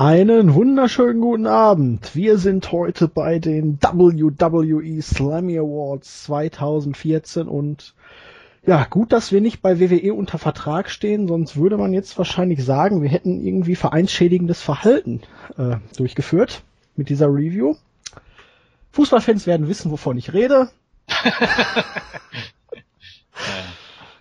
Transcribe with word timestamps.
Einen 0.00 0.54
wunderschönen 0.54 1.20
guten 1.20 1.48
Abend. 1.48 2.14
Wir 2.14 2.38
sind 2.38 2.70
heute 2.70 3.08
bei 3.08 3.40
den 3.40 3.80
WWE 3.82 5.02
Slammy 5.02 5.58
Awards 5.58 6.22
2014 6.22 7.48
und 7.48 7.96
ja, 8.64 8.84
gut, 8.84 9.12
dass 9.12 9.32
wir 9.32 9.40
nicht 9.40 9.60
bei 9.60 9.80
WWE 9.80 10.14
unter 10.14 10.38
Vertrag 10.38 10.88
stehen, 10.88 11.26
sonst 11.26 11.56
würde 11.56 11.76
man 11.78 11.92
jetzt 11.92 12.16
wahrscheinlich 12.16 12.64
sagen, 12.64 13.02
wir 13.02 13.08
hätten 13.08 13.44
irgendwie 13.44 13.74
vereinsschädigendes 13.74 14.62
Verhalten 14.62 15.22
äh, 15.56 15.78
durchgeführt 15.96 16.62
mit 16.94 17.08
dieser 17.08 17.26
Review. 17.26 17.74
Fußballfans 18.92 19.48
werden 19.48 19.66
wissen, 19.66 19.90
wovon 19.90 20.16
ich 20.16 20.32
rede. 20.32 20.70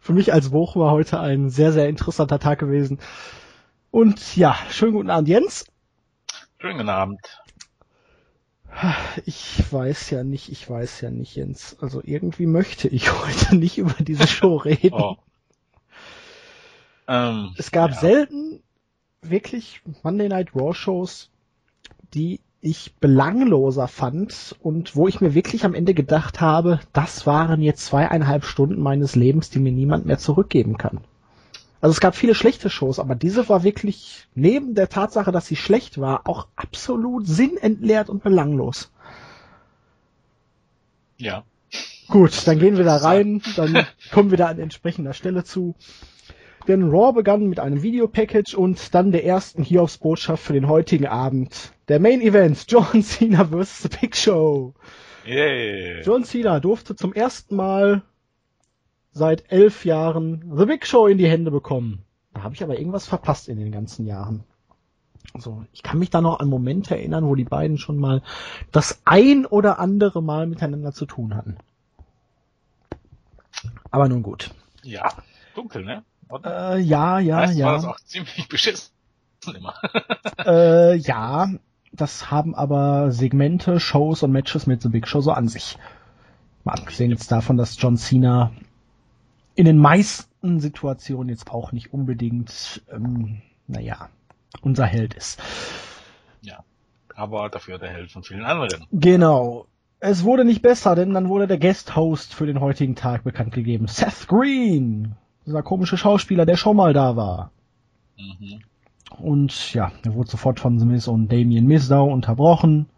Für 0.02 0.14
mich 0.14 0.34
als 0.34 0.50
Bochumer 0.50 0.90
heute 0.90 1.20
ein 1.20 1.52
sehr, 1.52 1.72
sehr 1.72 1.88
interessanter 1.88 2.40
Tag 2.40 2.58
gewesen. 2.58 2.98
Und 3.92 4.36
ja, 4.36 4.56
schönen 4.70 4.94
guten 4.94 5.09
Abend, 5.09 5.30
Jens. 5.30 5.66
Schönen 6.60 6.78
guten 6.78 6.90
Abend. 6.90 7.20
Ich 9.26 9.72
weiß 9.72 10.10
ja 10.10 10.24
nicht, 10.24 10.52
ich 10.52 10.68
weiß 10.68 11.02
ja 11.02 11.12
nicht, 11.12 11.36
Jens. 11.36 11.78
Also 11.82 12.02
irgendwie 12.04 12.48
möchte 12.48 12.88
ich 12.88 13.12
heute 13.26 13.56
nicht 13.56 13.78
über 13.78 13.94
diese 14.00 14.28
Show 14.28 14.56
reden. 14.58 14.94
Oh. 14.94 15.18
Ähm, 17.08 17.54
es 17.58 17.72
gab 17.72 17.92
ja. 17.92 17.98
selten 17.98 18.64
wirklich 19.22 19.82
Monday 20.02 20.30
Night 20.30 20.56
Raw 20.56 20.74
Shows, 20.74 21.30
die 22.16 22.40
ich 22.60 22.96
belangloser 22.96 23.88
fand 23.88 24.56
und 24.60 24.96
wo 24.96 25.08
ich 25.08 25.22
mir 25.22 25.36
wirklich 25.36 25.64
am 25.64 25.76
Ende 25.76 25.94
gedacht 25.94 26.42
habe, 26.42 26.80
das 26.92 27.28
waren 27.28 27.62
jetzt 27.62 27.86
zweieinhalb 27.86 28.46
Stunden 28.46 28.81
meines 28.81 29.16
Lebens, 29.16 29.52
die 29.52 29.59
mir 29.59 29.72
niemand 29.72 30.08
mehr 30.08 30.18
zurückgeben 30.18 30.78
kann. 30.78 31.02
Also 31.80 31.92
es 31.92 32.00
gab 32.00 32.16
viele 32.16 32.33
schlechte 32.33 32.70
Shows, 32.70 33.00
aber 33.00 33.16
diese 33.16 33.47
war 33.50 33.64
wirklich 33.64 34.28
neben 34.33 34.73
der 34.73 34.89
Tatsache, 34.89 35.31
dass 35.31 35.45
sie 35.45 35.56
schlecht 35.56 36.00
war, 36.00 36.28
auch 36.28 36.47
absolut 36.56 37.28
sinnentleert 37.28 38.09
und 38.09 38.23
belanglos. 38.23 38.92
Ja. 41.17 41.44
Gut, 42.08 42.47
dann 42.47 42.59
gehen 42.59 42.78
wir 42.78 42.86
da 42.86 42.97
rein, 42.97 43.42
dann 43.56 43.86
kommen 44.11 44.31
wir 44.31 44.38
da 44.38 44.47
an 44.47 44.59
entsprechender 44.59 45.14
Stelle 45.14 45.44
zu. 45.44 45.75
Denn 46.67 46.89
Raw 46.89 47.14
begann 47.14 47.47
mit 47.47 47.59
einem 47.59 47.81
Videopackage 47.81 48.56
und 48.56 48.94
dann 48.94 49.12
der 49.12 49.25
ersten 49.25 49.64
Hiobs-Botschaft 49.64 50.44
für 50.44 50.53
den 50.53 50.67
heutigen 50.67 51.06
Abend. 51.06 51.72
Der 51.88 52.00
Main 52.00 52.22
Event, 52.22 52.66
John 52.67 53.03
Cena 53.03 53.45
vs. 53.45 53.84
The 53.84 53.89
Big 54.02 54.16
Show. 54.16 54.73
Yeah. 55.25 56.02
John 56.02 56.23
Cena 56.23 56.59
durfte 56.59 56.95
zum 56.95 57.14
ersten 57.14 57.56
Mal 57.56 58.02
seit 59.18 59.52
elf 59.52 59.86
Jahren 59.86 60.54
The 60.56 60.66
Big 60.66 60.86
Show 60.86 61.08
in 61.08 61.18
die 61.18 61.28
Hände 61.28 61.52
bekommen. 61.52 62.04
Da 62.34 62.44
habe 62.44 62.56
ich 62.56 62.64
aber 62.64 62.78
irgendwas 62.78 63.08
verpasst 63.08 63.50
in 63.50 63.58
den 63.58 63.72
ganzen 63.72 64.06
Jahren. 64.06 64.44
Also, 65.34 65.66
ich 65.74 65.84
kann 65.84 66.00
mich 66.00 66.09
da 66.09 66.22
noch 66.22 66.40
an 66.40 66.48
Momente 66.48 66.96
erinnern, 66.96 67.26
wo 67.26 67.36
die 67.36 67.44
beiden 67.44 67.78
schon 67.78 67.98
mal 67.98 68.22
das 68.72 69.02
ein 69.06 69.46
oder 69.46 69.80
andere 69.80 70.24
Mal 70.24 70.48
miteinander 70.48 70.94
zu 70.94 71.06
tun 71.06 71.36
hatten. 71.36 71.58
Aber 73.92 74.08
nun 74.08 74.24
gut. 74.24 74.52
Ja, 74.84 75.12
dunkel, 75.56 75.84
ne? 75.84 76.04
Äh, 76.44 76.80
ja, 76.80 77.20
ja, 77.20 77.38
heißt, 77.38 77.58
ja. 77.58 77.66
War 77.68 77.74
das 77.74 77.86
auch 77.86 78.00
ziemlich 78.00 78.48
beschissen 78.50 78.92
immer. 79.56 79.76
äh, 80.46 80.96
ja, 80.96 81.50
das 81.94 82.31
haben 82.31 82.56
aber 82.56 83.12
Segmente, 83.12 83.80
Shows 83.80 84.24
und 84.24 84.31
Matches 84.31 84.68
mit 84.68 84.81
The 84.81 84.90
Big 84.90 85.08
Show 85.08 85.22
so 85.22 85.31
an 85.31 85.48
sich. 85.48 85.78
Mal 86.64 86.74
abgesehen 86.74 87.12
jetzt 87.12 87.31
davon, 87.31 87.58
dass 87.58 87.81
John 87.81 87.98
Cena 87.98 88.52
in 89.58 89.66
den 89.66 89.80
meisten 89.80 90.59
Situationen 90.59 91.30
jetzt 91.30 91.50
auch 91.50 91.72
nicht 91.72 91.91
unbedingt, 91.91 92.84
ähm, 92.91 93.41
naja, 93.66 94.09
unser 94.62 94.85
Held 94.85 95.16
ist. 95.16 95.41
Ja, 96.41 96.63
aber 97.16 97.50
dafür 97.50 97.79
der 97.79 97.90
Held 97.90 98.12
von 98.12 98.23
vielen 98.23 98.46
anderen. 98.46 98.85
Genau. 98.91 99.66
Es 100.00 100.23
wurde 100.23 100.46
nicht 100.46 100.62
besser, 100.62 100.94
denn 100.94 101.16
dann 101.16 101.28
wurde 101.28 101.47
der 101.47 101.57
Guest-Host 101.57 102.35
für 102.35 102.46
den 102.46 102.62
heutigen 102.62 102.96
Tag 102.96 103.23
bekannt 103.23 103.51
gegeben. 103.51 103.88
Seth 103.88 104.28
Green, 104.28 105.16
dieser 105.47 105.63
komische 105.63 105.97
Schauspieler, 105.97 106.46
der 106.46 106.56
schon 106.56 106.78
mal 106.78 106.94
da 106.94 107.16
war. 107.16 107.51
Mhm. 108.16 108.59
Und 109.17 109.73
ja, 109.73 109.91
er 110.06 110.13
wurde 110.13 110.29
sofort 110.29 110.59
von 110.59 110.78
The 110.78 110.85
Miz 110.85 111.07
und 111.07 111.31
Damien 111.31 111.66
Mizdow 111.66 112.13
unterbrochen. 112.13 112.90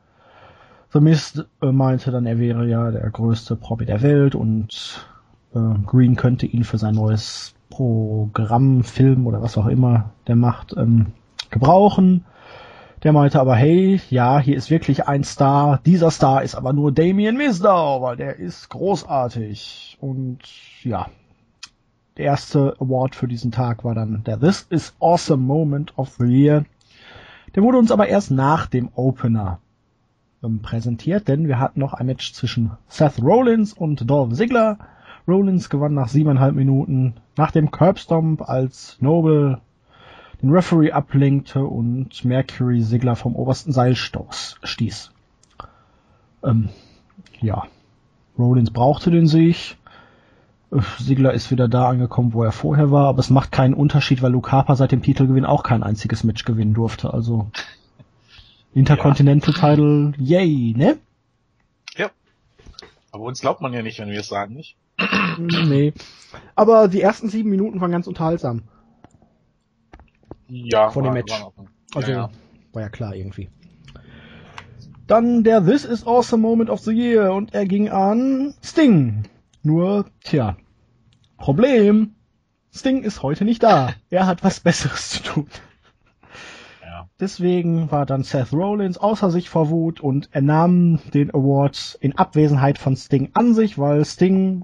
The 0.92 1.00
Miz 1.00 1.42
äh, 1.62 1.72
meinte 1.72 2.12
dann, 2.12 2.26
er 2.26 2.38
wäre 2.38 2.68
ja 2.68 2.92
der 2.92 3.10
größte 3.12 3.56
Promi 3.56 3.86
der 3.86 4.02
Welt 4.02 4.36
und 4.36 5.09
äh, 5.54 5.60
Green 5.86 6.16
könnte 6.16 6.46
ihn 6.46 6.64
für 6.64 6.78
sein 6.78 6.96
neues 6.96 7.54
Programm, 7.70 8.84
Film 8.84 9.28
oder 9.28 9.42
was 9.42 9.58
auch 9.58 9.68
immer 9.68 10.12
der 10.28 10.36
macht, 10.36 10.76
ähm, 10.78 11.14
gebrauchen. 11.50 12.26
Der 13.04 13.14
meinte 13.14 13.40
aber, 13.40 13.56
hey, 13.56 14.02
ja, 14.10 14.40
hier 14.40 14.58
ist 14.58 14.70
wirklich 14.70 15.08
ein 15.08 15.24
Star. 15.24 15.80
Dieser 15.86 16.12
Star 16.12 16.44
ist 16.44 16.56
aber 16.56 16.74
nur 16.74 16.92
Damien 16.92 17.38
Mizdow, 17.38 18.02
weil 18.02 18.18
der 18.18 18.38
ist 18.38 18.70
großartig. 18.70 19.98
Und 20.02 20.40
ja, 20.84 21.08
der 22.18 22.26
erste 22.26 22.76
Award 22.80 23.16
für 23.16 23.30
diesen 23.30 23.52
Tag 23.52 23.86
war 23.86 23.96
dann 23.96 24.24
der 24.26 24.40
This 24.40 24.68
is 24.70 24.94
Awesome 25.00 25.42
Moment 25.42 25.98
of 25.98 26.10
the 26.20 26.26
Year. 26.26 26.66
Der 27.56 27.64
wurde 27.64 27.78
uns 27.78 27.92
aber 27.92 28.08
erst 28.08 28.32
nach 28.32 28.68
dem 28.68 28.90
Opener 28.96 29.60
ähm, 30.44 30.62
präsentiert, 30.62 31.30
denn 31.30 31.48
wir 31.48 31.60
hatten 31.60 31.80
noch 31.80 31.94
ein 31.94 32.06
Match 32.06 32.34
zwischen 32.34 32.72
Seth 32.90 33.22
Rollins 33.22 33.72
und 33.72 34.10
Dolph 34.10 34.34
Ziggler. 34.34 34.78
Rollins 35.30 35.70
gewann 35.70 35.94
nach 35.94 36.08
siebeneinhalb 36.08 36.56
Minuten 36.56 37.16
nach 37.38 37.52
dem 37.52 37.72
Curbstomp, 37.72 38.42
als 38.42 38.98
Noble 39.00 39.62
den 40.42 40.52
Referee 40.52 40.92
ablenkte 40.92 41.64
und 41.64 42.24
Mercury 42.24 42.82
Sigler 42.82 43.16
vom 43.16 43.36
obersten 43.36 43.72
Seil 43.72 43.96
stieß. 43.96 45.12
Ähm, 46.44 46.70
ja, 47.42 47.64
Rollins 48.38 48.72
brauchte 48.72 49.12
den 49.12 49.28
Sieg. 49.28 49.78
Sigler 51.00 51.34
ist 51.34 51.50
wieder 51.50 51.68
da 51.68 51.90
angekommen, 51.90 52.34
wo 52.34 52.44
er 52.44 52.52
vorher 52.52 52.92
war, 52.92 53.08
aber 53.08 53.20
es 53.20 53.32
macht 53.32 53.52
keinen 53.52 53.74
Unterschied, 53.74 54.22
weil 54.22 54.32
Luke 54.32 54.52
Harper 54.52 54.76
seit 54.76 54.92
dem 54.92 55.02
Titelgewinn 55.02 55.46
auch 55.46 55.64
kein 55.64 55.84
einziges 55.84 56.24
Match 56.24 56.46
gewinnen 56.46 56.74
durfte. 56.74 57.12
Also 57.14 57.50
Intercontinental 58.74 59.54
ja. 59.54 59.60
Title, 59.60 60.14
yay, 60.18 60.74
ne? 60.78 60.98
Ja. 61.98 62.12
Aber 63.12 63.24
uns 63.24 63.42
glaubt 63.42 63.62
man 63.62 63.74
ja 63.74 63.82
nicht, 63.82 64.00
wenn 64.00 64.10
wir 64.10 64.20
es 64.20 64.28
sagen, 64.28 64.54
nicht? 64.54 64.78
Nee. 65.38 65.94
Aber 66.56 66.88
die 66.88 67.02
ersten 67.02 67.30
sieben 67.30 67.50
Minuten 67.50 67.82
waren 67.82 67.92
ganz 67.92 68.08
unterhaltsam. 68.08 68.64
Ja. 70.48 70.90
Von 70.90 71.04
dem 71.04 71.14
Match. 71.14 71.32
War 71.32 71.54
also, 71.96 72.12
ja, 72.12 72.30
war 72.74 72.82
ja 72.82 72.90
klar 72.90 73.16
irgendwie. 73.16 73.50
Dann 75.08 75.44
der 75.44 75.66
This 75.66 75.86
is 75.86 76.06
Awesome 76.06 76.42
Moment 76.42 76.70
of 76.70 76.82
the 76.82 76.92
Year 76.92 77.34
und 77.34 77.54
er 77.54 77.66
ging 77.66 77.90
an 77.90 78.54
Sting. 78.62 79.24
Nur, 79.64 80.06
tja, 80.24 80.58
Problem. 81.38 82.16
Sting 82.72 83.02
ist 83.04 83.24
heute 83.24 83.46
nicht 83.46 83.64
da. 83.64 83.94
Er 84.10 84.28
hat 84.28 84.44
was 84.44 84.60
Besseres 84.60 85.10
zu 85.10 85.24
tun. 85.24 85.48
Deswegen 87.20 87.92
war 87.92 88.06
dann 88.06 88.24
Seth 88.24 88.54
Rollins 88.54 88.98
außer 88.98 89.30
sich 89.30 89.50
vor 89.50 89.70
Wut 89.70 90.00
und 90.00 90.30
er 90.32 90.42
nahm 90.42 91.00
den 91.14 91.34
Award 91.34 91.98
in 92.00 92.18
Abwesenheit 92.18 92.78
von 92.78 92.96
Sting 92.96 93.32
an 93.34 93.54
sich, 93.54 93.78
weil 93.78 94.06
Sting 94.06 94.64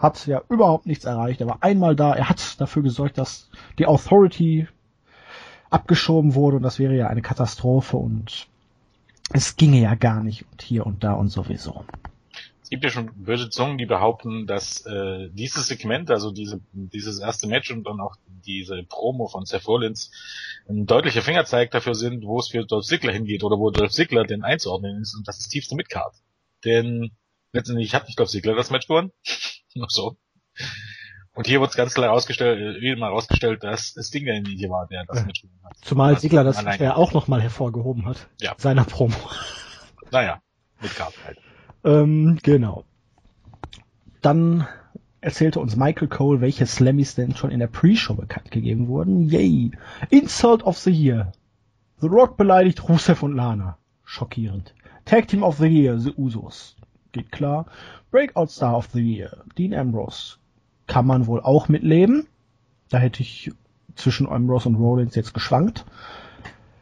hat 0.00 0.26
ja 0.26 0.42
überhaupt 0.48 0.86
nichts 0.86 1.04
erreicht. 1.04 1.40
Er 1.40 1.46
war 1.46 1.58
einmal 1.62 1.94
da, 1.94 2.14
er 2.14 2.28
hat 2.28 2.60
dafür 2.60 2.82
gesorgt, 2.82 3.18
dass 3.18 3.50
die 3.78 3.86
Authority 3.86 4.66
abgeschoben 5.68 6.34
wurde 6.34 6.56
und 6.56 6.62
das 6.62 6.78
wäre 6.78 6.96
ja 6.96 7.06
eine 7.06 7.22
Katastrophe 7.22 7.96
und 7.96 8.48
es 9.32 9.56
ginge 9.56 9.80
ja 9.80 9.94
gar 9.94 10.22
nicht 10.22 10.44
und 10.50 10.62
hier 10.62 10.86
und 10.86 11.04
da 11.04 11.12
und 11.12 11.28
sowieso. 11.28 11.84
Es 12.62 12.70
gibt 12.70 12.84
ja 12.84 12.90
schon 12.90 13.10
böse 13.14 13.50
Zungen, 13.50 13.78
die 13.78 13.86
behaupten, 13.86 14.46
dass 14.46 14.86
äh, 14.86 15.28
dieses 15.32 15.66
Segment, 15.66 16.10
also 16.10 16.30
diese, 16.30 16.60
dieses 16.72 17.18
erste 17.18 17.46
Match 17.46 17.70
und 17.70 17.84
dann 17.84 18.00
auch 18.00 18.16
diese 18.46 18.82
Promo 18.84 19.26
von 19.28 19.44
Seth 19.44 19.66
Rollins 19.66 20.10
ein 20.68 20.86
deutlicher 20.86 21.22
Fingerzeig 21.22 21.72
dafür 21.72 21.94
sind, 21.94 22.24
wo 22.24 22.38
es 22.38 22.48
für 22.48 22.64
Dolph 22.64 22.86
Ziggler 22.86 23.12
hingeht 23.12 23.44
oder 23.44 23.58
wo 23.58 23.70
Dolph 23.70 23.92
Ziggler 23.92 24.24
denn 24.24 24.44
einzuordnen 24.44 25.02
ist 25.02 25.14
und 25.14 25.28
das 25.28 25.40
ist 25.40 25.48
tiefste 25.48 25.74
Midcard. 25.74 26.14
Denn 26.64 27.10
letztendlich 27.52 27.94
hat 27.94 28.06
nicht 28.06 28.18
Dolph 28.18 28.30
Ziggler 28.30 28.54
das 28.54 28.70
Match 28.70 28.86
gewonnen. 28.86 29.12
Nur 29.74 29.86
so. 29.88 30.16
Und 31.34 31.46
hier 31.46 31.60
wird 31.60 31.70
es 31.70 31.76
ganz 31.76 31.94
klar 31.94 32.08
herausgestellt, 32.08 32.82
wie 32.82 32.94
mal 32.96 33.06
herausgestellt, 33.06 33.62
dass 33.62 33.96
es 33.96 34.10
Ding 34.10 34.24
derjenige 34.24 34.68
war, 34.68 34.86
der 34.88 35.04
das 35.06 35.20
ja. 35.20 35.24
mitgenommen 35.24 35.60
hat. 35.64 35.76
Zumal 35.82 36.18
Sigler 36.18 36.44
das 36.44 36.62
er 36.62 36.96
auch 36.96 37.12
nochmal 37.12 37.40
hervorgehoben 37.40 38.06
hat. 38.06 38.28
Ja. 38.40 38.54
Seiner 38.58 38.84
Promo. 38.84 39.16
Naja, 40.12 40.42
mit 40.82 40.92
Karte 40.96 41.16
halt. 41.24 41.38
Ähm, 41.84 42.40
genau. 42.42 42.84
Dann 44.22 44.66
erzählte 45.20 45.60
uns 45.60 45.76
Michael 45.76 46.08
Cole, 46.08 46.40
welche 46.40 46.66
Slammys 46.66 47.14
denn 47.14 47.36
schon 47.36 47.52
in 47.52 47.60
der 47.60 47.68
Pre-Show 47.68 48.14
bekannt 48.14 48.50
gegeben 48.50 48.88
wurden. 48.88 49.28
Yay! 49.28 49.70
Insult 50.08 50.64
of 50.64 50.78
the 50.78 50.90
Year. 50.90 51.30
The 52.00 52.08
Rock 52.08 52.36
beleidigt 52.36 52.88
Rusev 52.88 53.22
und 53.22 53.36
Lana. 53.36 53.78
Schockierend. 54.04 54.74
Tag 55.04 55.28
Team 55.28 55.42
of 55.42 55.58
the 55.58 55.66
Year, 55.66 55.98
The 55.98 56.12
Usos. 56.16 56.76
Geht 57.12 57.32
klar. 57.32 57.66
Breakout 58.10 58.48
Star 58.48 58.76
of 58.76 58.88
the 58.92 59.00
Year, 59.00 59.44
Dean 59.56 59.74
Ambrose. 59.74 60.36
Kann 60.86 61.06
man 61.06 61.26
wohl 61.26 61.40
auch 61.40 61.68
mitleben. 61.68 62.26
Da 62.88 62.98
hätte 62.98 63.22
ich 63.22 63.52
zwischen 63.94 64.28
Ambrose 64.28 64.68
und 64.68 64.76
Rollins 64.76 65.14
jetzt 65.14 65.34
geschwankt. 65.34 65.84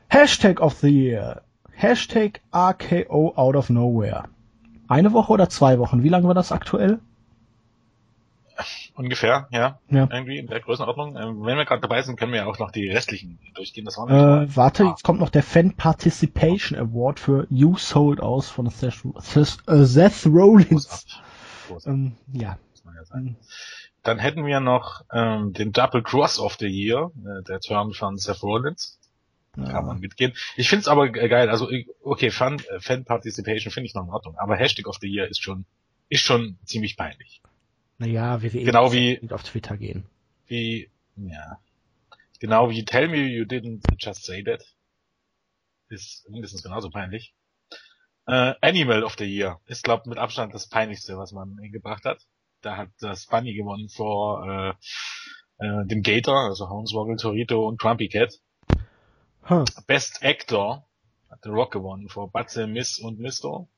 Hashtag 0.09 0.61
of 0.61 0.75
the 0.75 0.89
Year. 0.89 1.43
Hashtag 1.71 2.41
RKO 2.55 3.35
out 3.37 3.57
of 3.57 3.71
nowhere. 3.71 4.25
Eine 4.89 5.13
Woche 5.13 5.33
oder 5.33 5.49
zwei 5.49 5.79
Wochen? 5.79 6.03
Wie 6.03 6.09
lange 6.09 6.27
war 6.27 6.35
das 6.35 6.51
aktuell? 6.51 6.99
Ungefähr, 8.95 9.49
ja. 9.51 9.79
Ja. 9.89 10.09
Irgendwie 10.11 10.39
in 10.39 10.47
der 10.47 10.61
Größenordnung. 10.61 11.17
Ähm, 11.17 11.43
wenn 11.45 11.57
wir 11.57 11.65
gerade 11.65 11.81
dabei 11.81 12.03
sind, 12.03 12.19
können 12.19 12.33
wir 12.33 12.41
ja 12.41 12.47
auch 12.47 12.59
noch 12.59 12.71
die 12.71 12.89
restlichen 12.89 13.39
durchgehen. 13.55 13.85
Das 13.85 13.97
waren 13.99 14.09
Äh, 14.45 14.57
warte, 14.57 14.85
jetzt 14.85 15.05
kommt 15.05 15.21
noch 15.21 15.31
der 15.31 15.43
Fan 15.43 15.75
Participation 15.75 16.79
Award 16.79 17.21
für 17.21 17.47
You 17.51 17.77
Sold 17.77 18.21
Aus 18.21 18.51
von 18.51 18.69
Seth, 18.71 19.03
Seth, 19.19 19.59
äh, 19.69 19.85
Seth 19.85 20.27
Rollins. 20.27 21.07
Ähm, 21.87 22.17
ja. 22.33 22.59
Dann 24.03 24.19
hätten 24.19 24.47
wir 24.47 24.61
noch 24.61 25.03
ähm, 25.13 25.53
den 25.53 25.73
Double 25.73 26.03
Cross 26.03 26.39
of 26.39 26.57
the 26.59 26.67
Year, 26.67 27.11
äh, 27.25 27.43
der 27.45 27.61
Turn 27.61 27.93
von 27.93 28.17
Seth 28.17 28.43
Rollins. 28.43 28.99
Kann 29.55 29.87
man 29.87 29.99
mitgehen. 29.99 30.35
Ich 30.55 30.69
find's 30.69 30.87
aber 30.87 31.09
ge- 31.09 31.29
geil. 31.29 31.49
Also 31.51 31.69
okay, 32.05 32.31
Fan, 32.31 32.61
äh, 32.71 32.79
Fan 32.79 33.05
Participation 33.05 33.73
finde 33.73 33.87
ich 33.87 33.95
noch 33.95 34.05
in 34.05 34.11
Ordnung, 34.11 34.37
aber 34.39 34.55
Hashtag 34.57 34.87
of 34.87 34.99
the 35.01 35.09
Year 35.09 35.27
ist 35.27 35.43
schon 35.43 35.65
ist 36.09 36.23
schon 36.23 36.59
ziemlich 36.65 36.97
peinlich. 36.97 37.43
Naja, 37.99 38.41
WWE 38.43 38.65
Genau 38.65 38.93
wie- 38.93 39.21
auf 39.31 39.43
Twitter 39.43 39.77
gehen. 39.77 40.05
Wie 40.47 40.91
ja, 41.17 41.59
genau 42.39 42.71
wie 42.71 42.85
Tell 42.85 43.09
me 43.09 43.27
you 43.27 43.45
didn't 43.45 43.83
just 43.99 44.25
say 44.25 44.43
that 44.45 44.63
ist 45.89 46.29
mindestens 46.31 46.63
genauso 46.63 46.91
peinlich. 46.91 47.35
Äh, 48.27 48.55
Animal 48.61 49.03
of 49.05 49.17
the 49.19 49.25
Year 49.25 49.61
ist 49.67 49.83
glaube 49.85 50.09
mit 50.09 50.19
Abstand 50.19 50.55
das 50.55 50.69
peinlichste, 50.69 51.17
was 51.17 51.33
man 51.33 51.57
gebracht 51.73 52.05
hat. 52.05 52.25
Da 52.61 52.77
hat 52.77 52.91
das 53.01 53.27
Bunny 53.27 53.55
gewonnen 53.55 53.89
vor 53.89 54.45
äh, 54.47 55.65
äh, 55.67 55.87
dem 55.87 56.03
Gator, 56.03 56.37
also 56.49 56.69
Hornswoggle, 56.69 57.17
Torito 57.17 57.67
und 57.67 57.81
Crumpy 57.81 58.09
Cat. 58.09 58.35
Huh. 59.49 59.65
Best 59.87 60.23
Actor 60.23 60.87
hat 61.31 61.41
The 61.43 61.49
Rock 61.51 61.73
gewonnen 61.73 62.09
vor 62.09 62.31
Batze, 62.31 62.67
Miss 62.67 62.99
und 62.99 63.19
Misto. 63.19 63.69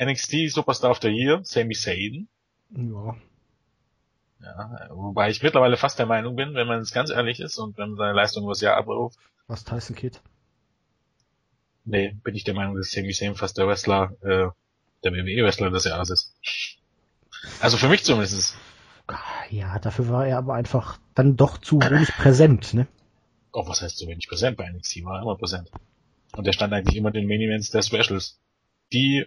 NXT 0.00 0.50
Superstar 0.50 0.90
of 0.90 1.00
the 1.00 1.08
Year, 1.08 1.40
Sami 1.44 1.74
Zayn. 1.74 2.28
Ja. 2.70 3.16
Ja, 4.48 4.88
wobei 4.90 5.28
ich 5.28 5.42
mittlerweile 5.42 5.76
fast 5.76 5.98
der 5.98 6.06
Meinung 6.06 6.34
bin, 6.34 6.54
wenn 6.54 6.66
man 6.66 6.80
es 6.80 6.92
ganz 6.92 7.10
ehrlich 7.10 7.38
ist 7.40 7.58
und 7.58 7.76
wenn 7.76 7.90
man 7.90 7.98
seine 7.98 8.12
Leistung 8.14 8.44
übers 8.44 8.60
Jahr 8.62 8.76
abruft, 8.76 9.18
Was 9.46 9.64
Tyson 9.64 9.94
Kidd? 9.94 10.20
nee, 11.84 12.16
bin 12.22 12.34
ich 12.34 12.44
der 12.44 12.54
Meinung, 12.54 12.76
dass 12.76 12.90
Sami 12.90 13.12
Zayn 13.12 13.34
fast 13.34 13.58
der 13.58 13.66
Wrestler, 13.66 14.12
äh, 14.22 14.48
der 15.04 15.12
WWE-Wrestler 15.12 15.70
des 15.70 15.84
Jahres 15.84 16.10
ist. 16.10 16.34
Also 17.60 17.76
für 17.76 17.88
mich 17.88 18.04
zumindest. 18.04 18.56
Ja, 19.50 19.78
dafür 19.78 20.08
war 20.08 20.26
er 20.26 20.38
aber 20.38 20.54
einfach 20.54 20.98
dann 21.14 21.36
doch 21.36 21.58
zu 21.58 21.80
wenig 21.80 22.08
präsent, 22.16 22.74
ne? 22.74 22.86
Oh, 23.52 23.66
was 23.66 23.80
heißt 23.82 23.98
so 23.98 24.06
wenig 24.06 24.28
präsent 24.28 24.56
bei 24.56 24.68
NXT? 24.70 25.04
War 25.04 25.16
er 25.18 25.22
immer 25.22 25.36
präsent. 25.36 25.70
Und 26.36 26.46
der 26.46 26.52
stand 26.52 26.72
eigentlich 26.72 26.96
immer 26.96 27.10
den 27.10 27.26
Main 27.26 27.40
Events 27.40 27.70
der 27.70 27.82
Specials. 27.82 28.38
Die, 28.92 29.26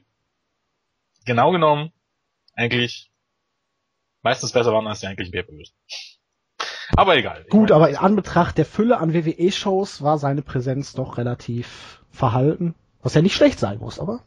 genau 1.25 1.51
genommen, 1.51 1.91
eigentlich 2.53 3.10
meistens 4.21 4.51
besser 4.51 4.73
waren 4.73 4.87
als 4.87 4.99
die 4.99 5.07
eigentlichen 5.07 5.31
pay 5.31 5.43
Aber 6.95 7.15
egal. 7.17 7.45
Gut, 7.49 7.69
meine, 7.69 7.75
aber 7.75 7.89
in 7.89 7.95
Anbetracht 7.97 8.57
der 8.57 8.65
Fülle 8.65 8.97
an 8.99 9.13
WWE-Shows 9.13 10.01
war 10.01 10.17
seine 10.17 10.41
Präsenz 10.41 10.93
doch 10.93 11.17
relativ 11.17 12.03
verhalten. 12.09 12.75
Was 13.01 13.13
ja 13.13 13.21
nicht 13.21 13.35
schlecht 13.35 13.59
sein 13.59 13.79
muss, 13.79 13.99
aber. 13.99 14.23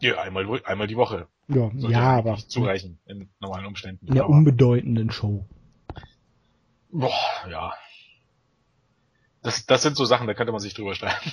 Ja, 0.00 0.20
einmal, 0.20 0.46
einmal 0.64 0.86
die 0.86 0.96
Woche. 0.96 1.26
Ja, 1.48 1.70
Sollte 1.76 1.92
ja 1.92 2.16
aber 2.18 2.36
Zureichen 2.36 2.98
in 3.06 3.30
normalen 3.40 3.66
Umständen. 3.66 4.06
in 4.06 4.14
der 4.14 4.24
Aber- 4.24 4.32
unbedeutenden 4.32 5.10
Show. 5.10 5.46
Boah, 6.90 7.12
ja. 7.50 7.74
Das, 9.42 9.66
das 9.66 9.82
sind 9.82 9.96
so 9.96 10.04
Sachen, 10.04 10.26
da 10.26 10.34
könnte 10.34 10.52
man 10.52 10.60
sich 10.60 10.74
drüber 10.74 10.94
streiten. 10.94 11.30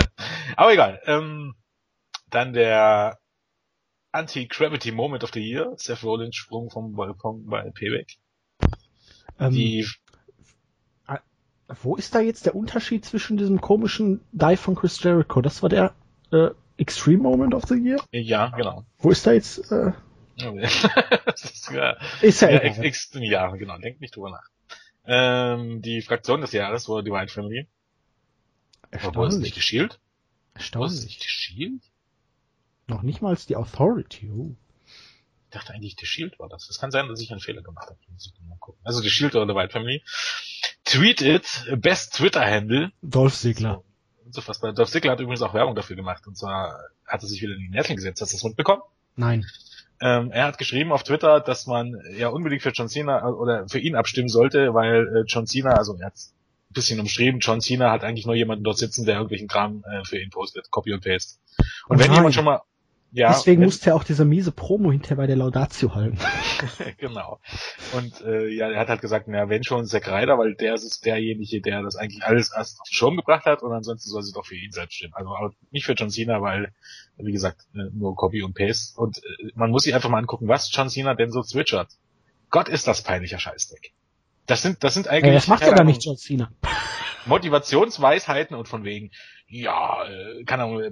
Aber 0.56 0.72
egal. 0.72 1.00
Ähm, 1.06 1.54
dann 2.30 2.52
der 2.52 3.18
Anti-Gravity 4.16 4.92
Moment 4.92 5.24
of 5.24 5.30
the 5.32 5.40
Year, 5.40 5.72
Seth 5.76 6.02
Rollins 6.04 6.36
Sprung 6.36 6.70
vom 6.70 6.94
Balkon 6.94 7.46
bei 7.46 7.70
Payback. 7.70 8.16
Ähm, 9.38 9.52
Die, 9.52 9.86
wo 11.82 11.96
ist 11.96 12.14
da 12.14 12.20
jetzt 12.20 12.46
der 12.46 12.54
Unterschied 12.54 13.04
zwischen 13.04 13.36
diesem 13.36 13.60
komischen 13.60 14.20
Dive 14.32 14.56
von 14.56 14.76
Chris 14.76 15.02
Jericho? 15.02 15.40
Das 15.42 15.62
war 15.62 15.68
der 15.68 15.94
äh, 16.32 16.50
Extreme 16.76 17.22
Moment 17.22 17.54
of 17.54 17.64
the 17.64 17.74
Year? 17.74 17.98
ja, 18.12 18.48
genau. 18.56 18.84
Wo 18.98 19.10
ist 19.10 19.26
da 19.26 19.32
jetzt? 19.32 19.70
Äh, 19.72 19.92
ist, 21.34 21.70
ja, 21.72 21.96
ist 22.20 22.40
ja, 22.42 22.50
ja, 22.50 22.60
egal. 22.62 22.84
ex, 22.84 23.10
ja, 23.14 23.48
genau, 23.56 23.78
denkt 23.78 24.00
nicht 24.00 24.14
drüber 24.14 24.30
nach. 24.30 24.48
Ähm, 25.06 25.80
die 25.82 26.02
Fraktion 26.02 26.40
des 26.42 26.52
Jahres 26.52 26.88
war 26.88 27.02
die 27.02 27.10
White 27.10 27.32
Family. 27.32 27.68
Obwohl 29.02 29.28
es 29.28 29.38
nicht 29.38 29.56
die 29.56 29.60
Erstaunlich. 29.60 29.64
Shield? 29.64 30.00
Es 30.54 30.60
Erstaunlich. 30.62 31.04
nicht 31.04 31.24
die 31.24 31.28
Shield? 31.28 31.82
Noch 32.86 33.02
nicht 33.02 33.22
mal 33.22 33.36
die 33.36 33.56
Authority. 33.56 34.30
Oh. 34.30 34.54
Ich 35.48 35.50
dachte 35.50 35.72
eigentlich, 35.72 35.96
The 35.98 36.06
Shield 36.06 36.38
war 36.38 36.48
das. 36.48 36.68
Es 36.68 36.78
kann 36.78 36.90
sein, 36.90 37.08
dass 37.08 37.20
ich 37.20 37.30
einen 37.30 37.40
Fehler 37.40 37.62
gemacht 37.62 37.86
habe. 37.86 37.98
Also 38.84 39.00
The 39.00 39.10
Shield 39.10 39.34
oder 39.34 39.46
The 39.46 39.54
White 39.58 39.72
Family. 39.72 40.02
Tweet 40.84 41.20
it, 41.22 41.66
best 41.78 42.14
Twitter-Handle. 42.14 42.92
Dolph 43.02 43.34
Ziggler. 43.34 43.82
Unfassbar. 44.24 44.72
Dolph 44.72 44.90
Ziggler 44.90 45.12
hat 45.12 45.20
übrigens 45.20 45.42
auch 45.42 45.54
Werbung 45.54 45.74
dafür 45.74 45.96
gemacht. 45.96 46.26
Und 46.26 46.36
zwar 46.36 46.78
hat 47.06 47.22
er 47.22 47.28
sich 47.28 47.40
wieder 47.42 47.54
in 47.54 47.60
die 47.60 47.68
Nesseln 47.70 47.96
gesetzt. 47.96 48.20
Hast 48.20 48.32
du 48.32 48.36
das 48.36 48.44
mitbekommen? 48.44 48.82
Nein. 49.16 49.46
Ähm, 50.00 50.30
er 50.30 50.44
hat 50.44 50.58
geschrieben 50.58 50.92
auf 50.92 51.04
Twitter, 51.04 51.40
dass 51.40 51.66
man 51.66 51.96
ja 52.16 52.28
unbedingt 52.28 52.62
für 52.62 52.70
John 52.70 52.88
Cena 52.88 53.20
äh, 53.20 53.32
oder 53.32 53.66
für 53.68 53.78
ihn 53.78 53.96
abstimmen 53.96 54.28
sollte, 54.28 54.74
weil 54.74 55.06
äh, 55.08 55.24
John 55.26 55.46
Cena, 55.46 55.70
also 55.70 55.96
er 55.98 56.06
hat 56.06 56.14
ein 56.16 56.74
bisschen 56.74 57.00
umschrieben, 57.00 57.40
John 57.40 57.60
Cena 57.62 57.90
hat 57.90 58.04
eigentlich 58.04 58.26
nur 58.26 58.34
jemanden 58.34 58.62
dort 58.62 58.76
sitzen, 58.76 59.06
der 59.06 59.14
irgendwelchen 59.14 59.48
Kram 59.48 59.84
äh, 59.90 60.04
für 60.04 60.20
ihn 60.20 60.30
postet, 60.30 60.70
Copy 60.70 60.92
und 60.92 61.02
Paste. 61.02 61.38
Und 61.88 61.96
Oh 61.96 62.00
wenn 62.00 62.12
jemand 62.12 62.34
schon 62.34 62.44
mal 62.44 62.60
ja, 63.16 63.28
Deswegen 63.32 63.62
wenn, 63.62 63.68
musste 63.68 63.90
er 63.90 63.96
auch 63.96 64.04
diese 64.04 64.26
miese 64.26 64.52
Promo 64.52 64.92
hinterher 64.92 65.16
bei 65.16 65.26
der 65.26 65.36
Laudatio 65.36 65.94
halten. 65.94 66.18
genau. 66.98 67.40
Und 67.94 68.20
äh, 68.20 68.48
ja, 68.48 68.68
er 68.70 68.78
hat 68.78 68.88
halt 68.88 69.00
gesagt, 69.00 69.26
na, 69.26 69.48
wenn 69.48 69.64
schon 69.64 69.86
Zack 69.86 70.06
Ryder, 70.08 70.36
weil 70.36 70.54
der 70.54 70.74
ist 70.74 71.06
derjenige, 71.06 71.62
der 71.62 71.82
das 71.82 71.96
eigentlich 71.96 72.22
alles 72.24 72.52
erst 72.54 72.78
auf 72.78 72.86
den 72.86 72.92
Schirm 72.92 73.16
gebracht 73.16 73.46
hat 73.46 73.62
und 73.62 73.72
ansonsten 73.72 74.10
soll 74.10 74.22
sie 74.22 74.34
doch 74.34 74.44
für 74.44 74.56
ihn 74.56 74.70
selbst 74.70 74.96
stimmen. 74.96 75.14
Also 75.14 75.30
nicht 75.70 75.86
für 75.86 75.94
John 75.94 76.10
Cena, 76.10 76.42
weil, 76.42 76.74
wie 77.16 77.32
gesagt, 77.32 77.62
äh, 77.74 77.88
nur 77.94 78.14
Copy 78.16 78.42
und 78.42 78.54
Paste. 78.54 79.00
Und 79.00 79.16
äh, 79.16 79.50
man 79.54 79.70
muss 79.70 79.84
sich 79.84 79.94
einfach 79.94 80.10
mal 80.10 80.18
angucken, 80.18 80.46
was 80.46 80.70
John 80.70 80.90
Cena 80.90 81.14
denn 81.14 81.32
so 81.32 81.42
zwitschert. 81.42 81.88
Gott 82.50 82.68
ist 82.68 82.86
das 82.86 83.00
peinlicher 83.00 83.38
Scheißdreck. 83.38 83.94
Das 84.44 84.60
sind, 84.60 84.84
das 84.84 84.92
sind 84.92 85.06
Ja, 85.06 85.12
eigentlich 85.12 85.36
das 85.36 85.48
macht 85.48 85.62
ja 85.62 85.72
gar 85.72 85.84
nicht 85.84 86.04
John 86.04 86.18
Cena. 86.18 86.50
Motivationsweisheiten 87.24 88.54
und 88.54 88.68
von 88.68 88.84
wegen, 88.84 89.10
ja, 89.48 90.04
äh, 90.08 90.44
keine 90.44 90.64
Ahnung, 90.64 90.80
äh, 90.82 90.90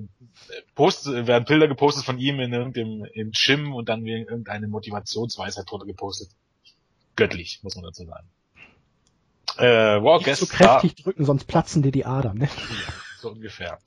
Post, 0.75 1.07
werden 1.07 1.45
Bilder 1.45 1.69
gepostet 1.69 2.05
von 2.05 2.19
ihm 2.19 2.41
in 2.41 2.53
irgendeinem 2.53 3.05
im 3.13 3.33
Gym 3.33 3.75
und 3.75 3.89
dann 3.89 4.05
wird 4.05 4.29
irgendeine 4.29 4.69
Motivationsweisheit 4.69 5.71
drunter 5.71 5.87
gepostet. 5.87 6.31
Göttlich, 7.17 7.61
muss 7.63 7.75
man 7.77 7.85
dazu 7.85 8.05
sagen. 8.05 8.29
Äh, 9.57 9.95
Raw 9.95 10.17
Nicht 10.17 10.27
Guest 10.27 10.41
so 10.41 10.47
Star, 10.47 10.81
kräftig 10.81 11.03
drücken, 11.03 11.25
sonst 11.25 11.45
platzen 11.45 11.83
dir 11.83 11.93
die 11.93 12.05
Adern. 12.05 12.39
Ne? 12.39 12.45
ja, 12.47 12.93
so 13.21 13.31
ungefähr. 13.31 13.79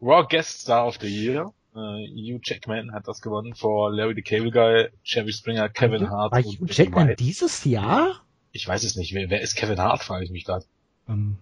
Raw 0.00 0.26
Guest 0.28 0.62
Star 0.62 0.86
of 0.86 0.98
the 1.00 1.08
Year. 1.08 1.52
Äh, 1.74 1.78
Hugh 1.78 2.40
Jackman 2.42 2.92
hat 2.92 3.08
das 3.08 3.22
gewonnen 3.22 3.54
vor 3.54 3.92
Larry 3.92 4.14
the 4.14 4.22
Cable 4.22 4.50
Guy, 4.50 4.88
Jerry 5.04 5.32
Springer, 5.32 5.68
Kevin 5.68 6.10
Hart 6.10 6.32
und 6.32 6.44
Hugh 6.44 6.66
Jackman 6.68 7.08
White. 7.08 7.22
dieses 7.22 7.64
Jahr? 7.64 8.20
Ich 8.52 8.68
weiß 8.68 8.84
es 8.84 8.96
nicht. 8.96 9.14
Wer, 9.14 9.30
wer 9.30 9.40
ist 9.40 9.54
Kevin 9.54 9.78
Hart, 9.78 10.02
frage 10.02 10.24
ich 10.24 10.30
mich 10.30 10.44
gerade. 10.44 10.66
Ähm, 11.08 11.38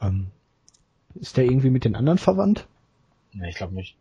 ähm, 0.00 0.28
ist 1.14 1.36
der 1.36 1.44
irgendwie 1.44 1.70
mit 1.70 1.84
den 1.84 1.96
anderen 1.96 2.18
verwandt? 2.18 2.66
Nee, 3.32 3.48
ich 3.50 3.56
glaube 3.56 3.74
nicht. 3.74 3.96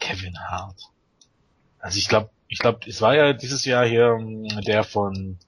Kevin 0.00 0.38
Hart. 0.38 0.90
Also 1.78 1.98
ich 1.98 2.08
glaube, 2.08 2.30
ich 2.48 2.58
glaube, 2.58 2.80
es 2.88 3.00
war 3.00 3.14
ja 3.14 3.32
dieses 3.32 3.64
Jahr 3.64 3.86
hier 3.86 4.16
ähm, 4.18 4.46
der 4.66 4.84
von 4.84 5.38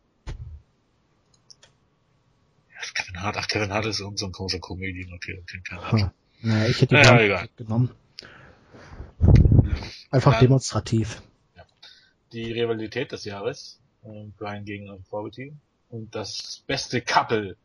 Kevin 2.94 3.20
Hart. 3.20 3.36
Ach, 3.38 3.48
Kevin 3.48 3.72
Hart 3.72 3.86
ist 3.86 4.00
irgend 4.00 4.18
so 4.18 4.26
ein 4.26 4.32
großer 4.32 4.58
Comedian. 4.58 5.12
Okay, 5.14 5.38
okay, 5.42 5.60
keine 5.68 5.82
Ahnung. 5.82 6.10
Hm. 6.40 6.50
Naja, 6.50 6.68
ich 6.68 6.80
hätte 6.80 6.94
ihn 6.96 7.04
Ja, 7.04 7.12
nicht 7.14 7.22
egal. 7.22 7.48
genommen. 7.56 7.90
Einfach 10.10 10.32
Dann- 10.32 10.40
demonstrativ. 10.42 11.22
Die 12.32 12.52
Rivalität 12.52 13.12
des 13.12 13.24
Jahres, 13.24 13.80
äh, 14.04 14.24
Brian 14.36 14.64
gegen 14.64 14.90
Authority 14.90 15.54
und 15.90 16.14
das 16.14 16.62
beste 16.66 17.00
Couple. 17.00 17.56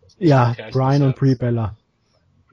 Das 0.00 0.14
beste 0.14 0.24
Ja, 0.24 0.54
Brian 0.72 1.02
und 1.02 1.14
Brie 1.16 1.28
Jahres. 1.28 1.38
Bella. 1.38 1.76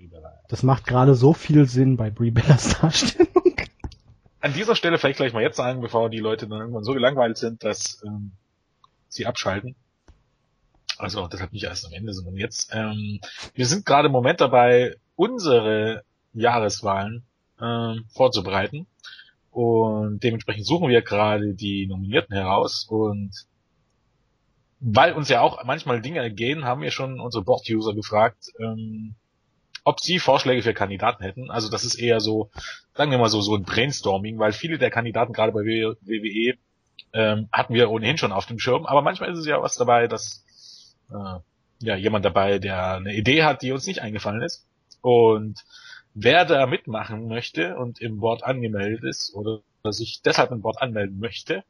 Brie 0.05 0.15
Bella. 0.15 0.39
Das 0.47 0.63
macht 0.63 0.85
gerade 0.85 1.15
so 1.15 1.33
viel 1.33 1.67
Sinn 1.67 1.97
bei 1.97 2.09
Brie 2.09 2.31
Bellas 2.31 2.79
Darstellung. 2.79 3.27
An 4.39 4.53
dieser 4.53 4.75
Stelle 4.75 4.97
vielleicht 4.97 5.17
gleich 5.17 5.33
mal 5.33 5.41
jetzt 5.41 5.57
sagen, 5.57 5.81
bevor 5.81 6.09
die 6.09 6.19
Leute 6.19 6.47
dann 6.47 6.59
irgendwann 6.59 6.83
so 6.83 6.93
gelangweilt 6.93 7.37
sind, 7.37 7.63
dass 7.63 8.03
ähm, 8.05 8.31
sie 9.09 9.25
abschalten. 9.25 9.75
Also 10.97 11.27
deshalb 11.27 11.51
nicht 11.51 11.63
erst 11.63 11.85
am 11.85 11.93
Ende, 11.93 12.13
sondern 12.13 12.35
jetzt. 12.35 12.69
Ähm, 12.71 13.19
wir 13.53 13.65
sind 13.65 13.85
gerade 13.85 14.05
im 14.05 14.11
Moment 14.11 14.41
dabei, 14.41 14.95
unsere 15.15 16.03
Jahreswahlen 16.33 17.23
ähm, 17.59 18.05
vorzubereiten. 18.09 18.85
Und 19.51 20.23
dementsprechend 20.23 20.65
suchen 20.65 20.89
wir 20.89 21.01
gerade 21.01 21.53
die 21.55 21.87
Nominierten 21.87 22.35
heraus. 22.35 22.85
Und 22.87 23.31
weil 24.79 25.13
uns 25.13 25.29
ja 25.29 25.41
auch 25.41 25.63
manchmal 25.63 26.01
Dinge 26.01 26.19
ergehen, 26.19 26.65
haben 26.65 26.81
wir 26.81 26.91
schon 26.91 27.19
unsere 27.19 27.43
Bot-User 27.43 27.95
gefragt, 27.95 28.51
ähm, 28.59 29.15
ob 29.85 30.01
sie 30.01 30.19
Vorschläge 30.19 30.63
für 30.63 30.73
Kandidaten 30.73 31.23
hätten. 31.23 31.49
Also 31.51 31.69
das 31.69 31.85
ist 31.85 31.95
eher 31.95 32.19
so, 32.19 32.49
sagen 32.95 33.11
wir 33.11 33.19
mal 33.19 33.29
so, 33.29 33.39
so 33.41 33.55
ein 33.55 33.63
Brainstorming, 33.63 34.39
weil 34.39 34.51
viele 34.51 34.77
der 34.77 34.89
Kandidaten 34.89 35.31
gerade 35.31 35.53
bei 35.53 35.61
WWE 35.61 36.57
ähm, 37.13 37.47
hatten 37.51 37.73
wir 37.73 37.89
ohnehin 37.89 38.17
schon 38.17 38.31
auf 38.31 38.47
dem 38.47 38.59
Schirm. 38.59 38.85
Aber 38.85 39.01
manchmal 39.01 39.31
ist 39.31 39.39
es 39.39 39.45
ja 39.45 39.61
was 39.61 39.75
dabei, 39.75 40.07
dass 40.07 40.43
äh, 41.11 41.39
ja 41.79 41.95
jemand 41.95 42.25
dabei, 42.25 42.57
der 42.57 42.95
eine 42.95 43.13
Idee 43.15 43.43
hat, 43.43 43.61
die 43.61 43.71
uns 43.71 43.85
nicht 43.85 44.01
eingefallen 44.01 44.41
ist. 44.41 44.65
Und 45.01 45.63
wer 46.15 46.45
da 46.45 46.65
mitmachen 46.65 47.27
möchte 47.27 47.77
und 47.77 48.01
im 48.01 48.19
Board 48.19 48.43
angemeldet 48.43 49.03
ist 49.03 49.35
oder 49.35 49.61
sich 49.83 50.23
deshalb 50.23 50.49
im 50.49 50.61
Board 50.61 50.81
anmelden 50.81 51.19
möchte, 51.19 51.63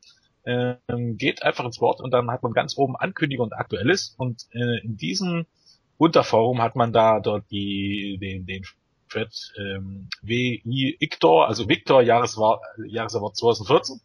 ähm, 0.45 1.17
geht 1.17 1.43
einfach 1.43 1.65
ins 1.65 1.79
Board 1.79 2.00
und 2.00 2.12
dann 2.12 2.31
hat 2.31 2.43
man 2.43 2.53
ganz 2.53 2.77
oben 2.77 2.95
Ankündigung 2.95 3.48
und 3.48 3.53
Aktuelles 3.53 4.15
und 4.17 4.45
äh, 4.51 4.79
in 4.84 4.95
diesem 4.95 5.48
Unterforum 5.98 6.62
hat 6.62 6.75
man 6.75 6.92
da 6.92 7.20
dort 7.20 7.50
die, 7.52 8.18
den, 8.20 8.46
den 8.46 8.64
Thread 9.10 9.34
ähm, 9.58 10.10
WI 10.22 10.98
Victor, 11.00 11.48
also 11.48 11.70
Victor 11.70 12.02
Jahreswort, 12.02 12.62
Jahresaward 12.86 13.36
2014 13.36 14.02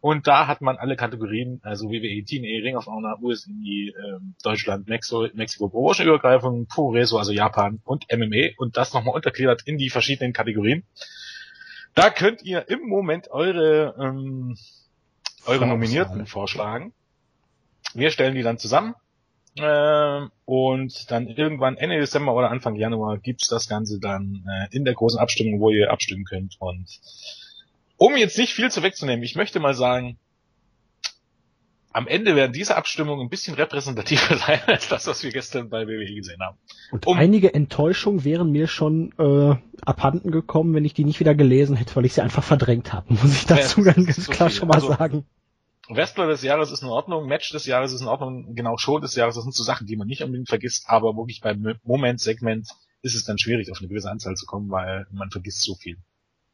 und 0.00 0.26
da 0.26 0.46
hat 0.46 0.62
man 0.62 0.78
alle 0.78 0.96
Kategorien, 0.96 1.60
also 1.62 1.90
WWE, 1.90 2.24
TNA, 2.24 2.64
Ring 2.64 2.76
of 2.76 2.86
Honor, 2.86 3.18
USI, 3.20 3.94
ähm, 4.02 4.34
Deutschland, 4.42 4.88
Mexiko, 4.88 5.28
Mexiko 5.34 5.68
Branchenübergreifung, 5.68 6.66
Pureso, 6.66 7.18
also 7.18 7.32
Japan 7.32 7.80
und 7.84 8.06
MMA 8.10 8.54
und 8.56 8.78
das 8.78 8.94
nochmal 8.94 9.14
untergliedert 9.14 9.62
in 9.66 9.76
die 9.76 9.90
verschiedenen 9.90 10.32
Kategorien. 10.32 10.84
Da 11.94 12.08
könnt 12.08 12.42
ihr 12.42 12.68
im 12.70 12.88
Moment 12.88 13.30
eure, 13.30 13.94
ähm, 13.98 14.56
eure 15.44 15.66
Nominierten 15.66 16.26
vorschlagen. 16.26 16.94
Wir 17.92 18.10
stellen 18.10 18.34
die 18.34 18.42
dann 18.42 18.56
zusammen. 18.56 18.94
Ähm, 19.56 20.30
und 20.44 21.10
dann 21.10 21.26
irgendwann 21.26 21.76
Ende 21.76 21.98
Dezember 21.98 22.34
oder 22.34 22.50
Anfang 22.50 22.76
Januar 22.76 23.18
gibt's 23.18 23.48
das 23.48 23.68
Ganze 23.68 23.98
dann 23.98 24.44
äh, 24.48 24.74
in 24.74 24.84
der 24.84 24.94
großen 24.94 25.18
Abstimmung, 25.18 25.60
wo 25.60 25.70
ihr 25.70 25.90
abstimmen 25.90 26.24
könnt. 26.24 26.56
Und 26.60 26.86
um 27.96 28.16
jetzt 28.16 28.38
nicht 28.38 28.54
viel 28.54 28.70
zu 28.70 28.82
wegzunehmen, 28.82 29.24
ich 29.24 29.34
möchte 29.34 29.60
mal 29.60 29.74
sagen, 29.74 30.18
am 31.92 32.06
Ende 32.06 32.36
werden 32.36 32.52
diese 32.52 32.76
Abstimmungen 32.76 33.26
ein 33.26 33.28
bisschen 33.28 33.54
repräsentativer 33.54 34.36
sein 34.46 34.60
als 34.66 34.88
das, 34.88 35.06
was 35.06 35.22
wir 35.24 35.32
gestern 35.32 35.68
bei 35.68 35.86
WWE 35.86 36.14
gesehen 36.14 36.40
haben. 36.40 36.56
Und 36.92 37.06
um 37.06 37.18
einige 37.18 37.52
Enttäuschungen 37.52 38.24
wären 38.24 38.52
mir 38.52 38.68
schon 38.68 39.12
äh, 39.18 39.56
abhanden 39.84 40.30
gekommen, 40.30 40.74
wenn 40.74 40.84
ich 40.84 40.94
die 40.94 41.04
nicht 41.04 41.20
wieder 41.20 41.34
gelesen 41.34 41.76
hätte, 41.76 41.96
weil 41.96 42.04
ich 42.04 42.14
sie 42.14 42.22
einfach 42.22 42.44
verdrängt 42.44 42.92
habe, 42.92 43.12
muss 43.14 43.34
ich 43.34 43.46
dazu 43.46 43.84
ja, 43.84 43.92
ganz 43.92 44.28
klar 44.28 44.50
viel. 44.50 44.58
schon 44.58 44.68
mal 44.68 44.74
also, 44.74 44.88
sagen. 44.88 45.24
Wrestler 45.94 46.26
des 46.26 46.42
Jahres 46.42 46.70
ist 46.70 46.82
in 46.82 46.88
Ordnung, 46.88 47.26
Match 47.26 47.50
des 47.52 47.66
Jahres 47.66 47.92
ist 47.92 48.00
in 48.00 48.08
Ordnung, 48.08 48.54
genau 48.54 48.76
Show 48.76 48.98
des 48.98 49.14
Jahres, 49.14 49.34
das 49.34 49.44
sind 49.44 49.54
so 49.54 49.64
Sachen, 49.64 49.86
die 49.86 49.96
man 49.96 50.06
nicht 50.06 50.22
unbedingt 50.22 50.48
vergisst, 50.48 50.84
aber 50.88 51.16
wirklich 51.16 51.40
beim 51.40 51.78
Moment-Segment 51.82 52.68
ist 53.02 53.14
es 53.14 53.24
dann 53.24 53.38
schwierig, 53.38 53.70
auf 53.70 53.78
eine 53.78 53.88
gewisse 53.88 54.10
Anzahl 54.10 54.34
zu 54.34 54.46
kommen, 54.46 54.70
weil 54.70 55.06
man 55.10 55.30
vergisst 55.30 55.62
so 55.62 55.74
viel 55.74 55.96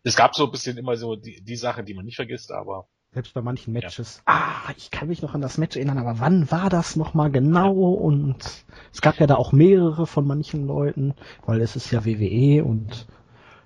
es 0.06 0.14
gab 0.14 0.36
so 0.36 0.44
ein 0.44 0.52
bisschen 0.52 0.78
immer 0.78 0.96
so 0.96 1.16
die, 1.16 1.42
die 1.42 1.56
Sache, 1.56 1.82
die 1.82 1.92
man 1.92 2.04
nicht 2.04 2.14
vergisst, 2.14 2.52
aber. 2.52 2.86
Selbst 3.12 3.34
bei 3.34 3.42
manchen 3.42 3.72
Matches. 3.72 4.22
Ja. 4.26 4.34
Ah, 4.66 4.72
ich 4.76 4.90
kann 4.92 5.08
mich 5.08 5.20
noch 5.20 5.34
an 5.34 5.40
das 5.40 5.58
Match 5.58 5.74
erinnern, 5.74 5.98
aber 5.98 6.20
wann 6.20 6.50
war 6.50 6.70
das 6.70 6.94
nochmal 6.94 7.30
genau? 7.30 7.72
Und 7.72 8.64
es 8.92 9.00
gab 9.00 9.18
ja 9.18 9.26
da 9.26 9.34
auch 9.34 9.52
mehrere 9.52 10.06
von 10.06 10.26
manchen 10.26 10.66
Leuten, 10.66 11.14
weil 11.44 11.60
es 11.60 11.74
ist 11.74 11.90
ja 11.90 12.04
WWE 12.04 12.64
und 12.64 13.06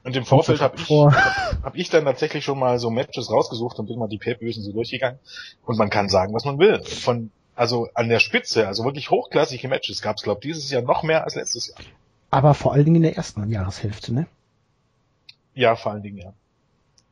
und 0.03 0.17
im 0.17 0.25
Vorfeld 0.25 0.61
habe 0.61 0.77
ich, 0.79 0.89
hab 0.91 1.77
ich 1.77 1.91
dann 1.91 2.05
tatsächlich 2.05 2.45
schon 2.45 2.59
mal 2.59 2.79
so 2.79 2.91
Matches 2.91 3.31
rausgesucht 3.31 3.79
und 3.79 3.87
bin 3.87 3.99
mal 3.99 4.09
die 4.09 4.19
pay 4.19 4.37
so 4.53 4.73
durchgegangen. 4.73 5.19
Und 5.67 5.79
man 5.79 5.91
kann 5.91 6.09
sagen, 6.09 6.33
was 6.35 6.45
man 6.45 6.59
will. 6.59 6.83
Von, 6.83 7.31
also 7.55 7.89
an 7.95 8.09
der 8.09 8.21
Spitze, 8.21 8.67
also 8.67 8.85
wirklich 8.85 9.11
hochklassige 9.11 9.69
Matches 9.69 10.01
gab 10.01 10.17
es, 10.17 10.23
glaube 10.23 10.41
dieses 10.43 10.71
Jahr 10.71 10.83
noch 10.83 11.03
mehr 11.03 11.25
als 11.25 11.35
letztes 11.35 11.69
Jahr. 11.69 11.79
Aber 12.31 12.55
vor 12.55 12.73
allen 12.73 12.85
Dingen 12.85 12.97
in 12.97 13.03
der 13.03 13.17
ersten 13.17 13.51
Jahreshälfte, 13.51 14.15
ne? 14.15 14.27
Ja, 15.55 15.77
vor 15.77 15.93
allen 15.93 16.03
Dingen, 16.03 16.19
ja. 16.19 16.33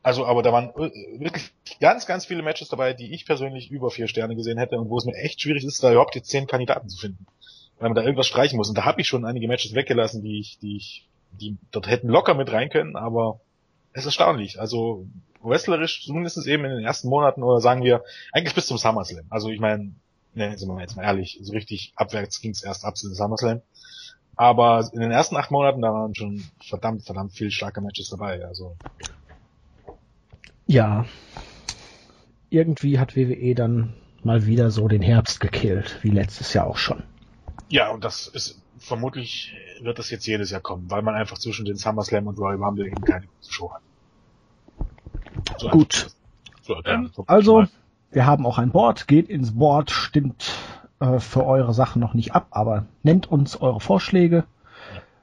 Also, 0.03 0.25
aber 0.25 0.43
da 0.43 0.53
waren 0.53 0.71
äh, 0.77 1.21
wirklich 1.21 1.53
ganz, 1.81 2.07
ganz 2.07 2.25
viele 2.25 2.43
Matches 2.43 2.69
dabei, 2.69 2.95
die 2.95 3.13
ich 3.13 3.27
persönlich 3.27 3.71
über 3.71 3.91
vier 3.91 4.09
Sterne 4.09 4.37
gesehen 4.37 4.59
hätte 4.59 4.79
und 4.79 4.89
wo 4.89 4.97
es 4.97 5.05
mir 5.05 5.15
echt 5.15 5.43
schwierig 5.43 5.65
ist, 5.65 5.83
da 5.83 5.91
überhaupt 5.91 6.15
jetzt 6.15 6.31
zehn 6.31 6.47
Kandidaten 6.47 6.89
zu 6.89 6.99
finden. 6.99 7.27
Weil 7.79 7.91
man 7.91 7.97
da 7.97 8.03
irgendwas 8.03 8.27
streichen 8.27 8.57
muss. 8.57 8.69
Und 8.69 8.79
da 8.79 8.85
habe 8.85 9.01
ich 9.01 9.09
schon 9.09 9.25
einige 9.25 9.49
Matches 9.49 9.75
weggelassen, 9.75 10.23
die 10.23 10.41
ich, 10.41 10.59
die 10.61 10.77
ich, 10.77 11.08
die 11.33 11.57
dort 11.71 11.89
hätten 11.89 12.09
locker 12.09 12.35
mit 12.35 12.53
rein 12.53 12.71
können, 12.71 12.97
aber 12.97 13.41
es 13.93 14.01
ist 14.01 14.07
erstaunlich. 14.07 14.61
Also 14.61 15.07
wrestlerisch, 15.43 16.05
zumindest 16.05 16.47
eben 16.47 16.65
in 16.65 16.71
den 16.71 16.85
ersten 16.85 17.09
Monaten 17.09 17.43
oder 17.43 17.61
sagen 17.61 17.83
wir, 17.83 18.03
eigentlich 18.33 18.55
bis 18.55 18.67
zum 18.67 18.79
SummerSlam. 18.79 19.25
Also 19.31 19.51
ich 19.51 19.61
meine, 19.61 19.93
ne, 20.35 20.57
sind 20.59 20.69
wir 20.69 20.81
jetzt 20.81 20.97
mal 20.97 21.05
ehrlich, 21.05 21.39
so 21.43 21.53
richtig 21.53 21.93
abwärts 21.97 22.41
ging 22.41 22.53
es 22.53 22.63
erst 22.63 22.85
ab 22.85 22.97
zum 22.97 23.13
SummerSlam. 23.13 23.63
Aber 24.37 24.89
in 24.93 25.01
den 25.01 25.11
ersten 25.11 25.37
acht 25.37 25.51
Monaten, 25.51 25.83
da 25.83 25.93
waren 25.93 26.15
schon 26.15 26.45
verdammt, 26.61 27.05
verdammt 27.05 27.33
viel 27.33 27.51
starke 27.51 27.81
Matches 27.81 28.09
dabei. 28.09 28.45
Also. 28.45 28.77
Ja. 30.67 31.07
Irgendwie 32.51 32.99
hat 32.99 33.17
WWE 33.17 33.55
dann 33.55 33.95
mal 34.23 34.47
wieder 34.47 34.71
so 34.71 34.87
den 34.87 35.03
Herbst 35.03 35.41
gekillt, 35.41 35.99
wie 36.03 36.11
letztes 36.11 36.55
Jahr 36.55 36.69
auch 36.69 36.77
schon. 36.77 37.03
Ja, 37.69 37.91
und 37.91 38.05
das 38.05 38.29
ist 38.29 38.63
vermutlich 38.79 39.55
wird 39.81 39.99
das 39.99 40.11
jetzt 40.11 40.27
jedes 40.27 40.51
Jahr 40.51 40.61
kommen, 40.61 40.91
weil 40.91 41.03
man 41.03 41.15
einfach 41.15 41.39
zwischen 41.39 41.65
den 41.65 41.77
SummerSlam 41.77 42.27
und 42.27 42.39
Royal 42.39 42.63
Rumble 42.63 42.87
eben 42.87 43.03
keine 43.03 43.27
gute 43.27 43.53
Show 43.53 43.73
hat. 43.73 43.83
So 45.59 45.69
Gut. 45.69 46.09
So, 46.63 46.81
ähm, 46.85 47.11
also, 47.27 47.65
wir 48.11 48.27
haben 48.27 48.47
auch 48.47 48.59
ein 48.59 48.71
Board, 48.71 49.09
geht 49.09 49.29
ins 49.29 49.57
Board, 49.57 49.91
stimmt 49.91 50.53
äh, 51.01 51.19
für 51.19 51.47
eure 51.47 51.73
Sachen 51.73 52.01
noch 52.01 52.15
nicht 52.15 52.35
ab, 52.35 52.49
aber 52.51 52.87
nennt 53.03 53.31
uns 53.31 53.61
eure 53.61 53.81
Vorschläge. 53.81 54.45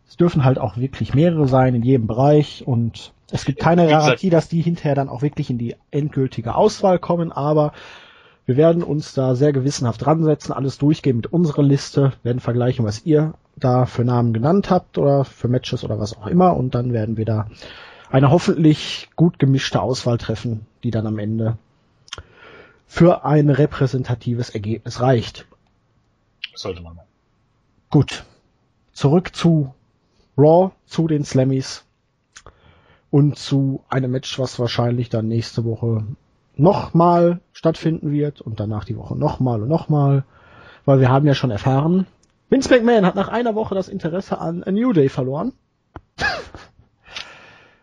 Es 0.08 0.18
dürfen 0.18 0.44
halt 0.44 0.60
auch 0.60 0.78
wirklich 0.78 1.14
mehrere 1.14 1.48
sein 1.48 1.76
in 1.76 1.84
jedem 1.84 2.08
Bereich 2.08 2.66
und 2.66 3.14
es 3.32 3.46
gibt 3.46 3.60
keine 3.60 3.88
Garantie, 3.88 4.30
dass 4.30 4.50
die 4.50 4.62
hinterher 4.62 4.96
dann 4.96 5.10
auch 5.10 5.22
wirklich 5.22 5.50
in 5.50 5.58
die 5.58 5.76
endgültige 5.92 6.56
Auswahl 6.56 7.00
kommen, 7.00 7.32
aber 7.32 7.74
wir 8.46 8.58
werden 8.58 8.84
uns 8.84 9.14
da 9.14 9.34
sehr 9.36 9.52
gewissenhaft 9.52 10.06
dran 10.06 10.24
setzen, 10.24 10.54
alles 10.54 10.78
durchgehen 10.78 11.18
mit 11.18 11.28
unserer 11.28 11.64
Liste, 11.64 12.14
werden 12.22 12.40
vergleichen, 12.40 12.86
was 12.86 13.06
ihr 13.06 13.34
da 13.56 13.86
für 13.86 14.04
Namen 14.04 14.34
genannt 14.34 14.70
habt 14.70 14.98
oder 14.98 15.26
für 15.26 15.48
Matches 15.48 15.84
oder 15.84 16.00
was 16.00 16.18
auch 16.18 16.28
immer 16.28 16.56
und 16.56 16.76
dann 16.76 16.94
werden 16.94 17.18
wir 17.18 17.26
da 17.26 17.48
eine 18.10 18.30
hoffentlich 18.30 19.10
gut 19.16 19.40
gemischte 19.40 19.82
Auswahl 19.82 20.18
treffen, 20.18 20.66
die 20.84 20.92
dann 20.92 21.08
am 21.08 21.20
Ende 21.20 21.58
für 22.86 23.26
ein 23.26 23.50
repräsentatives 23.50 24.52
Ergebnis 24.52 25.02
reicht. 25.02 25.48
Sollte 26.54 26.82
man. 26.82 27.00
Gut. 27.90 28.24
Zurück 28.94 29.36
zu 29.36 29.74
Raw, 30.38 30.72
zu 30.86 31.08
den 31.08 31.24
Slammies 31.24 31.84
und 33.10 33.38
zu 33.38 33.84
einem 33.90 34.12
Match, 34.12 34.38
was 34.40 34.60
wahrscheinlich 34.60 35.10
dann 35.10 35.28
nächste 35.28 35.66
Woche 35.66 36.06
nochmal 36.56 37.42
stattfinden 37.54 38.12
wird 38.12 38.42
und 38.42 38.60
danach 38.60 38.86
die 38.86 38.98
Woche 38.98 39.18
nochmal 39.18 39.62
und 39.62 39.70
nochmal, 39.70 40.24
weil 40.86 41.00
wir 41.00 41.10
haben 41.10 41.26
ja 41.28 41.34
schon 41.34 41.52
erfahren, 41.52 42.08
Vince 42.50 42.70
McMahon 42.70 43.06
hat 43.06 43.16
nach 43.16 43.28
einer 43.28 43.56
Woche 43.56 43.76
das 43.76 43.88
Interesse 43.88 44.40
an 44.40 44.64
A 44.64 44.72
New 44.72 44.94
Day 44.94 45.10
verloren. 45.10 45.54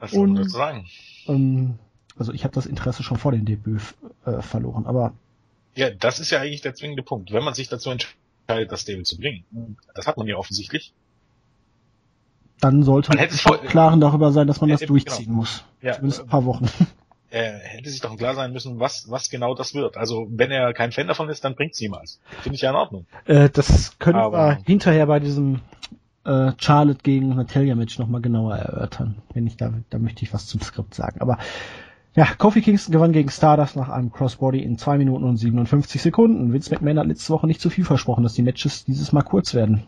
Was 0.01 0.13
soll 0.13 0.29
man 0.29 0.49
sagen? 0.49 0.87
Ähm, 1.27 1.79
also 2.19 2.33
ich 2.33 2.45
habe 2.45 2.55
das 2.55 2.67
Interesse 2.67 3.03
schon 3.03 3.19
vor 3.19 3.33
dem 3.33 3.45
Debüt 3.45 3.83
äh, 4.25 4.43
verloren, 4.43 4.87
aber 4.87 5.15
ja, 5.75 5.91
das 5.91 6.21
ist 6.21 6.31
ja 6.31 6.41
eigentlich 6.41 6.61
der 6.61 6.75
zwingende 6.75 7.03
Punkt. 7.03 7.33
Wenn 7.33 7.45
man 7.45 7.55
sich 7.55 7.69
dazu 7.69 7.91
entscheidet, 7.91 8.71
das 8.71 8.83
Stable 8.83 9.05
zu 9.05 9.19
bringen. 9.19 9.45
Das 9.95 10.07
hat 10.07 10.17
man 10.19 10.27
ja 10.27 10.37
offensichtlich. 10.37 10.93
Dann 12.61 12.83
sollte 12.83 13.09
man, 13.09 13.19
man 13.19 13.31
sich 13.31 13.45
im 13.47 13.69
Klaren 13.69 14.01
darüber 14.01 14.33
sein, 14.33 14.47
dass 14.47 14.61
man 14.61 14.71
das 14.71 14.81
genau. 14.81 14.93
durchziehen 14.93 15.27
genau. 15.27 15.39
muss. 15.39 15.65
Ja, 15.81 15.95
Zumindest 15.95 16.23
ein 16.23 16.29
paar 16.29 16.45
Wochen. 16.45 16.69
Er 17.33 17.59
hätte 17.61 17.89
sich 17.89 18.03
doch 18.03 18.15
klar 18.19 18.35
sein 18.35 18.53
müssen, 18.53 18.79
was, 18.79 19.11
was 19.11 19.31
genau 19.31 19.55
das 19.55 19.75
wird. 19.75 19.97
Also, 19.97 20.27
wenn 20.31 20.51
er 20.51 20.75
kein 20.75 20.93
Fan 20.93 21.07
davon 21.07 21.31
ist, 21.31 21.43
dann 21.45 21.55
bringt's 21.55 21.81
niemals. 21.81 22.21
Finde 22.43 22.57
ich 22.57 22.61
ja 22.61 22.71
in 22.71 22.77
Ordnung. 22.77 23.07
Äh, 23.25 23.49
das 23.49 23.99
können 23.99 24.19
Aber, 24.19 24.37
wir 24.37 24.59
hinterher 24.67 25.07
bei 25.07 25.19
diesem 25.19 25.61
äh, 26.25 26.53
Charlotte 26.59 27.01
gegen 27.03 27.35
Natalia 27.35 27.75
Match 27.75 27.99
nochmal 27.99 28.21
genauer 28.21 28.57
erörtern. 28.57 29.23
Wenn 29.33 29.47
ich 29.47 29.57
da, 29.57 29.73
da 29.89 29.99
möchte 29.99 30.25
ich 30.25 30.35
was 30.35 30.47
zum 30.47 30.61
Skript 30.61 30.95
sagen. 30.95 31.23
Aber 31.23 31.39
ja, 32.15 32.27
Kofi 32.37 32.61
Kingston 32.61 32.93
gewann 32.93 33.13
gegen 33.13 33.31
Stardust 33.31 33.77
nach 33.77 33.89
einem 33.89 34.13
Crossbody 34.13 34.63
in 34.63 34.77
2 34.77 34.99
Minuten 34.99 35.25
und 35.25 35.39
57 35.39 36.03
Sekunden. 36.03 36.53
Vince 36.53 36.71
McMahon 36.71 36.99
hat 36.99 37.07
letzte 37.07 37.33
Woche 37.33 37.47
nicht 37.47 37.63
zu 37.63 37.71
viel 37.71 37.87
versprochen, 37.87 38.23
dass 38.23 38.35
die 38.35 38.43
Matches 38.43 38.85
dieses 38.85 39.13
Mal 39.13 39.23
kurz 39.23 39.55
werden. 39.55 39.85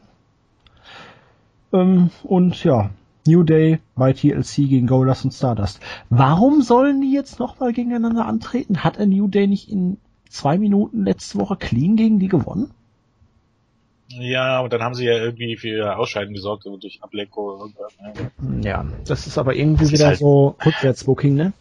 Ähm, 1.75 2.09
und 2.23 2.65
ja, 2.65 2.89
New 3.27 3.43
Day 3.43 3.79
bei 3.95 4.13
TLC 4.13 4.69
gegen 4.69 4.87
Goldust 4.87 5.25
und 5.25 5.33
Stardust. 5.33 5.81
Warum 6.11 6.63
sollen 6.63 7.01
die 7.01 7.13
jetzt 7.13 7.39
nochmal 7.39 7.73
gegeneinander 7.73 8.27
antreten? 8.27 8.85
Hat 8.85 8.99
er 8.99 9.07
New 9.07 9.29
Day 9.29 9.47
nicht 9.47 9.71
in 9.71 9.99
zwei 10.29 10.59
Minuten 10.59 11.05
letzte 11.05 11.39
Woche 11.39 11.57
clean 11.57 11.97
gegen 11.97 12.19
die 12.19 12.29
gewonnen? 12.29 12.71
Ja, 14.09 14.61
und 14.61 14.73
dann 14.73 14.83
haben 14.83 14.95
sie 14.95 15.07
ja 15.07 15.17
irgendwie 15.17 15.57
für 15.57 15.97
Ausscheiden 15.97 16.35
gesorgt 16.35 16.67
durch 16.67 17.03
Ablenkung. 17.03 17.75
Ja, 18.63 18.85
das 19.07 19.27
ist 19.27 19.39
aber 19.39 19.57
irgendwie 19.57 19.85
das 19.85 19.93
wieder 19.93 20.07
halt 20.09 20.19
so 20.19 20.57
Rückwärtsbooking, 20.65 21.35
ne? 21.35 21.53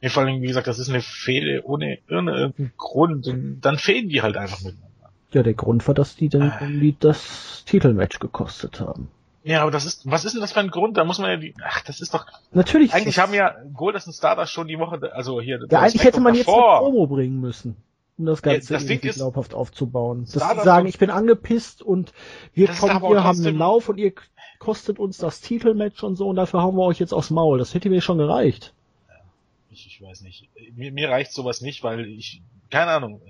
Ja, 0.00 0.08
vor 0.08 0.24
allem, 0.24 0.42
wie 0.42 0.46
gesagt, 0.46 0.66
das 0.66 0.78
ist 0.78 0.88
eine 0.88 1.00
Fehde 1.00 1.62
ohne 1.64 1.98
irgendeinen 2.08 2.72
Grund. 2.76 3.28
Und 3.28 3.60
dann 3.60 3.78
fehlen 3.78 4.08
die 4.08 4.22
halt 4.22 4.36
einfach 4.36 4.58
miteinander. 4.58 4.88
Ja, 5.32 5.42
der 5.42 5.54
Grund 5.54 5.86
war, 5.86 5.94
dass 5.94 6.16
die 6.16 6.28
dann 6.28 6.50
ah. 6.50 6.60
das 6.98 7.62
Titelmatch 7.66 8.18
gekostet 8.18 8.80
haben. 8.80 9.08
Ja, 9.44 9.62
aber 9.62 9.70
das 9.72 9.84
ist, 9.84 10.08
was 10.08 10.24
ist 10.24 10.32
denn 10.34 10.40
das 10.40 10.52
für 10.52 10.60
ein 10.60 10.70
Grund? 10.70 10.96
Da 10.96 11.04
muss 11.04 11.18
man 11.18 11.30
ja 11.30 11.36
die, 11.36 11.54
ach, 11.64 11.82
das 11.82 12.00
ist 12.00 12.14
doch. 12.14 12.26
Natürlich. 12.52 12.94
Eigentlich 12.94 13.18
haben 13.18 13.34
ja 13.34 13.54
Goldust 13.74 14.06
und 14.06 14.12
Stardust 14.12 14.52
schon 14.52 14.68
die 14.68 14.78
Woche, 14.78 15.12
also 15.14 15.40
hier. 15.40 15.58
Ja, 15.68 15.80
eigentlich 15.80 16.04
hätte 16.04 16.20
man 16.20 16.34
jetzt 16.34 16.48
eine 16.48 16.56
Promo 16.56 17.06
bringen 17.08 17.40
müssen, 17.40 17.76
um 18.18 18.26
das 18.26 18.40
Ganze 18.42 18.72
Ja, 18.74 18.78
das 18.78 18.88
irgendwie 18.88 19.08
ist- 19.08 19.16
glaubhaft 19.16 19.54
aufzubauen. 19.54 20.24
Dass 20.24 20.34
Stardust 20.34 20.60
sie 20.60 20.64
sagen, 20.64 20.86
ich 20.86 20.98
bin 20.98 21.10
angepisst 21.10 21.82
und 21.82 22.12
wir 22.54 22.68
Das 22.68 22.78
kommen 22.78 23.02
auch 23.02 23.14
haben 23.16 23.44
einen 23.44 23.58
Lauf 23.58 23.88
und 23.88 23.98
ihr 23.98 24.12
kostet 24.60 25.00
uns 25.00 25.18
das 25.18 25.40
Titelmatch 25.40 26.04
und 26.04 26.14
so 26.14 26.28
und 26.28 26.36
dafür 26.36 26.62
hauen 26.62 26.76
wir 26.76 26.84
euch 26.84 27.00
jetzt 27.00 27.12
aufs 27.12 27.30
Maul. 27.30 27.58
Das 27.58 27.74
hätte 27.74 27.90
mir 27.90 28.00
schon 28.00 28.18
gereicht. 28.18 28.72
Ich, 29.70 29.86
ich 29.88 30.00
weiß 30.00 30.20
nicht. 30.20 30.50
Mir, 30.76 30.92
mir 30.92 31.08
reicht 31.08 31.32
sowas 31.32 31.62
nicht, 31.62 31.82
weil 31.82 32.06
ich, 32.06 32.42
keine 32.70 32.92
Ahnung. 32.92 33.20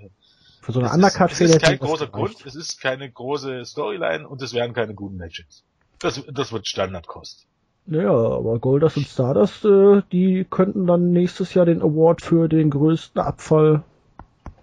Für 0.61 0.71
so 0.73 0.79
eine 0.79 0.91
Undercard-Fehler 0.91 1.49
es 1.49 1.55
ist 1.55 1.61
kein 1.63 1.79
das 1.79 1.87
großer. 1.89 2.07
Grund, 2.07 2.45
es 2.45 2.55
ist 2.55 2.79
keine 2.79 3.09
große 3.09 3.65
Storyline 3.65 4.27
und 4.27 4.41
es 4.43 4.53
werden 4.53 4.73
keine 4.73 4.93
guten 4.93 5.17
Matches. 5.17 5.63
Das, 6.03 6.21
das 6.31 6.51
wird 6.51 6.67
Standardkost. 6.67 7.47
Naja, 7.85 8.11
aber 8.11 8.59
Goldust 8.59 8.97
und 8.97 9.07
Stardust, 9.07 9.63
äh, 9.63 10.01
die 10.11 10.45
könnten 10.49 10.85
dann 10.85 11.13
nächstes 11.13 11.53
Jahr 11.53 11.65
den 11.65 11.81
Award 11.81 12.21
für 12.21 12.49
den 12.49 12.69
größten 12.69 13.21
Abfall 13.21 13.83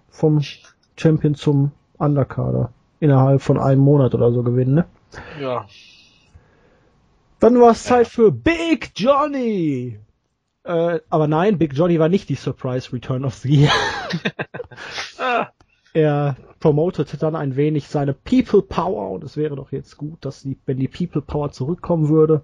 vom 0.09 0.41
Champion 0.95 1.33
zum 1.35 1.71
Undercarder 1.97 2.71
innerhalb 2.99 3.41
von 3.41 3.59
einem 3.59 3.81
Monat 3.81 4.13
oder 4.13 4.31
so 4.31 4.43
gewinnen, 4.43 4.75
ne? 4.75 4.85
Ja. 5.39 5.65
Dann 7.39 7.59
war 7.59 7.71
es 7.71 7.83
Zeit 7.83 8.07
für 8.07 8.31
Big 8.31 8.91
Johnny. 8.95 9.99
Äh, 10.63 10.99
aber 11.09 11.27
nein, 11.27 11.57
Big 11.57 11.73
Johnny 11.73 11.99
war 11.99 12.09
nicht 12.09 12.29
die 12.29 12.35
Surprise 12.35 12.93
Return 12.93 13.25
of 13.25 13.33
the 13.35 13.49
Year. 13.49 13.71
Ah, 15.19 15.49
er 15.93 16.37
promotete 16.59 17.17
dann 17.17 17.35
ein 17.35 17.55
wenig 17.55 17.87
seine 17.87 18.13
People 18.13 18.61
Power 18.61 19.11
und 19.11 19.23
es 19.23 19.35
wäre 19.35 19.55
doch 19.55 19.71
jetzt 19.71 19.97
gut, 19.97 20.23
dass 20.23 20.43
die, 20.43 20.57
wenn 20.65 20.77
die 20.77 20.87
People 20.87 21.21
Power 21.21 21.51
zurückkommen 21.51 22.09
würde. 22.09 22.41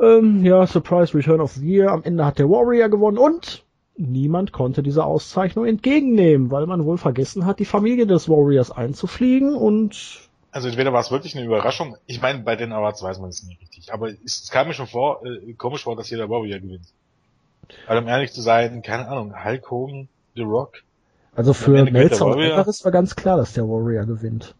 Ähm, 0.00 0.44
ja, 0.44 0.66
Surprise 0.66 1.16
Return 1.16 1.40
of 1.40 1.52
the 1.52 1.66
Year. 1.66 1.90
Am 1.90 2.04
Ende 2.04 2.24
hat 2.24 2.38
der 2.38 2.48
Warrior 2.48 2.88
gewonnen 2.88 3.18
und 3.18 3.64
niemand 3.96 4.52
konnte 4.52 4.82
diese 4.82 5.04
Auszeichnung 5.04 5.66
entgegennehmen, 5.66 6.50
weil 6.50 6.66
man 6.66 6.84
wohl 6.84 6.98
vergessen 6.98 7.46
hat, 7.46 7.58
die 7.58 7.64
Familie 7.64 8.06
des 8.06 8.28
Warriors 8.28 8.70
einzufliegen 8.70 9.54
und 9.56 10.20
Also 10.52 10.68
entweder 10.68 10.92
war 10.92 11.00
es 11.00 11.10
wirklich 11.10 11.36
eine 11.36 11.44
Überraschung. 11.44 11.96
Ich 12.06 12.22
meine, 12.22 12.40
bei 12.40 12.54
den 12.54 12.72
Awards 12.72 13.02
weiß 13.02 13.18
man 13.18 13.30
es 13.30 13.42
nicht 13.42 13.60
richtig. 13.60 13.92
Aber 13.92 14.10
es, 14.24 14.50
kam 14.50 14.68
mir 14.68 14.74
schon 14.74 14.86
vor, 14.86 15.24
äh, 15.26 15.52
komisch 15.54 15.82
vor, 15.82 15.96
dass 15.96 16.10
jeder 16.10 16.30
Warrior 16.30 16.60
gewinnt. 16.60 16.86
Weil 17.86 17.98
um 17.98 18.06
ehrlich 18.06 18.32
zu 18.32 18.40
sein, 18.40 18.82
keine 18.82 19.08
Ahnung, 19.08 19.44
Hulk 19.44 19.70
Hogan, 19.70 20.08
The 20.36 20.42
Rock, 20.42 20.84
also 21.38 21.52
für 21.52 21.84
Melzer 21.84 22.26
und. 22.26 22.40
Everest 22.40 22.84
war 22.84 22.92
ganz 22.92 23.16
klar, 23.16 23.36
dass 23.36 23.52
der 23.52 23.68
Warrior 23.68 24.04
gewinnt. 24.04 24.54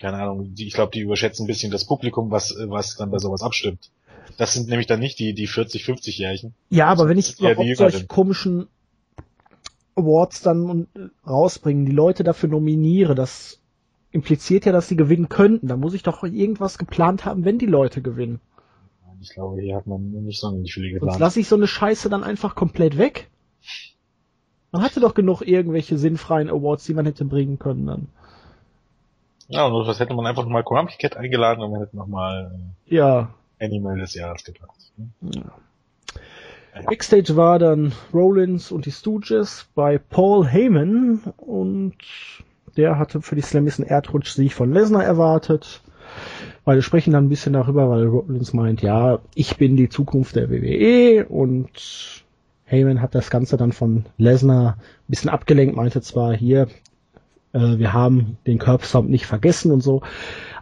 keine 0.00 0.18
Ahnung, 0.18 0.54
die, 0.54 0.66
ich 0.66 0.74
glaube, 0.74 0.92
die 0.92 1.00
überschätzen 1.00 1.44
ein 1.44 1.46
bisschen 1.46 1.70
das 1.72 1.84
Publikum, 1.84 2.30
was, 2.30 2.54
was 2.66 2.96
dann 2.96 3.10
bei 3.10 3.18
sowas 3.18 3.42
abstimmt. 3.42 3.90
Das 4.38 4.52
sind 4.52 4.68
nämlich 4.68 4.86
dann 4.86 5.00
nicht 5.00 5.18
die, 5.18 5.34
die 5.34 5.46
40, 5.46 5.84
50-Jährigen. 5.84 6.54
Ja, 6.70 6.86
aber 6.86 7.08
wenn 7.08 7.18
ich 7.18 7.38
überhaupt 7.38 7.76
solche 7.76 8.06
komischen 8.06 8.68
Awards 9.94 10.42
dann 10.42 10.86
äh, 10.94 11.28
rausbringen, 11.28 11.86
die 11.86 11.92
Leute 11.92 12.22
dafür 12.22 12.50
nominiere, 12.50 13.14
das 13.14 13.60
impliziert 14.10 14.66
ja, 14.66 14.72
dass 14.72 14.88
sie 14.88 14.96
gewinnen 14.96 15.28
könnten. 15.28 15.68
Da 15.68 15.76
muss 15.76 15.94
ich 15.94 16.02
doch 16.02 16.22
irgendwas 16.22 16.78
geplant 16.78 17.24
haben, 17.24 17.44
wenn 17.44 17.58
die 17.58 17.66
Leute 17.66 18.02
gewinnen. 18.02 18.40
Ich 19.20 19.30
glaube, 19.30 19.60
hier 19.60 19.76
hat 19.76 19.86
man 19.86 20.10
nicht 20.24 20.38
so 20.38 20.50
nicht 20.50 20.74
Sonst 20.74 20.92
geplant. 20.92 21.18
lasse 21.18 21.40
ich 21.40 21.48
so 21.48 21.56
eine 21.56 21.66
Scheiße 21.66 22.08
dann 22.10 22.22
einfach 22.22 22.54
komplett 22.54 22.98
weg. 22.98 23.28
Man 24.76 24.84
hatte 24.84 25.00
doch 25.00 25.14
genug 25.14 25.40
irgendwelche 25.40 25.96
sinnfreien 25.96 26.50
Awards, 26.50 26.84
die 26.84 26.92
man 26.94 27.06
hätte 27.06 27.24
bringen 27.24 27.58
können 27.58 27.86
dann. 27.86 28.08
Ja, 29.48 29.64
und 29.66 29.86
was 29.86 30.00
hätte 30.00 30.12
man 30.14 30.26
einfach 30.26 30.42
nochmal 30.42 30.64
Konami 30.64 30.90
Cat 30.98 31.16
eingeladen 31.16 31.62
und 31.62 31.70
man 31.70 31.80
hätte 31.80 31.96
nochmal 31.96 32.50
Ja. 32.86 33.30
äh, 33.58 33.64
Animal 33.66 33.98
des 33.98 34.14
Jahres 34.14 34.44
gebracht. 34.44 34.76
ne? 35.20 35.42
Backstage 36.84 37.36
war 37.36 37.58
dann 37.58 37.92
Rollins 38.12 38.70
und 38.70 38.84
die 38.84 38.90
Stooges 38.92 39.66
bei 39.74 39.96
Paul 39.98 40.46
Heyman 40.46 41.22
und 41.38 41.94
der 42.76 42.98
hatte 42.98 43.22
für 43.22 43.34
die 43.34 43.40
Slammies 43.40 43.80
einen 43.80 43.88
Erdrutsch-Sieg 43.88 44.52
von 44.52 44.74
Lesnar 44.74 45.04
erwartet. 45.04 45.80
Beide 46.66 46.82
sprechen 46.82 47.12
dann 47.14 47.24
ein 47.26 47.28
bisschen 47.30 47.54
darüber, 47.54 47.88
weil 47.88 48.04
Rollins 48.04 48.52
meint, 48.52 48.82
ja, 48.82 49.20
ich 49.34 49.56
bin 49.56 49.76
die 49.76 49.88
Zukunft 49.88 50.36
der 50.36 50.50
WWE 50.50 51.24
und 51.26 52.24
Heyman 52.66 53.00
hat 53.00 53.14
das 53.14 53.30
Ganze 53.30 53.56
dann 53.56 53.72
von 53.72 54.04
Lesnar 54.18 54.76
ein 54.76 55.08
bisschen 55.08 55.30
abgelenkt, 55.30 55.76
meinte 55.76 56.02
zwar 56.02 56.36
hier, 56.36 56.68
äh, 57.52 57.78
wir 57.78 57.92
haben 57.92 58.36
den 58.46 58.58
Curbstomp 58.58 59.08
nicht 59.08 59.26
vergessen 59.26 59.72
und 59.72 59.80
so, 59.80 60.02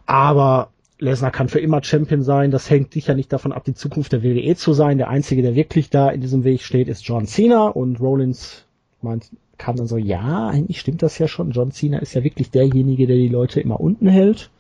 aber 0.07 0.69
Lesnar 0.99 1.33
kann 1.33 1.49
für 1.49 1.59
immer 1.59 1.83
Champion 1.83 2.23
sein. 2.23 2.51
Das 2.51 2.71
hängt 2.71 2.93
sicher 2.93 3.15
nicht 3.15 3.33
davon 3.33 3.53
ab, 3.53 3.65
die 3.65 3.75
Zukunft 3.75 4.13
der 4.13 4.23
WWE 4.23 4.55
zu 4.55 4.73
sein. 4.75 4.99
Der 4.99 5.09
einzige, 5.09 5.43
der 5.43 5.55
wirklich 5.55 5.91
da 5.91 6.11
in 6.11 6.21
diesem 6.21 6.45
Weg 6.45 6.63
steht, 6.63 6.89
ist 6.89 7.07
John 7.07 7.27
Cena 7.27 7.67
und 7.69 8.01
Rollins 8.01 8.65
meint, 9.03 9.31
kam 9.59 9.77
dann 9.77 9.87
so, 9.87 9.97
ja, 9.97 10.49
eigentlich 10.49 10.81
stimmt 10.81 11.03
das 11.03 11.19
ja 11.19 11.27
schon. 11.27 11.51
John 11.51 11.73
Cena 11.73 11.99
ist 11.99 12.15
ja 12.15 12.23
wirklich 12.23 12.51
derjenige, 12.51 13.07
der 13.07 13.17
die 13.17 13.29
Leute 13.29 13.61
immer 13.61 13.81
unten 13.81 14.09
hält. 14.09 14.51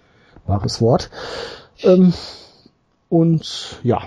Wahres 0.46 0.80
Wort. 0.80 1.10
Ähm, 1.82 2.12
und 3.08 3.80
ja, 3.82 4.02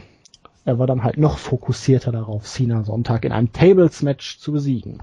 er 0.67 0.79
war 0.79 0.85
dann 0.85 1.05
halt 1.05 1.17
noch 1.17 1.37
fokussierter 1.37 2.11
darauf, 2.11 2.43
Cena 2.43 2.83
Sonntag 2.83 3.23
in 3.23 3.31
einem 3.31 3.53
Tables-Match 3.53 4.37
zu 4.37 4.51
besiegen. 4.51 5.01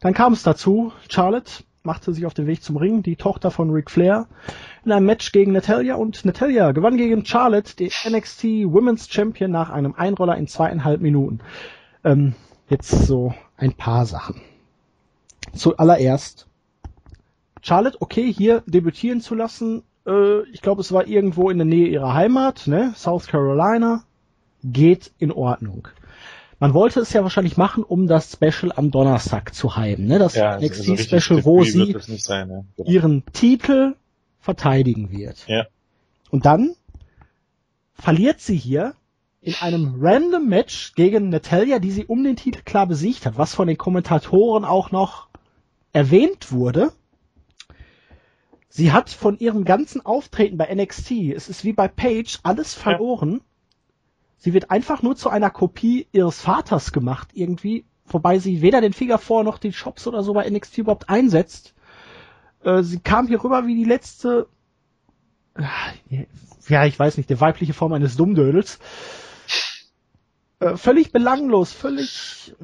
Dann 0.00 0.14
kam 0.14 0.32
es 0.32 0.42
dazu, 0.42 0.92
Charlotte 1.10 1.62
machte 1.82 2.14
sich 2.14 2.24
auf 2.24 2.32
den 2.32 2.46
Weg 2.46 2.62
zum 2.62 2.78
Ring, 2.78 3.02
die 3.02 3.16
Tochter 3.16 3.50
von 3.50 3.68
Ric 3.68 3.90
Flair, 3.90 4.28
in 4.86 4.92
einem 4.92 5.04
Match 5.04 5.30
gegen 5.32 5.52
Natalia 5.52 5.96
und 5.96 6.24
Natalia 6.24 6.72
gewann 6.72 6.96
gegen 6.96 7.26
Charlotte, 7.26 7.76
die 7.76 7.90
NXT 8.08 8.44
Women's 8.64 9.12
Champion, 9.12 9.50
nach 9.50 9.68
einem 9.68 9.94
Einroller 9.94 10.38
in 10.38 10.46
zweieinhalb 10.46 11.02
Minuten. 11.02 11.40
Ähm, 12.02 12.34
jetzt 12.70 12.88
so 12.88 13.34
ein 13.58 13.74
paar 13.74 14.06
Sachen. 14.06 14.40
Zuallererst, 15.52 16.46
Charlotte, 17.60 17.98
okay, 18.00 18.32
hier 18.32 18.62
debütieren 18.66 19.20
zu 19.20 19.34
lassen, 19.34 19.82
äh, 20.10 20.42
ich 20.52 20.62
glaube, 20.62 20.80
es 20.80 20.92
war 20.92 21.06
irgendwo 21.06 21.50
in 21.50 21.58
der 21.58 21.66
Nähe 21.66 21.88
ihrer 21.88 22.14
Heimat, 22.14 22.66
ne, 22.66 22.92
South 22.96 23.26
Carolina, 23.26 24.04
geht 24.64 25.12
in 25.18 25.32
Ordnung. 25.32 25.88
Man 26.58 26.74
wollte 26.74 27.00
es 27.00 27.12
ja 27.14 27.22
wahrscheinlich 27.22 27.56
machen, 27.56 27.82
um 27.82 28.06
das 28.06 28.32
Special 28.32 28.70
am 28.76 28.90
Donnerstag 28.90 29.54
zu 29.54 29.78
hypen, 29.78 30.06
ne? 30.06 30.18
Das 30.18 30.34
Ja, 30.34 30.50
also 30.50 30.66
NXT-Special, 30.66 31.44
wo 31.46 31.64
sie 31.64 31.96
sein, 32.18 32.50
ja. 32.50 32.64
Genau. 32.76 32.90
ihren 32.90 33.24
Titel 33.32 33.94
verteidigen 34.40 35.10
wird. 35.10 35.46
Ja. 35.48 35.66
Und 36.30 36.44
dann 36.44 36.74
verliert 37.94 38.40
sie 38.40 38.56
hier 38.56 38.94
in 39.40 39.54
einem 39.60 39.96
random 39.98 40.48
Match 40.48 40.92
gegen 40.94 41.30
Natalia, 41.30 41.78
die 41.78 41.90
sie 41.90 42.04
um 42.04 42.22
den 42.22 42.36
Titel 42.36 42.60
klar 42.62 42.86
besiegt 42.86 43.24
hat, 43.24 43.38
was 43.38 43.54
von 43.54 43.66
den 43.66 43.78
Kommentatoren 43.78 44.66
auch 44.66 44.90
noch 44.90 45.28
erwähnt 45.94 46.52
wurde. 46.52 46.92
Sie 48.72 48.92
hat 48.92 49.10
von 49.10 49.36
ihrem 49.38 49.64
ganzen 49.64 50.06
Auftreten 50.06 50.56
bei 50.56 50.72
NXT, 50.72 51.10
es 51.34 51.48
ist 51.48 51.64
wie 51.64 51.72
bei 51.72 51.88
Paige, 51.88 52.38
alles 52.44 52.72
verloren. 52.72 53.40
Sie 54.38 54.54
wird 54.54 54.70
einfach 54.70 55.02
nur 55.02 55.16
zu 55.16 55.28
einer 55.28 55.50
Kopie 55.50 56.06
ihres 56.12 56.40
Vaters 56.40 56.92
gemacht 56.92 57.30
irgendwie, 57.34 57.84
wobei 58.06 58.38
sie 58.38 58.62
weder 58.62 58.80
den 58.80 58.92
Finger 58.92 59.18
vor 59.18 59.42
noch 59.42 59.58
die 59.58 59.72
Shops 59.72 60.06
oder 60.06 60.22
so 60.22 60.34
bei 60.34 60.48
NXT 60.48 60.78
überhaupt 60.78 61.08
einsetzt. 61.08 61.74
Äh, 62.62 62.84
sie 62.84 63.00
kam 63.00 63.26
hier 63.26 63.42
rüber 63.42 63.66
wie 63.66 63.74
die 63.74 63.84
letzte, 63.84 64.46
äh, 65.56 66.26
ja, 66.68 66.86
ich 66.86 66.96
weiß 66.96 67.16
nicht, 67.16 67.28
der 67.28 67.40
weibliche 67.40 67.74
Form 67.74 67.92
eines 67.92 68.16
Dummdödels. 68.16 68.78
Äh, 70.60 70.76
völlig 70.76 71.10
belanglos, 71.10 71.72
völlig, 71.72 72.54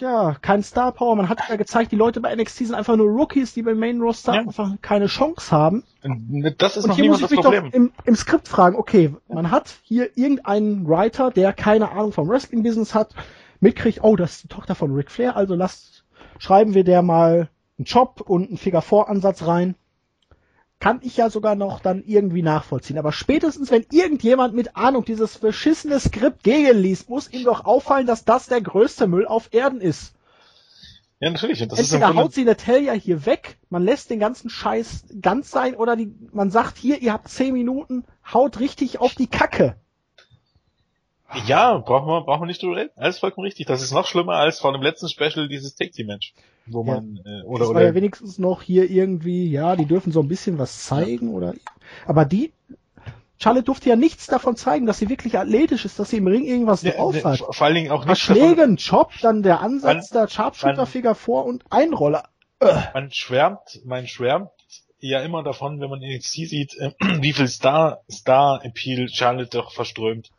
ja, 0.00 0.34
kein 0.40 0.62
Star 0.62 0.92
Power. 0.92 1.16
Man 1.16 1.28
hat 1.28 1.40
ja 1.48 1.56
gezeigt, 1.56 1.92
die 1.92 1.96
Leute 1.96 2.20
bei 2.20 2.34
NXT 2.34 2.58
sind 2.66 2.74
einfach 2.74 2.96
nur 2.96 3.08
Rookies, 3.08 3.54
die 3.54 3.62
beim 3.62 3.78
Main 3.78 4.00
Roster 4.00 4.34
Ja. 4.34 4.40
einfach 4.40 4.72
keine 4.82 5.06
Chance 5.06 5.50
haben. 5.52 5.84
Und 6.02 6.54
Das 6.58 6.76
ist 6.76 6.84
Und 6.84 6.90
noch 6.90 6.96
hier 6.96 7.06
muss 7.06 7.16
ich 7.18 7.22
das 7.22 7.30
mich 7.30 7.40
Problem. 7.40 7.64
doch 7.66 7.72
im, 7.72 7.92
im 8.04 8.16
Skript 8.16 8.48
fragen, 8.48 8.76
okay, 8.76 9.14
man 9.28 9.50
hat 9.50 9.78
hier 9.82 10.16
irgendeinen 10.16 10.88
Writer, 10.88 11.30
der 11.30 11.52
keine 11.52 11.90
Ahnung 11.92 12.12
vom 12.12 12.28
Wrestling-Business 12.28 12.94
hat, 12.94 13.14
mitkriegt, 13.60 14.00
oh, 14.02 14.16
das 14.16 14.32
ist 14.32 14.44
die 14.44 14.48
Tochter 14.48 14.74
von 14.74 14.92
Ric 14.94 15.10
Flair, 15.10 15.36
also 15.36 15.54
lasst, 15.54 16.04
schreiben 16.38 16.74
wir 16.74 16.84
der 16.84 17.02
mal 17.02 17.48
einen 17.78 17.84
Job 17.84 18.22
und 18.26 18.48
einen 18.48 18.56
Figure-4-Ansatz 18.58 19.46
rein. 19.46 19.74
Kann 20.80 21.00
ich 21.02 21.18
ja 21.18 21.28
sogar 21.28 21.54
noch 21.54 21.80
dann 21.80 22.02
irgendwie 22.04 22.42
nachvollziehen. 22.42 22.98
Aber 22.98 23.12
spätestens, 23.12 23.70
wenn 23.70 23.84
irgendjemand 23.92 24.54
mit 24.54 24.76
Ahnung 24.76 25.04
dieses 25.04 25.38
beschissene 25.38 26.00
Skript 26.00 26.42
gegenliest, 26.42 27.10
muss 27.10 27.30
ihm 27.30 27.44
doch 27.44 27.66
auffallen, 27.66 28.06
dass 28.06 28.24
das 28.24 28.46
der 28.46 28.62
größte 28.62 29.06
Müll 29.06 29.26
auf 29.26 29.50
Erden 29.52 29.80
ist. 29.80 30.14
Ja, 31.20 31.28
natürlich. 31.28 31.58
Das 31.68 31.78
ist 31.78 31.92
Entweder 31.92 32.12
Grunde, 32.12 32.22
haut 32.22 32.32
sie 32.32 32.44
Natalia 32.44 32.94
hier 32.94 33.26
weg, 33.26 33.58
man 33.68 33.84
lässt 33.84 34.08
den 34.08 34.20
ganzen 34.20 34.48
Scheiß 34.48 35.04
ganz 35.20 35.50
sein, 35.50 35.76
oder 35.76 35.94
die, 35.94 36.14
man 36.32 36.50
sagt 36.50 36.78
hier, 36.78 37.02
ihr 37.02 37.12
habt 37.12 37.28
zehn 37.28 37.52
Minuten, 37.52 38.04
haut 38.32 38.58
richtig 38.58 39.00
auf 39.00 39.14
die 39.14 39.26
Kacke. 39.26 39.76
Ja, 41.46 41.78
brauchen 41.78 42.08
wir, 42.08 42.22
brauchen 42.22 42.42
wir 42.42 42.46
nicht 42.46 42.62
drüber 42.62 42.76
reden. 42.76 42.90
Alles 42.96 43.18
vollkommen 43.18 43.44
richtig. 43.46 43.66
Das 43.66 43.82
ist 43.82 43.92
noch 43.92 44.06
schlimmer 44.06 44.34
als 44.34 44.58
vor 44.60 44.72
dem 44.72 44.82
letzten 44.82 45.08
Special 45.08 45.48
dieses 45.48 45.74
Take 45.74 45.90
Team 45.90 46.06
Match. 46.08 46.34
Wo 46.66 46.84
Ja. 46.84 46.94
man, 46.94 47.20
äh, 47.24 47.42
oder, 47.44 47.60
das 47.60 47.68
war 47.68 47.76
oder, 47.76 47.84
ja 47.86 47.94
wenigstens 47.94 48.38
noch 48.38 48.62
hier 48.62 48.90
irgendwie, 48.90 49.50
ja, 49.50 49.76
die 49.76 49.86
dürfen 49.86 50.12
so 50.12 50.20
ein 50.20 50.28
bisschen 50.28 50.58
was 50.58 50.84
zeigen, 50.84 51.32
oder, 51.34 51.54
aber 52.06 52.24
die 52.24 52.52
Charlotte 53.38 53.64
durfte 53.64 53.88
ja 53.88 53.96
nichts 53.96 54.26
davon 54.26 54.54
zeigen, 54.56 54.84
dass 54.86 54.98
sie 54.98 55.08
wirklich 55.08 55.38
athletisch 55.38 55.84
ist, 55.86 55.98
dass 55.98 56.10
sie 56.10 56.18
im 56.18 56.26
Ring 56.26 56.44
irgendwas 56.44 56.82
Ja, 56.82 56.92
drauf 56.92 57.24
hat. 57.24 57.38
vor 57.38 57.62
allen 57.66 57.74
Dingen 57.74 57.90
auch 57.90 58.04
nicht 58.04 58.18
Schlägen, 58.20 58.76
Chop, 58.76 59.12
dann 59.22 59.42
der 59.42 59.60
Ansatz, 59.60 60.12
Man- 60.12 60.22
der 60.22 60.28
Sharpshooter-Finger 60.28 61.14
vor 61.14 61.46
und 61.46 61.64
Einroller. 61.70 62.24
Äh, 62.60 62.74
man 62.92 63.10
schwärmt, 63.10 63.80
man 63.84 64.06
schwärmt 64.06 64.50
ja 64.98 65.20
immer 65.22 65.42
davon, 65.42 65.80
wenn 65.80 65.88
man 65.88 66.00
NXT 66.00 66.32
sieht, 66.48 66.74
äh, 66.78 66.90
wie 67.22 67.32
viel 67.32 67.48
Star, 67.48 68.02
Star-Appeal 68.10 69.08
Charlotte 69.08 69.56
doch 69.56 69.72
verströmt. 69.72 70.30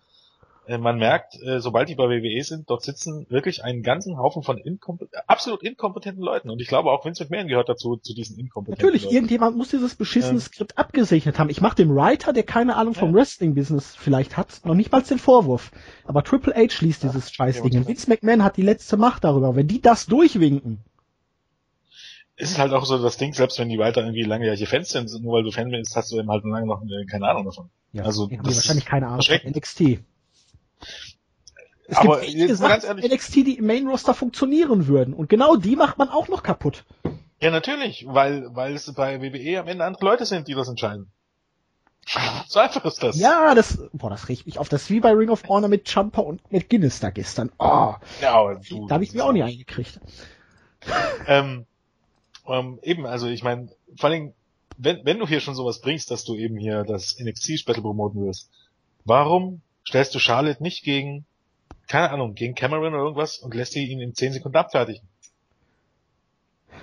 Äh, 0.72 0.78
man 0.78 0.98
merkt, 0.98 1.36
äh, 1.42 1.60
sobald 1.60 1.90
die 1.90 1.96
bei 1.96 2.06
WWE 2.06 2.44
sind, 2.44 2.70
dort 2.70 2.84
sitzen 2.84 3.26
wirklich 3.30 3.64
einen 3.64 3.84
ganzen 3.84 4.18
Haufen 4.18 4.42
von 4.42 4.58
inkomp 4.58 5.02
absolut 5.28 5.64
inkompetenten 5.64 6.24
Leuten. 6.24 6.50
Und 6.50 6.62
ich 6.62 6.68
glaube 6.68 6.92
auch 6.92 7.04
Vince 7.04 7.24
McMahon 7.24 7.48
gehört 7.48 7.68
dazu, 7.68 7.98
zu 7.98 8.14
diesen 8.14 8.38
inkompetenten 8.40 8.82
Natürlich, 8.86 9.04
Leuten. 9.04 9.16
irgendjemand 9.16 9.58
muss 9.58 9.70
dieses 9.70 9.96
beschissene 9.96 10.36
Ähm. 10.36 10.40
Skript 10.40 10.78
abgesegnet 10.78 11.38
haben. 11.40 11.50
Ich 11.50 11.60
mache 11.60 11.76
dem 11.76 11.94
Writer, 11.94 12.32
der 12.32 12.44
keine 12.44 12.76
Ahnung 12.78 12.94
vom 12.94 13.14
Wrestling-Business 13.14 13.96
vielleicht 13.98 14.38
hat, 14.38 14.62
noch 14.66 14.76
nicht 14.76 14.92
mal 14.92 15.02
den 15.02 15.20
Vorwurf. 15.20 15.72
Aber 16.06 16.24
Triple 16.24 16.54
H 16.56 16.82
liest 16.86 17.04
dieses 17.04 17.32
Scheißding. 17.34 17.74
ja, 17.74 17.80
Und 17.80 17.88
Vince 17.88 18.10
McMahon 18.10 18.44
hat 18.44 18.56
die 18.58 18.62
letzte 18.62 18.96
Macht 18.98 19.24
darüber. 19.26 19.56
Wenn 19.56 19.68
die 19.68 19.82
das 19.82 20.06
durchwinken, 20.06 20.80
Es 22.36 22.52
ist 22.52 22.60
halt 22.60 22.72
auch 22.74 22.86
so 22.86 22.98
das 23.02 23.18
Ding, 23.18 23.34
selbst 23.34 23.60
wenn 23.60 23.70
die 23.70 23.78
weiter 23.78 24.02
irgendwie 24.02 24.24
langjährige 24.24 24.66
Fans 24.66 24.90
sind, 24.90 25.12
nur 25.22 25.34
weil 25.34 25.44
du 25.44 25.52
Fan 25.52 25.70
bist, 25.70 25.96
hast 25.96 26.12
du 26.12 26.20
eben 26.20 26.30
halt 26.30 26.44
lange 26.46 26.66
noch 26.66 26.82
äh, 26.84 27.06
keine 27.06 27.28
Ahnung 27.28 27.46
davon. 27.46 27.70
ja, 27.94 28.04
Also, 28.04 28.28
das 28.28 28.56
wahrscheinlich 28.56 28.86
keine 28.86 29.08
Ahnung. 29.08 29.26
NXT. 29.46 30.00
Es 31.88 31.98
Aber 31.98 32.22
gibt 32.22 32.32
viele 32.32 32.56
Sachen 32.56 33.00
NXT, 33.00 33.36
die 33.36 33.58
im 33.58 33.66
Main 33.66 33.88
Roster 33.88 34.14
funktionieren 34.14 34.88
würden. 34.88 35.14
Und 35.14 35.30
genau 35.30 35.58
die 35.58 35.76
macht 35.76 35.98
man 35.98 36.10
auch 36.10 36.30
noch 36.30 36.42
kaputt. 36.42 36.86
Ja, 37.42 37.52
natürlich, 37.52 38.06
weil, 38.08 38.56
weil 38.56 38.76
es 38.76 38.92
bei 38.94 39.22
WWE 39.22 39.60
am 39.60 39.68
Ende 39.68 39.84
andere 39.84 40.06
Leute 40.06 40.26
sind, 40.26 40.48
die 40.48 40.54
das 40.54 40.70
entscheiden. 40.70 41.12
So 42.48 42.60
einfach 42.60 42.84
ist 42.86 43.04
das. 43.04 43.20
Ja, 43.20 43.56
das, 43.56 43.80
boah, 43.94 44.10
das 44.10 44.28
riecht 44.28 44.46
mich 44.46 44.58
auf. 44.60 44.70
Das 44.70 44.84
ist 44.84 44.90
wie 44.90 45.00
bei 45.00 45.12
Ring 45.12 45.30
of 45.30 45.44
Honor 45.48 45.70
mit 45.70 45.88
Champa 45.88 46.22
und 46.22 46.52
mit 46.52 46.70
Guinness 46.70 47.00
da 47.00 47.10
gestern. 47.10 47.52
Oh, 47.60 47.94
ja 48.22 48.34
aber 48.34 48.56
du, 48.56 48.88
da 48.88 48.96
habe 48.96 49.04
ich 49.04 49.14
mir 49.14 49.24
auch 49.24 49.32
nie 49.32 49.44
eingekriegt. 49.44 50.00
Ähm, 51.28 51.66
ähm, 52.48 52.80
eben, 52.82 53.06
also 53.06 53.28
ich 53.28 53.44
meine, 53.44 53.70
vor 53.96 54.10
allem, 54.10 54.34
wenn, 54.78 55.06
wenn 55.06 55.20
du 55.20 55.28
hier 55.28 55.42
schon 55.42 55.56
sowas 55.56 55.82
bringst, 55.82 56.10
dass 56.10 56.24
du 56.24 56.36
eben 56.36 56.58
hier 56.58 56.84
das 56.84 57.18
NXT-Battle 57.20 57.84
promoten 57.84 58.26
wirst, 58.26 58.50
warum 59.06 59.62
stellst 59.88 60.14
du 60.16 60.20
Charlotte 60.20 60.62
nicht 60.62 60.84
gegen, 60.84 61.26
keine 61.88 62.12
Ahnung, 62.12 62.36
gegen 62.36 62.56
Cameron 62.56 62.94
oder 62.94 63.04
irgendwas 63.04 63.38
und 63.40 63.54
lässt 63.54 63.74
sie 63.74 63.86
ihn 63.86 64.00
in 64.00 64.14
10 64.14 64.34
Sekunden 64.34 64.58
abfertigen? 64.58 65.08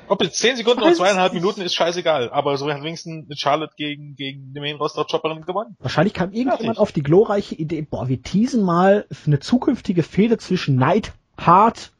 Ob 0.08 0.22
jetzt 0.22 0.38
10 0.38 0.56
Sekunden 0.56 0.82
oder 0.82 0.94
zweieinhalb 0.94 1.32
nicht. 1.32 1.42
Minuten 1.42 1.60
ist 1.60 1.74
scheißegal, 1.74 2.30
aber 2.30 2.56
so 2.56 2.70
hat 2.72 2.82
wenigstens 2.82 3.28
mit 3.28 3.38
Charlotte 3.38 3.74
gegen, 3.76 4.16
gegen 4.16 4.54
die 4.54 4.60
Main 4.60 4.76
Roster 4.76 5.04
Chopperin 5.04 5.44
gewonnen. 5.44 5.76
Wahrscheinlich 5.80 6.14
kam 6.14 6.30
irgendjemand 6.32 6.62
Fertig. 6.62 6.78
auf 6.78 6.92
die 6.92 7.02
glorreiche 7.02 7.54
Idee, 7.54 7.82
boah, 7.82 8.08
wir 8.08 8.22
teasen 8.22 8.62
mal 8.62 9.06
eine 9.26 9.38
zukünftige 9.40 10.02
Fehde 10.02 10.38
zwischen 10.38 10.76
Night, 10.76 11.12
Hart 11.36 11.92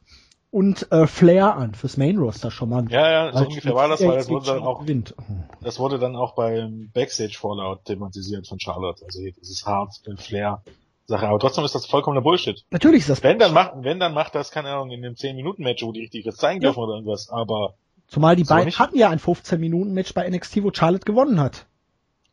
und 0.51 0.91
äh, 0.91 1.05
Flair 1.05 1.55
an, 1.55 1.75
fürs 1.75 1.97
Main 1.97 2.17
Roster 2.17 2.49
schon 2.49 2.69
mal. 2.69 2.89
Ja, 2.89 3.11
ja, 3.27 3.37
so 3.37 3.45
ungefähr 3.45 3.75
war 3.75 3.87
das, 3.87 4.01
weil 4.01 4.17
das 4.17 4.29
wurde 4.29 4.47
dann 4.47 4.63
auch 4.63 4.79
gewinnt. 4.79 5.13
Das 5.61 5.77
wurde 5.77 5.99
dann 5.99 6.15
auch 6.15 6.33
beim 6.33 6.89
Backstage-Fallout 6.93 7.85
thematisiert 7.85 8.47
von 8.47 8.59
Charlotte. 8.59 9.05
Also 9.05 9.21
hier 9.21 9.33
dieses 9.33 9.65
Hart, 9.65 9.93
Flair 10.17 10.63
Sache. 11.09 11.27
Aber 11.27 11.39
trotzdem 11.39 11.63
ist 11.65 11.75
das 11.75 11.85
vollkommener 11.85 12.21
Bullshit. 12.21 12.63
Natürlich 12.71 13.01
ist 13.01 13.09
das, 13.09 13.23
Wenn, 13.23 13.39
dann 13.39 13.53
macht, 13.53 13.73
wenn, 13.75 13.99
dann 13.99 14.13
macht 14.13 14.35
das, 14.35 14.51
keine 14.51 14.69
Ahnung, 14.69 14.91
in 14.91 15.01
dem 15.01 15.13
10-Minuten-Match, 15.15 15.83
wo 15.83 15.91
die 15.91 16.01
richtig 16.01 16.25
was 16.25 16.35
zeigen 16.37 16.61
Ja. 16.61 16.69
dürfen 16.69 16.79
oder 16.83 16.93
irgendwas. 16.95 17.29
Aber, 17.29 17.75
zumal 18.07 18.35
die 18.35 18.43
beiden 18.43 18.73
hatten 18.77 18.97
ja 18.97 19.09
ein 19.09 19.19
15-Minuten-Match 19.19 20.13
bei 20.13 20.29
NXT, 20.29 20.63
wo 20.63 20.71
Charlotte 20.73 21.05
gewonnen 21.05 21.39
hat. 21.39 21.65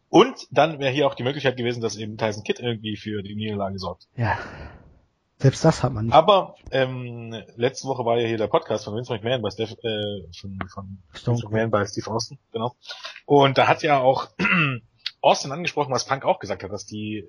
und 0.08 0.34
dann 0.50 0.78
wäre 0.78 0.92
hier 0.92 1.06
auch 1.06 1.14
die 1.14 1.24
Möglichkeit 1.24 1.56
gewesen, 1.56 1.80
dass 1.82 1.96
eben 1.96 2.16
Tyson 2.16 2.44
Kidd 2.44 2.62
irgendwie 2.62 2.96
für 2.96 3.22
die 3.22 3.34
Niederlage 3.34 3.78
sorgt. 3.78 4.06
Ja. 4.16 4.38
Selbst 5.38 5.62
das 5.66 5.82
hat 5.82 5.92
man 5.92 6.06
nicht. 6.06 6.14
Aber, 6.14 6.54
ähm, 6.70 7.34
letzte 7.56 7.86
Woche 7.88 8.06
war 8.06 8.16
ja 8.18 8.26
hier 8.26 8.38
der 8.38 8.46
Podcast 8.46 8.84
von 8.86 8.94
Vince 8.96 9.12
McMahon 9.12 9.42
bei 9.42 9.50
Steph, 9.50 9.72
äh, 9.82 10.22
von, 10.40 10.58
von 10.72 10.98
Vince 11.12 11.44
McMahon 11.44 11.70
bei 11.70 11.84
Steve 11.84 12.10
Austin, 12.10 12.38
genau. 12.52 12.74
Und 13.26 13.58
da 13.58 13.66
hat 13.68 13.82
ja 13.82 14.00
auch 14.00 14.28
Austin 15.20 15.52
angesprochen, 15.52 15.92
was 15.92 16.06
Punk 16.06 16.24
auch 16.24 16.38
gesagt 16.38 16.62
hat, 16.62 16.70
dass 16.72 16.86
die, 16.86 17.28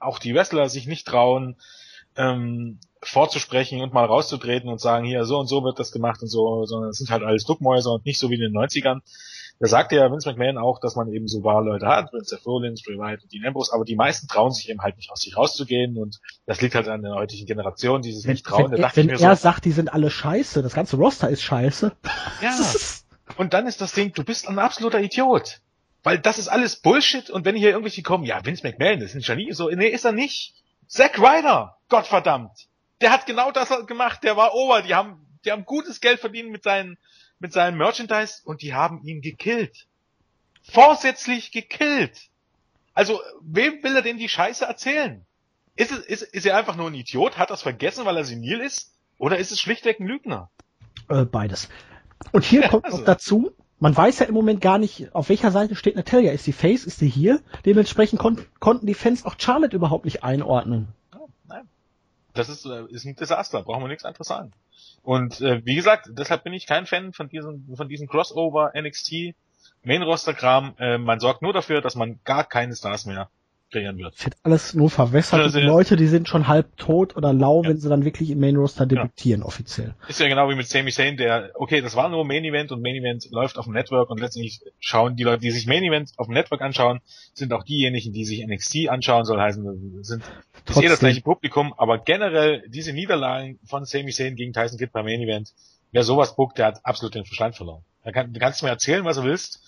auch 0.00 0.18
die 0.18 0.34
Wrestler 0.34 0.68
sich 0.68 0.86
nicht 0.86 1.06
trauen, 1.06 1.56
ähm, 2.16 2.78
vorzusprechen 3.02 3.80
und 3.80 3.94
mal 3.94 4.04
rauszutreten 4.04 4.68
und 4.68 4.80
sagen, 4.80 5.06
hier, 5.06 5.24
so 5.24 5.38
und 5.38 5.46
so 5.46 5.64
wird 5.64 5.78
das 5.78 5.92
gemacht 5.92 6.20
und 6.22 6.28
so, 6.28 6.66
sondern 6.66 6.90
es 6.90 6.98
sind 6.98 7.10
halt 7.10 7.22
alles 7.22 7.44
Duckmäuser 7.44 7.92
und 7.92 8.04
nicht 8.04 8.18
so 8.18 8.30
wie 8.30 8.34
in 8.34 8.40
den 8.40 8.52
90ern. 8.52 9.00
Da 9.58 9.68
sagte 9.68 9.96
ja 9.96 10.10
Vince 10.10 10.28
McMahon 10.28 10.56
auch, 10.56 10.80
dass 10.80 10.96
man 10.96 11.12
eben 11.12 11.28
so 11.28 11.44
Wahlleute 11.44 11.86
hat, 11.86 12.12
Vince 12.12 12.38
Rollins, 12.44 12.82
Bray 12.82 12.96
Wyatt 12.96 13.22
und 13.22 13.32
Dean 13.32 13.46
Ambrose, 13.46 13.72
aber 13.74 13.84
die 13.84 13.94
meisten 13.94 14.26
trauen 14.26 14.52
sich 14.52 14.70
eben 14.70 14.80
halt 14.80 14.96
nicht 14.96 15.10
aus 15.10 15.20
sich 15.20 15.36
rauszugehen 15.36 15.98
und 15.98 16.20
das 16.46 16.62
liegt 16.62 16.74
halt 16.74 16.88
an 16.88 17.02
der 17.02 17.14
heutigen 17.14 17.46
Generation, 17.46 18.00
die 18.00 18.12
sich 18.12 18.24
wenn 18.24 18.32
nicht 18.32 18.46
trauen. 18.46 18.70
wenn, 18.70 18.82
er, 18.82 18.96
wenn 18.96 19.08
er 19.10 19.18
so, 19.18 19.34
sagt, 19.34 19.66
die 19.66 19.72
sind 19.72 19.92
alle 19.92 20.10
scheiße, 20.10 20.62
das 20.62 20.72
ganze 20.72 20.96
Roster 20.96 21.28
ist 21.28 21.42
scheiße. 21.42 21.92
ja. 22.42 22.50
Und 23.36 23.54
dann 23.54 23.66
ist 23.68 23.80
das 23.80 23.92
Ding, 23.92 24.12
du 24.12 24.24
bist 24.24 24.48
ein 24.48 24.58
absoluter 24.58 25.00
Idiot. 25.00 25.60
Weil 26.02 26.18
das 26.18 26.38
ist 26.38 26.48
alles 26.48 26.76
Bullshit 26.76 27.28
und 27.30 27.44
wenn 27.44 27.56
hier 27.56 27.70
irgendwelche 27.70 28.02
kommen, 28.02 28.24
ja, 28.24 28.44
Vince 28.44 28.62
McMahon, 28.66 29.00
das 29.00 29.14
ist 29.14 29.16
ein 29.16 29.36
Genie, 29.36 29.52
so, 29.52 29.68
nee, 29.68 29.88
ist 29.88 30.04
er 30.04 30.12
nicht. 30.12 30.54
Zack 30.86 31.18
Ryder, 31.18 31.76
Gottverdammt. 31.88 32.68
Der 33.00 33.12
hat 33.12 33.26
genau 33.26 33.50
das 33.52 33.68
gemacht, 33.86 34.22
der 34.24 34.36
war 34.36 34.54
over, 34.54 34.82
die 34.82 34.94
haben, 34.94 35.26
die 35.44 35.52
haben 35.52 35.64
gutes 35.64 36.00
Geld 36.00 36.20
verdient 36.20 36.50
mit 36.50 36.62
seinen, 36.62 36.98
mit 37.38 37.52
seinem 37.52 37.78
Merchandise 37.78 38.40
und 38.44 38.62
die 38.62 38.74
haben 38.74 39.02
ihn 39.02 39.20
gekillt. 39.20 39.86
Vorsätzlich 40.62 41.52
gekillt. 41.52 42.28
Also, 42.94 43.20
wem 43.42 43.82
will 43.82 43.96
er 43.96 44.02
denn 44.02 44.18
die 44.18 44.28
Scheiße 44.28 44.64
erzählen? 44.64 45.24
Ist, 45.76 45.92
es, 45.92 46.00
ist, 46.00 46.22
ist 46.22 46.46
er 46.46 46.56
einfach 46.56 46.76
nur 46.76 46.88
ein 46.88 46.94
Idiot, 46.94 47.38
hat 47.38 47.50
das 47.50 47.62
vergessen, 47.62 48.04
weil 48.04 48.16
er 48.16 48.24
senil 48.24 48.60
ist? 48.60 48.92
Oder 49.18 49.38
ist 49.38 49.52
es 49.52 49.60
schlichtweg 49.60 50.00
ein 50.00 50.06
Lügner? 50.06 50.50
äh, 51.08 51.24
beides. 51.24 51.68
Und 52.32 52.44
hier 52.44 52.62
Ja, 52.62 52.68
kommt 52.68 52.84
also. 52.90 52.98
noch 52.98 53.04
dazu, 53.04 53.52
man 53.80 53.96
weiß 53.96 54.20
ja 54.20 54.26
im 54.26 54.34
Moment 54.34 54.60
gar 54.60 54.78
nicht, 54.78 55.14
auf 55.14 55.28
welcher 55.30 55.50
Seite 55.50 55.74
steht 55.74 55.96
Natalia. 55.96 56.32
Ist 56.32 56.44
sie 56.44 56.52
Face, 56.52 56.84
ist 56.84 56.98
sie 56.98 57.08
hier? 57.08 57.40
Dementsprechend 57.64 58.20
kon 58.20 58.38
konnten 58.60 58.86
die 58.86 58.94
Fans 58.94 59.24
auch 59.24 59.34
Charlotte 59.38 59.74
überhaupt 59.74 60.04
nicht 60.04 60.22
einordnen. 60.22 60.88
Das 62.34 62.48
ist, 62.48 62.64
äh, 62.64 62.84
ist 62.90 63.04
ein 63.04 63.16
Desaster, 63.16 63.62
brauchen 63.62 63.82
wir 63.82 63.88
nichts 63.88 64.04
anderes 64.04 64.28
sagen. 64.28 64.52
Und 65.02 65.40
äh, 65.40 65.64
wie 65.64 65.74
gesagt, 65.74 66.10
deshalb 66.12 66.44
bin 66.44 66.52
ich 66.52 66.66
kein 66.66 66.86
Fan 66.86 67.12
von 67.12 67.28
diesem, 67.28 67.66
von 67.74 67.88
diesem 67.88 68.06
Crossover 68.06 68.72
NXT 68.80 69.34
Main 69.82 70.02
Roster 70.02 70.34
Kram. 70.34 70.74
Äh, 70.78 70.98
man 70.98 71.18
sorgt 71.18 71.42
nur 71.42 71.52
dafür, 71.52 71.80
dass 71.80 71.96
man 71.96 72.20
gar 72.24 72.44
keine 72.44 72.76
Stars 72.76 73.06
mehr 73.06 73.30
kreieren 73.70 73.98
wird. 73.98 74.14
Es 74.16 74.24
wird 74.24 74.36
alles 74.42 74.74
nur 74.74 74.90
verwässert. 74.90 75.40
Also, 75.40 75.58
die 75.58 75.64
ja. 75.64 75.70
Leute, 75.70 75.96
die 75.96 76.06
sind 76.06 76.28
schon 76.28 76.48
halb 76.48 76.76
tot 76.76 77.16
oder 77.16 77.32
lau, 77.32 77.62
Ja. 77.62 77.70
wenn 77.70 77.76
sie 77.78 77.88
dann 77.88 78.04
wirklich 78.04 78.30
im 78.30 78.40
Main 78.40 78.56
Roster 78.56 78.86
debütieren, 78.86 79.42
offiziell. 79.42 79.94
Ist 80.08 80.20
ja 80.20 80.28
genau 80.28 80.48
wie 80.48 80.54
mit 80.54 80.68
Sami 80.68 80.90
Zayn, 80.90 81.16
der, 81.16 81.50
okay, 81.54 81.80
das 81.80 81.96
war 81.96 82.08
nur 82.08 82.24
Main 82.24 82.44
Event 82.44 82.72
und 82.72 82.82
Main 82.82 82.96
Event 82.96 83.28
läuft 83.30 83.58
auf 83.58 83.64
dem 83.66 83.74
Network 83.74 84.10
und 84.10 84.20
letztendlich 84.20 84.60
schauen 84.78 85.16
die 85.16 85.22
Leute, 85.24 85.40
die 85.40 85.50
sich 85.50 85.66
Main 85.66 85.82
Event 85.82 86.12
auf 86.16 86.26
dem 86.26 86.34
Network 86.34 86.60
anschauen, 86.62 87.00
sind 87.32 87.52
auch 87.52 87.64
diejenigen, 87.64 88.12
die 88.12 88.24
sich 88.24 88.44
NXT 88.46 88.88
anschauen, 88.88 89.24
soll 89.24 89.40
heißen, 89.40 90.02
sind, 90.02 90.22
ist 90.68 90.82
eh 90.82 90.88
das 90.88 91.00
gleiche 91.00 91.20
Publikum, 91.22 91.72
aber 91.76 91.98
generell 91.98 92.62
diese 92.68 92.92
Niederlagen 92.92 93.58
von 93.64 93.84
Sami 93.84 94.10
Zayn 94.12 94.36
gegen 94.36 94.52
Tyson 94.52 94.78
Kidd 94.78 94.90
beim 94.92 95.04
Main 95.04 95.20
Event, 95.20 95.52
wer 95.92 96.04
sowas 96.04 96.36
bookt, 96.36 96.58
der 96.58 96.66
hat 96.66 96.80
absolut 96.84 97.14
den 97.14 97.24
Verstand 97.24 97.56
verloren. 97.56 97.82
Da 98.04 98.12
kann, 98.12 98.32
du 98.32 98.40
kannst 98.40 98.62
mir 98.62 98.68
erzählen, 98.68 99.04
was 99.04 99.16
du 99.16 99.24
willst 99.24 99.62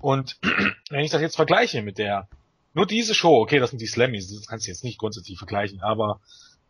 und 0.00 0.38
wenn 0.90 1.00
ich 1.00 1.10
das 1.10 1.20
jetzt 1.22 1.36
vergleiche 1.36 1.82
mit 1.82 1.98
der, 1.98 2.28
nur 2.74 2.86
diese 2.86 3.14
Show, 3.14 3.40
okay, 3.40 3.58
das 3.58 3.70
sind 3.70 3.80
die 3.80 3.86
Slammies, 3.86 4.34
das 4.34 4.46
kannst 4.46 4.66
du 4.66 4.70
jetzt 4.70 4.84
nicht 4.84 4.98
grundsätzlich 4.98 5.38
vergleichen, 5.38 5.80
aber 5.80 6.20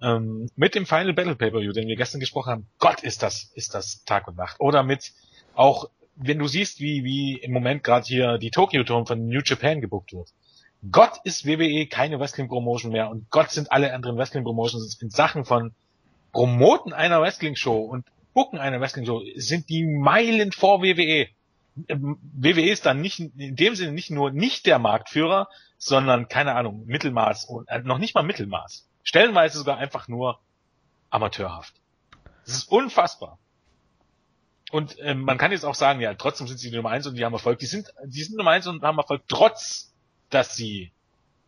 ähm, 0.00 0.48
mit 0.56 0.74
dem 0.74 0.86
Final 0.86 1.12
Battle 1.12 1.34
Pay-Per-View, 1.36 1.72
den 1.72 1.88
wir 1.88 1.96
gestern 1.96 2.20
gesprochen 2.20 2.50
haben, 2.50 2.66
Gott, 2.78 3.02
ist 3.02 3.22
das, 3.22 3.50
ist 3.54 3.74
das 3.74 4.04
Tag 4.04 4.28
und 4.28 4.36
Nacht. 4.36 4.60
Oder 4.60 4.82
mit 4.82 5.12
auch, 5.54 5.90
wenn 6.14 6.38
du 6.38 6.46
siehst, 6.46 6.80
wie, 6.80 7.04
wie 7.04 7.38
im 7.38 7.52
Moment 7.52 7.82
gerade 7.82 8.06
hier 8.06 8.38
die 8.38 8.50
Tokyo 8.50 8.84
Dome 8.84 9.06
von 9.06 9.26
New 9.26 9.40
Japan 9.44 9.80
gebuckt 9.80 10.12
wird. 10.12 10.32
Gott 10.92 11.18
ist 11.24 11.44
WWE 11.44 11.86
keine 11.86 12.20
Wrestling 12.20 12.48
Promotion 12.48 12.92
mehr 12.92 13.10
und 13.10 13.28
Gott 13.30 13.50
sind 13.50 13.72
alle 13.72 13.92
anderen 13.92 14.16
Wrestling 14.16 14.44
Promotions 14.44 15.00
in 15.02 15.10
Sachen 15.10 15.44
von 15.44 15.72
Promoten 16.32 16.92
einer 16.92 17.20
Wrestling 17.20 17.56
Show 17.56 17.78
und 17.78 18.06
Booken 18.34 18.60
einer 18.60 18.80
Wrestling 18.80 19.04
Show 19.04 19.24
sind 19.34 19.68
die 19.68 19.84
Meilen 19.84 20.52
vor 20.52 20.80
WWE. 20.82 21.28
Ähm, 21.88 22.18
WWE 22.22 22.70
ist 22.70 22.86
dann 22.86 23.00
nicht, 23.00 23.18
in 23.20 23.56
dem 23.56 23.74
Sinne 23.74 23.92
nicht 23.92 24.10
nur 24.10 24.30
nicht 24.30 24.66
der 24.66 24.78
Marktführer, 24.78 25.48
sondern, 25.76 26.28
keine 26.28 26.54
Ahnung, 26.54 26.84
Mittelmaß 26.86 27.44
und 27.46 27.68
äh, 27.68 27.80
noch 27.80 27.98
nicht 27.98 28.14
mal 28.14 28.22
Mittelmaß. 28.22 28.88
Stellenweise 29.04 29.58
sogar 29.58 29.78
einfach 29.78 30.08
nur 30.08 30.40
amateurhaft. 31.10 31.74
Das 32.44 32.54
ist 32.56 32.70
unfassbar. 32.70 33.38
Und 34.70 34.96
ähm, 35.00 35.22
man 35.22 35.38
kann 35.38 35.52
jetzt 35.52 35.64
auch 35.64 35.74
sagen, 35.74 36.00
ja, 36.00 36.12
trotzdem 36.14 36.46
sind 36.46 36.58
sie 36.58 36.70
die 36.70 36.76
Nummer 36.76 36.90
eins 36.90 37.06
und 37.06 37.14
die 37.16 37.24
haben 37.24 37.32
Erfolg. 37.32 37.58
Die 37.58 37.66
sind, 37.66 37.88
die 38.04 38.22
sind 38.22 38.36
Nummer 38.36 38.50
eins 38.50 38.66
und 38.66 38.82
haben 38.82 38.98
Erfolg, 38.98 39.22
trotz, 39.28 39.94
dass 40.28 40.56
sie 40.56 40.92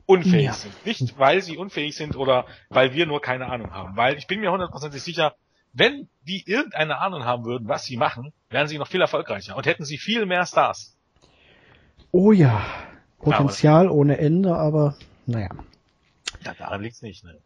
unfähig 0.06 0.46
Ja. 0.46 0.52
sind. 0.54 0.86
Nicht, 0.86 1.18
weil 1.18 1.42
sie 1.42 1.56
unfähig 1.58 1.96
sind 1.96 2.16
oder 2.16 2.46
weil 2.70 2.94
wir 2.94 3.06
nur 3.06 3.20
keine 3.20 3.46
Ahnung 3.46 3.72
haben. 3.72 3.96
Weil 3.96 4.16
ich 4.16 4.26
bin 4.26 4.40
mir 4.40 4.50
hundertprozentig 4.50 5.02
sicher, 5.02 5.34
wenn 5.72 6.08
die 6.26 6.42
irgendeine 6.46 6.98
Ahnung 6.98 7.24
haben 7.24 7.44
würden, 7.44 7.68
was 7.68 7.84
sie 7.84 7.96
machen, 7.96 8.32
wären 8.50 8.68
sie 8.68 8.78
noch 8.78 8.88
viel 8.88 9.00
erfolgreicher 9.00 9.56
und 9.56 9.66
hätten 9.66 9.84
sie 9.84 9.98
viel 9.98 10.26
mehr 10.26 10.46
Stars. 10.46 10.96
Oh 12.12 12.32
ja, 12.32 12.60
Potenzial 13.18 13.88
ohne 13.88 14.18
Ende, 14.18 14.56
aber 14.56 14.96
Naja. 15.26 15.48
Ja, 16.44 16.54
daran 16.58 16.82
liegt's 16.82 17.02
nicht, 17.02 17.24
ne? 17.24 17.38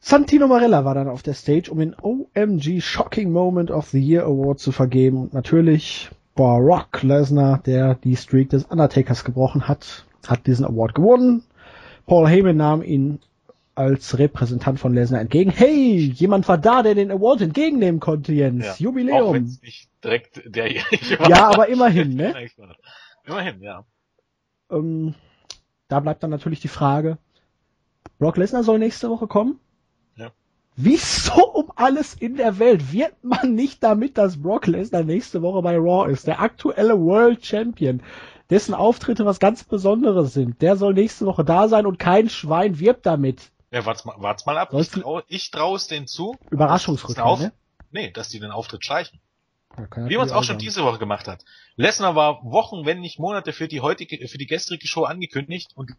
Santino 0.00 0.46
Marella 0.46 0.84
war 0.84 0.94
dann 0.94 1.08
auf 1.08 1.22
der 1.22 1.34
Stage, 1.34 1.70
um 1.70 1.78
den 1.78 1.94
OMG 2.00 2.80
Shocking 2.80 3.32
Moment 3.32 3.70
of 3.70 3.88
the 3.88 4.00
Year 4.00 4.24
Award 4.24 4.60
zu 4.60 4.72
vergeben. 4.72 5.22
Und 5.22 5.34
natürlich 5.34 6.08
Brock 6.34 7.02
Lesnar, 7.02 7.58
der 7.58 7.96
die 7.96 8.16
Streak 8.16 8.50
des 8.50 8.64
Undertakers 8.64 9.24
gebrochen 9.24 9.66
hat, 9.66 10.06
hat 10.26 10.46
diesen 10.46 10.64
Award 10.64 10.94
gewonnen. 10.94 11.42
Paul 12.06 12.28
Heyman 12.28 12.56
nahm 12.56 12.82
ihn 12.82 13.20
als 13.78 14.18
Repräsentant 14.18 14.80
von 14.80 14.92
Lesnar 14.92 15.20
entgegen. 15.20 15.50
Hey, 15.50 15.98
jemand 15.98 16.48
war 16.48 16.58
da, 16.58 16.82
der 16.82 16.96
den 16.96 17.12
Award 17.12 17.42
entgegennehmen 17.42 18.00
konnte, 18.00 18.32
Jens. 18.32 18.64
Ja, 18.64 18.74
Jubiläum. 18.78 19.22
Auch 19.22 19.62
nicht 19.62 19.88
direkt 20.02 20.42
der 20.44 20.68
Ja, 21.28 21.48
aber 21.48 21.68
immerhin, 21.68 22.16
ne? 22.16 22.34
immerhin, 23.24 23.62
ja. 23.62 23.84
Ähm, 24.68 25.14
da 25.86 26.00
bleibt 26.00 26.24
dann 26.24 26.30
natürlich 26.30 26.58
die 26.58 26.66
Frage, 26.66 27.18
Brock 28.18 28.36
Lesnar 28.36 28.64
soll 28.64 28.80
nächste 28.80 29.10
Woche 29.10 29.28
kommen? 29.28 29.60
Ja. 30.16 30.32
Wieso 30.74 31.44
um 31.44 31.72
alles 31.76 32.14
in 32.14 32.36
der 32.36 32.58
Welt 32.58 32.92
wird 32.92 33.14
man 33.22 33.54
nicht 33.54 33.84
damit, 33.84 34.18
dass 34.18 34.42
Brock 34.42 34.66
Lesnar 34.66 35.04
nächste 35.04 35.40
Woche 35.40 35.62
bei 35.62 35.76
Raw 35.76 36.10
ist? 36.10 36.26
Der 36.26 36.40
aktuelle 36.40 36.98
World 36.98 37.46
Champion, 37.46 38.02
dessen 38.50 38.74
Auftritte 38.74 39.24
was 39.24 39.38
ganz 39.38 39.62
Besonderes 39.62 40.34
sind. 40.34 40.62
Der 40.62 40.74
soll 40.74 40.94
nächste 40.94 41.26
Woche 41.26 41.44
da 41.44 41.68
sein 41.68 41.86
und 41.86 42.00
kein 42.00 42.28
Schwein 42.28 42.80
wirbt 42.80 43.06
damit. 43.06 43.52
Ja, 43.70 43.84
wart's 43.84 44.04
mal, 44.04 44.14
wart's 44.18 44.46
mal 44.46 44.56
ab. 44.56 44.72
ich 44.72 44.90
trau, 44.90 45.22
ich 45.28 45.50
trau 45.50 45.76
es 45.76 45.86
denen 45.86 46.06
zu. 46.06 46.36
Überraschungsrückkehr, 46.50 47.36
ne? 47.36 47.52
Nee, 47.90 48.10
dass 48.10 48.28
die 48.28 48.40
den 48.40 48.50
Auftritt 48.50 48.84
streichen. 48.84 49.20
Wie 49.96 50.16
man 50.16 50.26
es 50.26 50.32
auch 50.32 50.42
schon 50.42 50.58
diese 50.58 50.82
Woche 50.82 50.98
gemacht 50.98 51.28
hat. 51.28 51.44
Lesnar 51.76 52.16
war 52.16 52.42
Wochen, 52.42 52.84
wenn 52.84 53.00
nicht 53.00 53.18
Monate 53.18 53.52
für 53.52 53.68
die 53.68 53.80
heutige, 53.80 54.26
für 54.26 54.38
die 54.38 54.46
gestrige 54.46 54.88
Show 54.88 55.04
angekündigt 55.04 55.70
und 55.76 55.92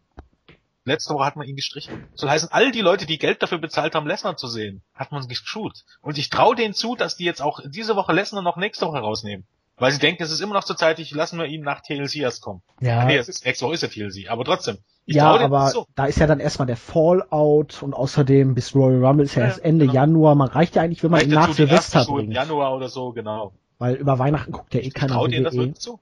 letzte 0.84 1.14
Woche 1.14 1.24
hat 1.24 1.36
man 1.36 1.46
ihn 1.46 1.56
gestrichen. 1.56 2.06
Soll 2.14 2.28
heißen, 2.28 2.50
all 2.52 2.72
die 2.72 2.82
Leute, 2.82 3.06
die 3.06 3.18
Geld 3.18 3.42
dafür 3.42 3.58
bezahlt 3.58 3.94
haben, 3.94 4.06
Lesnar 4.06 4.36
zu 4.36 4.48
sehen, 4.48 4.82
hat 4.94 5.12
man 5.12 5.26
geschult. 5.28 5.84
Und 6.02 6.18
ich 6.18 6.28
traue 6.28 6.56
denen 6.56 6.74
zu, 6.74 6.96
dass 6.96 7.16
die 7.16 7.24
jetzt 7.24 7.40
auch 7.40 7.60
diese 7.64 7.96
Woche 7.96 8.12
Lesnar 8.12 8.42
noch 8.42 8.56
nächste 8.56 8.86
Woche 8.86 8.98
rausnehmen. 8.98 9.46
Weil 9.80 9.92
sie 9.92 9.98
denken, 9.98 10.22
es 10.22 10.30
ist 10.30 10.40
immer 10.40 10.54
noch 10.54 10.64
zur 10.64 10.76
Zeit, 10.76 10.98
ich 10.98 11.10
lassen 11.12 11.38
wir 11.38 11.46
ihn 11.46 11.62
nach 11.62 11.80
TLC 11.80 12.16
erst 12.16 12.42
kommen. 12.42 12.62
Ja. 12.80 13.06
Nee, 13.06 13.16
es 13.16 13.28
ist, 13.28 13.46
nächste 13.46 13.64
Woche 13.64 13.74
ist 13.74 13.82
ja 13.82 13.88
TLC, 13.88 14.30
aber 14.30 14.44
trotzdem. 14.44 14.76
ja, 15.06 15.34
aber 15.34 15.68
so. 15.68 15.86
da 15.94 16.04
ist 16.04 16.18
ja 16.18 16.26
dann 16.26 16.38
erstmal 16.38 16.66
der 16.66 16.76
Fallout 16.76 17.82
und 17.82 17.94
außerdem 17.94 18.54
bis 18.54 18.74
Royal 18.74 19.02
Rumble 19.02 19.24
ist 19.24 19.34
ja, 19.36 19.42
ja 19.42 19.48
erst 19.48 19.64
Ende 19.64 19.86
genau. 19.86 19.94
Januar. 19.94 20.34
Man 20.34 20.48
reicht 20.48 20.76
ja 20.76 20.82
eigentlich, 20.82 21.02
wenn 21.02 21.10
man 21.10 21.22
ihn 21.22 21.30
nach 21.30 21.52
Silvester 21.54 22.04
bringt. 22.04 22.34
Januar 22.34 22.76
oder 22.76 22.90
so, 22.90 23.12
genau. 23.12 23.54
Weil 23.78 23.94
über 23.94 24.18
Weihnachten 24.18 24.52
guckt 24.52 24.74
ja 24.74 24.80
eh 24.80 24.90
keiner 24.90 25.14
Traut 25.14 25.32
ihr 25.32 25.42
das 25.42 25.54
wirklich 25.54 25.78
zu? 25.78 25.98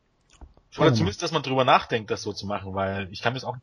Oder 0.77 0.93
zumindest, 0.93 1.23
dass 1.23 1.31
man 1.31 1.43
drüber 1.43 1.65
nachdenkt, 1.65 2.11
das 2.11 2.23
so 2.23 2.33
zu 2.33 2.47
machen, 2.47 2.75
weil 2.75 3.09
ich 3.13 3.23
kann 3.23 3.33
mir 3.33 3.39
das 3.39 3.45
auch 3.45 3.57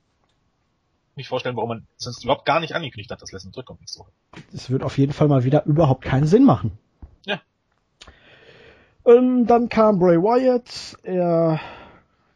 nicht 1.15 1.28
vorstellen, 1.28 1.58
warum 1.58 1.69
man 1.69 1.88
sonst 1.97 2.23
überhaupt 2.23 2.45
gar 2.45 2.62
nicht 2.62 2.73
angekündigt 2.73 3.12
hat, 3.12 3.21
dass 3.21 3.34
Lesnar 3.34 3.51
zurückkommt 3.51 3.82
nächste 3.82 3.99
Woche. 3.99 4.12
Es 4.54 4.69
wird 4.69 4.82
auf 4.82 4.97
jeden 4.97 5.13
Fall 5.13 5.28
mal 5.28 5.43
wieder 5.43 5.65
überhaupt 5.65 6.04
keinen 6.04 6.25
Sinn 6.25 6.45
machen. 6.45 6.78
Ja. 7.25 7.41
Ähm, 9.05 9.45
dann 9.45 9.69
kam 9.69 9.99
Bray 9.99 10.17
Wyatt, 10.17 10.97
er 11.03 11.59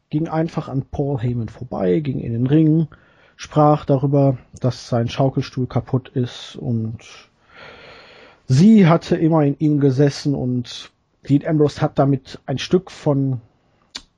ging 0.10 0.28
einfach 0.28 0.70
an 0.70 0.84
Paul 0.84 1.20
Heyman 1.20 1.50
vorbei, 1.50 2.00
ging 2.00 2.20
in 2.20 2.34
den 2.34 2.48
Ring, 2.48 2.88
sprach 3.36 3.86
darüber, 3.86 4.38
dass 4.60 4.88
sein 4.88 5.10
Schaukelstuhl 5.10 5.66
kaputt 5.66 6.10
ist 6.10 6.56
und 6.56 7.00
sie 8.48 8.88
hatte 8.88 9.16
immer 9.16 9.44
in 9.44 9.56
ihm 9.58 9.80
gesessen 9.80 10.36
und 10.36 10.92
Dean 11.28 11.46
Ambrose 11.46 11.82
hat 11.82 11.98
damit 11.98 12.40
ein 12.46 12.60
Stück 12.60 12.92
von 12.92 13.42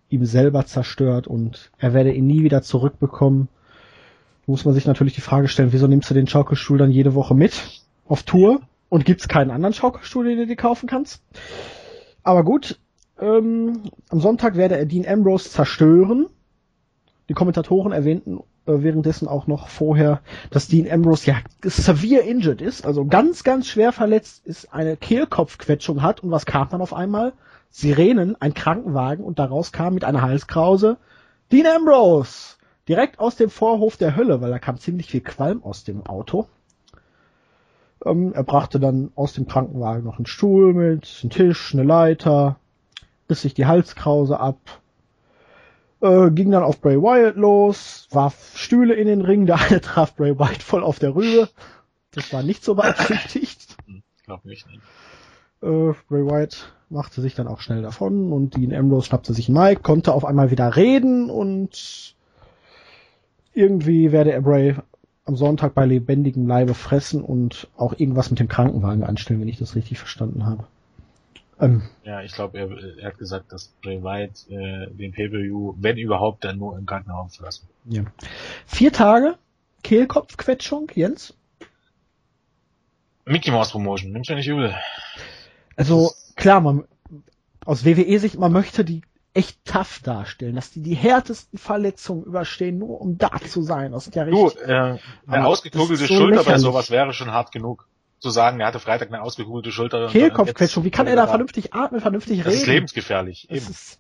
ihm 0.10 0.26
selber 0.26 0.66
zerstört 0.66 1.28
und 1.28 1.72
er 1.78 1.94
werde 1.94 2.12
ihn 2.12 2.28
nie 2.28 2.44
wieder 2.44 2.62
zurückbekommen. 2.62 3.48
Muss 4.46 4.66
man 4.66 4.74
sich 4.74 4.86
natürlich 4.86 5.16
die 5.16 5.22
Frage 5.22 5.48
stellen, 5.48 5.72
wieso 5.72 5.88
nimmst 5.88 6.10
du 6.10 6.14
den 6.14 6.28
Schaukelstuhl 6.28 6.78
dann 6.78 6.92
jede 6.92 7.16
Woche 7.16 7.34
mit 7.34 7.82
auf 8.08 8.24
Tour 8.24 8.60
und 8.90 9.06
gibt's 9.06 9.30
keinen 9.30 9.52
anderen 9.52 9.74
Schaukelstuhl, 9.74 10.26
den 10.26 10.38
du 10.38 10.48
dir 10.48 10.58
kaufen 10.58 10.88
kannst? 10.88 11.22
Aber 12.24 12.44
gut, 12.44 12.80
ähm, 13.20 13.84
am 14.10 14.20
Sonntag 14.20 14.56
werde 14.56 14.78
er 14.78 14.86
Dean 14.86 15.08
Ambrose 15.08 15.50
zerstören. 15.50 16.28
Die 17.30 17.34
Kommentatoren 17.34 17.92
erwähnten 17.92 18.40
äh, 18.66 18.84
währenddessen 18.84 19.28
auch 19.28 19.48
noch 19.48 19.68
vorher, 19.68 20.22
dass 20.50 20.68
Dean 20.68 20.92
Ambrose 20.92 21.32
ja 21.32 21.38
severe 21.64 22.22
injured 22.22 22.62
ist, 22.62 22.86
also 22.86 23.06
ganz, 23.06 23.44
ganz 23.44 23.68
schwer 23.68 23.92
verletzt 23.92 24.46
ist, 24.46 24.74
eine 24.74 24.98
Kehlkopfquetschung 24.98 26.02
hat 26.02 26.22
und 26.22 26.32
was 26.32 26.46
kam 26.46 26.70
dann 26.70 26.82
auf 26.82 26.94
einmal? 26.94 27.34
Sirenen, 27.70 28.36
ein 28.40 28.54
Krankenwagen 28.54 29.24
und 29.24 29.40
daraus 29.40 29.72
kam 29.72 29.94
mit 29.94 30.04
einer 30.04 30.22
Halskrause 30.22 30.98
Dean 31.52 31.66
Ambrose 31.68 32.58
direkt 32.88 33.20
aus 33.20 33.36
dem 33.36 33.50
Vorhof 33.50 33.98
der 33.98 34.16
Hölle, 34.16 34.42
weil 34.42 34.52
da 34.52 34.60
kam 34.60 34.78
ziemlich 34.78 35.08
viel 35.08 35.22
Qualm 35.22 35.64
aus 35.64 35.84
dem 35.84 36.06
Auto. 36.06 36.48
Ähm, 38.06 38.34
er 38.34 38.44
brachte 38.44 38.80
dann 38.80 39.12
aus 39.16 39.34
dem 39.34 39.48
Krankenwagen 39.48 40.04
noch 40.04 40.18
einen 40.18 40.26
Stuhl 40.26 40.74
mit, 40.74 41.20
einen 41.22 41.30
Tisch, 41.30 41.74
eine 41.74 41.84
Leiter, 41.84 42.58
riss 43.30 43.42
sich 43.42 43.54
die 43.54 43.66
Halskrause 43.66 44.40
ab, 44.40 44.60
äh, 46.02 46.32
ging 46.32 46.52
dann 46.52 46.64
auf 46.64 46.82
Bray 46.82 46.98
Wyatt 47.02 47.36
los, 47.36 48.08
warf 48.12 48.54
Stühle 48.56 48.96
in 48.96 49.08
den 49.08 49.22
Ring, 49.22 49.46
der 49.46 49.60
eine 49.62 49.82
traf 49.82 50.16
Bray 50.16 50.38
Wyatt 50.38 50.64
voll 50.64 50.84
auf 50.84 51.00
der 51.00 51.16
Rübe. 51.16 51.50
Das 52.12 52.34
war 52.34 52.44
nicht 52.44 52.64
so 52.64 52.76
beabsichtigt. 52.76 53.78
Ich 54.18 54.26
glaube 54.26 54.48
nicht. 54.48 54.66
Ne? 54.68 54.80
Äh, 55.68 55.94
Bray 56.08 56.26
Wyatt 56.26 56.74
machte 56.90 57.22
sich 57.22 57.36
dann 57.36 57.48
auch 57.48 57.60
schnell 57.60 57.82
davon 57.82 58.32
und 58.32 58.56
Dean 58.56 58.74
Ambrose 58.74 59.08
schnappte 59.08 59.34
sich 59.34 59.50
Mike, 59.50 59.82
konnte 59.82 60.14
auf 60.14 60.26
einmal 60.26 60.52
wieder 60.52 60.76
reden 60.76 61.30
und 61.30 62.16
irgendwie 63.54 64.12
werde 64.12 64.32
er 64.32 64.42
Bray 64.42 64.76
am 65.26 65.36
Sonntag 65.36 65.74
bei 65.74 65.86
lebendigem 65.86 66.48
Leibe 66.48 66.74
fressen 66.74 67.24
und 67.24 67.68
auch 67.78 67.94
irgendwas 67.98 68.30
mit 68.30 68.40
dem 68.40 68.48
Krankenwagen 68.48 69.04
anstellen, 69.04 69.42
wenn 69.42 69.48
ich 69.48 69.60
das 69.60 69.76
richtig 69.76 70.00
verstanden 70.00 70.46
habe. 70.46 70.66
Ähm, 71.60 71.84
ja, 72.04 72.22
ich 72.24 72.32
glaube, 72.32 72.58
er, 72.58 72.98
er, 72.98 73.08
hat 73.10 73.20
gesagt, 73.20 73.54
dass 73.54 73.68
Bray 73.84 74.02
Wyatt 74.02 74.48
äh, 74.50 74.88
den 74.90 75.12
Pay-Per-View, 75.12 75.76
wenn 75.78 75.98
überhaupt, 75.98 76.44
dann 76.44 76.58
nur 76.58 76.78
im 76.78 76.88
Krankenhaus 76.88 77.36
verlassen. 77.36 77.68
Ja. 77.86 78.04
Vier 78.66 78.92
Tage 78.92 79.38
Kehlkopfquetschung, 79.84 80.92
Jens? 80.96 81.36
Mickey 83.26 83.52
Mouse 83.52 83.72
Promotion, 83.72 84.12
nimm's 84.12 84.28
ja 84.28 84.36
nicht 84.36 84.48
übel. 84.48 84.76
Also, 85.76 86.12
klar, 86.36 86.62
man, 86.62 86.86
aus 87.66 87.86
WWE-Sicht, 87.86 88.40
man 88.40 88.52
möchte 88.52 88.84
die 88.84 89.04
echt 89.34 89.64
tough 89.66 90.02
darstellen, 90.04 90.56
dass 90.56 90.72
die 90.72 90.82
die 90.82 90.96
härtesten 90.96 91.58
Verletzungen 91.58 92.24
überstehen, 92.24 92.78
nur 92.78 93.00
um 93.00 93.18
da 93.18 93.32
zu 93.48 93.62
sein. 93.62 93.92
Das 93.92 94.08
ist 94.08 94.16
ja 94.16 94.24
richtig. 94.24 94.54
Du, 94.54 94.60
äh, 94.62 94.98
eine 95.28 95.48
ausgekugelte 95.48 96.06
so 96.06 96.08
Schulter 96.08 96.38
lächerlich. 96.38 96.46
bei 96.46 96.58
sowas 96.58 96.92
wäre 96.92 97.14
schon 97.14 97.32
hart 97.32 97.52
genug 97.52 97.88
zu 98.20 98.30
sagen, 98.30 98.60
er 98.60 98.68
hatte 98.68 98.80
Freitag 98.80 99.08
eine 99.08 99.22
ausgekugelte 99.22 99.72
Schulter. 99.72 100.08
Kehlkopfquetschung, 100.08 100.84
wie 100.84 100.92
kann 100.92 101.08
er 101.08 101.16
da 101.16 101.28
vernünftig 101.28 101.74
atmen, 101.74 102.02
vernünftig 102.02 102.38
das 102.40 102.48
reden? 102.48 102.54
Das 102.54 102.62
ist 102.62 102.68
lebensgefährlich. 102.68 103.48
Das 103.50 103.58
eben. 103.58 103.72
Ist, 103.72 104.00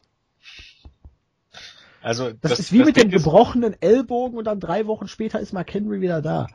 also, 2.03 2.31
das, 2.31 2.51
das 2.51 2.59
ist 2.59 2.71
wie 2.71 2.79
das 2.79 2.87
mit 2.87 2.97
dem 2.97 3.09
gebrochenen 3.09 3.79
Ellbogen 3.81 4.37
und 4.37 4.45
dann 4.45 4.59
drei 4.59 4.87
Wochen 4.87 5.07
später 5.07 5.39
ist 5.39 5.53
Mark 5.53 5.73
Henry 5.73 6.01
wieder 6.01 6.21
da. 6.21 6.47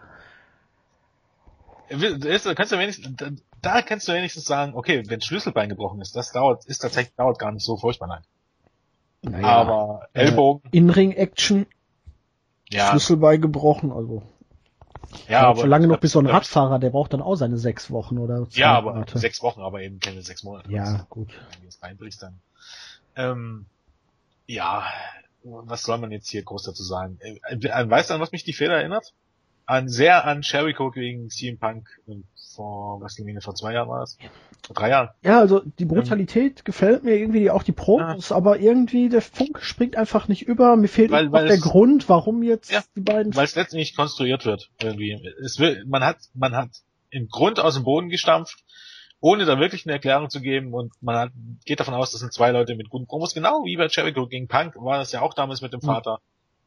Da 1.89 2.55
kannst 2.55 2.73
du 2.73 2.79
wenigstens, 2.79 3.17
da 3.63 3.83
kannst 3.83 4.09
du 4.09 4.13
wenigstens 4.13 4.45
sagen, 4.45 4.75
okay, 4.75 5.05
wenn 5.07 5.21
Schlüsselbein 5.21 5.69
gebrochen 5.69 6.01
ist, 6.01 6.17
das 6.17 6.33
dauert, 6.33 6.67
ist 6.67 6.79
tatsächlich, 6.79 7.15
dauert 7.15 7.39
gar 7.39 7.53
nicht 7.53 7.65
so 7.65 7.77
furchtbar 7.77 8.09
lang. 8.09 8.23
Naja, 9.23 9.47
Aber 9.47 10.09
äh, 10.13 10.21
Ellbogen. 10.21 10.71
Äh, 10.73 10.77
In-Ring-Action. 10.77 11.67
Ja. 12.71 12.91
Schlüsselbein 12.91 13.41
gebrochen, 13.41 13.93
also. 13.93 14.23
Ja, 15.29 15.43
aber. 15.49 15.61
Schon 15.61 15.71
lange 15.71 15.87
noch 15.87 16.01
bis 16.01 16.13
so 16.13 16.19
ein 16.19 16.27
Radfahrer, 16.27 16.79
der 16.79 16.91
braucht 16.91 17.13
dann 17.13 17.23
auch 17.23 17.37
seine 17.37 17.59
sechs 17.59 17.91
Wochen 17.91 18.19
oder 18.19 18.47
Ja, 18.51 18.75
aber 18.77 18.93
Monate. 18.95 19.19
sechs 19.19 19.43
Wochen, 19.43 19.61
aber 19.61 19.83
eben 19.83 20.01
keine 20.01 20.23
sechs 20.23 20.43
Monate. 20.43 20.71
Ja, 20.71 21.07
gut. 21.09 21.29
Wenn 21.53 21.63
du 21.63 21.69
es 21.69 21.83
reinbrichst, 21.83 22.23
dann. 22.23 22.41
Ähm, 23.15 23.67
ja, 24.47 24.85
was 25.43 25.83
soll 25.83 25.99
man 25.99 26.11
jetzt 26.11 26.29
hier 26.29 26.43
groß 26.43 26.65
dazu 26.65 26.83
sagen? 26.83 27.19
Äh, 27.21 27.39
äh, 27.55 27.91
weißt 27.91 28.11
du, 28.11 28.15
an 28.15 28.21
was 28.21 28.33
mich 28.33 28.45
die 28.45 28.53
Fehler 28.53 28.77
erinnert? 28.77 29.15
An, 29.67 29.89
sehr 29.89 30.25
an 30.25 30.43
Jericho 30.43 30.91
gegen 30.91 31.29
CM 31.29 31.59
Punk 31.59 31.89
vor, 32.57 33.01
was 33.01 33.03
WrestleMania 33.03 33.41
vor 33.41 33.55
zwei 33.55 33.73
Jahren 33.75 33.89
war? 33.89 34.07
Vor 34.67 34.75
drei 34.75 34.91
Jahren. 34.91 35.11
Ja, 35.23 35.39
also 35.39 35.61
die 35.61 35.85
Brutalität 35.85 36.59
ähm, 36.59 36.65
gefällt 36.65 37.05
mir 37.05 37.17
irgendwie, 37.17 37.51
auch 37.51 37.63
die 37.63 37.73
Promos, 37.73 38.31
ja. 38.31 38.37
aber 38.37 38.59
irgendwie 38.59 39.09
der 39.09 39.23
Funk 39.23 39.61
springt 39.63 39.97
einfach 39.97 40.29
nicht 40.29 40.43
über. 40.43 40.77
Mir 40.77 40.89
fehlt 40.89 41.11
weil, 41.11 41.31
weil 41.31 41.47
der 41.47 41.57
es, 41.57 41.63
Grund, 41.63 42.09
warum 42.09 42.43
jetzt 42.43 42.73
ja, 42.73 42.83
die 42.97 43.01
beiden. 43.01 43.35
Weil 43.35 43.45
es 43.45 43.55
letztendlich 43.55 43.95
konstruiert 43.95 44.45
wird, 44.45 44.71
irgendwie. 44.83 45.21
Es 45.45 45.59
will, 45.59 45.85
man 45.87 46.03
hat, 46.03 46.19
man 46.35 46.57
hat 46.57 46.71
im 47.11 47.29
Grund 47.29 47.61
aus 47.61 47.75
dem 47.75 47.85
Boden 47.85 48.09
gestampft, 48.09 48.65
ohne 49.21 49.45
da 49.45 49.59
wirklich 49.59 49.87
eine 49.87 49.93
Erklärung 49.93 50.31
zu 50.31 50.41
geben 50.41 50.75
und 50.75 50.93
man 51.01 51.17
hat, 51.17 51.33
geht 51.65 51.81
davon 51.81 51.95
aus, 51.95 52.11
das 52.11 52.21
sind 52.21 52.33
zwei 52.33 52.51
Leute 52.51 52.75
mit 52.75 52.89
guten 52.89 53.07
Promos, 53.07 53.35
genau 53.35 53.65
wie 53.65 53.77
bei 53.77 53.87
Jericho 53.87 54.27
gegen 54.27 54.49
Punk 54.49 54.75
war 54.77 54.99
das 54.99 55.13
ja 55.13 55.23
auch 55.23 55.35
damals 55.35 55.61
mit 55.61 55.73
dem 55.73 55.81
mhm. 55.83 56.03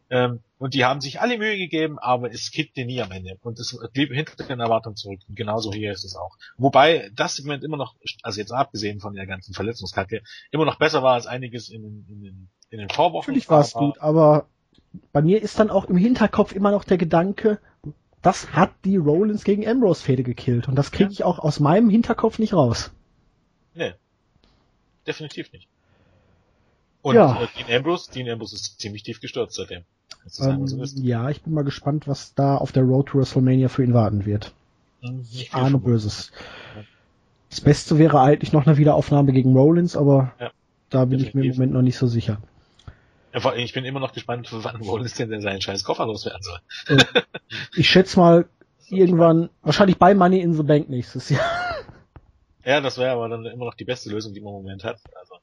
Ähm, 0.10 0.40
und 0.58 0.74
die 0.74 0.86
haben 0.86 1.02
sich 1.02 1.22
alle 1.22 1.38
Mühe 1.38 1.58
gegeben, 1.58 2.00
aber 2.00 2.32
es 2.32 2.52
kippte 2.52 2.84
nie 2.84 3.02
am 3.02 3.12
Ende. 3.12 3.38
Und 3.42 3.60
es 3.60 3.78
blieb 3.94 4.12
hinter 4.12 4.44
den 4.44 4.60
Erwartungen 4.60 4.96
zurück. 4.96 5.22
Und 5.28 5.36
genauso 5.36 5.72
hier 5.72 5.92
ist 5.92 6.04
es 6.04 6.16
auch. 6.16 6.36
Wobei 6.58 7.12
das 7.16 7.36
Segment 7.36 7.64
immer 7.64 7.78
noch, 7.78 7.96
also 8.24 8.40
jetzt 8.40 8.52
abgesehen 8.52 9.00
von 9.00 9.14
der 9.14 9.28
ganzen 9.28 9.54
Verletzungskacke, 9.54 10.22
immer 10.52 10.66
noch 10.66 10.78
besser 10.78 11.04
war 11.04 11.14
als 11.14 11.28
einiges 11.28 11.70
in, 11.70 11.84
den, 11.84 12.06
in, 12.10 12.22
den, 12.22 12.50
in 12.72 12.80
den 12.80 12.90
Vorwochen. 12.90 13.32
Natürlich 13.32 13.50
war 13.50 13.62
es 13.62 13.74
gut, 13.74 14.00
aber 14.00 14.48
bei 15.12 15.22
mir 15.22 15.42
ist 15.42 15.60
dann 15.60 15.70
auch 15.70 15.86
im 15.86 15.98
Hinterkopf 15.98 16.54
immer 16.54 16.72
noch 16.72 16.84
der 16.84 16.98
Gedanke, 16.98 17.60
das 18.22 18.52
hat 18.52 18.72
die 18.84 18.98
Rollins 18.98 19.44
gegen 19.44 19.66
Ambrose 19.68 20.04
Fehde 20.04 20.24
gekillt. 20.24 20.68
Und 20.68 20.76
das 20.76 20.92
kriege 20.92 21.12
ich 21.12 21.24
auch 21.24 21.40
aus 21.40 21.60
meinem 21.60 21.90
Hinterkopf 21.90 22.40
nicht 22.40 22.54
raus. 22.54 22.92
Nee. 23.76 23.94
Definitiv 25.08 25.54
nicht. 25.54 25.68
Und 27.02 27.16
ja. 27.16 27.42
äh, 27.42 27.48
Dean 27.58 27.78
Ambrose, 27.78 28.12
Dean 28.12 28.30
Ambrose 28.30 28.56
ist 28.56 28.82
ziemlich 28.82 29.04
tief 29.04 29.22
gestürzt 29.22 29.56
seitdem. 29.56 29.86
Ähm, 30.42 30.68
so 30.68 30.84
ja, 31.02 31.30
ich 31.30 31.42
bin 31.42 31.54
mal 31.54 31.64
gespannt, 31.64 32.08
was 32.08 32.34
da 32.36 32.58
auf 32.58 32.72
der 32.72 32.84
Road 32.84 33.08
to 33.08 33.20
WrestleMania 33.20 33.70
für 33.70 33.84
ihn 33.84 33.94
warten 33.94 34.26
wird. 34.26 34.54
Ich 35.32 35.54
ahne 35.54 35.78
Böses. 35.78 36.32
Das 37.50 37.62
Beste 37.62 37.98
wäre 37.98 38.20
eigentlich 38.20 38.54
noch 38.54 38.68
eine 38.68 38.78
Wiederaufnahme 38.78 39.32
gegen 39.32 39.56
Rollins, 39.56 39.96
aber 39.96 40.34
ja, 40.40 40.52
da 40.90 41.06
bin 41.06 41.20
definitiv. 41.20 41.30
ich 41.30 41.36
mir 41.36 41.46
im 41.46 41.52
Moment 41.54 41.74
noch 41.74 41.82
nicht 41.82 41.98
so 41.98 42.08
sicher. 42.08 42.38
Ich 43.56 43.74
bin 43.74 43.86
immer 43.86 44.00
noch 44.00 44.14
gespannt, 44.14 44.50
wann 44.52 44.82
Rollins 44.82 45.14
denn 45.14 45.42
seinen 45.42 45.62
scheiß 45.62 45.84
Koffer 45.84 46.06
loswerden 46.06 46.42
soll. 46.42 46.98
Ich 47.76 47.90
schätze 47.90 48.20
mal, 48.20 48.46
irgendwann, 48.90 49.50
wahrscheinlich 49.62 49.98
bei 49.98 50.14
Money 50.14 50.40
in 50.40 50.54
the 50.54 50.64
Bank 50.64 50.90
nächstes 50.90 51.30
Jahr. 51.30 51.46
Ja, 52.66 52.82
das 52.82 52.98
wäre 52.98 53.12
aber 53.12 53.30
dann 53.30 53.46
immer 53.46 53.66
noch 53.66 53.76
die 53.76 53.86
beste 53.86 54.10
Lösung, 54.10 54.34
die 54.34 54.42
man 54.42 54.54
im 54.54 54.62
Moment 54.62 54.84
hat. 54.84 55.00
Also. 55.20 55.36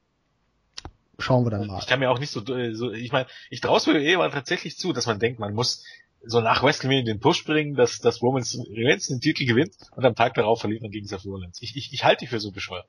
Schauen 1.19 1.45
wir 1.45 1.51
dann 1.51 1.67
mal. 1.67 1.79
Ich 1.79 1.87
kann 1.87 1.99
mir 1.99 2.11
auch 2.11 2.19
nicht 2.19 2.31
so, 2.31 2.43
so 2.45 2.93
ich 2.93 3.13
meine, 3.13 3.27
ich 3.51 3.61
traue 3.61 3.79
es 3.79 3.87
mir 3.87 3.99
eh 4.01 4.17
mal 4.17 4.31
tatsächlich 4.31 4.77
zu, 4.77 4.93
dass 4.93 5.07
man 5.07 5.19
denkt, 5.19 5.41
man 5.41 5.55
muss 5.55 5.85
so 6.23 6.41
nach 6.41 6.63
WrestleMania 6.63 7.05
den 7.05 7.21
Push 7.21 7.45
bringen, 7.45 7.75
dass, 7.75 7.99
dass 7.99 8.21
Romans 8.23 8.59
Reigns 8.71 9.07
den 9.07 9.21
Titel 9.21 9.47
gewinnt 9.47 9.75
und 9.95 10.05
am 10.05 10.15
Tag 10.15 10.35
darauf 10.35 10.61
verliert 10.61 10.83
man 10.83 10.91
gegen 10.91 11.07
Seth 11.07 11.25
Rollins. 11.25 11.63
Ich, 11.63 11.77
ich, 11.77 11.93
ich 11.93 12.05
halte 12.05 12.25
die 12.25 12.27
für 12.27 12.41
so 12.41 12.51
bescheuert. 12.51 12.87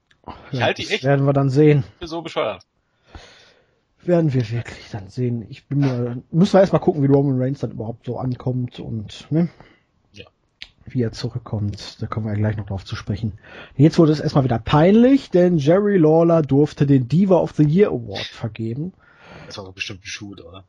Ich 0.51 0.59
ja, 0.59 0.65
halte 0.65 0.81
die 0.81 0.89
echt. 0.89 1.03
Werden 1.03 1.25
wir 1.25 1.33
dann 1.33 1.49
sehen. 1.49 1.83
Für 1.99 2.07
so 2.07 2.21
bescheuert. 2.21 2.63
Werden 4.03 4.33
wir 4.33 4.49
wirklich 4.49 4.89
dann 4.91 5.09
sehen. 5.09 5.45
Ich 5.49 5.67
bin 5.67 5.79
mir, 5.79 6.23
müssen 6.31 6.53
wir 6.53 6.61
erstmal 6.61 6.81
gucken, 6.81 7.03
wie 7.03 7.07
Roman 7.07 7.41
Reigns 7.41 7.59
dann 7.59 7.71
überhaupt 7.71 8.05
so 8.05 8.17
ankommt 8.17 8.79
und, 8.79 9.29
ne? 9.31 9.49
Wie 10.89 11.01
er 11.01 11.11
zurückkommt. 11.11 12.01
Da 12.01 12.07
kommen 12.07 12.25
wir 12.25 12.33
ja 12.33 12.37
gleich 12.37 12.57
noch 12.57 12.67
drauf 12.67 12.85
zu 12.85 12.95
sprechen. 12.95 13.33
Jetzt 13.75 13.99
wurde 13.99 14.11
es 14.13 14.19
erstmal 14.19 14.43
wieder 14.43 14.59
peinlich, 14.59 15.29
denn 15.29 15.57
Jerry 15.57 15.97
Lawler 15.97 16.41
durfte 16.41 16.85
den 16.85 17.07
Diva 17.07 17.35
of 17.35 17.53
the 17.55 17.63
Year 17.63 17.89
Award 17.89 18.25
vergeben. 18.25 18.93
Das 19.45 19.57
war 19.57 19.65
doch 19.65 19.73
bestimmt 19.73 20.03
ein 20.03 20.07
Shoot, 20.07 20.41
oder? 20.41 20.63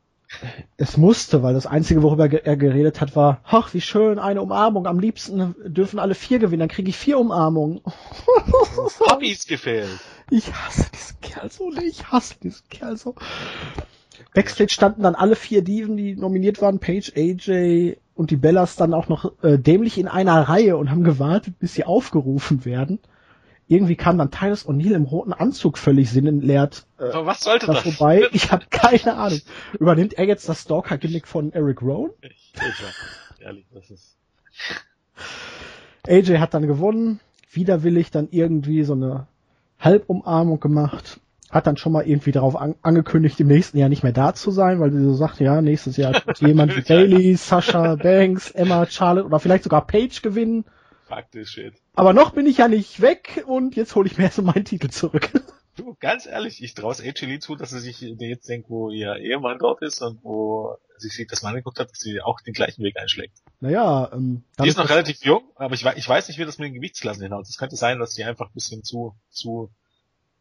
Es 0.77 0.95
musste, 0.95 1.41
weil 1.41 1.53
das 1.53 1.65
Einzige, 1.65 2.03
worüber 2.03 2.31
er 2.31 2.55
geredet 2.55 3.01
hat, 3.01 3.15
war, 3.15 3.41
ach, 3.45 3.73
wie 3.73 3.81
schön, 3.81 4.19
eine 4.19 4.41
Umarmung. 4.41 4.85
Am 4.85 4.99
liebsten 4.99 5.55
dürfen 5.65 5.99
alle 5.99 6.13
vier 6.13 6.39
gewinnen, 6.39 6.59
dann 6.59 6.69
kriege 6.69 6.89
ich 6.89 6.97
vier 6.97 7.17
Umarmungen. 7.17 7.81
Hobbys 8.99 9.47
gefehlt. 9.47 9.89
Ich 10.29 10.53
hasse 10.53 10.91
diesen 10.93 11.19
Kerl 11.21 11.49
so, 11.49 11.71
ich 11.73 12.11
hasse 12.11 12.35
diesen 12.41 12.69
Kerl 12.69 12.95
so. 12.95 13.15
Backstage 14.33 14.73
standen 14.73 15.03
dann 15.03 15.15
alle 15.15 15.35
vier 15.35 15.63
Diven, 15.63 15.97
die 15.97 16.15
nominiert 16.15 16.61
waren, 16.61 16.79
Paige, 16.79 17.11
AJ 17.15 17.97
und 18.19 18.31
die 18.31 18.37
Bellas 18.37 18.75
dann 18.75 18.93
auch 18.93 19.07
noch 19.07 19.31
äh, 19.41 19.57
dämlich 19.57 19.97
in 19.97 20.07
einer 20.07 20.41
Reihe 20.41 20.77
und 20.77 20.91
haben 20.91 21.03
gewartet, 21.03 21.57
bis 21.59 21.73
sie 21.73 21.85
aufgerufen 21.85 22.65
werden 22.65 22.99
irgendwie 23.69 23.95
kam 23.95 24.17
dann 24.17 24.31
Titus 24.31 24.67
O'Neill 24.67 24.95
im 24.95 25.03
roten 25.03 25.31
Anzug 25.31 25.77
völlig 25.77 26.09
sinnentleert. 26.09 26.87
Äh, 26.97 27.13
was 27.13 27.41
sollte 27.41 27.67
das? 27.67 27.81
Vorbei. 27.81 28.23
Ich 28.31 28.51
habe 28.51 28.65
keine 28.71 29.15
Ahnung. 29.15 29.39
Übernimmt 29.79 30.13
er 30.13 30.25
jetzt 30.25 30.49
das 30.49 30.63
Stalker-Gimmick 30.63 31.27
von 31.27 31.53
Eric 31.53 31.83
Rowan? 31.83 32.09
Ich, 32.21 32.51
ich, 32.55 33.41
ehrlich, 33.45 33.65
das 33.71 33.91
ist... 33.91 34.17
AJ 36.07 36.39
hat 36.39 36.55
dann 36.55 36.65
gewonnen, 36.65 37.19
widerwillig 37.51 38.09
dann 38.09 38.29
irgendwie 38.31 38.83
so 38.83 38.93
eine 38.93 39.27
Halbumarmung 39.79 40.59
gemacht, 40.59 41.19
hat 41.49 41.67
dann 41.67 41.77
schon 41.77 41.91
mal 41.91 42.07
irgendwie 42.07 42.31
darauf 42.31 42.55
an 42.55 42.75
angekündigt, 42.81 43.39
im 43.39 43.47
nächsten 43.47 43.77
Jahr 43.77 43.89
nicht 43.89 44.03
mehr 44.03 44.11
da 44.11 44.33
zu 44.33 44.51
sein, 44.51 44.79
weil 44.79 44.91
sie 44.91 45.03
so 45.03 45.13
sagt, 45.13 45.39
ja, 45.39 45.61
nächstes 45.61 45.97
Jahr 45.97 46.13
wird 46.25 46.39
jemand 46.39 46.75
wie 46.75 46.81
Bailey, 46.81 47.35
Sasha, 47.35 47.95
Banks, 47.95 48.51
Emma, 48.51 48.85
Charlotte 48.85 49.25
oder 49.25 49.39
vielleicht 49.39 49.63
sogar 49.63 49.85
Paige 49.87 50.19
gewinnen. 50.21 50.65
Faktisch 51.05 51.49
shit. 51.49 51.73
Aber 51.95 52.13
noch 52.13 52.31
bin 52.31 52.45
ich 52.45 52.57
ja 52.57 52.67
nicht 52.67 53.01
weg 53.01 53.43
und 53.47 53.75
jetzt 53.75 53.95
hole 53.95 54.07
ich 54.07 54.17
mir 54.17 54.25
erst 54.25 54.41
meinen 54.41 54.65
Titel 54.65 54.89
zurück. 54.89 55.31
Du, 55.75 55.95
ganz 55.99 56.25
ehrlich, 56.25 56.61
ich 56.61 56.73
traue 56.73 56.91
es 56.91 57.01
AJ 57.01 57.39
zu, 57.39 57.55
dass 57.55 57.69
sie 57.69 57.79
sich 57.79 58.01
jetzt 58.01 58.49
denkt, 58.49 58.69
wo 58.69 58.89
ihr 58.89 59.15
Ehemann 59.15 59.57
dort 59.59 59.81
ist 59.81 60.01
und 60.01 60.23
wo 60.23 60.75
sie 60.97 61.07
sieht, 61.07 61.31
dass 61.31 61.41
man 61.41 61.55
geguckt 61.55 61.79
hat, 61.79 61.89
dass 61.89 61.99
sie 61.99 62.21
auch 62.21 62.41
den 62.41 62.53
gleichen 62.53 62.83
Weg 62.83 62.97
einschlägt. 62.97 63.37
Naja, 63.61 64.09
ähm, 64.13 64.43
Die 64.61 64.67
ist 64.67 64.77
noch 64.77 64.89
relativ 64.89 65.23
jung, 65.23 65.43
aber 65.55 65.73
ich, 65.73 65.85
ich 65.85 66.09
weiß 66.09 66.27
nicht, 66.27 66.37
wie 66.37 66.45
das 66.45 66.57
mit 66.57 66.67
den 66.67 66.73
Gewichtsklassen 66.75 67.23
hinhaut. 67.23 67.47
Es 67.47 67.57
könnte 67.57 67.77
sein, 67.77 67.97
dass 67.97 68.13
sie 68.13 68.25
einfach 68.25 68.47
ein 68.47 68.53
bisschen 68.53 68.83
zu, 68.83 69.15
zu, 69.29 69.71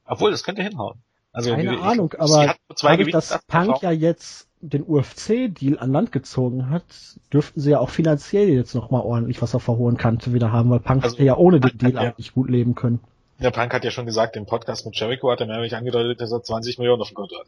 obwohl, 0.09 0.31
das 0.31 0.45
könnte 0.45 0.63
hinhauen. 0.63 1.01
Also, 1.33 1.51
Keine 1.51 1.75
ich, 1.75 1.81
Ahnung, 1.81 2.15
aber 2.19 2.57
dadurch, 2.81 3.13
dass 3.13 3.39
Punk 3.47 3.83
ja 3.83 3.91
jetzt 3.91 4.49
den 4.61 4.83
UFC-Deal 4.83 5.79
an 5.79 5.93
Land 5.93 6.11
gezogen 6.11 6.71
hat, 6.71 6.85
dürften 7.33 7.61
sie 7.61 7.71
ja 7.71 7.79
auch 7.79 7.91
finanziell 7.91 8.49
jetzt 8.49 8.75
nochmal 8.75 9.03
ordentlich 9.03 9.41
was 9.41 9.55
auf 9.55 9.67
der 9.67 9.77
hohen 9.77 9.97
Kante 9.97 10.33
wieder 10.33 10.51
haben, 10.51 10.71
weil 10.71 10.81
Punk 10.81 11.05
also, 11.05 11.15
hätte 11.15 11.25
ja 11.25 11.37
ohne 11.37 11.61
den 11.61 11.79
Deal 11.79 11.93
ja, 11.93 12.01
eigentlich 12.01 12.33
gut 12.33 12.51
leben 12.51 12.75
können. 12.75 13.01
Der 13.39 13.53
Punk 13.53 13.73
hat 13.73 13.85
ja 13.85 13.91
schon 13.91 14.07
gesagt, 14.07 14.37
im 14.37 14.47
Podcast 14.47 14.85
mit 14.85 14.99
Jericho 14.99 15.31
hat 15.31 15.41
er 15.41 15.47
nämlich 15.47 15.77
angedeutet, 15.77 16.21
dass 16.21 16.33
er 16.33 16.43
20 16.43 16.79
Millionen 16.79 17.03
auf 17.03 17.09
dem 17.09 17.15
Konto 17.15 17.37
hat. 17.39 17.47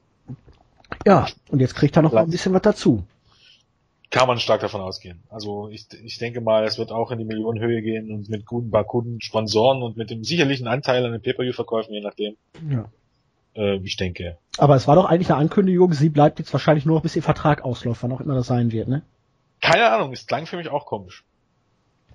Ja, 1.06 1.26
und 1.48 1.60
jetzt 1.60 1.74
kriegt 1.74 1.96
er 1.96 2.02
noch 2.02 2.12
mal 2.12 2.22
ein 2.22 2.30
bisschen 2.30 2.52
was 2.52 2.62
dazu. 2.62 3.02
Kann 4.10 4.26
man 4.26 4.40
stark 4.40 4.60
davon 4.60 4.80
ausgehen. 4.80 5.22
Also 5.28 5.68
ich, 5.68 5.86
ich 6.02 6.18
denke 6.18 6.40
mal, 6.40 6.64
es 6.64 6.78
wird 6.78 6.90
auch 6.90 7.12
in 7.12 7.18
die 7.18 7.24
Millionenhöhe 7.24 7.80
gehen 7.80 8.10
und 8.10 8.28
mit 8.28 8.44
guten 8.44 8.70
paar 8.70 8.84
guten 8.84 9.20
Sponsoren 9.20 9.82
und 9.82 9.96
mit 9.96 10.10
dem 10.10 10.24
sicherlichen 10.24 10.66
Anteil 10.66 11.04
an 11.06 11.12
den 11.12 11.22
Pay-Per-View-Verkäufen, 11.22 11.94
je 11.94 12.00
nachdem. 12.00 12.36
Ja. 12.68 12.90
Äh, 13.54 13.76
ich 13.76 13.96
denke. 13.96 14.36
Aber 14.58 14.74
es 14.74 14.88
war 14.88 14.96
doch 14.96 15.04
eigentlich 15.04 15.30
eine 15.30 15.38
Ankündigung, 15.38 15.92
sie 15.92 16.08
bleibt 16.08 16.40
jetzt 16.40 16.52
wahrscheinlich 16.52 16.84
nur 16.86 16.96
noch 16.96 17.02
bis 17.02 17.14
ihr 17.14 17.22
Vertrag 17.22 17.62
ausläuft, 17.64 18.02
wann 18.02 18.12
auch 18.12 18.20
immer 18.20 18.34
das 18.34 18.48
sein 18.48 18.72
wird, 18.72 18.88
ne? 18.88 19.02
Keine 19.60 19.90
Ahnung, 19.90 20.12
es 20.12 20.26
klang 20.26 20.46
für 20.46 20.56
mich 20.56 20.68
auch 20.68 20.86
komisch. 20.86 21.24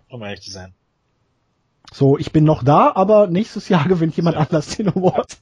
Um 0.10 0.22
ehrlich 0.22 0.42
zu 0.42 0.52
sein. 0.52 0.74
So, 1.94 2.18
ich 2.18 2.32
bin 2.32 2.44
noch 2.44 2.64
da, 2.64 2.92
aber 2.94 3.28
nächstes 3.28 3.70
Jahr 3.70 3.88
gewinnt 3.88 4.18
jemand 4.18 4.36
ja. 4.36 4.42
anders 4.42 4.76
den 4.76 4.90
Award. 4.90 5.38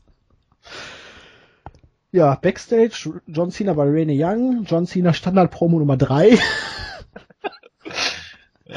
Ja, 2.13 2.35
Backstage, 2.35 3.21
John 3.25 3.49
Cena 3.49 3.73
bei 3.73 3.85
Rene 3.85 4.13
Young, 4.15 4.65
John 4.65 4.85
Cena 4.85 5.13
Standard 5.13 5.49
Promo 5.49 5.79
Nummer 5.79 5.97
3. 5.97 6.37
ja. 8.65 8.75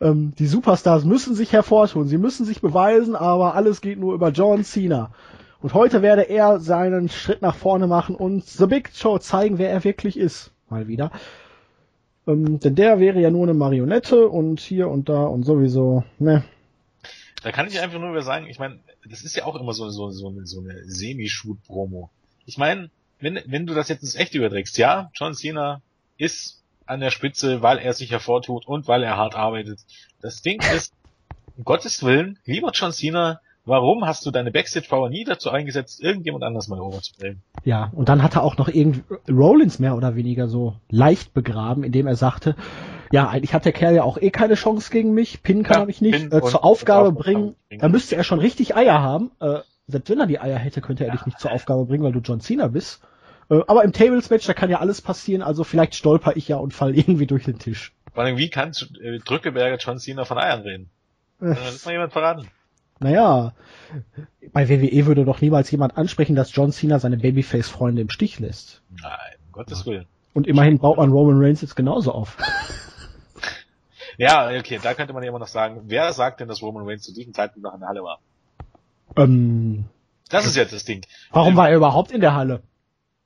ähm, 0.00 0.32
die 0.38 0.46
Superstars 0.46 1.04
müssen 1.04 1.34
sich 1.34 1.52
hervortun, 1.52 2.08
sie 2.08 2.16
müssen 2.16 2.46
sich 2.46 2.62
beweisen, 2.62 3.14
aber 3.14 3.54
alles 3.54 3.82
geht 3.82 3.98
nur 3.98 4.14
über 4.14 4.30
John 4.30 4.64
Cena. 4.64 5.12
Und 5.60 5.74
heute 5.74 6.00
werde 6.00 6.22
er 6.22 6.60
seinen 6.60 7.10
Schritt 7.10 7.42
nach 7.42 7.56
vorne 7.56 7.86
machen 7.88 8.16
und 8.16 8.46
The 8.46 8.64
Big 8.64 8.88
Show 8.94 9.18
zeigen, 9.18 9.58
wer 9.58 9.68
er 9.68 9.84
wirklich 9.84 10.16
ist. 10.16 10.50
Mal 10.70 10.88
wieder. 10.88 11.10
Ähm, 12.26 12.58
denn 12.58 12.74
der 12.74 13.00
wäre 13.00 13.20
ja 13.20 13.30
nur 13.30 13.42
eine 13.42 13.52
Marionette 13.52 14.30
und 14.30 14.60
hier 14.60 14.88
und 14.88 15.10
da 15.10 15.24
und 15.24 15.42
sowieso, 15.42 16.04
ne. 16.18 16.42
Da 17.42 17.52
kann 17.52 17.66
ich 17.66 17.78
einfach 17.82 18.00
nur 18.00 18.12
wieder 18.12 18.22
sagen, 18.22 18.46
ich 18.46 18.58
meine, 18.58 18.78
das 19.06 19.24
ist 19.24 19.36
ja 19.36 19.44
auch 19.44 19.60
immer 19.60 19.74
so, 19.74 19.90
so, 19.90 20.08
so 20.08 20.28
eine, 20.28 20.46
so 20.46 20.60
eine 20.60 20.84
Semi-Shoot-Promo. 20.86 22.08
Ich 22.48 22.56
meine, 22.56 22.88
wenn, 23.20 23.38
wenn 23.44 23.66
du 23.66 23.74
das 23.74 23.88
jetzt 23.88 24.02
ins 24.02 24.14
Echt 24.14 24.34
überträgst, 24.34 24.78
ja, 24.78 25.10
John 25.12 25.34
Cena 25.34 25.82
ist 26.16 26.62
an 26.86 27.00
der 27.00 27.10
Spitze, 27.10 27.60
weil 27.60 27.76
er 27.76 27.92
sich 27.92 28.10
hervortut 28.10 28.66
und 28.66 28.88
weil 28.88 29.02
er 29.02 29.18
hart 29.18 29.34
arbeitet. 29.34 29.80
Das 30.22 30.40
Ding 30.40 30.58
ist, 30.74 30.94
um 31.58 31.64
Gottes 31.64 32.02
Willen, 32.02 32.38
lieber 32.46 32.70
John 32.72 32.92
Cena, 32.92 33.40
Warum 33.68 34.06
hast 34.06 34.24
du 34.24 34.30
deine 34.30 34.50
Backstage-Power 34.50 35.10
nie 35.10 35.24
dazu 35.24 35.50
eingesetzt, 35.50 36.00
irgendjemand 36.00 36.42
anders 36.42 36.68
mal 36.68 36.80
overzubringen? 36.80 37.42
Ja, 37.64 37.92
und 37.94 38.08
dann 38.08 38.22
hat 38.22 38.34
er 38.34 38.42
auch 38.42 38.56
noch 38.56 38.68
irgendwie 38.68 39.02
Rollins 39.30 39.78
mehr 39.78 39.94
oder 39.94 40.16
weniger 40.16 40.48
so 40.48 40.76
leicht 40.88 41.34
begraben, 41.34 41.84
indem 41.84 42.06
er 42.06 42.16
sagte, 42.16 42.56
ja, 43.12 43.28
eigentlich 43.28 43.52
hat 43.52 43.66
der 43.66 43.72
Kerl 43.72 43.94
ja 43.94 44.04
auch 44.04 44.16
eh 44.16 44.30
keine 44.30 44.54
Chance 44.54 44.90
gegen 44.90 45.12
mich, 45.12 45.42
Pin 45.42 45.64
kann 45.64 45.74
ja, 45.74 45.82
er 45.82 45.86
mich 45.86 46.00
nicht 46.00 46.32
äh, 46.32 46.40
zur 46.40 46.64
Aufgabe 46.64 47.12
bringen. 47.12 47.56
bringen. 47.68 47.80
Da 47.82 47.90
müsste 47.90 48.16
er 48.16 48.24
schon 48.24 48.38
richtig 48.38 48.74
Eier 48.74 49.02
haben. 49.02 49.32
Äh, 49.38 49.58
selbst 49.88 50.10
wenn 50.10 50.20
er 50.20 50.26
die 50.26 50.38
Eier 50.38 50.58
hätte, 50.58 50.80
könnte 50.80 51.04
er 51.04 51.12
dich 51.12 51.26
nicht 51.26 51.40
zur 51.40 51.50
Aufgabe 51.50 51.86
bringen, 51.86 52.04
weil 52.04 52.12
du 52.12 52.20
John 52.20 52.40
Cena 52.40 52.68
bist. 52.68 53.02
Äh, 53.50 53.60
aber 53.66 53.84
im 53.84 53.92
Tables-Match, 53.92 54.46
da 54.46 54.54
kann 54.54 54.70
ja 54.70 54.80
alles 54.80 55.00
passieren, 55.00 55.42
also 55.42 55.64
vielleicht 55.64 55.94
stolper 55.94 56.36
ich 56.36 56.48
ja 56.48 56.56
und 56.56 56.74
fall 56.74 56.94
irgendwie 56.96 57.26
durch 57.26 57.44
den 57.44 57.58
Tisch. 57.58 57.92
Vor 58.12 58.24
allem, 58.24 58.36
wie 58.36 58.50
kann 58.50 58.72
äh, 59.02 59.18
Drückeberger 59.18 59.78
John 59.78 59.98
Cena 59.98 60.24
von 60.24 60.38
Eiern 60.38 60.60
reden? 60.60 60.90
Äh, 61.40 61.54
das 61.54 61.76
ist 61.76 61.86
mal 61.86 61.92
jemand 61.92 62.12
verraten. 62.12 62.48
Naja, 63.00 63.54
bei 64.52 64.68
WWE 64.68 65.06
würde 65.06 65.24
doch 65.24 65.40
niemals 65.40 65.70
jemand 65.70 65.96
ansprechen, 65.96 66.34
dass 66.34 66.54
John 66.54 66.72
Cena 66.72 66.98
seine 66.98 67.16
Babyface-Freunde 67.16 68.02
im 68.02 68.10
Stich 68.10 68.40
lässt. 68.40 68.82
Nein, 69.00 69.12
um 69.46 69.52
Gottes 69.52 69.86
Willen. 69.86 70.06
Und 70.34 70.46
immerhin 70.48 70.78
baut 70.78 70.96
man 70.96 71.10
Roman 71.12 71.40
Reigns 71.40 71.62
jetzt 71.62 71.76
genauso 71.76 72.12
auf. 72.12 72.36
ja, 74.18 74.48
okay, 74.48 74.80
da 74.82 74.94
könnte 74.94 75.12
man 75.12 75.22
ja 75.22 75.28
immer 75.28 75.38
noch 75.38 75.46
sagen, 75.46 75.82
wer 75.84 76.12
sagt 76.12 76.40
denn, 76.40 76.48
dass 76.48 76.60
Roman 76.60 76.86
Reigns 76.86 77.04
zu 77.04 77.14
diesem 77.14 77.32
Zeitpunkt 77.32 77.64
noch 77.64 77.74
in 77.74 77.80
der 77.80 77.88
Halle 77.88 78.02
war? 78.02 78.18
Ähm, 79.18 79.84
das 80.28 80.46
ist 80.46 80.56
jetzt 80.56 80.72
das 80.72 80.84
Ding. 80.84 81.04
Warum 81.30 81.56
war 81.56 81.70
er 81.70 81.76
überhaupt 81.76 82.12
in 82.12 82.20
der 82.20 82.34
Halle? 82.34 82.62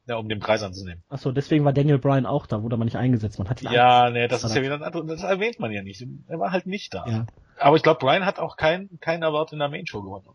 Ja, 0.07 0.17
um 0.17 0.29
den 0.29 0.41
Preis 0.41 0.63
anzunehmen. 0.63 1.03
Achso, 1.09 1.31
deswegen 1.31 1.65
war 1.65 1.73
Daniel 1.73 1.99
Bryan 1.99 2.27
auch 2.27 2.47
da, 2.47 2.63
wurde 2.63 2.75
aber 2.75 2.85
nicht 2.85 2.97
eingesetzt. 2.97 3.39
Man 3.39 3.49
hat 3.49 3.63
ihn 3.63 3.71
Ja, 3.71 4.11
nee, 4.11 4.27
das 4.27 4.43
ist 4.43 4.55
ja 4.55 4.63
wieder 4.63 4.75
ein 4.75 4.83
anderes, 4.83 5.07
das 5.07 5.23
erwähnt 5.23 5.61
man 5.61 5.71
ja 5.71 5.83
nicht. 5.83 6.05
Er 6.27 6.41
war 6.41 6.51
halt 6.51 6.67
nicht 6.67 6.93
da. 6.93 7.07
Ja. 7.07 7.27
Aber 7.59 7.77
ich 7.77 7.85
glaube, 7.85 8.01
Bryan 8.01 8.27
hat 8.27 8.41
auch 8.41 8.57
keinen 8.57 8.99
kein 9.01 9.23
Award 9.23 9.53
in 9.53 9.61
der 9.61 9.69
Main 9.69 9.87
Show 9.87 10.03
gewonnen. 10.03 10.27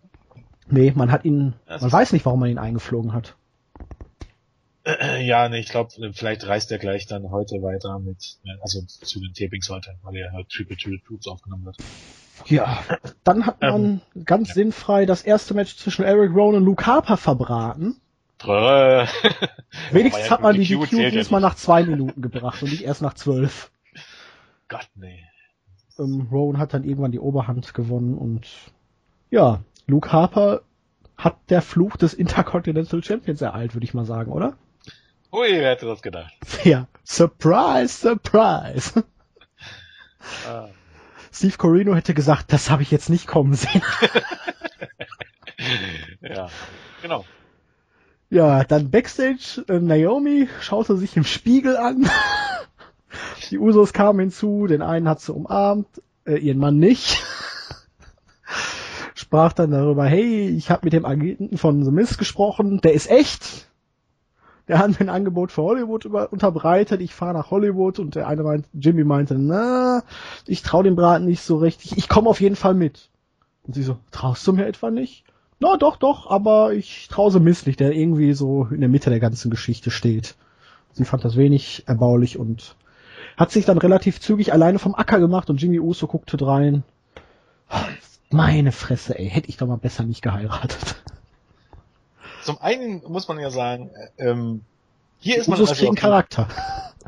Nee, 0.69 0.93
man 0.95 1.11
hat 1.11 1.25
ihn, 1.25 1.53
das 1.65 1.81
man 1.81 1.91
weiß 1.91 2.13
nicht, 2.13 2.25
warum 2.25 2.39
man 2.39 2.49
ihn 2.49 2.57
eingeflogen 2.57 3.13
hat. 3.13 3.35
Ja, 5.19 5.49
nee, 5.49 5.59
ich 5.59 5.67
glaube, 5.67 5.91
vielleicht 6.13 6.47
reist 6.47 6.71
er 6.71 6.77
gleich 6.77 7.07
dann 7.07 7.29
heute 7.29 7.61
weiter 7.61 7.99
mit, 7.99 8.37
also 8.61 8.81
zu 8.83 9.19
den 9.19 9.33
Tapings 9.33 9.69
heute, 9.69 9.97
weil 10.01 10.15
er 10.15 10.31
halt 10.31 10.47
Triple 10.49 10.77
Triple 10.77 11.01
Troops 11.05 11.27
aufgenommen 11.27 11.67
hat. 11.67 11.75
Ja, 12.45 12.83
dann 13.23 13.45
hat 13.45 13.61
man 13.61 14.01
ähm, 14.15 14.25
ganz 14.25 14.49
ja. 14.49 14.53
sinnfrei 14.55 15.05
das 15.05 15.23
erste 15.23 15.53
Match 15.53 15.77
zwischen 15.77 16.05
Eric 16.05 16.31
Rowan 16.31 16.55
und 16.55 16.65
Luke 16.65 16.85
Harper 16.85 17.17
verbraten. 17.17 17.99
Wenigstens 19.91 20.29
hat 20.29 20.41
man 20.41 20.55
die 20.55 20.65
DQ 20.65 21.11
dieses 21.11 21.31
Mal 21.31 21.39
nach 21.39 21.55
zwei 21.55 21.83
Minuten 21.83 22.21
gebracht 22.21 22.61
und 22.61 22.71
nicht 22.71 22.83
erst 22.83 23.01
nach 23.01 23.15
zwölf. 23.15 23.71
Gott, 24.67 24.87
nee. 24.95 25.23
Ähm, 25.97 26.27
Rowan 26.31 26.59
hat 26.59 26.73
dann 26.73 26.83
irgendwann 26.83 27.11
die 27.11 27.19
Oberhand 27.19 27.73
gewonnen 27.73 28.15
und 28.17 28.47
ja, 29.29 29.61
Luke 29.87 30.11
Harper 30.11 30.61
hat 31.17 31.37
der 31.49 31.61
Fluch 31.61 31.97
des 31.97 32.13
Intercontinental 32.13 33.03
Champions 33.03 33.41
ereilt, 33.41 33.73
würde 33.73 33.85
ich 33.85 33.93
mal 33.93 34.05
sagen, 34.05 34.31
oder? 34.31 34.55
Ui, 35.31 35.47
wer 35.49 35.71
hätte 35.71 35.87
das 35.87 36.01
gedacht? 36.01 36.33
Ja, 36.63 36.87
surprise, 37.03 37.87
surprise. 37.87 39.03
Ah. 40.47 40.67
Steve 41.37 41.57
Corino 41.57 41.93
hätte 41.93 42.15
gesagt, 42.15 42.51
das 42.51 42.71
habe 42.71 42.81
ich 42.81 42.89
jetzt 42.89 43.11
nicht 43.11 43.27
kommen 43.27 43.53
sehen. 43.53 43.83
ja, 46.21 46.49
genau. 47.03 47.25
Ja, 48.31 48.63
dann 48.63 48.89
Backstage, 48.89 49.63
äh, 49.69 49.79
Naomi 49.79 50.49
schaute 50.61 50.97
sich 50.97 51.15
im 51.15 51.23
Spiegel 51.23 51.77
an. 51.77 52.09
Die 53.51 53.59
Usos 53.59 53.93
kamen 53.93 54.19
hinzu, 54.19 54.65
den 54.65 54.81
einen 54.81 55.07
hat 55.07 55.21
sie 55.21 55.31
umarmt, 55.31 56.01
äh, 56.25 56.37
ihren 56.37 56.57
Mann 56.57 56.77
nicht. 56.77 57.23
Sprach 59.13 59.53
dann 59.53 59.69
darüber, 59.69 60.05
hey, 60.05 60.49
ich 60.49 60.71
habe 60.71 60.85
mit 60.85 60.93
dem 60.93 61.05
Agenten 61.05 61.59
von 61.59 61.85
The 61.85 61.91
Mist 61.91 62.17
gesprochen, 62.17 62.81
der 62.81 62.93
ist 62.93 63.11
echt. 63.11 63.69
Der 64.69 64.79
hat 64.79 64.89
mir 64.89 64.99
ein 64.99 65.09
Angebot 65.09 65.51
für 65.51 65.63
Hollywood 65.63 66.03
über, 66.03 66.31
unterbreitet, 66.31 66.99
ich 66.99 67.13
fahre 67.13 67.33
nach 67.33 67.51
Hollywood 67.51 67.99
und 67.99 68.15
der 68.15 68.27
eine 68.27 68.43
meinte, 68.43 68.67
Jimmy 68.73 69.05
meinte, 69.05 69.35
na, 69.35 70.03
ich 70.45 70.61
trau 70.61 70.83
dem 70.83 70.97
Braten 70.97 71.25
nicht 71.25 71.41
so 71.41 71.57
richtig, 71.57 71.97
ich 71.97 72.09
komme 72.09 72.29
auf 72.29 72.41
jeden 72.41 72.57
Fall 72.57 72.73
mit. 72.73 73.09
Und 73.63 73.75
sie 73.75 73.83
so, 73.83 73.97
traust 74.11 74.45
du 74.45 74.53
mir 74.53 74.65
etwa 74.65 74.91
nicht? 74.91 75.23
Na 75.59 75.77
doch, 75.77 75.95
doch, 75.95 76.29
aber 76.29 76.73
ich 76.73 77.07
traue 77.09 77.31
so 77.31 77.39
misslich, 77.39 77.77
der 77.77 77.93
irgendwie 77.93 78.33
so 78.33 78.67
in 78.69 78.81
der 78.81 78.89
Mitte 78.89 79.09
der 79.09 79.19
ganzen 79.19 79.49
Geschichte 79.49 79.89
steht. 79.89 80.35
Sie 80.91 81.05
fand 81.05 81.23
das 81.23 81.37
wenig 81.37 81.83
erbaulich 81.87 82.37
und 82.37 82.75
hat 83.37 83.51
sich 83.51 83.65
dann 83.65 83.77
relativ 83.77 84.19
zügig 84.19 84.51
alleine 84.51 84.79
vom 84.79 84.95
Acker 84.95 85.19
gemacht 85.19 85.49
und 85.49 85.61
Jimmy 85.61 85.79
Uso 85.79 86.07
guckte 86.07 86.37
drein. 86.37 86.83
Meine 88.29 88.71
Fresse, 88.71 89.17
ey, 89.17 89.29
hätte 89.29 89.49
ich 89.49 89.57
doch 89.57 89.67
mal 89.67 89.77
besser 89.77 90.03
nicht 90.03 90.21
geheiratet. 90.21 90.97
Zum 92.47 92.61
einen 92.61 93.03
muss 93.05 93.27
man 93.27 93.37
ja 93.41 93.49
sagen, 93.49 93.91
äh, 94.17 94.29
ähm, 94.29 94.61
hier 95.19 95.35
ist 95.35 95.49
man 95.49 95.59
also 95.59 95.91
Charakter. 95.91 96.47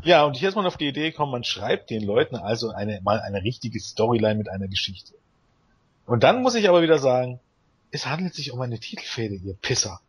Ja, 0.02 0.24
und 0.24 0.34
hier 0.34 0.48
ist 0.48 0.54
man 0.54 0.66
auf 0.66 0.78
die 0.78 0.88
Idee 0.88 1.10
gekommen, 1.10 1.32
man 1.32 1.44
schreibt 1.44 1.90
den 1.90 2.02
Leuten 2.02 2.34
also 2.34 2.70
eine, 2.70 3.00
mal 3.02 3.20
eine 3.20 3.42
richtige 3.42 3.78
Storyline 3.78 4.36
mit 4.36 4.48
einer 4.48 4.66
Geschichte. 4.66 5.12
Und 6.06 6.22
dann 6.22 6.40
muss 6.40 6.54
ich 6.54 6.70
aber 6.70 6.80
wieder 6.80 6.98
sagen, 6.98 7.38
es 7.90 8.06
handelt 8.06 8.34
sich 8.34 8.52
um 8.52 8.60
eine 8.62 8.78
Titelfehde, 8.78 9.34
ihr 9.34 9.54
Pisser. 9.60 10.00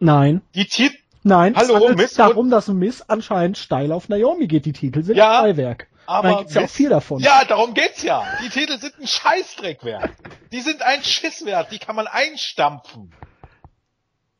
Nein. 0.00 0.42
Die 0.56 0.64
Titel. 0.64 0.96
Nein, 1.22 1.54
Hallo, 1.54 1.74
es 1.76 1.80
handelt 1.82 1.98
Miss 1.98 2.14
darum, 2.14 2.50
dass 2.50 2.66
Miss 2.66 3.02
anscheinend 3.02 3.58
steil 3.58 3.92
auf 3.92 4.08
Naomi 4.08 4.48
geht. 4.48 4.64
Die 4.64 4.72
Titel 4.72 5.04
sind 5.04 5.16
ja, 5.16 5.40
Freiwerk. 5.40 5.88
Aber 6.06 6.38
gibt's 6.38 6.54
ja 6.54 6.64
auch 6.64 6.70
viel 6.70 6.88
davon. 6.88 7.20
Ja, 7.20 7.44
darum 7.44 7.74
geht's 7.74 8.02
ja. 8.02 8.24
Die 8.44 8.48
Titel 8.48 8.78
sind 8.78 8.98
ein 9.00 9.06
Scheißdreck 9.06 9.84
wert. 9.84 10.10
Die 10.50 10.60
sind 10.60 10.82
ein 10.82 11.02
Schisswert. 11.04 11.70
Die 11.70 11.78
kann 11.78 11.94
man 11.94 12.08
einstampfen. 12.08 13.12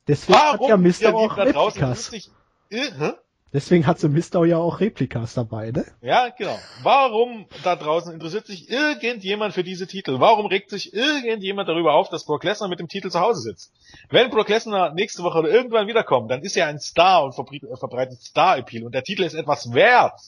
Deswegen 0.09 0.39
Warum? 0.39 0.61
hat 0.61 0.69
ja 0.69 0.77
Mister 0.77 1.15
auch 1.15 1.37
Replikas. 1.37 2.31
Äh, 2.71 3.13
Deswegen 3.51 3.87
hat 3.87 3.99
so 3.99 4.11
Mistau 4.11 4.45
ja 4.45 4.59
auch 4.59 4.81
Replikas 4.81 5.33
dabei, 5.33 5.71
ne? 5.71 5.87
Ja, 6.03 6.29
genau. 6.29 6.59
Warum 6.83 7.47
da 7.65 7.77
draußen 7.77 8.13
interessiert 8.13 8.47
sich 8.47 8.69
irgendjemand 8.69 9.55
für 9.55 9.65
diese 9.65 9.87
Titel? 9.87 10.21
Warum 10.21 10.45
regt 10.45 10.69
sich 10.69 10.93
irgendjemand 10.93 11.67
darüber 11.67 11.95
auf, 11.95 12.11
dass 12.11 12.27
Brock 12.27 12.45
Lesnar 12.45 12.69
mit 12.69 12.79
dem 12.79 12.89
Titel 12.89 13.09
zu 13.09 13.21
Hause 13.21 13.41
sitzt? 13.41 13.73
Wenn 14.11 14.29
Brock 14.29 14.51
Lesnar 14.51 14.93
nächste 14.93 15.23
Woche 15.23 15.39
oder 15.39 15.49
irgendwann 15.49 15.87
wiederkommt, 15.87 16.31
dann 16.31 16.43
ist 16.43 16.59
er 16.59 16.67
ein 16.67 16.79
Star 16.79 17.25
und 17.25 17.33
verbreitet 17.33 18.21
Star-Appeal 18.21 18.85
und 18.85 18.95
der 18.95 19.03
Titel 19.03 19.23
ist 19.23 19.33
etwas 19.33 19.73
wert, 19.73 20.21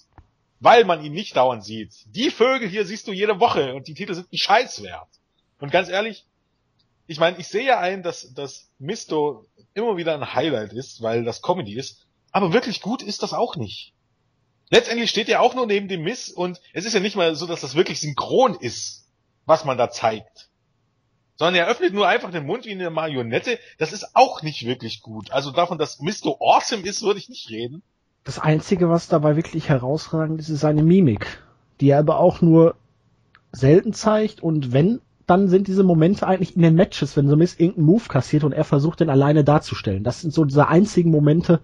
weil 0.59 0.87
man 0.87 1.05
ihn 1.05 1.13
nicht 1.13 1.37
dauernd 1.37 1.63
sieht. 1.63 1.93
Die 2.07 2.31
Vögel 2.31 2.71
hier 2.71 2.87
siehst 2.87 3.07
du 3.07 3.13
jede 3.13 3.39
Woche 3.39 3.75
und 3.75 3.87
die 3.87 3.95
Titel 3.95 4.15
sind 4.15 4.33
ein 4.33 4.39
Scheiß 4.39 4.83
wert. 4.83 5.09
Und 5.59 5.71
ganz 5.71 5.91
ehrlich, 5.91 6.25
ich 7.11 7.19
meine, 7.19 7.39
ich 7.39 7.49
sehe 7.49 7.67
ja 7.67 7.81
ein, 7.81 8.05
dass, 8.05 8.33
dass 8.35 8.71
Misto 8.79 9.45
immer 9.75 9.97
wieder 9.97 10.15
ein 10.15 10.33
Highlight 10.33 10.73
ist, 10.73 11.03
weil 11.03 11.25
das 11.25 11.43
Comedy 11.43 11.75
ist, 11.75 12.07
aber 12.31 12.53
wirklich 12.53 12.83
gut 12.83 13.03
ist 13.03 13.25
das 13.25 13.33
auch 13.33 13.57
nicht. 13.57 13.93
Letztendlich 14.71 15.11
steht 15.11 15.29
er 15.29 15.41
auch 15.41 15.57
nur 15.57 15.67
neben 15.67 15.89
dem 15.89 16.03
Miss 16.03 16.31
und 16.31 16.61
es 16.73 16.85
ist 16.85 16.95
ja 16.95 17.01
nicht 17.01 17.17
mal 17.17 17.35
so, 17.35 17.49
dass 17.49 17.63
das 17.63 17.75
wirklich 17.75 17.99
synchron 17.99 18.55
ist, 18.55 19.09
was 19.45 19.65
man 19.65 19.77
da 19.77 19.91
zeigt. 19.91 20.51
Sondern 21.35 21.57
er 21.57 21.67
öffnet 21.67 21.95
nur 21.95 22.07
einfach 22.07 22.31
den 22.31 22.47
Mund 22.47 22.65
wie 22.65 22.71
eine 22.71 22.91
Marionette. 22.91 23.59
Das 23.79 23.93
ist 23.93 24.15
auch 24.15 24.43
nicht 24.43 24.65
wirklich 24.65 25.03
gut. 25.03 25.33
Also 25.33 25.51
davon, 25.51 25.79
dass 25.79 25.99
Mr. 25.99 26.37
Awesome 26.39 26.85
ist, 26.85 27.03
würde 27.03 27.19
ich 27.19 27.29
nicht 27.29 27.51
reden. 27.51 27.83
Das 28.23 28.39
Einzige, 28.39 28.89
was 28.89 29.09
dabei 29.09 29.35
wirklich 29.35 29.69
herausragend 29.69 30.39
ist, 30.39 30.49
ist 30.49 30.61
seine 30.61 30.85
Mimik, 30.85 31.43
die 31.81 31.89
er 31.89 31.99
aber 31.99 32.21
auch 32.21 32.41
nur 32.41 32.77
selten 33.51 33.95
zeigt 33.95 34.41
und 34.41 34.73
wenn, 34.73 35.01
dann 35.31 35.49
sind 35.49 35.69
diese 35.69 35.85
Momente 35.85 36.27
eigentlich 36.27 36.57
in 36.57 36.63
den 36.63 36.75
Matches, 36.75 37.17
wenn 37.17 37.29
so 37.29 37.37
Miss 37.37 37.55
irgendeinen 37.59 37.87
Move 37.87 38.09
kassiert 38.09 38.43
und 38.43 38.53
er 38.53 38.65
versucht, 38.65 38.99
den 38.99 39.11
alleine 39.11 39.45
darzustellen. 39.45 40.03
Das 40.03 40.21
sind 40.21 40.35
so 40.35 40.45
diese 40.45 40.67
einzigen 40.67 41.11
Momente, 41.11 41.61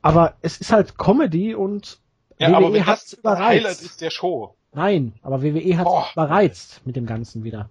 aber 0.00 0.34
es 0.40 0.56
ist 0.56 0.72
halt 0.72 0.96
Comedy 0.96 1.54
und 1.54 2.00
ja, 2.38 2.58
WWE 2.58 2.86
hat 2.86 2.98
es 2.98 3.12
überreizt. 3.12 3.44
Highlight 3.44 3.82
ist 3.82 4.00
der 4.00 4.10
Show. 4.10 4.54
Nein, 4.72 5.12
aber 5.22 5.42
WWE 5.42 5.76
hat 5.76 5.86
es 5.86 6.12
überreizt 6.12 6.86
mit 6.86 6.96
dem 6.96 7.04
Ganzen 7.04 7.44
wieder. 7.44 7.68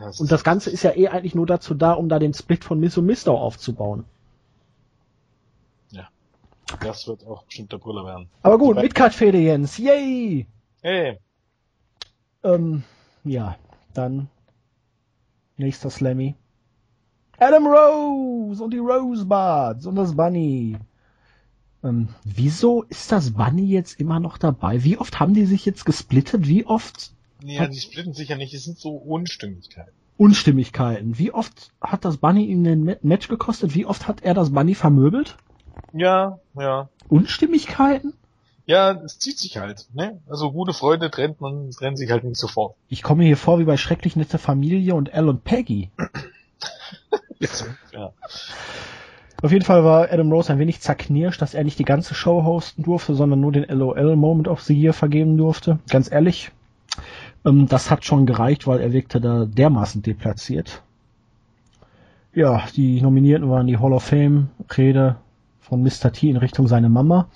Das 0.00 0.20
und 0.20 0.30
das 0.30 0.42
Ganze 0.42 0.70
ist 0.70 0.82
ja 0.82 0.96
eh 0.96 1.08
eigentlich 1.08 1.34
nur 1.36 1.46
dazu 1.46 1.74
da, 1.74 1.92
um 1.92 2.08
da 2.08 2.18
den 2.18 2.34
Split 2.34 2.64
von 2.64 2.80
Miss 2.80 2.98
und 2.98 3.06
Mister 3.06 3.32
aufzubauen. 3.32 4.04
Ja. 5.90 6.08
Das 6.80 7.06
wird 7.06 7.24
auch 7.24 7.44
bestimmt 7.44 7.72
der 7.72 7.78
Brüller 7.78 8.04
werden. 8.04 8.28
Aber 8.42 8.58
gut, 8.58 8.76
Midcard-Fehde, 8.76 9.38
Jens. 9.38 9.78
Yay! 9.78 10.46
Hey. 10.82 11.18
Ähm, 12.44 12.82
ja, 13.24 13.56
dann 13.94 14.28
nächster 15.56 15.90
Slammy. 15.90 16.34
Adam 17.38 17.66
Rose 17.66 18.62
und 18.62 18.72
die 18.72 18.78
Rosebuds 18.78 19.86
und 19.86 19.96
das 19.96 20.16
Bunny. 20.16 20.76
Ähm, 21.82 22.08
wieso 22.24 22.82
ist 22.84 23.10
das 23.10 23.32
Bunny 23.32 23.66
jetzt 23.66 23.98
immer 23.98 24.20
noch 24.20 24.38
dabei? 24.38 24.84
Wie 24.84 24.98
oft 24.98 25.18
haben 25.18 25.34
die 25.34 25.46
sich 25.46 25.64
jetzt 25.66 25.84
gesplittet? 25.84 26.46
Wie 26.46 26.66
oft? 26.66 27.12
Ja, 27.42 27.66
die 27.66 27.80
splitten 27.80 28.12
sich 28.12 28.28
ja 28.28 28.36
nicht. 28.36 28.54
Es 28.54 28.64
sind 28.64 28.78
so 28.78 28.90
Unstimmigkeiten. 28.90 29.92
Unstimmigkeiten. 30.16 31.18
Wie 31.18 31.32
oft 31.32 31.72
hat 31.80 32.04
das 32.04 32.18
Bunny 32.18 32.44
ihm 32.44 32.64
ein 32.64 32.96
Match 33.02 33.26
gekostet? 33.26 33.74
Wie 33.74 33.86
oft 33.86 34.06
hat 34.06 34.22
er 34.22 34.34
das 34.34 34.52
Bunny 34.52 34.74
vermöbelt? 34.74 35.36
Ja, 35.92 36.38
ja. 36.54 36.88
Unstimmigkeiten? 37.08 38.14
Ja, 38.66 38.92
es 39.04 39.18
zieht 39.18 39.38
sich 39.38 39.56
halt, 39.58 39.88
ne? 39.92 40.20
Also 40.28 40.52
gute 40.52 40.72
Freunde 40.72 41.10
trennt 41.10 41.40
man, 41.40 41.70
trennen 41.70 41.96
sich 41.96 42.10
halt 42.10 42.22
nicht 42.22 42.36
sofort. 42.36 42.76
Ich 42.88 43.02
komme 43.02 43.24
hier 43.24 43.36
vor 43.36 43.58
wie 43.58 43.64
bei 43.64 43.76
Schrecklich 43.76 44.14
nette 44.14 44.38
Familie 44.38 44.94
und 44.94 45.12
Al 45.12 45.28
und 45.28 45.42
Peggy. 45.42 45.90
ja. 47.92 48.12
Auf 49.42 49.50
jeden 49.50 49.64
Fall 49.64 49.82
war 49.82 50.12
Adam 50.12 50.30
Rose 50.30 50.52
ein 50.52 50.60
wenig 50.60 50.80
zerknirscht, 50.80 51.42
dass 51.42 51.54
er 51.54 51.64
nicht 51.64 51.80
die 51.80 51.84
ganze 51.84 52.14
Show 52.14 52.44
hosten 52.44 52.84
durfte, 52.84 53.14
sondern 53.14 53.40
nur 53.40 53.50
den 53.50 53.64
LOL 53.64 54.14
Moment 54.14 54.46
of 54.46 54.62
the 54.62 54.74
Year 54.74 54.92
vergeben 54.92 55.36
durfte. 55.36 55.80
Ganz 55.90 56.10
ehrlich, 56.12 56.52
ähm, 57.44 57.66
das 57.66 57.90
hat 57.90 58.04
schon 58.04 58.26
gereicht, 58.26 58.68
weil 58.68 58.80
er 58.80 58.92
wirkte 58.92 59.20
da 59.20 59.44
dermaßen 59.44 60.02
deplatziert. 60.02 60.82
Ja, 62.32 62.62
die 62.76 63.02
Nominierten 63.02 63.50
waren 63.50 63.66
die 63.66 63.78
Hall 63.78 63.92
of 63.92 64.04
Fame 64.04 64.50
Rede 64.76 65.16
von 65.60 65.82
Mr. 65.82 66.12
T 66.12 66.30
in 66.30 66.36
Richtung 66.36 66.68
seine 66.68 66.88
Mama 66.88 67.28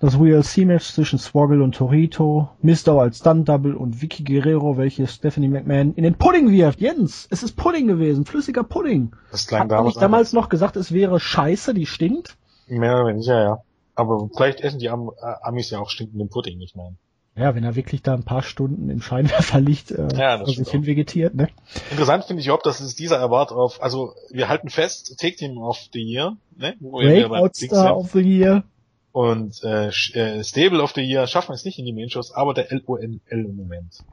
das 0.00 0.18
WLC-Match 0.18 0.92
zwischen 0.92 1.18
Swoggle 1.18 1.62
und 1.62 1.74
Torito, 1.74 2.48
Mister 2.62 2.94
als 2.94 3.18
Stunt-Double 3.18 3.74
und 3.74 4.00
Vicky 4.00 4.24
Guerrero, 4.24 4.78
welche 4.78 5.06
Stephanie 5.06 5.48
McMahon 5.48 5.94
in 5.94 6.04
den 6.04 6.14
Pudding 6.14 6.50
wirft. 6.50 6.80
Jens, 6.80 7.28
es 7.30 7.42
ist 7.42 7.54
Pudding 7.54 7.86
gewesen, 7.86 8.24
flüssiger 8.24 8.64
Pudding. 8.64 9.12
Das 9.30 9.46
klang 9.46 9.62
Hat 9.62 9.70
damals, 9.70 9.94
damals 9.96 10.32
noch 10.32 10.48
gesagt, 10.48 10.76
es 10.76 10.90
wäre 10.90 11.20
Scheiße, 11.20 11.74
die 11.74 11.84
stinkt? 11.84 12.38
Mehr 12.66 12.94
oder 12.94 13.08
weniger, 13.08 13.42
ja. 13.42 13.58
Aber 13.94 14.30
vielleicht 14.34 14.62
essen 14.62 14.78
die 14.78 14.88
Am 14.88 15.10
äh, 15.20 15.34
Amis 15.42 15.68
ja 15.68 15.78
auch 15.80 15.90
stinkenden 15.90 16.30
Pudding, 16.30 16.60
ich 16.62 16.74
meine. 16.74 16.96
Ja, 17.36 17.54
wenn 17.54 17.62
er 17.62 17.76
wirklich 17.76 18.02
da 18.02 18.14
ein 18.14 18.24
paar 18.24 18.42
Stunden 18.42 18.88
im 18.88 19.02
Scheinwerferlicht 19.02 19.90
äh, 19.90 20.08
ja, 20.16 20.44
sich 20.44 20.66
hinvegetiert, 20.68 21.34
ne? 21.34 21.48
Interessant 21.90 22.24
finde 22.24 22.40
ich 22.40 22.50
auch, 22.50 22.62
dass 22.62 22.80
es 22.80 22.94
dieser 22.94 23.20
Award 23.20 23.52
auf, 23.52 23.82
also 23.82 24.14
wir 24.30 24.48
halten 24.48 24.70
fest, 24.70 25.16
Take 25.18 25.36
Team 25.36 25.58
of 25.58 25.78
the 25.92 26.00
Year, 26.00 26.36
ne? 26.56 26.74
Breakout 26.80 27.54
Star 27.54 27.96
of 27.96 28.12
the 28.12 28.20
Year. 28.20 28.64
Und 29.12 29.62
äh, 29.64 29.88
äh, 29.88 30.44
Stable 30.44 30.82
of 30.82 30.92
the 30.92 31.02
Year 31.02 31.26
schaffen 31.26 31.52
es 31.52 31.64
nicht 31.64 31.78
in 31.78 31.84
die 31.84 31.92
Main-Shows, 31.92 32.32
aber 32.32 32.54
der 32.54 32.68
LONL 32.70 33.20
im 33.30 33.56
Moment. 33.56 34.04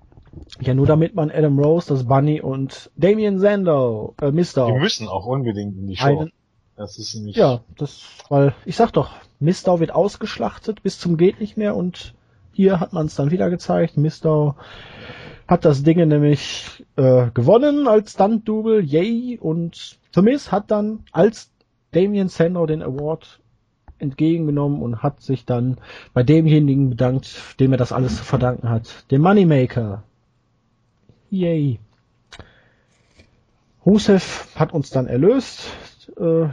Ja, 0.59 0.73
nur 0.73 0.87
damit 0.87 1.15
man 1.15 1.31
Adam 1.31 1.59
Rose, 1.59 1.87
das 1.89 2.05
Bunny 2.05 2.41
und 2.41 2.89
Damien 2.95 3.39
Sandow, 3.39 4.15
äh, 4.21 4.31
Mister. 4.31 4.67
Die 4.67 4.79
müssen 4.79 5.07
auch 5.07 5.25
unbedingt 5.25 5.77
in 5.77 5.87
die 5.87 5.95
Show. 5.95 6.19
Einen 6.19 6.31
Das 6.75 6.97
ist 6.97 7.15
nicht. 7.15 7.37
Ja, 7.37 7.61
das, 7.77 8.03
weil 8.29 8.53
ich 8.65 8.75
sag 8.75 8.91
doch, 8.91 9.11
Mistau 9.39 9.79
wird 9.79 9.91
ausgeschlachtet 9.91 10.83
bis 10.83 10.99
zum 10.99 11.17
geht 11.17 11.39
nicht 11.39 11.57
mehr 11.57 11.75
und 11.75 12.13
hier 12.53 12.79
hat 12.79 12.93
man 12.93 13.05
es 13.05 13.15
dann 13.15 13.31
wieder 13.31 13.49
gezeigt. 13.49 13.97
Mistau 13.97 14.55
hat 15.47 15.63
das 15.63 15.83
Ding 15.83 16.05
nämlich 16.07 16.85
äh, 16.95 17.29
gewonnen 17.33 17.87
als 17.87 18.13
Stunt-Double, 18.13 18.83
yay! 18.83 19.37
Und 19.39 19.99
The 20.13 20.21
Miz 20.21 20.51
hat 20.51 20.71
dann 20.71 21.05
als 21.11 21.51
Damien 21.91 22.29
Sandow 22.29 22.65
den 22.65 22.83
Award 22.83 23.39
entgegengenommen 23.99 24.81
und 24.81 25.03
hat 25.03 25.21
sich 25.21 25.45
dann 25.45 25.77
bei 26.13 26.23
demjenigen 26.23 26.89
bedankt, 26.89 27.59
dem 27.59 27.71
er 27.71 27.77
das 27.77 27.91
alles 27.91 28.17
zu 28.17 28.23
verdanken 28.23 28.69
hat. 28.69 29.05
Dem 29.11 29.21
Moneymaker. 29.21 30.03
Yay. 31.29 31.79
Rusev 33.85 34.47
hat 34.55 34.73
uns 34.73 34.89
dann 34.89 35.07
erlöst, 35.07 35.69
äh, 36.17 36.47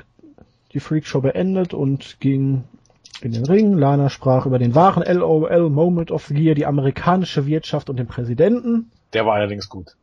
die 0.72 0.80
Freakshow 0.80 1.20
beendet 1.20 1.74
und 1.74 2.20
ging 2.20 2.64
in 3.20 3.32
den 3.32 3.44
Ring. 3.44 3.76
Lana 3.76 4.10
sprach 4.10 4.46
über 4.46 4.58
den 4.58 4.74
wahren 4.74 5.02
LOL 5.06 5.70
Moment 5.70 6.10
of 6.10 6.26
the 6.26 6.34
Year, 6.34 6.54
die 6.54 6.66
amerikanische 6.66 7.46
Wirtschaft 7.46 7.90
und 7.90 7.96
den 7.96 8.06
Präsidenten. 8.06 8.90
Der 9.12 9.26
war 9.26 9.34
allerdings 9.34 9.68
gut. 9.68 9.96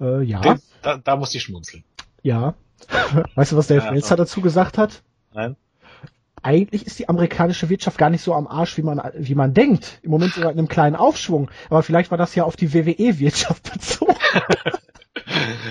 Äh, 0.00 0.22
ja. 0.22 0.40
Den, 0.40 0.60
da, 0.82 0.96
da 0.98 1.16
musste 1.16 1.38
ich 1.38 1.44
schmunzeln. 1.44 1.84
Ja. 2.22 2.54
weißt 3.34 3.52
du, 3.52 3.56
was 3.56 3.66
der 3.66 3.78
ja, 3.78 3.90
Meltzer 3.90 4.16
dazu 4.16 4.40
gesagt 4.40 4.78
hat? 4.78 5.02
Nein. 5.32 5.56
Eigentlich 6.42 6.86
ist 6.86 6.98
die 6.98 7.08
amerikanische 7.08 7.68
Wirtschaft 7.68 7.98
gar 7.98 8.10
nicht 8.10 8.22
so 8.22 8.34
am 8.34 8.46
Arsch, 8.46 8.76
wie 8.78 8.82
man, 8.82 9.00
wie 9.14 9.34
man 9.34 9.52
denkt. 9.52 10.00
Im 10.02 10.10
Moment 10.10 10.32
sogar 10.32 10.50
in 10.50 10.58
einem 10.58 10.68
kleinen 10.68 10.96
Aufschwung. 10.96 11.50
Aber 11.68 11.82
vielleicht 11.82 12.10
war 12.10 12.18
das 12.18 12.34
ja 12.34 12.44
auf 12.44 12.56
die 12.56 12.72
WWE-Wirtschaft 12.72 13.72
bezogen. 13.72 14.16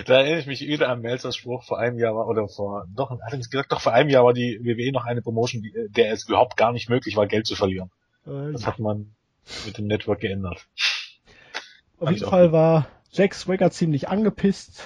da 0.05 0.15
erinnere 0.15 0.39
ich 0.39 0.47
mich 0.47 0.61
wieder 0.61 0.89
an 0.89 1.01
Melzers 1.01 1.35
Spruch 1.35 1.63
vor 1.63 1.79
einem 1.79 1.97
Jahr 1.97 2.15
war, 2.15 2.27
oder 2.27 2.47
vor, 2.47 2.85
doch, 2.95 3.09
hat 3.09 3.31
er 3.31 3.37
gesagt, 3.37 3.71
doch 3.71 3.81
vor 3.81 3.93
einem 3.93 4.09
Jahr 4.09 4.23
war 4.23 4.33
die 4.33 4.59
WWE 4.61 4.91
noch 4.91 5.05
eine 5.05 5.21
Promotion, 5.21 5.63
die, 5.63 5.73
der 5.89 6.11
es 6.11 6.27
überhaupt 6.27 6.57
gar 6.57 6.71
nicht 6.71 6.89
möglich 6.89 7.15
war, 7.15 7.25
Geld 7.25 7.47
zu 7.47 7.55
verlieren. 7.55 7.89
Äh, 8.25 8.51
das 8.51 8.61
ja. 8.61 8.67
hat 8.67 8.79
man 8.79 9.11
mit 9.65 9.77
dem 9.77 9.87
Network 9.87 10.19
geändert. 10.19 10.67
Auf 11.99 12.11
jeden 12.11 12.25
Fall 12.25 12.51
war 12.51 12.87
Jack 13.11 13.33
Swagger 13.33 13.71
ziemlich 13.71 14.07
angepisst, 14.07 14.83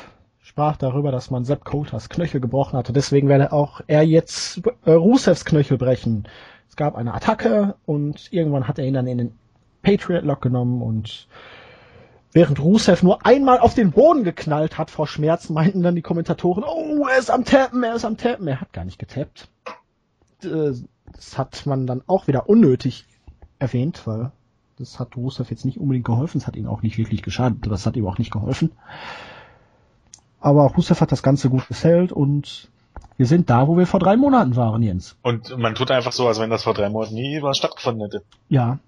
sprach 0.54 0.78
darüber, 0.78 1.12
dass 1.12 1.32
man 1.32 1.46
Sepp 1.46 1.66
Coulters 1.66 2.10
Knöchel 2.10 2.40
gebrochen 2.40 2.78
hatte. 2.78 2.94
Deswegen 2.94 3.28
werde 3.28 3.52
auch 3.52 3.82
er 3.88 4.04
jetzt 4.04 4.62
äh, 4.86 4.92
Rusevs 4.92 5.46
Knöchel 5.46 5.80
brechen. 5.80 6.28
Es 6.70 6.76
gab 6.76 6.96
eine 6.96 7.16
Attacke 7.16 7.74
und 7.88 8.32
irgendwann 8.32 8.68
hat 8.68 8.78
er 8.78 8.86
ihn 8.86 8.94
dann 8.94 9.08
in 9.08 9.18
den 9.18 9.32
Patriot 9.82 10.24
Lock 10.24 10.42
genommen 10.42 10.84
und 10.84 11.28
während 12.34 12.60
Rusev 12.60 13.02
nur 13.02 13.26
einmal 13.26 13.58
auf 13.58 13.74
den 13.74 13.92
Boden 13.92 14.24
geknallt 14.24 14.78
hat 14.78 14.92
vor 14.92 15.08
Schmerz, 15.08 15.50
meinten 15.50 15.82
dann 15.82 15.96
die 15.96 16.04
Kommentatoren, 16.04 16.64
oh, 16.64 17.08
er 17.08 17.18
ist 17.18 17.32
am 17.32 17.46
Tappen, 17.46 17.82
er 17.82 17.96
ist 17.96 18.06
am 18.06 18.18
Tappen. 18.18 18.48
Er 18.48 18.62
hat 18.62 18.74
gar 18.74 18.86
nicht 18.86 19.00
getappt. 19.00 19.50
Äh, 20.44 20.74
das 21.14 21.36
hat 21.36 21.66
man 21.66 21.88
dann 21.88 22.04
auch 22.06 22.28
wieder 22.28 22.48
unnötig 22.48 23.06
erwähnt, 23.58 24.06
weil 24.06 24.32
das 24.78 25.00
hat 25.00 25.18
Rusev 25.18 25.50
jetzt 25.50 25.66
nicht 25.66 25.80
unbedingt 25.80 26.06
geholfen, 26.06 26.38
es 26.38 26.46
hat 26.46 26.56
ihn 26.56 26.68
auch 26.68 26.84
nicht 26.84 27.00
wirklich 27.00 27.24
geschadet, 27.24 27.66
das 27.66 27.88
hat 27.88 27.96
ihm 27.96 28.06
auch 28.06 28.20
nicht 28.20 28.32
geholfen. 28.32 28.72
Aber 30.44 30.64
Rusev 30.66 31.00
hat 31.00 31.14
das 31.14 31.24
Ganze 31.24 31.50
gut 31.50 31.70
gesellt 31.70 32.12
und 32.12 32.68
wir 33.16 33.26
sind 33.26 33.50
da, 33.50 33.70
wo 33.70 33.78
wir 33.78 33.88
vor 33.88 34.02
drei 34.02 34.18
Monaten 34.18 34.58
waren, 34.58 34.84
Jens. 34.84 35.16
Und 35.22 35.58
man 35.58 35.74
tut 35.74 35.90
einfach 35.90 36.12
so, 36.12 36.28
als 36.28 36.38
wenn 36.38 36.50
das 36.50 36.64
vor 36.64 36.74
drei 36.74 36.90
Monaten 36.90 37.14
nie 37.14 37.42
was 37.42 37.58
stattgefunden 37.58 38.04
hätte. 38.04 38.26
Ja. 38.50 38.80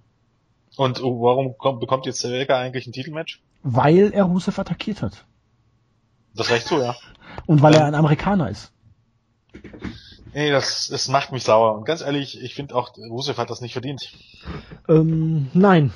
Und 0.76 1.02
warum 1.02 1.58
kommt, 1.58 1.80
bekommt 1.80 2.06
jetzt 2.08 2.20
Zelka 2.20 2.60
eigentlich 2.60 2.88
ein 2.88 2.92
Titelmatch? 2.92 3.42
Weil 3.64 4.12
er 4.14 4.26
Rusev 4.26 4.60
attackiert 4.60 5.02
hat. 5.02 5.24
Das 6.36 6.52
reicht 6.52 6.68
so, 6.68 6.78
ja. 6.78 6.94
Und 7.46 7.62
weil 7.62 7.74
ähm, 7.74 7.80
er 7.80 7.86
ein 7.86 7.96
Amerikaner 7.96 8.50
ist. 8.50 8.74
Nee, 10.34 10.52
das, 10.52 10.90
das 10.90 11.08
macht 11.08 11.32
mich 11.32 11.46
sauer. 11.46 11.78
Und 11.78 11.86
ganz 11.86 12.02
ehrlich, 12.02 12.44
ich 12.44 12.54
finde 12.54 12.76
auch, 12.76 12.98
Rusev 12.98 13.38
hat 13.38 13.50
das 13.50 13.62
nicht 13.62 13.72
verdient. 13.72 14.12
Ähm, 14.90 15.48
nein. 15.54 15.94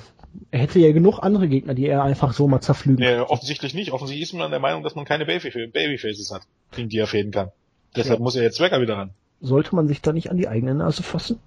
Er 0.52 0.60
hätte 0.60 0.80
ja 0.80 0.92
genug 0.92 1.20
andere 1.20 1.48
Gegner, 1.48 1.74
die 1.74 1.88
er 1.88 2.04
einfach 2.04 2.34
so 2.34 2.48
mal 2.48 2.62
zerflügen 2.62 3.04
Nee, 3.04 3.20
offensichtlich 3.20 3.74
nicht. 3.74 3.92
Offensichtlich 3.92 4.30
ist 4.30 4.34
man 4.34 4.52
der 4.52 4.60
Meinung, 4.60 4.84
dass 4.84 4.96
man 4.96 5.06
keine 5.06 5.26
Babyfaces 5.26 6.32
hat, 6.32 6.44
gegen 6.72 6.90
die 6.90 6.98
er 6.98 7.08
fäden 7.08 7.32
kann. 7.32 7.52
Deshalb 7.96 8.20
ja. 8.20 8.24
muss 8.24 8.36
er 8.36 8.44
jetzt 8.44 8.60
Wecker 8.60 8.82
wieder 8.82 8.98
ran. 8.98 9.12
Sollte 9.42 9.76
man 9.76 9.88
sich 9.88 10.02
da 10.02 10.12
nicht 10.12 10.30
an 10.30 10.38
die 10.38 10.48
eigene 10.48 10.76
Nase 10.76 11.04
fassen? 11.04 11.40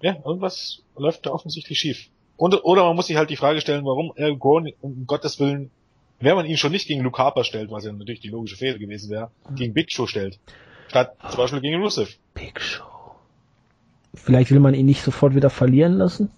Ja, 0.00 0.16
irgendwas 0.24 0.82
läuft 0.96 1.26
da 1.26 1.30
offensichtlich 1.30 1.78
schief. 1.78 2.08
Und, 2.36 2.64
oder 2.64 2.84
man 2.84 2.96
muss 2.96 3.06
sich 3.06 3.16
halt 3.16 3.30
die 3.30 3.36
Frage 3.36 3.60
stellen, 3.60 3.84
warum 3.84 4.12
Eric 4.16 4.42
Rowan, 4.44 4.72
um 4.80 5.06
Gottes 5.06 5.38
Willen, 5.38 5.70
wenn 6.18 6.34
man 6.34 6.46
ihn 6.46 6.56
schon 6.56 6.72
nicht 6.72 6.88
gegen 6.88 7.02
Luke 7.02 7.18
Harper 7.22 7.44
stellt, 7.44 7.70
was 7.70 7.84
ja 7.84 7.92
natürlich 7.92 8.20
die 8.20 8.28
logische 8.28 8.56
Fehler 8.56 8.78
gewesen 8.78 9.10
wäre, 9.10 9.30
mhm. 9.48 9.54
gegen 9.54 9.74
Big 9.74 9.92
Show 9.92 10.06
stellt. 10.06 10.38
Statt 10.88 11.16
zum 11.28 11.36
Beispiel 11.36 11.60
gegen 11.60 11.80
Rusev. 11.80 12.16
Big 12.34 12.60
Show. 12.60 12.84
Vielleicht 14.14 14.50
will 14.50 14.60
man 14.60 14.74
ihn 14.74 14.86
nicht 14.86 15.02
sofort 15.02 15.34
wieder 15.34 15.50
verlieren 15.50 15.94
lassen? 15.94 16.30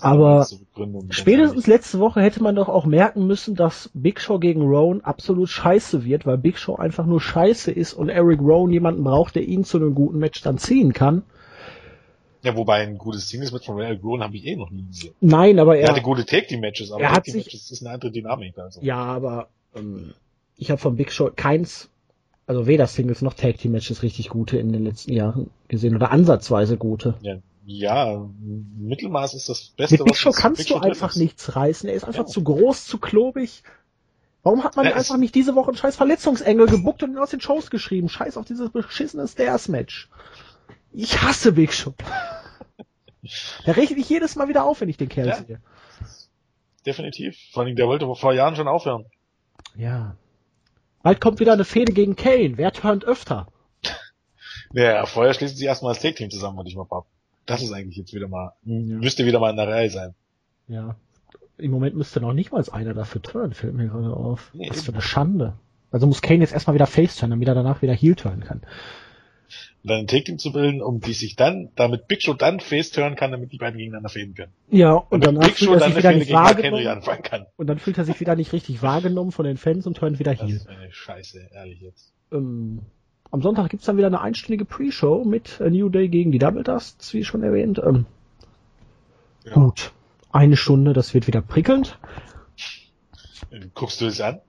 Aber 0.00 0.46
spätestens 1.10 1.66
letzte 1.66 1.98
Woche 1.98 2.20
hätte 2.20 2.42
man 2.42 2.54
doch 2.54 2.68
auch 2.68 2.86
merken 2.86 3.26
müssen, 3.26 3.54
dass 3.54 3.90
Big 3.94 4.20
Show 4.20 4.38
gegen 4.38 4.62
Rowan 4.62 5.00
absolut 5.02 5.48
scheiße 5.48 6.04
wird, 6.04 6.26
weil 6.26 6.38
Big 6.38 6.58
Show 6.58 6.76
einfach 6.76 7.06
nur 7.06 7.20
scheiße 7.20 7.70
ist 7.70 7.94
und 7.94 8.08
Eric 8.08 8.40
Rowan 8.40 8.72
jemanden 8.72 9.04
braucht, 9.04 9.34
der 9.36 9.42
ihn 9.42 9.64
zu 9.64 9.78
einem 9.78 9.94
guten 9.94 10.18
Match 10.18 10.42
dann 10.42 10.58
ziehen 10.58 10.92
kann. 10.92 11.22
Ja, 12.42 12.56
wobei 12.56 12.82
ein 12.82 12.96
gutes 12.98 13.28
Singles-Match 13.28 13.66
von 13.66 13.80
Eric 13.80 14.04
Rowan 14.04 14.22
habe 14.22 14.36
ich 14.36 14.46
eh 14.46 14.56
noch 14.56 14.70
nie 14.70 14.84
gesehen. 14.86 15.14
Nein, 15.20 15.58
aber 15.58 15.76
er, 15.76 15.84
er 15.84 15.90
hatte 15.90 16.02
gute 16.02 16.24
Take-Team-Matches, 16.24 16.92
aber 16.92 17.02
Take-Team-Matches 17.02 17.70
ist 17.70 17.82
eine 17.82 17.94
andere 17.94 18.12
Dynamik. 18.12 18.56
Also. 18.58 18.80
Ja, 18.82 18.98
aber 18.98 19.48
ähm, 19.74 20.14
ich 20.56 20.70
habe 20.70 20.80
von 20.80 20.96
Big 20.96 21.12
Show 21.12 21.30
keins, 21.34 21.90
also 22.46 22.66
weder 22.66 22.86
Singles 22.86 23.22
noch 23.22 23.34
Tag 23.34 23.58
Team 23.58 23.72
Matches 23.72 24.02
richtig 24.02 24.28
gute 24.28 24.58
in 24.58 24.72
den 24.72 24.84
letzten 24.84 25.12
Jahren 25.12 25.50
gesehen 25.68 25.96
oder 25.96 26.12
ansatzweise 26.12 26.76
gute. 26.76 27.14
Ja, 27.20 27.38
ja 27.66 28.28
Mittelmaß 28.78 29.34
ist 29.34 29.48
das 29.48 29.68
Beste. 29.76 29.98
Mit 29.98 30.04
Big 30.06 30.16
Show 30.16 30.30
kannst 30.30 30.58
Big 30.58 30.68
du 30.68 30.76
einfach 30.76 31.10
ist. 31.10 31.16
nichts 31.16 31.56
reißen. 31.56 31.88
Er 31.88 31.94
ist 31.94 32.04
einfach 32.04 32.26
ja. 32.26 32.26
zu 32.26 32.42
groß, 32.42 32.86
zu 32.86 32.98
klobig. 32.98 33.62
Warum 34.42 34.62
hat 34.62 34.76
man 34.76 34.86
ja, 34.86 34.94
einfach 34.94 35.16
nicht 35.16 35.34
diese 35.34 35.56
Woche 35.56 35.68
einen 35.68 35.76
scheiß 35.76 35.96
Verletzungsengel 35.96 36.68
gebuckt 36.68 37.02
und 37.02 37.10
ihn 37.10 37.18
aus 37.18 37.30
den 37.30 37.40
Shows 37.40 37.68
geschrieben? 37.68 38.08
Scheiß 38.08 38.36
auf 38.36 38.44
dieses 38.44 38.70
beschissene 38.70 39.26
Stairs-Match. 39.26 40.08
Ich 40.92 41.20
hasse 41.20 41.52
Big 41.52 41.72
Show. 41.72 41.94
Der 43.66 43.76
rechnet 43.76 43.98
mich 43.98 44.08
jedes 44.08 44.36
Mal 44.36 44.48
wieder 44.48 44.64
auf, 44.64 44.80
wenn 44.80 44.88
ich 44.88 44.96
den 44.96 45.08
Kerl 45.08 45.26
ja. 45.26 45.36
sehe. 45.36 45.60
Definitiv. 46.86 47.36
Vor 47.52 47.64
allem, 47.64 47.74
der 47.74 47.88
wollte 47.88 48.06
vor 48.14 48.32
Jahren 48.32 48.54
schon 48.54 48.68
aufhören. 48.68 49.06
Ja. 49.74 50.16
Bald 51.02 51.20
kommt 51.20 51.40
wieder 51.40 51.52
eine 51.52 51.64
Fehde 51.64 51.92
gegen 51.92 52.14
Kane. 52.14 52.56
Wer 52.56 52.72
turnt 52.72 53.04
öfter? 53.04 53.48
Ja, 54.72 55.06
vorher 55.06 55.32
schließen 55.32 55.56
sie 55.56 55.64
erstmal 55.64 55.94
das 55.94 56.02
Take-Team 56.02 56.28
zusammen, 56.28 56.56
würde 56.56 56.68
ich 56.68 56.76
mal 56.76 56.84
pappen. 56.84 57.08
Das 57.46 57.62
ist 57.62 57.72
eigentlich 57.72 57.96
jetzt 57.96 58.12
wieder 58.12 58.28
mal, 58.28 58.52
müsste 58.64 59.24
wieder 59.24 59.40
mal 59.40 59.50
in 59.50 59.56
der 59.56 59.68
Reihe 59.68 59.90
sein. 59.90 60.14
Ja. 60.68 60.96
Im 61.58 61.70
Moment 61.70 61.96
müsste 61.96 62.20
noch 62.20 62.32
nicht 62.32 62.52
mal 62.52 62.62
einer 62.70 62.92
dafür 62.92 63.22
turnen, 63.22 63.54
fällt 63.54 63.74
mir 63.74 63.86
gerade 63.86 64.14
auf. 64.14 64.50
Nee, 64.52 64.68
Was 64.68 64.82
für 64.82 64.92
eine 64.92 65.00
Schande. 65.00 65.54
Also 65.90 66.06
muss 66.06 66.20
Kane 66.20 66.40
jetzt 66.40 66.52
erstmal 66.52 66.74
wieder 66.74 66.86
Face-turnen, 66.86 67.30
damit 67.30 67.48
er 67.48 67.54
danach 67.54 67.80
wieder 67.80 67.94
Heel-turnen 67.94 68.40
kann 68.40 68.62
dann 69.86 70.00
ein 70.00 70.06
Take-Team 70.06 70.38
zu 70.38 70.52
bilden, 70.52 70.82
um 70.82 71.00
die 71.00 71.12
sich 71.12 71.36
dann, 71.36 71.70
damit 71.76 72.08
Big 72.08 72.22
Show 72.22 72.34
dann 72.34 72.60
face 72.60 72.90
turn 72.90 73.14
kann, 73.14 73.30
damit 73.30 73.52
die 73.52 73.58
beiden 73.58 73.78
gegeneinander 73.78 74.08
fäden 74.08 74.34
können. 74.34 74.52
Ja, 74.70 74.94
und 74.94 75.24
dann 75.24 75.38
Big 75.38 75.58
Show 75.58 75.76
dann 75.76 75.96
wieder 75.96 76.12
nicht 76.12 76.32
wahrgenommen. 76.32 77.02
kann. 77.22 77.46
Und 77.56 77.68
dann 77.68 77.78
fühlt 77.78 77.98
er 77.98 78.04
sich 78.04 78.18
wieder 78.20 78.36
nicht 78.36 78.52
richtig 78.52 78.82
wahrgenommen 78.82 79.32
von 79.32 79.44
den 79.44 79.56
Fans 79.56 79.86
und 79.86 79.96
turnt 79.96 80.18
wieder 80.18 80.34
das 80.34 80.50
Ist 80.50 80.68
eine 80.68 80.90
Scheiße, 80.90 81.50
ehrlich 81.52 81.80
jetzt. 81.80 82.12
Ähm, 82.32 82.80
am 83.30 83.42
Sonntag 83.42 83.70
gibt's 83.70 83.86
dann 83.86 83.96
wieder 83.96 84.06
eine 84.06 84.20
einstündige 84.20 84.64
Pre-Show 84.64 85.24
mit 85.24 85.60
A 85.60 85.68
New 85.68 85.88
Day 85.88 86.08
gegen 86.08 86.32
die 86.32 86.38
Double 86.38 86.62
Dusts, 86.62 87.12
wie 87.14 87.24
schon 87.24 87.42
erwähnt. 87.42 87.80
Ähm, 87.84 88.06
ja. 89.44 89.54
Gut. 89.54 89.92
Eine 90.32 90.56
Stunde, 90.56 90.92
das 90.92 91.14
wird 91.14 91.26
wieder 91.26 91.40
prickelnd. 91.40 91.98
Guckst 93.74 94.00
du 94.00 94.06
es 94.06 94.20
an? 94.20 94.40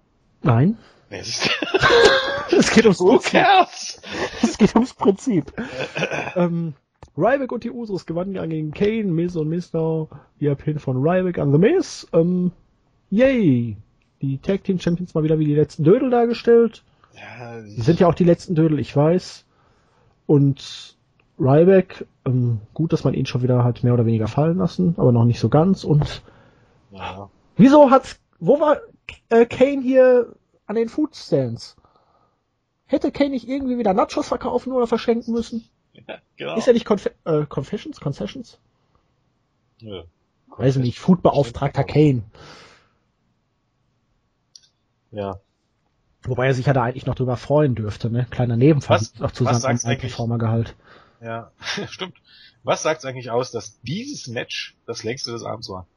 Nein. 0.44 0.78
Es 2.50 2.72
geht 2.72 2.86
ums 2.86 3.00
Prinzip. 3.00 3.46
Es 4.42 4.58
geht 4.58 4.76
ums 4.76 4.94
Prinzip. 4.94 5.54
ähm, 6.36 6.74
Ryback 7.18 7.52
und 7.52 7.64
die 7.64 7.72
Usos 7.72 8.06
gewannen 8.06 8.34
gegen 8.50 8.72
Kane, 8.72 9.06
Miz 9.06 9.36
und 9.36 9.50
Mizdow 9.50 10.10
via 10.40 10.56
Pin 10.56 10.80
von 10.80 10.98
Ryback 10.98 11.40
an 11.40 11.52
The 11.52 11.58
Miz. 11.58 12.08
Ähm, 12.14 12.52
yay! 13.10 13.78
Die 14.22 14.38
Tag 14.40 14.64
Team 14.64 14.80
Champions 14.80 15.14
mal 15.14 15.24
wieder 15.24 15.40
wie 15.40 15.46
die 15.46 15.56
letzten 15.56 15.84
Dödel 15.84 16.10
dargestellt. 16.10 16.84
Ja, 17.18 17.62
die 17.62 17.82
sind 17.82 18.00
ja 18.00 18.08
auch 18.08 18.14
die 18.14 18.24
letzten 18.24 18.56
Dödel, 18.56 18.80
ich 18.80 18.96
weiß. 18.96 19.46
Und 20.28 20.98
Ryback, 21.40 22.06
ähm, 22.26 22.62
gut, 22.74 22.94
dass 22.94 23.04
man 23.04 23.14
ihn 23.14 23.26
schon 23.26 23.42
wieder 23.42 23.64
hat 23.64 23.84
mehr 23.84 23.94
oder 23.94 24.06
weniger 24.06 24.28
fallen 24.28 24.58
lassen, 24.58 24.96
aber 24.98 25.12
noch 25.12 25.26
nicht 25.26 25.40
so 25.40 25.50
ganz. 25.50 25.84
Und 25.84 26.22
ja. 26.92 27.30
wieso 27.56 27.90
hat's, 27.92 28.20
wo 28.40 28.60
war 28.60 28.78
äh, 29.30 29.46
Kane 29.46 29.82
hier 29.82 30.36
an 30.66 30.76
den 30.76 30.90
Foodstands? 30.90 31.76
Hätte 32.86 33.12
Kane 33.12 33.32
nicht 33.32 33.48
irgendwie 33.48 33.78
wieder 33.78 33.94
Nachos 33.94 34.28
verkaufen 34.28 34.72
oder 34.72 34.88
verschenken 34.88 35.34
müssen? 35.34 35.66
Ja, 35.94 36.20
genau. 36.38 36.56
Ist 36.56 36.68
er 36.68 36.74
nicht 36.74 36.86
Conf 36.86 37.10
äh, 37.26 37.46
Confessions? 37.46 38.00
Concessions? 38.00 38.60
Ja. 39.80 40.04
Weiß 40.56 40.78
nicht, 40.78 41.00
Foodbeauftragter 41.00 41.84
Kane. 41.84 42.24
Ja. 45.12 45.40
Wobei 46.24 46.48
er 46.48 46.54
sich 46.54 46.66
ja 46.66 46.74
da 46.74 46.84
eigentlich 46.84 47.06
noch 47.06 47.16
drüber 47.16 47.38
freuen 47.38 47.76
dürfte, 47.76 48.10
ne? 48.10 48.28
Kleiner 48.30 48.58
Nebenverdienst 48.58 49.20
noch 49.20 49.32
zu 49.32 49.46
seinem 49.46 49.98
Performer-Gehalt. 49.98 50.76
Ja, 51.22 51.52
stimmt. 51.88 52.16
Was 52.64 52.84
sagt's 52.84 53.06
eigentlich 53.06 53.32
aus, 53.32 53.52
dass 53.52 53.80
dieses 53.82 54.28
Match 54.28 54.76
das 54.86 55.04
längste 55.04 55.32
des 55.32 55.44
Abends 55.44 55.70
war? 55.70 55.88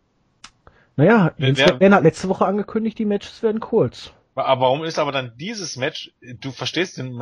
Naja, 0.97 1.33
Vince 1.37 1.65
McMahon 1.65 1.95
hat 1.95 2.03
letzte 2.03 2.29
Woche 2.29 2.47
angekündigt, 2.47 2.99
die 2.99 3.05
Matches 3.05 3.43
werden 3.43 3.61
kurz. 3.61 4.13
Aber 4.35 4.61
warum 4.63 4.85
ist 4.85 4.99
aber 4.99 5.13
dann 5.13 5.33
dieses 5.37 5.77
Match, 5.77 6.13
du 6.21 6.53
verstehst 6.53 6.99
den, 6.99 7.21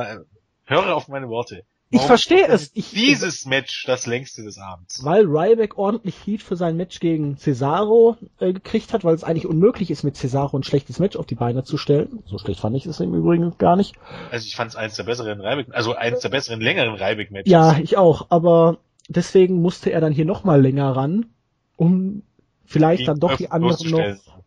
höre 0.65 0.95
auf 0.95 1.07
meine 1.07 1.29
Worte. 1.29 1.63
Ich 1.91 2.01
verstehe 2.01 2.47
es. 2.47 2.69
Ich, 2.75 2.91
dieses 2.91 3.45
Match 3.45 3.85
das 3.85 4.05
längste 4.05 4.43
des 4.43 4.59
Abends. 4.59 5.03
Weil 5.03 5.25
Ryback 5.25 5.77
ordentlich 5.77 6.15
Heat 6.23 6.43
für 6.43 6.55
sein 6.55 6.77
Match 6.77 6.99
gegen 6.99 7.37
Cesaro 7.37 8.17
äh, 8.39 8.53
gekriegt 8.53 8.93
hat, 8.93 9.03
weil 9.03 9.15
es 9.15 9.23
eigentlich 9.23 9.47
unmöglich 9.47 9.89
ist, 9.89 10.03
mit 10.03 10.15
Cesaro 10.15 10.57
ein 10.57 10.63
schlechtes 10.63 10.99
Match 10.99 11.15
auf 11.15 11.25
die 11.25 11.35
Beine 11.35 11.63
zu 11.63 11.77
stellen. 11.77 12.21
So 12.27 12.37
schlecht 12.37 12.59
fand 12.59 12.75
ich 12.75 12.85
es 12.85 12.99
im 12.99 13.13
Übrigen 13.15 13.57
gar 13.57 13.75
nicht. 13.75 13.95
Also 14.29 14.45
ich 14.45 14.55
fand 14.55 14.69
es 14.69 14.75
eins 14.75 14.95
der 14.95 15.03
besseren 15.03 15.41
Ryback, 15.41 15.67
also 15.71 15.95
eins 15.95 16.19
der 16.19 16.29
besseren 16.29 16.61
längeren 16.61 16.93
Ryback-Matches. 16.93 17.51
Ja, 17.51 17.77
ich 17.79 17.97
auch. 17.97 18.27
Aber 18.29 18.77
deswegen 19.07 19.61
musste 19.61 19.91
er 19.91 19.99
dann 19.99 20.13
hier 20.13 20.25
nochmal 20.25 20.61
länger 20.61 20.91
ran, 20.95 21.25
um 21.75 22.21
vielleicht 22.65 23.07
dann 23.07 23.19
doch 23.19 23.35
die 23.35 23.49
anderen 23.49 23.89
noch 23.89 24.39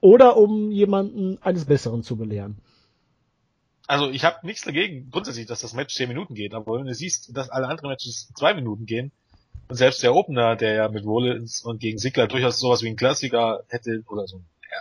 oder 0.00 0.36
um 0.36 0.70
jemanden 0.70 1.38
eines 1.40 1.64
Besseren 1.64 2.02
zu 2.02 2.16
belehren. 2.16 2.58
Also 3.86 4.10
ich 4.10 4.24
habe 4.24 4.46
nichts 4.46 4.62
dagegen, 4.62 5.10
grundsätzlich, 5.10 5.46
dass 5.46 5.60
das 5.60 5.74
Match 5.74 5.94
zehn 5.94 6.08
Minuten 6.08 6.34
geht, 6.34 6.54
aber 6.54 6.78
wenn 6.78 6.86
du 6.86 6.94
siehst, 6.94 7.36
dass 7.36 7.50
alle 7.50 7.68
anderen 7.68 7.90
Matches 7.90 8.30
zwei 8.34 8.54
Minuten 8.54 8.86
gehen, 8.86 9.12
und 9.68 9.76
selbst 9.76 10.02
der 10.02 10.14
Opener, 10.14 10.56
der 10.56 10.74
ja 10.74 10.88
mit 10.88 11.04
Rollins 11.04 11.62
und 11.62 11.80
gegen 11.80 11.98
Sigler 11.98 12.26
durchaus 12.26 12.58
sowas 12.58 12.82
wie 12.82 12.88
ein 12.88 12.96
Klassiker 12.96 13.64
hätte, 13.68 14.02
oder 14.08 14.26
so, 14.26 14.38
ja, 14.38 14.78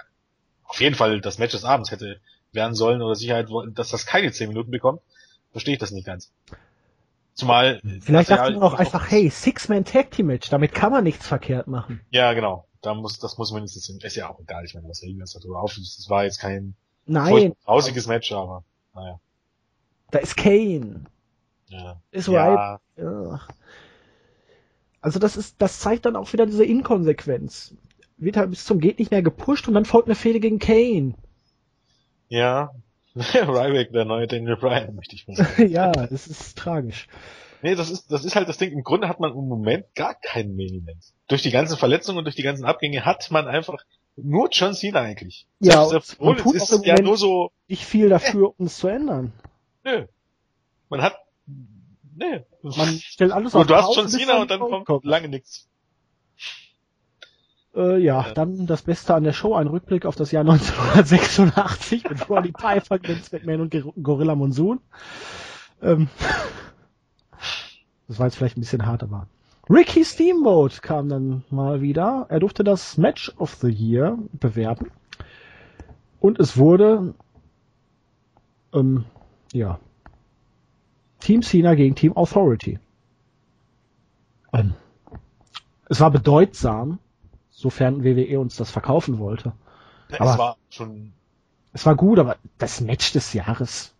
auf 0.65 0.81
jeden 0.81 0.95
Fall 0.95 1.21
das 1.21 1.37
Match 1.37 1.53
des 1.53 1.63
Abends 1.63 1.91
hätte 1.91 2.19
werden 2.51 2.75
sollen, 2.75 3.01
oder 3.01 3.15
Sicherheit, 3.15 3.47
dass 3.73 3.89
das 3.89 4.05
keine 4.05 4.31
zehn 4.31 4.49
Minuten 4.49 4.71
bekommt, 4.71 5.01
verstehe 5.51 5.73
ich 5.73 5.79
das 5.79 5.91
nicht 5.91 6.05
ganz. 6.05 6.31
Zumal. 7.33 7.81
Vielleicht 8.01 8.29
dachte 8.29 8.53
man 8.53 8.61
auch 8.61 8.75
einfach, 8.75 9.09
hey, 9.09 9.29
Six-Man 9.29 9.85
Tag 9.85 10.11
Team 10.11 10.27
Match, 10.27 10.49
damit 10.49 10.73
kann 10.73 10.91
man 10.91 11.03
nichts 11.03 11.27
verkehrt 11.27 11.67
machen. 11.67 12.01
Ja, 12.11 12.33
genau. 12.33 12.67
Da 12.81 12.93
muss, 12.93 13.17
das 13.17 13.37
muss 13.37 13.51
mindestens, 13.51 13.89
ist 13.89 14.15
ja 14.15 14.29
auch 14.29 14.39
egal, 14.39 14.65
ich 14.65 14.75
meine, 14.75 14.87
was 14.87 15.01
regen 15.01 15.17
wir 15.17 15.23
uns 15.23 15.33
darüber 15.33 15.61
auf. 15.61 15.73
Das 15.75 16.05
war 16.09 16.25
jetzt 16.25 16.39
kein 16.39 16.75
Nein. 17.05 17.53
grausiges 17.65 18.07
Match, 18.07 18.31
aber, 18.33 18.63
naja. 18.93 19.19
Da 20.11 20.19
ist 20.19 20.37
Kane. 20.37 21.05
Ja. 21.67 22.01
Ist 22.11 22.27
ja. 22.27 22.79
Ja. 22.97 23.39
Also 25.01 25.19
das 25.19 25.35
ist, 25.35 25.61
das 25.61 25.79
zeigt 25.79 26.05
dann 26.05 26.15
auch 26.15 26.31
wieder 26.33 26.45
diese 26.45 26.63
Inkonsequenz. 26.63 27.75
Wird 28.17 28.37
halt 28.37 28.51
bis 28.51 28.65
zum 28.65 28.79
geht 28.79 28.99
nicht 28.99 29.11
mehr 29.11 29.23
gepusht 29.23 29.67
und 29.67 29.73
dann 29.73 29.85
folgt 29.85 30.07
eine 30.07 30.15
Fehde 30.15 30.39
gegen 30.39 30.59
Kane. 30.59 31.15
Ja, 32.29 32.71
Ryback, 33.15 33.91
der 33.91 34.05
neue 34.05 34.27
Daniel 34.27 34.55
Bryan, 34.55 34.95
möchte 34.95 35.15
ich 35.15 35.27
mal 35.27 35.35
sagen. 35.35 35.69
ja, 35.69 35.91
es 36.05 36.27
ist 36.27 36.57
tragisch. 36.57 37.07
Nee, 37.61 37.75
das 37.75 37.89
ist, 37.89 38.11
das 38.11 38.25
ist 38.25 38.35
halt 38.35 38.49
das 38.49 38.57
Ding. 38.57 38.71
Im 38.71 38.83
Grunde 38.83 39.07
hat 39.07 39.19
man 39.19 39.31
im 39.31 39.47
Moment 39.47 39.85
gar 39.95 40.15
keinen 40.15 40.55
Main 40.55 40.83
Event. 40.83 41.13
Durch 41.27 41.41
die 41.41 41.51
ganzen 41.51 41.77
Verletzungen 41.77 42.17
und 42.17 42.25
durch 42.25 42.35
die 42.35 42.43
ganzen 42.43 42.65
Abgänge 42.65 43.05
hat 43.05 43.31
man 43.31 43.47
einfach 43.47 43.83
nur 44.15 44.49
John 44.51 44.73
Cena 44.73 45.01
eigentlich. 45.01 45.47
Ja, 45.59 45.85
Selbst 45.85 46.21
man 46.21 46.37
tut 46.37 46.55
ist 46.55 46.85
ja 46.85 47.01
nur 47.01 47.17
so. 47.17 47.51
Nicht 47.67 47.85
viel 47.85 48.09
dafür, 48.09 48.49
äh, 48.49 48.53
um 48.57 48.65
es 48.65 48.77
zu 48.77 48.87
ändern. 48.87 49.33
Nö. 49.83 50.05
Man 50.89 51.01
hat, 51.01 51.15
nee. 52.15 52.43
Man 52.61 52.99
stellt 52.99 53.31
alles 53.31 53.55
auf 53.55 53.65
Du 53.65 53.75
hast 53.75 53.95
John 53.95 54.07
Cena 54.07 54.41
und 54.41 54.51
dann 54.51 54.59
kommt, 54.59 54.85
kommt 54.85 55.05
lange 55.05 55.27
nichts. 55.27 55.67
Äh, 57.75 57.97
ja, 57.97 58.27
ja, 58.27 58.33
dann 58.33 58.67
das 58.67 58.83
Beste 58.83 59.15
an 59.15 59.23
der 59.23 59.33
Show, 59.33 59.55
ein 59.55 59.67
Rückblick 59.67 60.05
auf 60.05 60.15
das 60.15 60.31
Jahr 60.31 60.41
1986 60.41 62.07
mit 62.07 62.29
Roddy 62.29 62.51
Piper, 62.51 62.99
Vince 63.01 63.35
McMahon 63.35 63.61
und 63.61 64.03
Gorilla 64.03 64.35
Monsoon. 64.35 64.79
Ähm, 65.81 66.07
das 68.07 68.19
war 68.19 68.27
jetzt 68.27 68.35
vielleicht 68.35 68.57
ein 68.57 68.61
bisschen 68.61 68.85
hart, 68.85 69.01
aber 69.01 69.27
Ricky 69.69 70.03
Steamboat 70.03 70.81
kam 70.81 71.09
dann 71.09 71.43
mal 71.49 71.81
wieder. 71.81 72.25
Er 72.29 72.39
durfte 72.39 72.63
das 72.63 72.97
Match 72.97 73.31
of 73.37 73.55
the 73.55 73.69
Year 73.69 74.17
bewerben. 74.33 74.91
Und 76.19 76.39
es 76.39 76.57
wurde, 76.57 77.15
ähm, 78.73 79.05
ja, 79.53 79.79
Team 81.19 81.41
Cena 81.41 81.75
gegen 81.75 81.95
Team 81.95 82.15
Authority. 82.17 82.79
Ähm, 84.51 84.73
es 85.89 85.99
war 85.99 86.11
bedeutsam, 86.11 86.99
sofern 87.49 88.03
WWE 88.03 88.39
uns 88.39 88.57
das 88.57 88.71
verkaufen 88.71 89.19
wollte. 89.19 89.53
Ja, 90.09 90.19
aber 90.19 90.31
es 90.31 90.37
war 90.37 90.57
schon. 90.69 91.13
Es 91.71 91.85
war 91.85 91.95
gut, 91.95 92.19
aber 92.19 92.37
das 92.57 92.81
Match 92.81 93.13
des 93.13 93.33
Jahres. 93.33 93.95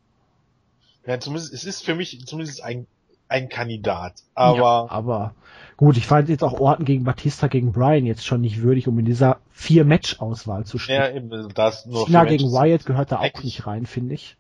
Ja, 1.06 1.20
zumindest, 1.20 1.54
es 1.54 1.64
ist 1.64 1.84
für 1.84 1.96
mich 1.96 2.26
zumindest 2.26 2.64
ein, 2.64 2.88
ein 3.28 3.50
Kandidat. 3.50 4.14
Aber. 4.36 4.58
Ja, 4.58 4.86
aber 4.90 5.36
gut, 5.78 5.98
ich 5.98 6.06
fand 6.06 6.30
jetzt 6.30 6.44
auch 6.44 6.60
Orton 6.60 6.86
gegen 6.86 7.04
Batista 7.04 7.48
gegen 7.48 7.72
Brian 7.72 8.06
jetzt 8.06 8.26
schon 8.26 8.42
nicht 8.42 8.62
würdig, 8.62 8.88
um 8.88 8.98
in 9.00 9.06
dieser 9.06 9.40
vier 9.52 9.86
Match-Auswahl 9.86 10.66
zu 10.66 10.78
stehen. 10.78 10.96
Ja, 10.96 11.10
eben, 11.10 11.50
das 11.54 11.86
nur 11.86 12.06
Cena 12.06 12.26
gegen 12.26 12.52
Wyatt 12.52 12.86
gehört 12.86 13.12
da 13.12 13.20
auch 13.20 13.44
nicht 13.44 13.66
rein, 13.66 13.86
finde 13.86 14.16
ich. 14.16 14.38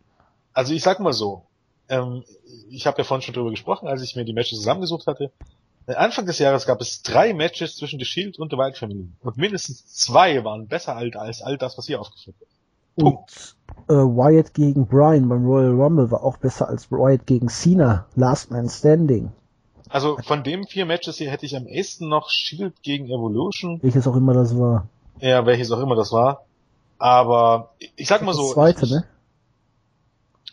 Also 0.53 0.73
ich 0.73 0.83
sag 0.83 0.99
mal 0.99 1.13
so, 1.13 1.43
ähm, 1.89 2.23
ich 2.69 2.87
habe 2.87 2.99
ja 2.99 3.03
vorhin 3.03 3.23
schon 3.23 3.33
drüber 3.33 3.49
gesprochen, 3.49 3.87
als 3.87 4.01
ich 4.03 4.15
mir 4.15 4.25
die 4.25 4.33
Matches 4.33 4.59
zusammengesucht 4.59 5.07
hatte. 5.07 5.31
Anfang 5.85 6.25
des 6.25 6.39
Jahres 6.39 6.65
gab 6.65 6.79
es 6.79 7.01
drei 7.01 7.33
Matches 7.33 7.75
zwischen 7.75 7.99
The 7.99 8.05
Shield 8.05 8.39
und 8.39 8.51
The 8.51 8.57
Wild 8.57 8.77
Family. 8.77 9.09
Und 9.19 9.37
mindestens 9.37 9.85
zwei 9.85 10.43
waren 10.45 10.67
besser 10.67 10.95
als 10.95 11.41
all 11.41 11.57
das, 11.57 11.77
was 11.77 11.87
hier 11.87 11.99
aufgeführt 11.99 12.39
wird. 12.39 12.49
Und 12.95 13.55
äh, 13.89 13.93
Wyatt 13.93 14.53
gegen 14.53 14.87
Bryan 14.87 15.27
beim 15.27 15.45
Royal 15.45 15.71
Rumble 15.71 16.11
war 16.11 16.23
auch 16.23 16.37
besser 16.37 16.69
als 16.69 16.91
Wyatt 16.91 17.25
gegen 17.25 17.49
Cena, 17.49 18.05
Last 18.15 18.51
Man 18.51 18.69
Standing. 18.69 19.31
Also 19.89 20.17
von 20.17 20.43
den 20.43 20.65
vier 20.65 20.85
Matches 20.85 21.17
hier 21.17 21.29
hätte 21.29 21.45
ich 21.45 21.55
am 21.55 21.67
ehesten 21.67 22.09
noch 22.09 22.29
Shield 22.29 22.81
gegen 22.81 23.05
Evolution. 23.05 23.79
Welches 23.83 24.07
auch 24.07 24.15
immer 24.15 24.33
das 24.33 24.57
war. 24.57 24.87
Ja, 25.19 25.45
welches 25.45 25.71
auch 25.71 25.79
immer 25.79 25.95
das 25.95 26.11
war. 26.11 26.45
Aber 26.97 27.73
ich 27.95 28.07
sag 28.07 28.21
mal 28.21 28.33
so. 28.33 28.43
Das 28.43 28.53
zweite, 28.53 28.85
ich, 28.85 28.91
ne? 28.91 29.05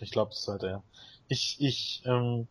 Ich 0.01 0.11
glaube 0.11 0.31
das 0.31 0.43
zweite, 0.43 0.67
ja. 0.67 0.83
Ich, 1.29 1.57
ich, 1.61 2.03
ähm, 2.05 2.49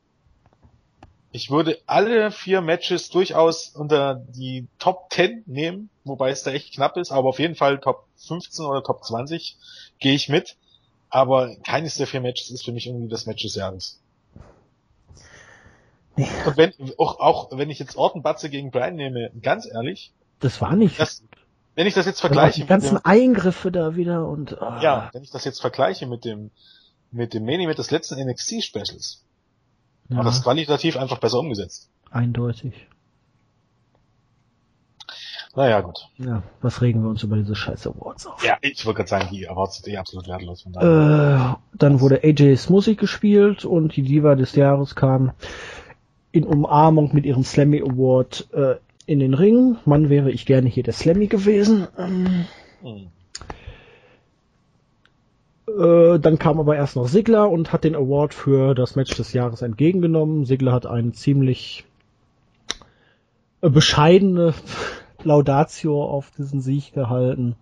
ich 1.32 1.52
würde 1.52 1.80
alle 1.86 2.32
vier 2.32 2.62
Matches 2.62 3.10
durchaus 3.10 3.70
unter 3.70 4.16
die 4.16 4.68
Top 4.80 5.12
10 5.12 5.44
nehmen, 5.46 5.90
wobei 6.04 6.32
es 6.32 6.44
da 6.44 6.52
echt 6.52 6.74
knapp 6.74 6.98
ist, 6.98 7.12
aber 7.12 7.30
auf 7.30 7.40
jeden 7.40 7.56
Fall 7.56 7.80
Top 7.80 8.06
15 8.18 8.66
oder 8.66 8.84
Top 8.84 9.04
20 9.04 9.58
gehe 10.00 10.14
ich 10.14 10.30
mit. 10.30 10.58
Aber 11.12 11.56
keines 11.64 11.96
der 11.96 12.08
vier 12.08 12.22
Matches 12.22 12.52
ist 12.52 12.66
für 12.66 12.72
mich 12.72 12.88
irgendwie 12.88 13.10
das 13.10 13.26
Match 13.26 13.44
des 13.44 13.56
Jahres. 13.56 14.00
Und 16.16 16.58
wenn, 16.58 16.74
auch, 16.98 17.20
auch 17.20 17.50
wenn 17.52 17.70
ich 17.70 17.80
jetzt 17.80 17.96
Orton 17.96 18.22
Batze 18.22 18.50
gegen 18.50 18.72
Brian 18.72 18.96
nehme, 18.96 19.32
ganz 19.42 19.68
ehrlich. 19.72 20.12
Das 20.40 20.62
war 20.62 20.76
nicht. 20.76 21.00
Das, 21.00 21.24
wenn 21.76 21.88
ich 21.88 21.94
das 21.94 22.06
jetzt 22.06 22.20
vergleiche. 22.20 22.62
Die 22.62 22.68
ganzen 22.68 22.96
dem, 22.96 23.06
Eingriffe 23.06 23.72
da 23.72 23.96
wieder 23.96 24.28
und. 24.28 24.58
Oh. 24.60 24.78
Ja, 24.82 25.10
wenn 25.14 25.24
ich 25.24 25.32
das 25.32 25.46
jetzt 25.46 25.62
vergleiche 25.62 26.08
mit 26.08 26.26
dem, 26.26 26.52
mit 27.12 27.34
dem 27.34 27.44
Mini, 27.44 27.68
mit 27.68 27.78
des 27.78 27.90
letzten 27.90 28.20
NXT 28.24 28.64
Specials. 28.64 29.24
Ja. 30.10 30.18
War 30.18 30.24
das 30.24 30.44
qualitativ 30.44 30.98
einfach 30.98 31.20
besser 31.20 31.40
umgesetzt. 31.40 31.90
Eindeutig. 32.12 32.74
Naja, 35.56 35.82
gut. 35.82 36.08
Ja, 36.18 36.44
was 36.62 36.82
regen 36.82 37.04
wir 37.04 37.10
uns 37.10 37.24
über 37.24 37.36
diese 37.36 37.56
scheiß 37.56 37.88
Awards 37.88 38.28
auf? 38.28 38.44
Ja, 38.44 38.58
ich 38.62 38.86
wollte 38.86 38.98
gerade 38.98 39.10
sagen, 39.10 39.28
die 39.32 39.48
Awards 39.48 39.82
sind 39.82 39.92
eh 39.92 39.98
absolut 39.98 40.28
wertlos. 40.28 40.62
Von 40.62 40.74
daher. 40.74 41.58
Äh, 41.58 41.78
dann 41.78 42.02
wurde 42.02 42.24
AJ's 42.24 42.70
Musik 42.70 43.00
gespielt 43.00 43.66
und 43.66 43.96
die 43.96 44.04
Diva 44.04 44.36
des 44.36 44.56
Jahres 44.56 44.96
kam 44.96 45.32
in 46.32 46.44
Umarmung 46.44 47.14
mit 47.14 47.26
ihrem 47.26 47.44
Slammy 47.44 47.82
Award 47.82 48.48
äh, 48.54 48.76
in 49.06 49.20
den 49.20 49.34
Ring. 49.34 49.78
Mann, 49.86 50.10
wäre 50.10 50.32
ich 50.32 50.46
gerne 50.46 50.70
hier 50.70 50.84
der 50.84 50.94
Slammy 50.94 51.28
gewesen. 51.28 51.88
Ähm, 51.98 52.46
hm. 52.82 53.08
Äh, 55.78 56.20
dann 56.20 56.40
kam 56.40 56.60
aber 56.60 56.76
erst 56.76 56.96
noch 56.96 57.08
Sigler 57.08 57.50
und 57.50 57.74
hat 57.74 57.84
den 57.84 57.96
Award 57.96 58.34
für 58.34 58.74
das 58.76 58.96
Match 58.96 59.16
des 59.16 59.34
Jahres 59.34 59.62
entgegengenommen. 59.62 60.46
Sigler 60.46 60.72
hat 60.72 60.86
eine 60.86 61.12
ziemlich 61.12 61.86
äh, 63.62 63.70
bescheidene 63.70 64.54
Laudatio 65.24 66.04
auf 66.04 66.32
diesen 66.38 66.62
Sieg 66.62 66.94
gehalten. 66.94 67.56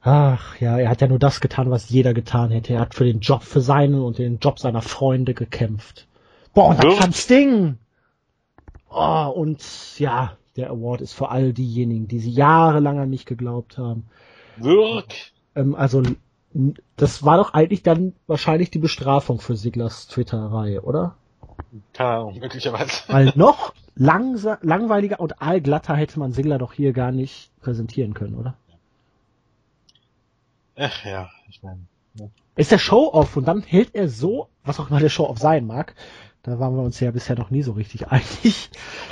Ach 0.00 0.60
ja, 0.60 0.78
er 0.78 0.88
hat 0.88 1.00
ja 1.00 1.08
nur 1.08 1.18
das 1.18 1.40
getan, 1.40 1.70
was 1.70 1.88
jeder 1.88 2.14
getan 2.14 2.50
hätte. 2.50 2.74
Er 2.74 2.80
hat 2.80 2.94
für 2.94 3.04
den 3.04 3.20
Job, 3.20 3.42
für 3.42 3.60
seinen 3.60 4.00
und 4.00 4.18
den 4.18 4.38
Job 4.38 4.58
seiner 4.58 4.82
Freunde 4.82 5.34
gekämpft. 5.34 6.06
Boah, 6.54 6.68
und 6.68 6.82
dann 6.82 6.96
kam 6.96 7.12
Sting. 7.12 7.78
Oh, 8.88 9.32
und 9.34 9.62
ja, 9.98 10.36
der 10.56 10.70
Award 10.70 11.00
ist 11.00 11.12
für 11.12 11.30
all 11.30 11.52
diejenigen, 11.52 12.08
die 12.08 12.20
sie 12.20 12.30
jahrelang 12.30 12.98
an 12.98 13.10
mich 13.10 13.26
geglaubt 13.26 13.78
haben. 13.78 14.04
Wirk. 14.56 15.12
Ähm, 15.54 15.74
also, 15.74 16.02
das 16.96 17.24
war 17.24 17.36
doch 17.36 17.54
eigentlich 17.54 17.82
dann 17.82 18.14
wahrscheinlich 18.26 18.70
die 18.70 18.78
Bestrafung 18.78 19.40
für 19.40 19.56
Siglers 19.56 20.06
Twitter-Reihe, 20.08 20.82
oder? 20.82 21.16
Keine 21.92 22.10
Ahnung, 22.10 22.38
möglicherweise. 22.38 23.02
Weil 23.08 23.32
noch 23.34 23.74
langweiliger 23.94 25.20
und 25.20 25.40
allglatter 25.40 25.94
hätte 25.96 26.18
man 26.18 26.32
Sigler 26.32 26.58
doch 26.58 26.72
hier 26.72 26.92
gar 26.92 27.12
nicht 27.12 27.50
präsentieren 27.60 28.14
können, 28.14 28.34
oder? 28.34 28.54
Ach 30.76 31.04
ja, 31.04 31.30
ich 31.48 31.62
meine. 31.62 31.86
Ist 32.54 32.72
der 32.72 32.78
Show-Off 32.78 33.36
und 33.36 33.46
dann 33.46 33.62
hält 33.62 33.94
er 33.94 34.08
so, 34.08 34.48
was 34.64 34.80
auch 34.80 34.88
immer 34.90 35.00
der 35.00 35.10
Show-Off 35.10 35.38
sein 35.38 35.66
mag, 35.66 35.94
da 36.42 36.58
waren 36.58 36.76
wir 36.76 36.82
uns 36.82 37.00
ja 37.00 37.10
bisher 37.10 37.36
noch 37.36 37.50
nie 37.50 37.62
so 37.62 37.72
richtig 37.72 38.08
einig. 38.08 38.70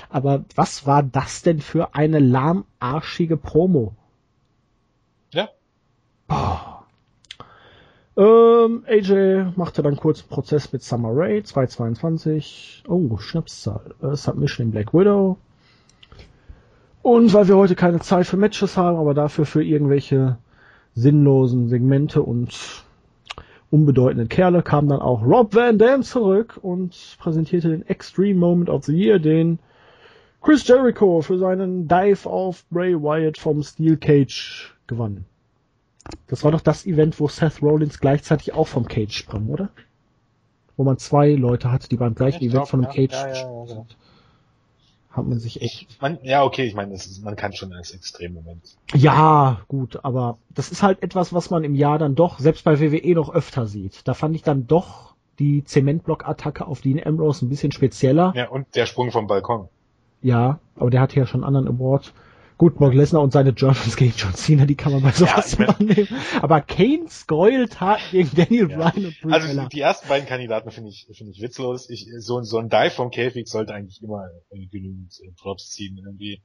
Aber 0.08 0.44
was 0.54 0.86
war 0.86 1.02
das 1.02 1.42
denn 1.42 1.60
für 1.60 1.94
eine 1.94 2.20
lahmarschige 2.20 3.36
Promo? 3.36 3.94
Ja. 5.32 5.50
Boah. 6.26 6.73
Ähm, 8.16 8.84
AJ 8.86 9.56
machte 9.56 9.82
dann 9.82 9.96
kurz 9.96 10.22
Prozess 10.22 10.72
mit 10.72 10.82
Summer 10.82 11.10
Rae, 11.12 11.42
222. 11.42 12.84
Oh, 12.86 13.16
Schnapszahl. 13.16 13.94
Äh, 14.02 14.14
Submission 14.14 14.66
in 14.66 14.70
Black 14.70 14.94
Widow. 14.94 15.36
Und 17.02 17.34
weil 17.34 17.48
wir 17.48 17.56
heute 17.56 17.74
keine 17.74 18.00
Zeit 18.00 18.26
für 18.26 18.36
Matches 18.36 18.76
haben, 18.76 18.96
aber 18.96 19.14
dafür 19.14 19.46
für 19.46 19.62
irgendwelche 19.62 20.38
sinnlosen 20.94 21.68
Segmente 21.68 22.22
und 22.22 22.84
unbedeutenden 23.70 24.28
Kerle, 24.28 24.62
kam 24.62 24.88
dann 24.88 25.00
auch 25.00 25.22
Rob 25.22 25.54
Van 25.54 25.76
Dam 25.76 26.02
zurück 26.02 26.58
und 26.62 27.16
präsentierte 27.18 27.68
den 27.70 27.86
Extreme 27.86 28.38
Moment 28.38 28.70
of 28.70 28.84
the 28.84 28.96
Year, 28.96 29.18
den 29.18 29.58
Chris 30.40 30.66
Jericho 30.66 31.20
für 31.20 31.38
seinen 31.38 31.88
Dive 31.88 32.28
auf 32.28 32.64
Bray 32.70 32.94
Wyatt 32.94 33.38
vom 33.38 33.62
Steel 33.62 33.96
Cage 33.96 34.74
gewann. 34.86 35.24
Das 36.26 36.44
war 36.44 36.52
doch 36.52 36.60
das 36.60 36.86
Event, 36.86 37.18
wo 37.20 37.28
Seth 37.28 37.62
Rollins 37.62 38.00
gleichzeitig 38.00 38.52
auch 38.52 38.66
vom 38.68 38.86
Cage 38.86 39.16
sprang, 39.16 39.48
oder? 39.48 39.70
Wo 40.76 40.84
man 40.84 40.98
zwei 40.98 41.32
Leute 41.32 41.70
hatte, 41.70 41.88
die 41.88 41.96
beim 41.96 42.14
gleichen 42.14 42.42
ich 42.42 42.50
Event 42.50 42.52
glaub, 42.52 42.68
von 42.68 42.84
einem 42.84 42.92
Cage 42.92 43.12
ja, 43.12 43.28
ja, 43.28 43.34
ja, 43.34 43.64
genau 43.64 43.86
hat 45.16 45.26
man 45.26 45.38
sich 45.38 45.62
echt. 45.62 45.86
Ich, 45.88 46.00
man, 46.00 46.18
ja, 46.22 46.42
okay, 46.42 46.64
ich 46.64 46.74
meine, 46.74 46.96
man 47.22 47.36
kann 47.36 47.52
schon 47.52 47.72
als 47.72 47.92
Extremmoment. 47.92 48.76
Ja, 48.94 49.60
gut, 49.68 50.04
aber 50.04 50.38
das 50.50 50.70
ist 50.70 50.82
halt 50.82 51.02
etwas, 51.02 51.32
was 51.32 51.50
man 51.50 51.64
im 51.64 51.74
Jahr 51.74 51.98
dann 51.98 52.14
doch, 52.14 52.38
selbst 52.38 52.64
bei 52.64 52.80
WWE 52.80 53.14
noch 53.14 53.32
öfter 53.32 53.66
sieht. 53.66 54.06
Da 54.06 54.14
fand 54.14 54.34
ich 54.34 54.42
dann 54.42 54.66
doch 54.66 55.14
die 55.38 55.64
Zementblock-Attacke 55.64 56.66
auf 56.66 56.80
Dean 56.80 57.00
Ambrose 57.04 57.44
ein 57.44 57.48
bisschen 57.48 57.72
spezieller. 57.72 58.32
Ja, 58.36 58.48
und 58.48 58.74
der 58.74 58.86
Sprung 58.86 59.10
vom 59.10 59.26
Balkon. 59.26 59.68
Ja, 60.22 60.58
aber 60.76 60.90
der 60.90 61.00
hatte 61.00 61.16
ja 61.18 61.26
schon 61.26 61.44
einen 61.44 61.56
anderen 61.56 61.76
Award. 61.76 62.12
Gut, 62.56 62.76
Brock 62.76 62.94
Lesnar 62.94 63.22
und 63.22 63.32
seine 63.32 63.52
Germans 63.52 63.96
gegen 63.96 64.14
John 64.16 64.34
Cena, 64.34 64.64
die 64.64 64.76
kann 64.76 64.92
man 64.92 65.02
bei 65.02 65.10
sowas 65.10 65.56
ja, 65.58 65.64
immer 65.64 65.76
nehmen. 65.80 66.08
Aber 66.40 66.60
Kane's 66.60 67.26
Gräueltat 67.26 68.00
gegen 68.12 68.30
Daniel 68.34 68.70
ja. 68.70 68.76
Bryan 68.76 69.06
und 69.06 69.20
Brie 69.20 69.32
Also 69.32 69.68
die 69.68 69.80
ersten 69.80 70.08
beiden 70.08 70.28
Kandidaten 70.28 70.70
finde 70.70 70.90
ich, 70.90 71.08
finde 71.12 71.32
ich 71.32 71.42
witzlos. 71.42 71.90
Ich, 71.90 72.06
so, 72.18 72.40
so 72.42 72.58
ein 72.58 72.68
Dive 72.68 72.90
vom 72.90 73.10
Käfig 73.10 73.48
sollte 73.48 73.74
eigentlich 73.74 74.00
immer 74.02 74.28
äh, 74.50 74.66
genügend 74.66 75.18
äh, 75.22 75.32
Props 75.36 75.70
ziehen, 75.70 75.98
irgendwie. 75.98 76.42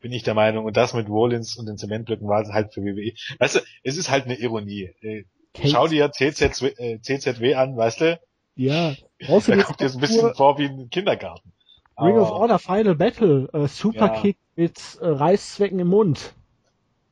Bin 0.00 0.12
ich 0.12 0.22
der 0.22 0.34
Meinung. 0.34 0.66
Und 0.66 0.76
das 0.76 0.92
mit 0.92 1.08
Rollins 1.08 1.56
und 1.56 1.66
den 1.66 1.78
Zementblöcken 1.78 2.28
war 2.28 2.42
es 2.42 2.52
halt 2.52 2.74
für 2.74 2.82
WWE. 2.82 3.14
Weißt 3.38 3.56
du, 3.56 3.60
es 3.82 3.96
ist 3.96 4.10
halt 4.10 4.26
eine 4.26 4.38
Ironie. 4.38 4.90
Äh, 5.00 5.24
schau 5.64 5.88
dir 5.88 6.12
CZW, 6.12 6.68
äh, 6.76 7.00
CZW 7.00 7.54
an, 7.54 7.76
weißt 7.76 8.02
du? 8.02 8.20
Ja. 8.54 8.94
Da 9.18 9.62
kommt 9.62 9.80
jetzt 9.80 9.96
ein 9.96 10.00
bisschen 10.00 10.34
vor 10.34 10.58
wie 10.58 10.66
ein 10.66 10.90
Kindergarten. 10.90 11.52
Ring 12.00 12.16
of 12.16 12.30
Honor 12.30 12.58
Final 12.58 12.94
Battle, 12.94 13.48
äh, 13.52 13.66
Superkick 13.66 14.36
ja. 14.36 14.62
mit 14.62 14.78
äh, 15.00 15.06
Reißzwecken 15.06 15.78
im 15.78 15.88
Mund. 15.88 16.32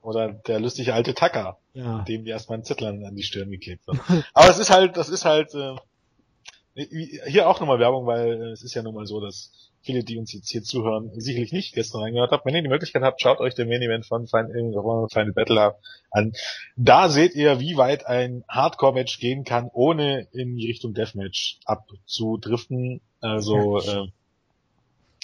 Oder 0.03 0.33
der 0.33 0.61
lustige 0.61 0.95
alte 0.95 1.15
Tacker, 1.15 1.59
ja. 1.75 2.05
dem 2.05 2.25
die 2.25 2.31
erstmal 2.31 2.57
einen 2.57 2.65
Zettel 2.65 2.87
an, 2.87 3.05
an 3.05 3.17
die 3.17 3.25
Stirn 3.25 3.51
geklebt 3.51 3.87
wird. 3.87 3.99
Aber 4.35 4.49
es 4.49 4.59
ist 4.59 4.71
halt, 4.71 4.97
das 4.97 5.09
ist 5.09 5.25
halt, 5.25 5.55
äh, 5.55 5.75
hier 7.27 7.49
auch 7.49 7.59
nochmal 7.59 7.79
Werbung, 7.79 8.07
weil 8.07 8.41
äh, 8.41 8.51
es 8.53 8.63
ist 8.63 8.75
ja 8.75 8.83
nun 8.83 8.95
mal 8.95 9.07
so, 9.07 9.21
dass 9.21 9.51
viele, 9.81 10.05
die 10.05 10.19
uns 10.19 10.33
jetzt 10.33 10.51
hier 10.51 10.63
zuhören, 10.63 11.11
sicherlich 11.15 11.53
nicht 11.53 11.75
gestern 11.75 12.03
reingehört 12.03 12.33
haben. 12.33 12.43
Wenn 12.45 12.55
ihr 12.55 12.63
die 12.63 12.69
Möglichkeit 12.69 13.03
habt, 13.03 13.21
schaut 13.23 13.41
euch 13.41 13.55
den 13.55 13.69
Main 13.69 13.83
Event 13.83 14.05
von 14.05 14.27
Final, 14.27 15.09
Final 15.11 15.33
Battle 15.33 15.75
an. 16.11 16.33
Da 16.77 17.09
seht 17.09 17.35
ihr, 17.35 17.61
wie 17.61 17.77
weit 17.77 18.07
ein 18.07 18.45
Hardcore-Match 18.49 19.19
gehen 19.21 19.45
kann, 19.45 19.71
ohne 19.73 20.27
in 20.33 20.57
die 20.57 20.67
Richtung 20.67 20.93
Deathmatch 20.93 21.61
abzudriften. 21.65 23.01
Also, 23.21 23.79
äh, 23.79 24.09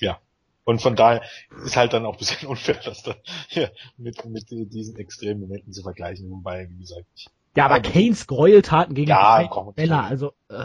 ja. 0.03 0.19
Und 0.65 0.81
von 0.81 0.95
daher 0.95 1.23
ist 1.65 1.77
halt 1.77 1.93
dann 1.93 2.07
auch 2.07 2.13
ein 2.13 2.19
bisschen 2.19 2.49
unfair, 2.49 2.81
das 2.85 3.03
da 3.03 3.17
ja, 3.51 3.69
mit, 3.97 4.25
mit 4.25 4.51
diesen 4.51 4.97
extremen 4.97 5.41
Momenten 5.41 5.73
zu 5.73 5.83
vergleichen, 5.83 6.31
wobei, 6.31 6.69
wie 6.71 6.79
gesagt, 6.79 7.07
ich, 7.17 7.29
Ja, 7.57 7.65
aber 7.67 7.81
Kanes 7.81 8.27
Gräueltaten 8.27 8.95
gegen 8.95 9.09
ja, 9.09 9.49
komm, 9.49 9.75
Bella, 9.75 10.03
also. 10.07 10.35
Äh. 10.49 10.65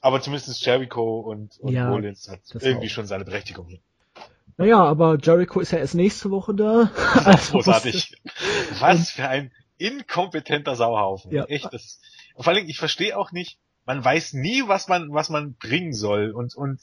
Aber 0.00 0.20
zumindest 0.20 0.64
Jericho 0.64 1.20
und, 1.20 1.58
und 1.60 1.72
ja, 1.72 1.88
Rollins 1.88 2.28
hat 2.28 2.40
irgendwie 2.58 2.86
auch. 2.86 2.90
schon 2.90 3.06
seine 3.06 3.24
Berechtigung. 3.24 3.78
Naja, 4.56 4.82
aber 4.82 5.16
Jericho 5.22 5.60
ist 5.60 5.72
ja 5.72 5.78
erst 5.78 5.94
nächste 5.94 6.30
Woche 6.30 6.54
da. 6.54 6.90
Also 7.24 7.52
großartig. 7.52 8.16
Was 8.80 9.10
für 9.10 9.28
ein 9.28 9.52
inkompetenter 9.78 10.74
Sauhaufen. 10.74 11.32
Ja. 11.32 11.44
Echt, 11.44 11.72
das, 11.72 12.00
vor 12.36 12.48
allen 12.48 12.56
Dingen, 12.56 12.70
ich 12.70 12.78
verstehe 12.78 13.16
auch 13.16 13.32
nicht, 13.32 13.58
man 13.84 14.04
weiß 14.04 14.34
nie, 14.34 14.62
was 14.66 14.88
man, 14.88 15.12
was 15.12 15.28
man 15.28 15.54
bringen 15.54 15.92
soll 15.92 16.30
und, 16.30 16.54
und 16.54 16.80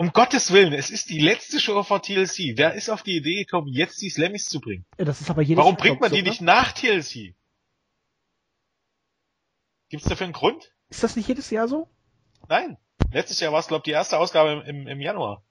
um 0.00 0.14
Gottes 0.14 0.50
Willen, 0.50 0.72
es 0.72 0.88
ist 0.88 1.10
die 1.10 1.18
letzte 1.18 1.60
Show 1.60 1.82
vor 1.82 2.00
TLC. 2.00 2.56
Wer 2.56 2.72
ist 2.72 2.88
auf 2.88 3.02
die 3.02 3.18
Idee 3.18 3.44
gekommen, 3.44 3.68
jetzt 3.68 4.00
die 4.00 4.08
Slammys 4.08 4.46
zu 4.46 4.58
bringen? 4.58 4.86
Das 4.96 5.20
ist 5.20 5.28
aber 5.28 5.42
jedes 5.42 5.58
Warum 5.62 5.76
bringt 5.76 6.00
man 6.00 6.10
die 6.10 6.20
so, 6.20 6.24
nicht 6.24 6.40
nach 6.40 6.72
TLC? 6.72 7.34
Gibt's 9.90 10.08
dafür 10.08 10.24
einen 10.24 10.32
Grund? 10.32 10.72
Ist 10.88 11.02
das 11.02 11.16
nicht 11.16 11.28
jedes 11.28 11.50
Jahr 11.50 11.68
so? 11.68 11.86
Nein. 12.48 12.78
Letztes 13.12 13.40
Jahr 13.40 13.52
war 13.52 13.60
es, 13.60 13.68
glaube 13.68 13.80
ich, 13.80 13.84
die 13.84 13.90
erste 13.90 14.16
Ausgabe 14.16 14.64
im, 14.66 14.86
im 14.86 15.00
Januar. 15.02 15.44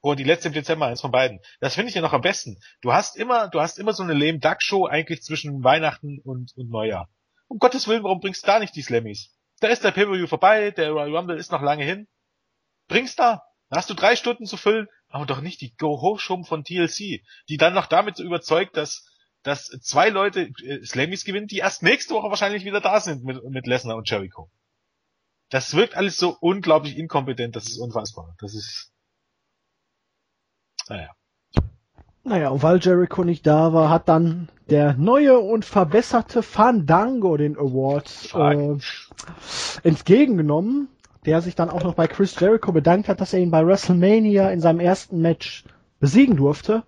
Oder 0.00 0.16
die 0.16 0.24
letzte 0.24 0.48
im 0.48 0.54
Dezember, 0.54 0.86
eins 0.86 1.02
von 1.02 1.10
beiden. 1.10 1.38
Das 1.60 1.74
finde 1.74 1.90
ich 1.90 1.94
ja 1.94 2.00
noch 2.00 2.14
am 2.14 2.22
besten. 2.22 2.58
Du 2.80 2.94
hast 2.94 3.14
immer, 3.14 3.48
du 3.48 3.60
hast 3.60 3.78
immer 3.78 3.92
so 3.92 4.02
eine 4.02 4.14
lame 4.14 4.38
Duck 4.38 4.62
Show 4.62 4.86
eigentlich 4.86 5.22
zwischen 5.22 5.62
Weihnachten 5.62 6.18
und, 6.24 6.56
und 6.56 6.70
Neujahr. 6.70 7.10
Um 7.48 7.58
Gottes 7.58 7.88
Willen, 7.88 8.04
warum 8.04 8.20
bringst 8.20 8.44
du 8.44 8.46
da 8.46 8.58
nicht 8.58 8.74
die 8.74 8.82
Slammys? 8.82 9.36
Da 9.60 9.68
ist 9.68 9.84
der 9.84 9.90
Pay-Per-View 9.90 10.28
vorbei, 10.28 10.70
der 10.70 10.92
Royal 10.92 11.14
Rumble 11.14 11.36
ist 11.36 11.52
noch 11.52 11.60
lange 11.60 11.84
hin. 11.84 12.08
Bring's 12.88 13.16
da. 13.16 13.42
Dann 13.68 13.78
hast 13.78 13.90
du 13.90 13.94
drei 13.94 14.16
Stunden 14.16 14.46
zu 14.46 14.56
füllen, 14.56 14.88
aber 15.08 15.26
doch 15.26 15.40
nicht 15.40 15.60
die 15.60 15.74
Go-Ho-Show 15.76 16.42
von 16.44 16.64
TLC, 16.64 17.22
die 17.48 17.56
dann 17.56 17.74
noch 17.74 17.86
damit 17.86 18.18
überzeugt, 18.18 18.76
dass, 18.76 19.06
dass 19.42 19.66
zwei 19.82 20.10
Leute 20.10 20.50
äh, 20.64 20.84
Slammys 20.84 21.24
gewinnen, 21.24 21.46
die 21.46 21.58
erst 21.58 21.82
nächste 21.82 22.14
Woche 22.14 22.28
wahrscheinlich 22.30 22.64
wieder 22.64 22.80
da 22.80 23.00
sind 23.00 23.24
mit, 23.24 23.42
mit 23.44 23.66
Lesnar 23.66 23.96
und 23.96 24.08
Jericho. 24.08 24.50
Das 25.50 25.74
wirkt 25.74 25.96
alles 25.96 26.16
so 26.16 26.36
unglaublich 26.40 26.96
inkompetent, 26.96 27.54
das 27.54 27.68
ist 27.68 27.78
unfassbar. 27.78 28.34
Das 28.40 28.54
ist, 28.54 28.92
naja. 30.88 31.10
Naja, 32.26 32.48
und 32.48 32.62
weil 32.62 32.80
Jericho 32.80 33.22
nicht 33.22 33.46
da 33.46 33.74
war, 33.74 33.90
hat 33.90 34.08
dann 34.08 34.48
der 34.70 34.94
neue 34.94 35.38
und 35.38 35.66
verbesserte 35.66 36.42
Fandango 36.42 37.36
den 37.36 37.56
Award 37.58 38.34
äh, 38.34 38.78
entgegengenommen 39.86 40.88
der 41.26 41.40
sich 41.40 41.54
dann 41.54 41.70
auch 41.70 41.82
noch 41.82 41.94
bei 41.94 42.06
Chris 42.06 42.38
Jericho 42.38 42.72
bedankt 42.72 43.08
hat, 43.08 43.20
dass 43.20 43.32
er 43.32 43.40
ihn 43.40 43.50
bei 43.50 43.66
WrestleMania 43.66 44.50
in 44.50 44.60
seinem 44.60 44.80
ersten 44.80 45.20
Match 45.20 45.64
besiegen 46.00 46.36
durfte. 46.36 46.82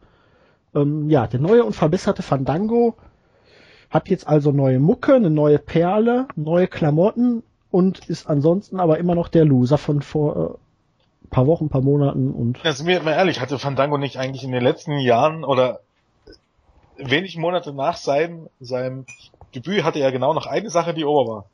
Ähm, 0.74 1.08
ja, 1.08 1.26
der 1.26 1.40
neue 1.40 1.64
und 1.64 1.74
verbesserte 1.74 2.22
Fandango 2.22 2.96
hat 3.90 4.08
jetzt 4.08 4.26
also 4.26 4.52
neue 4.52 4.78
Mucke, 4.78 5.14
eine 5.14 5.30
neue 5.30 5.58
Perle, 5.58 6.26
neue 6.36 6.66
Klamotten 6.66 7.42
und 7.70 8.08
ist 8.08 8.28
ansonsten 8.28 8.80
aber 8.80 8.98
immer 8.98 9.14
noch 9.14 9.28
der 9.28 9.44
Loser 9.44 9.78
von 9.78 10.02
vor 10.02 10.58
äh, 11.24 11.28
paar 11.30 11.46
Wochen, 11.46 11.68
paar 11.68 11.82
Monaten 11.82 12.30
und. 12.30 12.62
Ja, 12.62 12.72
sind 12.72 12.86
wir 12.86 13.02
mal 13.02 13.12
ehrlich, 13.12 13.40
hatte 13.40 13.58
Fandango 13.58 13.98
nicht 13.98 14.18
eigentlich 14.18 14.44
in 14.44 14.52
den 14.52 14.62
letzten 14.62 14.98
Jahren 14.98 15.44
oder 15.44 15.80
wenig 16.96 17.36
Monate 17.36 17.72
nach 17.72 17.96
seinem, 17.96 18.48
seinem 18.60 19.06
Debüt 19.54 19.84
hatte 19.84 19.98
er 19.98 20.12
genau 20.12 20.34
noch 20.34 20.46
eine 20.46 20.70
Sache, 20.70 20.94
die 20.94 21.04
ober 21.04 21.30
war. 21.30 21.44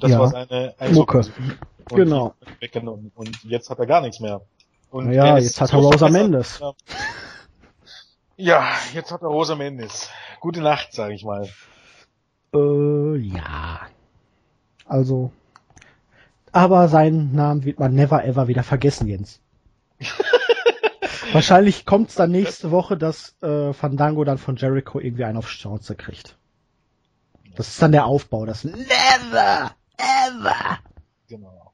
Das 0.00 0.10
ja. 0.10 0.18
war 0.18 0.28
seine 0.28 0.74
Mucke. 0.92 1.22
Genau. 1.88 2.34
Und, 2.44 3.12
und 3.14 3.44
jetzt 3.44 3.70
hat 3.70 3.78
er 3.78 3.86
gar 3.86 4.00
nichts 4.00 4.20
mehr. 4.20 4.42
Und 4.90 5.12
ja, 5.12 5.38
jetzt 5.38 5.60
hat 5.60 5.72
er 5.72 5.78
Rosa 5.78 6.08
Mendes. 6.08 6.60
Ja, 8.36 8.70
jetzt 8.94 9.12
hat 9.12 9.20
er 9.20 9.28
Rosa 9.28 9.54
Mendes. 9.54 10.08
Gute 10.40 10.62
Nacht, 10.62 10.94
sage 10.94 11.12
ich 11.12 11.24
mal. 11.24 11.46
Äh, 12.54 13.16
ja. 13.18 13.80
Also. 14.86 15.30
Aber 16.50 16.88
seinen 16.88 17.34
Namen 17.34 17.64
wird 17.64 17.78
man 17.78 17.94
never 17.94 18.24
ever 18.24 18.48
wieder 18.48 18.62
vergessen, 18.62 19.06
Jens. 19.08 19.40
Wahrscheinlich 21.32 21.84
kommt's 21.84 22.14
dann 22.14 22.30
nächste 22.30 22.70
Woche, 22.70 22.96
dass 22.96 23.36
äh, 23.42 23.74
Fandango 23.74 24.24
dann 24.24 24.38
von 24.38 24.56
Jericho 24.56 24.98
irgendwie 24.98 25.24
einen 25.24 25.36
auf 25.36 25.50
Schnauze 25.50 25.94
kriegt. 25.94 26.38
Das 27.56 27.68
ist 27.68 27.82
dann 27.82 27.92
der 27.92 28.06
Aufbau, 28.06 28.46
das 28.46 28.64
Never! 28.64 29.70
Ever. 30.00 30.78
Genau. 31.28 31.72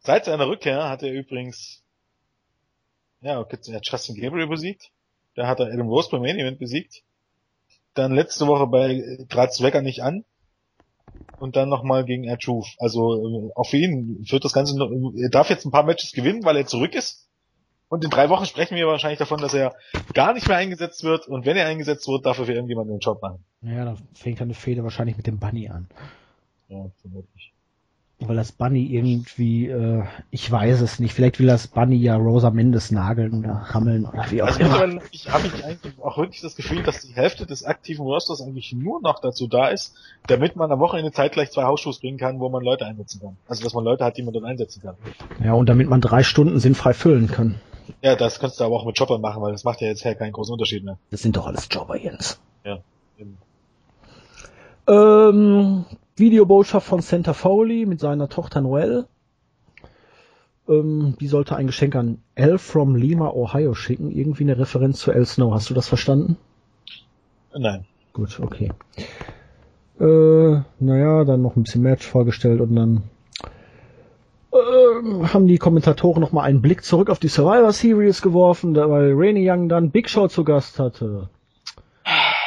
Seit 0.00 0.24
seiner 0.24 0.46
Rückkehr 0.46 0.88
hat 0.88 1.02
er 1.02 1.12
übrigens, 1.12 1.82
ja, 3.20 3.38
okay, 3.38 3.58
er 3.68 3.76
hat 3.76 3.86
Justin 3.86 4.20
Gabriel 4.20 4.46
besiegt. 4.46 4.90
Da 5.34 5.46
hat 5.46 5.60
er 5.60 5.66
Adam 5.66 5.88
Rose 5.88 6.08
beim 6.10 6.22
Main 6.22 6.38
Event 6.38 6.58
besiegt. 6.58 7.02
Dann 7.94 8.12
letzte 8.12 8.46
Woche 8.46 8.66
bei 8.66 9.02
Graz 9.28 9.60
Wecker 9.60 9.82
nicht 9.82 10.02
an. 10.02 10.24
Und 11.38 11.56
dann 11.56 11.68
nochmal 11.68 12.04
gegen 12.04 12.24
Ertruf. 12.24 12.66
Also, 12.78 13.52
auch 13.54 13.64
für 13.64 13.78
ihn 13.78 14.24
führt 14.26 14.44
das 14.44 14.52
Ganze 14.52 14.76
noch, 14.76 14.90
er 15.16 15.30
darf 15.30 15.50
jetzt 15.50 15.64
ein 15.64 15.70
paar 15.70 15.84
Matches 15.84 16.12
gewinnen, 16.12 16.44
weil 16.44 16.56
er 16.56 16.66
zurück 16.66 16.94
ist. 16.94 17.28
Und 17.88 18.04
in 18.04 18.10
drei 18.10 18.28
Wochen 18.28 18.46
sprechen 18.46 18.76
wir 18.76 18.86
wahrscheinlich 18.86 19.18
davon, 19.18 19.40
dass 19.40 19.52
er 19.52 19.74
gar 20.14 20.32
nicht 20.32 20.46
mehr 20.46 20.56
eingesetzt 20.56 21.02
wird. 21.02 21.26
Und 21.26 21.44
wenn 21.44 21.56
er 21.56 21.66
eingesetzt 21.66 22.06
wird, 22.06 22.24
darf 22.24 22.38
er 22.38 22.46
für 22.46 22.52
irgendjemanden 22.52 22.94
den 22.94 23.00
Job 23.00 23.20
machen. 23.20 23.44
Ja, 23.62 23.84
da 23.84 23.96
fängt 24.14 24.40
eine 24.40 24.54
Fehde 24.54 24.84
wahrscheinlich 24.84 25.16
mit 25.16 25.26
dem 25.26 25.38
Bunny 25.38 25.68
an. 25.68 25.88
Ja, 26.70 26.90
vermutlich 27.02 27.52
weil 28.26 28.36
das 28.36 28.52
Bunny 28.52 28.84
irgendwie, 28.84 29.68
äh, 29.68 30.04
ich 30.30 30.50
weiß 30.50 30.82
es 30.82 30.98
nicht, 30.98 31.14
vielleicht 31.14 31.38
will 31.38 31.46
das 31.46 31.68
Bunny 31.68 31.96
ja 31.96 32.16
Rosa 32.16 32.50
Mendes 32.50 32.90
nageln 32.90 33.40
oder 33.40 33.72
hammeln 33.72 34.04
oder 34.04 34.30
wie 34.30 34.42
auch 34.42 34.48
also 34.48 34.60
immer. 34.60 35.00
Ich 35.10 35.30
habe 35.30 35.46
ich 35.46 35.64
eigentlich 35.64 35.94
auch 36.02 36.18
wirklich 36.18 36.42
das 36.42 36.54
Gefühl, 36.54 36.82
dass 36.82 37.00
die 37.00 37.14
Hälfte 37.14 37.46
des 37.46 37.64
aktiven 37.64 38.02
Rosters 38.02 38.42
eigentlich 38.42 38.72
nur 38.72 39.00
noch 39.00 39.20
dazu 39.20 39.46
da 39.46 39.68
ist, 39.68 39.94
damit 40.26 40.54
man 40.54 40.70
am 40.70 40.80
Wochenende 40.80 41.12
zeitgleich 41.12 41.50
zwei 41.50 41.64
Hausschuss 41.64 42.00
bringen 42.00 42.18
kann, 42.18 42.40
wo 42.40 42.48
man 42.50 42.62
Leute 42.62 42.84
einsetzen 42.84 43.20
kann. 43.20 43.36
Also 43.48 43.64
dass 43.64 43.72
man 43.72 43.84
Leute 43.84 44.04
hat, 44.04 44.16
die 44.18 44.22
man 44.22 44.34
dann 44.34 44.44
einsetzen 44.44 44.82
kann. 44.82 44.96
Ja, 45.42 45.54
und 45.54 45.68
damit 45.68 45.88
man 45.88 46.00
drei 46.00 46.22
Stunden 46.22 46.60
sinnfrei 46.60 46.92
füllen 46.92 47.28
kann. 47.28 47.60
Ja, 48.02 48.16
das 48.16 48.38
kannst 48.38 48.60
du 48.60 48.64
aber 48.64 48.76
auch 48.76 48.84
mit 48.84 48.98
Jobbern 48.98 49.20
machen, 49.20 49.42
weil 49.42 49.52
das 49.52 49.64
macht 49.64 49.80
ja 49.80 49.88
jetzt 49.88 50.04
her 50.04 50.14
keinen 50.14 50.32
großen 50.32 50.52
Unterschied 50.52 50.84
mehr. 50.84 50.98
Das 51.10 51.22
sind 51.22 51.36
doch 51.36 51.46
alles 51.46 51.68
Jobber, 51.70 51.96
Jens. 51.96 52.38
Ja, 52.64 52.78
eben. 53.18 53.38
Ähm, 54.86 55.84
Videobotschaft 56.20 56.86
von 56.86 57.00
Santa 57.00 57.32
Foley 57.32 57.86
mit 57.86 58.00
seiner 58.00 58.28
Tochter 58.28 58.60
Noelle. 58.60 59.06
Ähm, 60.68 61.16
die 61.20 61.26
sollte 61.26 61.56
ein 61.56 61.66
Geschenk 61.66 61.96
an 61.96 62.18
L 62.34 62.58
from 62.58 62.94
Lima, 62.94 63.30
Ohio 63.30 63.74
schicken. 63.74 64.10
Irgendwie 64.10 64.44
eine 64.44 64.58
Referenz 64.58 65.00
zu 65.00 65.10
L 65.10 65.26
Snow. 65.26 65.52
Hast 65.52 65.70
du 65.70 65.74
das 65.74 65.88
verstanden? 65.88 66.36
Nein. 67.56 67.84
Gut, 68.12 68.40
okay. 68.40 68.70
Äh, 70.00 70.60
naja, 70.78 71.24
dann 71.24 71.42
noch 71.42 71.56
ein 71.56 71.62
bisschen 71.62 71.82
Match 71.82 72.06
vorgestellt 72.06 72.60
und 72.60 72.74
dann 72.74 73.02
äh, 74.52 75.26
haben 75.26 75.46
die 75.46 75.58
Kommentatoren 75.58 76.20
noch 76.20 76.32
mal 76.32 76.42
einen 76.42 76.62
Blick 76.62 76.84
zurück 76.84 77.10
auf 77.10 77.18
die 77.18 77.28
Survivor 77.28 77.72
Series 77.72 78.22
geworfen, 78.22 78.74
weil 78.74 79.12
Rainy 79.14 79.48
Young 79.48 79.68
dann 79.68 79.90
Big 79.90 80.08
Show 80.08 80.28
zu 80.28 80.44
Gast 80.44 80.78
hatte. 80.78 81.28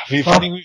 Wie, 0.07 0.23
vor 0.23 0.33
allem, 0.33 0.57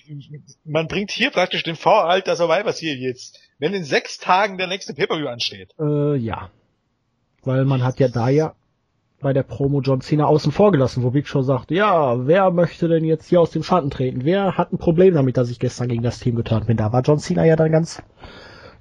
man 0.64 0.88
bringt 0.88 1.10
hier 1.10 1.30
praktisch 1.30 1.62
den 1.62 1.76
Vorhalt 1.76 2.26
der 2.26 2.36
Survivor 2.36 2.72
Series, 2.72 3.32
wenn 3.58 3.74
in 3.74 3.84
sechs 3.84 4.18
Tagen 4.18 4.58
der 4.58 4.66
nächste 4.66 4.94
Pay-Per-View 4.94 5.28
ansteht. 5.28 5.74
Äh, 5.78 6.16
ja. 6.16 6.50
Weil 7.42 7.64
man 7.64 7.82
hat 7.82 8.00
ja 8.00 8.08
da 8.08 8.28
ja 8.28 8.54
bei 9.20 9.32
der 9.32 9.42
Promo 9.42 9.80
John 9.80 10.00
Cena 10.00 10.26
außen 10.26 10.52
vor 10.52 10.70
gelassen, 10.70 11.02
wo 11.02 11.10
Big 11.10 11.26
Show 11.26 11.42
sagt, 11.42 11.70
ja, 11.70 12.26
wer 12.26 12.50
möchte 12.50 12.88
denn 12.88 13.04
jetzt 13.04 13.28
hier 13.28 13.40
aus 13.40 13.50
dem 13.50 13.62
Schatten 13.62 13.90
treten? 13.90 14.24
Wer 14.24 14.56
hat 14.56 14.72
ein 14.72 14.78
Problem 14.78 15.14
damit, 15.14 15.36
dass 15.36 15.50
ich 15.50 15.58
gestern 15.58 15.88
gegen 15.88 16.02
das 16.02 16.20
Team 16.20 16.36
getan 16.36 16.66
bin? 16.66 16.76
Da 16.76 16.92
war 16.92 17.02
John 17.02 17.18
Cena 17.18 17.44
ja 17.44 17.56
dann 17.56 17.72
ganz 17.72 18.02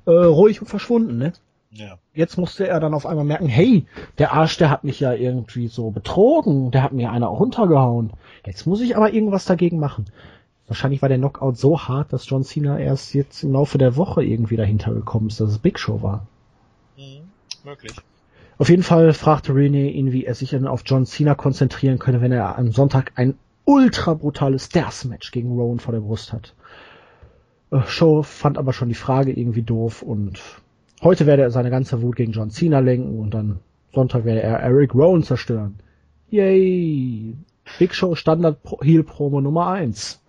äh, 0.05 0.11
ruhig 0.11 0.61
und 0.61 0.67
verschwunden, 0.67 1.17
ne? 1.17 1.33
Ja. 1.71 1.97
Jetzt 2.13 2.37
musste 2.37 2.67
er 2.67 2.79
dann 2.79 2.93
auf 2.93 3.05
einmal 3.05 3.25
merken, 3.25 3.47
hey, 3.47 3.85
der 4.17 4.31
Arsch, 4.33 4.57
der 4.57 4.69
hat 4.69 4.83
mich 4.83 4.99
ja 4.99 5.13
irgendwie 5.13 5.67
so 5.67 5.91
betrogen, 5.91 6.71
der 6.71 6.81
hat 6.81 6.93
mir 6.93 7.11
einer 7.11 7.27
runtergehauen. 7.27 8.11
Jetzt 8.45 8.65
muss 8.65 8.81
ich 8.81 8.95
aber 8.95 9.13
irgendwas 9.13 9.45
dagegen 9.45 9.79
machen. 9.79 10.05
Wahrscheinlich 10.67 11.01
war 11.01 11.09
der 11.09 11.17
Knockout 11.17 11.57
so 11.57 11.79
hart, 11.79 12.11
dass 12.11 12.29
John 12.29 12.43
Cena 12.43 12.77
erst 12.77 13.13
jetzt 13.13 13.43
im 13.43 13.53
Laufe 13.53 13.77
der 13.77 13.95
Woche 13.95 14.23
irgendwie 14.23 14.57
dahinter 14.57 14.93
gekommen 14.93 15.27
ist, 15.27 15.39
dass 15.39 15.49
es 15.49 15.59
Big 15.59 15.79
Show 15.79 16.01
war. 16.01 16.27
Mhm, 16.97 17.29
möglich. 17.63 17.93
Auf 18.57 18.69
jeden 18.69 18.83
Fall 18.83 19.13
fragte 19.13 19.53
René 19.53 19.91
ihn, 19.91 20.11
wie 20.11 20.25
er 20.25 20.35
sich 20.35 20.49
dann 20.49 20.67
auf 20.67 20.81
John 20.85 21.05
Cena 21.05 21.35
konzentrieren 21.35 21.99
könne, 21.99 22.21
wenn 22.21 22.31
er 22.31 22.57
am 22.57 22.71
Sonntag 22.71 23.13
ein 23.15 23.35
ultra 23.65 24.13
brutales 24.13 24.65
Stairs-Match 24.65 25.31
gegen 25.31 25.51
Rowan 25.51 25.79
vor 25.79 25.93
der 25.93 26.01
Brust 26.01 26.33
hat. 26.33 26.53
Äh, 27.71 27.81
Show 27.87 28.23
fand 28.23 28.57
aber 28.57 28.73
schon 28.73 28.89
die 28.89 28.95
Frage 28.95 29.31
irgendwie 29.31 29.61
doof 29.61 30.01
und 30.01 30.41
heute 31.01 31.25
werde 31.25 31.43
er 31.43 31.51
seine 31.51 31.69
ganze 31.69 32.01
Wut 32.01 32.15
gegen 32.15 32.31
John 32.31 32.49
Cena 32.49 32.79
lenken 32.79 33.19
und 33.19 33.33
dann 33.33 33.59
Sonntag 33.93 34.25
werde 34.25 34.41
er 34.41 34.59
Eric 34.59 34.93
Rowan 34.95 35.23
zerstören. 35.23 35.79
Yay! 36.29 37.35
Big 37.79 37.93
Show 37.93 38.15
Standard 38.15 38.57
Heel 38.81 39.03
Promo 39.03 39.39
Nummer 39.39 39.67
1. 39.67 40.21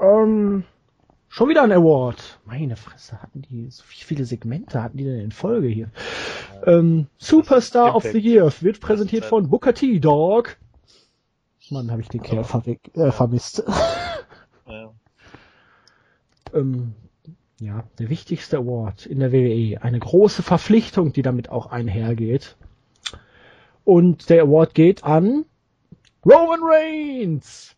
Ähm, 0.00 0.64
schon 1.28 1.48
wieder 1.48 1.62
ein 1.62 1.72
Award. 1.72 2.40
Meine 2.44 2.76
Fresse, 2.76 3.20
hatten 3.22 3.42
die, 3.42 3.70
so 3.70 3.82
viele 3.86 4.24
Segmente 4.24 4.82
hatten 4.82 4.96
die 4.98 5.04
denn 5.04 5.20
in 5.20 5.32
Folge 5.32 5.68
hier? 5.68 5.90
Ähm, 6.66 7.06
Superstar 7.18 7.94
of 7.94 8.04
the 8.04 8.18
Year 8.18 8.52
wird 8.60 8.80
präsentiert 8.80 9.24
von 9.24 9.48
Booker 9.48 9.74
T, 9.74 9.98
Dog. 9.98 10.56
Mann, 11.70 11.90
habe 11.90 12.02
ich 12.02 12.08
den 12.08 12.22
Kerl 12.22 12.44
äh, 12.94 13.10
vermisst. 13.12 13.64
Ja. 14.64 14.92
ähm, 16.54 16.94
ja, 17.60 17.84
der 17.98 18.08
wichtigste 18.08 18.58
Award 18.58 19.06
in 19.06 19.18
der 19.18 19.32
WWE. 19.32 19.82
Eine 19.82 19.98
große 19.98 20.42
Verpflichtung, 20.42 21.12
die 21.12 21.22
damit 21.22 21.48
auch 21.50 21.66
einhergeht. 21.66 22.56
Und 23.84 24.30
der 24.30 24.44
Award 24.44 24.74
geht 24.74 25.04
an 25.04 25.44
Roman 26.24 26.60
Reigns. 26.62 27.76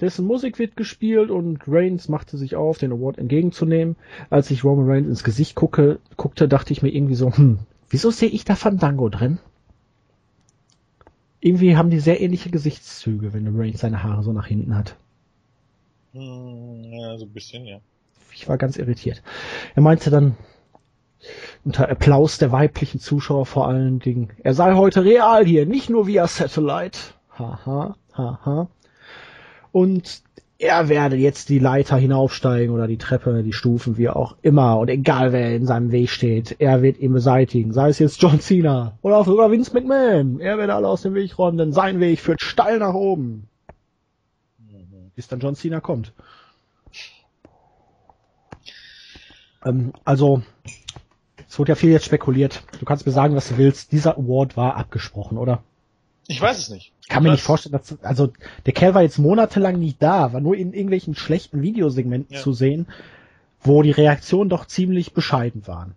Dessen 0.00 0.26
Musik 0.26 0.58
wird 0.58 0.76
gespielt 0.76 1.30
und 1.30 1.60
Reigns 1.68 2.08
machte 2.08 2.38
sich 2.38 2.56
auf, 2.56 2.78
den 2.78 2.92
Award 2.92 3.18
entgegenzunehmen. 3.18 3.96
Als 4.30 4.50
ich 4.50 4.64
Roman 4.64 4.88
Reigns 4.88 5.08
ins 5.08 5.24
Gesicht 5.24 5.54
gucke, 5.54 5.98
guckte, 6.16 6.48
dachte 6.48 6.72
ich 6.72 6.82
mir 6.82 6.88
irgendwie 6.88 7.14
so, 7.14 7.30
hm, 7.30 7.58
wieso 7.90 8.10
sehe 8.10 8.30
ich 8.30 8.44
da 8.44 8.56
Fandango 8.56 9.10
drin? 9.10 9.38
Irgendwie 11.40 11.76
haben 11.76 11.90
die 11.90 12.00
sehr 12.00 12.20
ähnliche 12.20 12.50
Gesichtszüge, 12.50 13.32
wenn 13.32 13.58
Reigns 13.58 13.80
seine 13.80 14.02
Haare 14.02 14.22
so 14.22 14.32
nach 14.32 14.46
hinten 14.46 14.74
hat. 14.74 14.96
Hm, 16.12 16.84
ja, 16.84 17.18
so 17.18 17.26
ein 17.26 17.32
bisschen, 17.32 17.66
ja. 17.66 17.80
Ich 18.32 18.48
war 18.48 18.56
ganz 18.56 18.76
irritiert. 18.76 19.22
Er 19.74 19.82
meinte 19.82 20.10
dann, 20.10 20.36
unter 21.64 21.90
Applaus 21.90 22.38
der 22.38 22.52
weiblichen 22.52 23.00
Zuschauer 23.00 23.44
vor 23.44 23.68
allen 23.68 23.98
Dingen, 23.98 24.30
er 24.42 24.54
sei 24.54 24.74
heute 24.74 25.04
real 25.04 25.44
hier, 25.44 25.66
nicht 25.66 25.90
nur 25.90 26.06
via 26.06 26.26
Satellite. 26.26 26.98
Haha, 27.38 27.96
haha 28.14 28.68
und 29.72 30.22
er 30.60 30.90
werde 30.90 31.16
jetzt 31.16 31.48
die 31.48 31.58
Leiter 31.58 31.96
hinaufsteigen 31.96 32.74
oder 32.74 32.86
die 32.86 32.98
Treppe, 32.98 33.42
die 33.42 33.54
Stufen, 33.54 33.96
wie 33.96 34.10
auch 34.10 34.36
immer. 34.42 34.78
Und 34.78 34.88
egal 34.88 35.32
wer 35.32 35.56
in 35.56 35.64
seinem 35.64 35.90
Weg 35.90 36.10
steht, 36.10 36.56
er 36.58 36.82
wird 36.82 36.98
ihn 36.98 37.14
beseitigen. 37.14 37.72
Sei 37.72 37.88
es 37.88 37.98
jetzt 37.98 38.20
John 38.20 38.40
Cena 38.40 38.98
oder 39.00 39.24
sogar 39.24 39.50
Vince 39.50 39.72
McMahon. 39.72 40.38
Er 40.38 40.58
werde 40.58 40.74
alle 40.74 40.88
aus 40.88 41.00
dem 41.00 41.14
Weg 41.14 41.38
räumen, 41.38 41.56
denn 41.56 41.72
sein 41.72 41.98
Weg 41.98 42.20
führt 42.20 42.42
steil 42.42 42.78
nach 42.78 42.92
oben. 42.92 43.48
Bis 45.16 45.28
dann 45.28 45.40
John 45.40 45.54
Cena 45.54 45.80
kommt. 45.80 46.12
Ähm, 49.64 49.92
also, 50.04 50.42
es 51.48 51.58
wurde 51.58 51.72
ja 51.72 51.76
viel 51.76 51.90
jetzt 51.90 52.04
spekuliert. 52.04 52.62
Du 52.78 52.84
kannst 52.84 53.06
mir 53.06 53.12
sagen, 53.12 53.34
was 53.34 53.48
du 53.48 53.56
willst. 53.56 53.92
Dieser 53.92 54.18
Award 54.18 54.58
war 54.58 54.76
abgesprochen, 54.76 55.38
oder? 55.38 55.62
Ich 56.30 56.40
weiß 56.40 56.58
es 56.58 56.68
nicht. 56.68 56.92
Ich 57.00 57.08
kann 57.08 57.24
mir 57.24 57.32
nicht 57.32 57.42
vorstellen, 57.42 57.72
dass, 57.72 58.02
also, 58.04 58.32
der 58.64 58.72
Kerl 58.72 58.94
war 58.94 59.02
jetzt 59.02 59.18
monatelang 59.18 59.78
nicht 59.80 60.00
da, 60.00 60.32
war 60.32 60.40
nur 60.40 60.56
in 60.56 60.72
irgendwelchen 60.72 61.16
schlechten 61.16 61.60
Videosegmenten 61.60 62.36
ja. 62.36 62.40
zu 62.40 62.52
sehen, 62.52 62.86
wo 63.60 63.82
die 63.82 63.90
Reaktionen 63.90 64.48
doch 64.48 64.66
ziemlich 64.66 65.12
bescheiden 65.12 65.66
waren. 65.66 65.96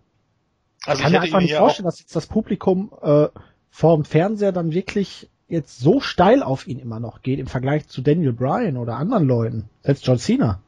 Also 0.84 0.98
ich 0.98 1.04
kann 1.04 1.12
ich 1.12 1.18
mir 1.18 1.24
einfach 1.24 1.40
nicht 1.40 1.54
vorstellen, 1.54 1.86
dass 1.86 2.00
jetzt 2.00 2.16
das 2.16 2.26
Publikum 2.26 2.92
äh, 3.00 3.28
vor 3.70 3.96
dem 3.96 4.04
Fernseher 4.04 4.50
dann 4.50 4.72
wirklich 4.72 5.30
jetzt 5.48 5.78
so 5.78 6.00
steil 6.00 6.42
auf 6.42 6.66
ihn 6.66 6.80
immer 6.80 6.98
noch 6.98 7.22
geht 7.22 7.38
im 7.38 7.46
Vergleich 7.46 7.86
zu 7.86 8.02
Daniel 8.02 8.32
Bryan 8.32 8.76
oder 8.76 8.96
anderen 8.96 9.26
Leuten, 9.26 9.68
selbst 9.82 10.04
John 10.04 10.18
Cena. 10.18 10.60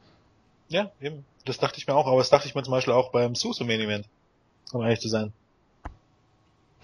Ja, 0.69 0.91
eben. 1.01 1.25
Das 1.45 1.59
dachte 1.59 1.79
ich 1.79 1.87
mir 1.87 1.95
auch, 1.95 2.07
aber 2.07 2.19
das 2.19 2.31
dachte 2.31 2.47
ich 2.47 2.55
mir 2.55 2.63
zum 2.63 2.73
Beispiel 2.73 2.95
auch 2.95 3.11
beim 3.11 3.35
Suso 3.35 3.65
Main 3.65 3.81
Event, 3.81 4.07
um 4.73 4.83
ehrlich 4.83 5.01
zu 5.01 5.09
sein. 5.09 5.33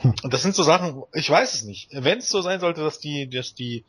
Hm. 0.03 0.15
Und 0.23 0.33
das 0.33 0.43
sind 0.43 0.55
so 0.55 0.63
Sachen, 0.63 1.03
ich 1.15 1.31
weiß 1.31 1.55
es 1.55 1.65
nicht. 1.65 1.89
Wenn 1.93 2.19
es 2.19 2.29
so 2.29 2.43
sein 2.43 2.61
sollte, 2.61 2.83
dass 2.83 2.99
die, 2.99 3.29
dass 3.29 3.55
die 3.55 3.85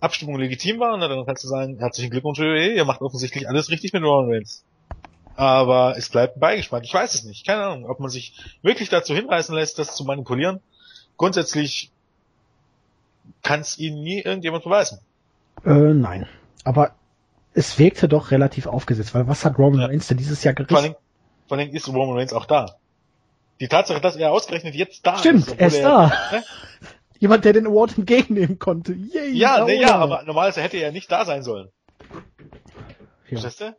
Abstimmung 0.00 0.38
legitim 0.38 0.80
war, 0.80 0.98
dann 0.98 1.26
kannst 1.26 1.44
du 1.44 1.48
sagen, 1.48 1.78
herzlichen 1.78 2.10
Glückwunsch, 2.10 2.38
ihr 2.38 2.84
macht 2.84 3.00
offensichtlich 3.00 3.48
alles 3.48 3.70
richtig 3.70 3.92
mit 3.92 4.02
Roman 4.02 4.30
Reigns. 4.30 4.64
Aber 5.36 5.96
es 5.96 6.10
bleibt 6.10 6.36
ein 6.36 6.40
Beigeschmack. 6.40 6.84
Ich 6.84 6.94
weiß 6.94 7.14
es 7.14 7.24
nicht. 7.24 7.46
Keine 7.46 7.64
Ahnung, 7.64 7.90
ob 7.90 8.00
man 8.00 8.10
sich 8.10 8.38
wirklich 8.62 8.88
dazu 8.88 9.14
hinreißen 9.14 9.54
lässt, 9.54 9.78
das 9.78 9.96
zu 9.96 10.04
manipulieren. 10.04 10.60
Grundsätzlich 11.16 11.90
kann 13.42 13.60
es 13.60 13.78
ihnen 13.78 14.02
nie 14.02 14.20
irgendjemand 14.20 14.64
beweisen. 14.64 15.00
Äh, 15.64 15.70
nein. 15.70 16.28
Aber 16.62 16.92
es 17.52 17.78
wirkte 17.78 18.08
doch 18.08 18.30
relativ 18.30 18.66
aufgesetzt, 18.66 19.14
weil 19.14 19.26
was 19.26 19.44
hat 19.44 19.58
Roman 19.58 19.80
ja. 19.80 19.86
Reigns 19.86 20.08
denn 20.08 20.18
dieses 20.18 20.42
Jahr 20.44 20.54
gerissen? 20.54 20.74
Vor 20.74 20.82
allem, 20.82 20.94
vor 21.48 21.58
allem 21.58 21.70
ist 21.70 21.88
Roman 21.88 22.16
Reigns 22.16 22.32
auch 22.32 22.46
da. 22.46 22.76
Die 23.60 23.68
Tatsache, 23.68 24.00
dass 24.00 24.16
er 24.16 24.32
ausgerechnet 24.32 24.74
jetzt 24.74 25.06
da 25.06 25.18
Stimmt, 25.18 25.38
ist. 25.38 25.44
Stimmt, 25.44 25.60
er 25.60 25.66
ist 25.68 25.82
da. 25.82 26.12
Ne? 26.32 26.44
Jemand, 27.20 27.44
der 27.44 27.52
den 27.52 27.66
Award 27.66 27.96
entgegennehmen 27.96 28.58
konnte. 28.58 28.92
Yay, 28.92 29.30
ja, 29.30 29.64
nee, 29.64 29.80
ja, 29.80 29.96
aber 29.96 30.24
normalerweise 30.24 30.60
hätte 30.60 30.76
er 30.76 30.92
nicht 30.92 31.10
da 31.10 31.24
sein 31.24 31.42
sollen. 31.42 31.70
Ja. 33.28 33.40
Verstehst 33.40 33.60
du? 33.60 33.76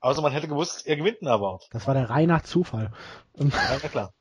Außer 0.00 0.20
man 0.20 0.32
hätte 0.32 0.48
gewusst, 0.48 0.86
er 0.86 0.96
gewinnt 0.96 1.22
einen 1.22 1.30
Award. 1.30 1.68
Das 1.70 1.86
war 1.86 1.94
der 1.94 2.10
reiner 2.10 2.42
Zufall. 2.44 2.92
Ja, 3.36 3.46
na 3.82 3.88
klar. 3.88 4.12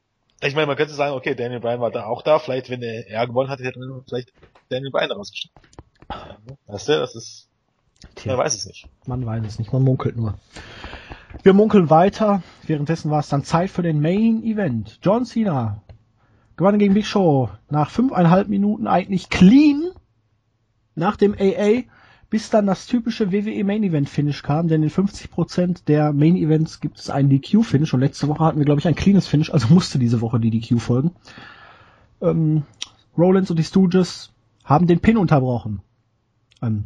Ich 0.41 0.55
meine, 0.55 0.68
man 0.68 0.76
könnte 0.76 0.93
sagen, 0.93 1.14
okay, 1.14 1.36
Daniel 1.36 1.59
Bryan 1.59 1.82
war 1.82 1.91
da 1.91 2.05
auch 2.05 2.24
da, 2.24 2.39
vielleicht, 2.39 2.70
wenn 2.70 2.82
er, 2.82 3.07
er 3.07 3.28
gewonnen 3.28 3.49
hatte, 3.49 3.64
hätte 3.64 3.80
man 3.80 4.03
vielleicht 4.07 4.32
Daniel 4.70 4.91
Bryan 4.91 5.12
rausgeschickt. 5.12 5.53
Weißt 6.68 6.89
du, 6.89 6.99
das 6.99 7.16
ist, 7.16 7.47
Tja, 8.16 8.34
man 8.36 8.45
weiß 8.45 8.55
es 8.55 8.66
nicht. 8.66 8.88
Man 9.05 9.26
weiß 9.26 9.45
es 9.45 9.59
nicht, 9.59 9.72
man 9.72 9.84
munkelt 9.84 10.18
nur. 10.18 10.38
Wir 11.43 11.53
munkeln 11.53 11.89
weiter. 11.89 12.43
Währenddessen 12.67 13.11
war 13.11 13.19
es 13.19 13.29
dann 13.29 13.43
Zeit 13.43 13.69
für 13.69 13.82
den 13.82 14.01
Main 14.01 14.43
Event. 14.43 14.99
John 15.01 15.25
Cena 15.25 15.82
gewann 16.57 16.77
gegen 16.77 16.93
Big 16.93 17.05
Show 17.05 17.49
nach 17.69 17.89
fünfeinhalb 17.89 18.47
Minuten 18.47 18.88
eigentlich 18.88 19.29
clean 19.29 19.89
nach 20.95 21.15
dem 21.15 21.34
AA, 21.34 21.84
bis 22.29 22.49
dann 22.49 22.67
das 22.67 22.86
typische 22.86 23.32
WWE 23.32 23.63
Main 23.63 23.84
Event 23.84 24.09
Finish 24.09 24.43
kam, 24.43 24.67
denn 24.67 24.84
in 24.84 24.89
50% 24.89 25.86
der 25.86 26.13
Main 26.13 26.36
Events 26.36 26.79
gibt 26.79 26.99
es 26.99 27.09
einen 27.09 27.29
DQ 27.29 27.63
Finish 27.63 27.93
und 27.93 28.01
letzte 28.01 28.27
Woche 28.27 28.43
hatten 28.43 28.59
wir 28.59 28.65
glaube 28.65 28.79
ich 28.79 28.88
ein 28.88 28.95
cleanes 28.95 29.27
Finish, 29.27 29.51
also 29.51 29.73
musste 29.73 29.97
diese 29.97 30.21
Woche 30.21 30.39
die 30.39 30.51
DQ 30.51 30.79
folgen. 30.79 31.11
Ähm, 32.21 32.63
Rollins 33.17 33.49
und 33.49 33.57
die 33.57 33.63
Stooges 33.63 34.32
haben 34.63 34.88
den 34.88 34.99
Pin 34.99 35.17
unterbrochen. 35.17 35.82
Ähm, 36.61 36.86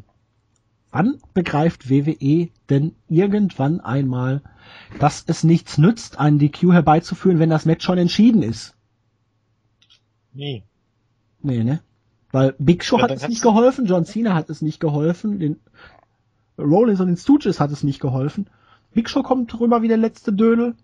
wann 0.96 1.18
begreift 1.34 1.89
WWE 1.89 2.48
denn 2.70 2.96
irgendwann 3.10 3.82
einmal, 3.82 4.41
dass 5.00 5.26
es 5.28 5.43
nichts 5.43 5.78
nützt, 5.78 6.20
einen 6.20 6.39
DQ 6.39 6.72
herbeizuführen, 6.72 7.38
wenn 7.38 7.50
das 7.50 7.66
Match 7.66 7.84
schon 7.84 7.98
entschieden 7.98 8.41
ist? 8.41 8.76
Nie. 10.34 10.64
Nee, 11.41 11.64
ne? 11.64 11.82
Weil 12.32 12.56
Big 12.60 12.86
Show 12.86 12.98
ja, 12.98 13.04
hat 13.04 13.12
es 13.12 13.28
nicht 13.28 13.41
geholfen, 13.41 13.86
John 13.86 14.06
Cena 14.06 14.34
hat 14.34 14.50
es 14.50 14.62
nicht 14.62 14.80
geholfen, 14.80 15.39
den 15.39 15.60
Rollins 16.58 17.02
und 17.02 17.08
den 17.08 17.18
Stooges 17.18 17.60
hat 17.60 17.72
es 17.72 17.84
nicht 17.84 18.00
geholfen. 18.00 18.48
Big 18.93 19.10
Show 19.10 19.22
kommt 19.22 19.52
drüber 19.52 19.82
wie 19.82 19.89
der 19.89 19.98
letzte 19.98 20.32
Dödel, 20.32 20.76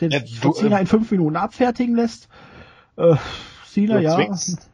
der 0.00 0.10
ja, 0.10 0.20
von 0.40 0.54
Cena 0.54 0.78
äh, 0.78 0.82
in 0.82 0.86
fünf 0.86 1.10
Minuten 1.10 1.34
abfertigen 1.34 1.96
lässt. 1.96 2.28
Äh, 2.96 3.16
Cena, 3.66 3.98
ja. 3.98 4.14
Zwingst, 4.14 4.70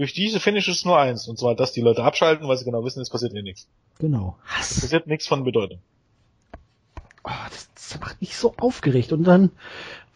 durch 0.00 0.14
diese 0.14 0.40
Finishes 0.40 0.86
nur 0.86 0.98
eins, 0.98 1.28
und 1.28 1.38
zwar, 1.38 1.54
dass 1.54 1.72
die 1.72 1.82
Leute 1.82 2.02
abschalten, 2.02 2.48
weil 2.48 2.56
sie 2.56 2.64
genau 2.64 2.82
wissen, 2.82 3.02
es 3.02 3.10
passiert 3.10 3.34
eh 3.34 3.42
nichts. 3.42 3.68
Genau. 3.98 4.38
Es 4.58 4.80
passiert 4.80 5.06
nichts 5.06 5.26
von 5.26 5.44
Bedeutung. 5.44 5.80
Oh, 7.22 7.30
das, 7.50 7.68
das 7.74 8.00
macht 8.00 8.18
mich 8.22 8.34
so 8.34 8.54
aufgeregt. 8.56 9.12
Und 9.12 9.24
dann, 9.24 9.50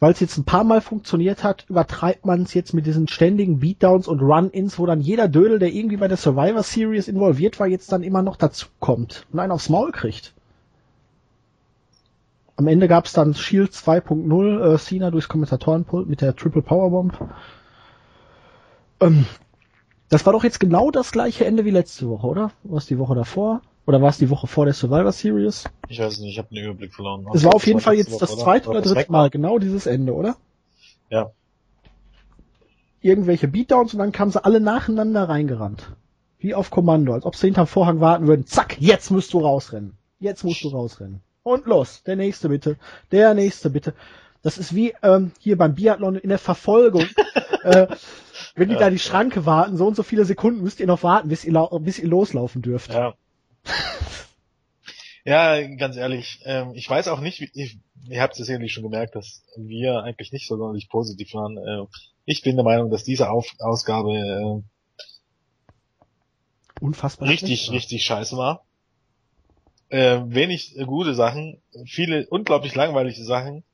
weil 0.00 0.12
es 0.12 0.20
jetzt 0.20 0.38
ein 0.38 0.44
paar 0.44 0.64
Mal 0.64 0.80
funktioniert 0.80 1.44
hat, 1.44 1.66
übertreibt 1.68 2.24
man 2.24 2.44
es 2.44 2.54
jetzt 2.54 2.72
mit 2.72 2.86
diesen 2.86 3.08
ständigen 3.08 3.60
Beatdowns 3.60 4.08
und 4.08 4.22
Run-Ins, 4.22 4.78
wo 4.78 4.86
dann 4.86 5.02
jeder 5.02 5.28
Dödel, 5.28 5.58
der 5.58 5.70
irgendwie 5.70 5.98
bei 5.98 6.08
der 6.08 6.16
Survivor 6.16 6.62
Series 6.62 7.06
involviert 7.06 7.60
war, 7.60 7.66
jetzt 7.66 7.92
dann 7.92 8.02
immer 8.02 8.22
noch 8.22 8.36
dazu 8.36 8.68
kommt 8.80 9.26
und 9.34 9.38
einen 9.38 9.52
aufs 9.52 9.68
Maul 9.68 9.92
kriegt. 9.92 10.32
Am 12.56 12.68
Ende 12.68 12.88
gab 12.88 13.04
es 13.04 13.12
dann 13.12 13.34
Shield 13.34 13.72
2.0, 13.72 14.72
äh, 14.72 14.78
Cena 14.78 15.10
durchs 15.10 15.28
Kommentatorenpult 15.28 16.08
mit 16.08 16.22
der 16.22 16.34
Triple 16.34 16.62
Powerbomb. 16.62 17.18
Ähm, 19.00 19.26
das 20.08 20.26
war 20.26 20.32
doch 20.32 20.44
jetzt 20.44 20.60
genau 20.60 20.90
das 20.90 21.12
gleiche 21.12 21.44
Ende 21.44 21.64
wie 21.64 21.70
letzte 21.70 22.08
Woche, 22.08 22.26
oder? 22.26 22.50
Was 22.62 22.86
die 22.86 22.98
Woche 22.98 23.14
davor? 23.14 23.62
Oder 23.86 24.00
war 24.00 24.08
es 24.08 24.18
die 24.18 24.30
Woche 24.30 24.46
vor 24.46 24.64
der 24.64 24.74
Survivor 24.74 25.12
Series? 25.12 25.64
Ich 25.88 25.98
weiß 25.98 26.18
nicht, 26.20 26.32
ich 26.32 26.38
habe 26.38 26.48
den 26.54 26.64
Überblick 26.64 26.94
verloren. 26.94 27.26
Es 27.34 27.44
war 27.44 27.54
auf 27.54 27.66
jeden 27.66 27.80
Fall 27.80 27.94
jetzt 27.94 28.12
Woche, 28.12 28.20
das 28.20 28.38
zweite 28.38 28.70
oder, 28.70 28.80
oder 28.80 28.94
dritte 28.94 29.12
Mal 29.12 29.28
genau 29.30 29.58
dieses 29.58 29.86
Ende, 29.86 30.14
oder? 30.14 30.36
Ja. 31.10 31.32
Irgendwelche 33.02 33.48
Beatdowns 33.48 33.92
und 33.92 33.98
dann 33.98 34.12
kamen 34.12 34.30
sie 34.30 34.42
alle 34.42 34.60
nacheinander 34.60 35.28
reingerannt. 35.28 35.92
Wie 36.38 36.54
auf 36.54 36.70
Kommando, 36.70 37.12
als 37.12 37.26
ob 37.26 37.36
sie 37.36 37.48
hinterm 37.48 37.66
Vorhang 37.66 38.00
warten 38.00 38.26
würden. 38.26 38.46
Zack, 38.46 38.80
jetzt 38.80 39.10
musst 39.10 39.32
du 39.34 39.40
rausrennen. 39.40 39.98
Jetzt 40.18 40.44
musst 40.44 40.64
du 40.64 40.68
rausrennen. 40.68 41.20
Und 41.42 41.66
los, 41.66 42.02
der 42.04 42.16
nächste 42.16 42.48
bitte. 42.48 42.76
Der 43.12 43.34
nächste 43.34 43.68
bitte. 43.68 43.92
Das 44.42 44.56
ist 44.56 44.74
wie 44.74 44.94
ähm, 45.02 45.32
hier 45.38 45.58
beim 45.58 45.74
Biathlon 45.74 46.16
in 46.16 46.30
der 46.30 46.38
Verfolgung. 46.38 47.06
äh, 47.64 47.86
wenn 48.54 48.68
die 48.68 48.74
ja. 48.74 48.80
da 48.80 48.90
die 48.90 48.98
Schranke 48.98 49.46
warten, 49.46 49.76
so 49.76 49.86
und 49.86 49.96
so 49.96 50.02
viele 50.02 50.24
Sekunden 50.24 50.62
müsst 50.62 50.80
ihr 50.80 50.86
noch 50.86 51.02
warten, 51.02 51.28
bis 51.28 51.44
ihr, 51.44 51.68
bis 51.80 51.98
ihr 51.98 52.08
loslaufen 52.08 52.62
dürft. 52.62 52.92
Ja. 52.92 53.14
ja, 55.24 55.60
ganz 55.76 55.96
ehrlich, 55.96 56.40
ähm, 56.44 56.72
ich 56.74 56.88
weiß 56.88 57.08
auch 57.08 57.20
nicht, 57.20 57.40
wie, 57.40 57.50
ich, 57.52 57.78
ihr 58.08 58.22
habt 58.22 58.38
es 58.38 58.46
sicherlich 58.46 58.72
schon 58.72 58.84
gemerkt, 58.84 59.16
dass 59.16 59.42
wir 59.56 60.02
eigentlich 60.02 60.32
nicht 60.32 60.46
so 60.46 60.56
sonderlich 60.56 60.88
positiv 60.88 61.34
waren. 61.34 61.56
Äh, 61.58 61.86
ich 62.26 62.42
bin 62.42 62.56
der 62.56 62.64
Meinung, 62.64 62.90
dass 62.90 63.04
diese 63.04 63.30
Auf 63.30 63.52
Ausgabe 63.58 64.14
äh, 64.14 64.62
unfassbar 66.80 67.28
richtig, 67.28 67.70
richtig 67.70 68.04
scheiße 68.04 68.36
war. 68.36 68.64
Äh, 69.88 70.20
wenig 70.26 70.76
gute 70.86 71.14
Sachen, 71.14 71.60
viele 71.86 72.26
unglaublich 72.28 72.74
langweilige 72.74 73.22
Sachen 73.24 73.64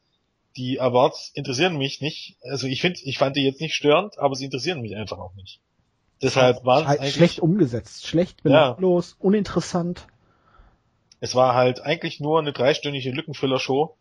die 0.61 0.79
Awards 0.79 1.31
interessieren 1.35 1.79
mich 1.79 2.03
nicht. 2.03 2.37
Also 2.43 2.67
ich 2.67 2.83
finde, 2.83 3.01
ich 3.03 3.17
fand 3.17 3.35
die 3.35 3.45
jetzt 3.45 3.61
nicht 3.61 3.75
störend, 3.75 4.19
aber 4.19 4.35
sie 4.35 4.45
interessieren 4.45 4.83
mich 4.83 4.95
einfach 4.95 5.19
auch 5.19 5.35
nicht. 5.35 5.61
Deshalb 6.23 6.67
war 6.67 6.83
es 6.83 6.87
eigentlich 6.87 7.15
schlecht 7.15 7.41
umgesetzt, 7.41 8.07
schlecht 8.07 8.43
belanglos, 8.43 9.17
ja. 9.19 9.25
uninteressant. 9.25 10.07
Es 11.21 11.35
war 11.35 11.55
halt 11.55 11.81
eigentlich 11.81 12.21
nur 12.21 12.39
eine 12.39 12.53
dreistündige 12.53 13.11
Lückenfüller-Show, 13.11 13.97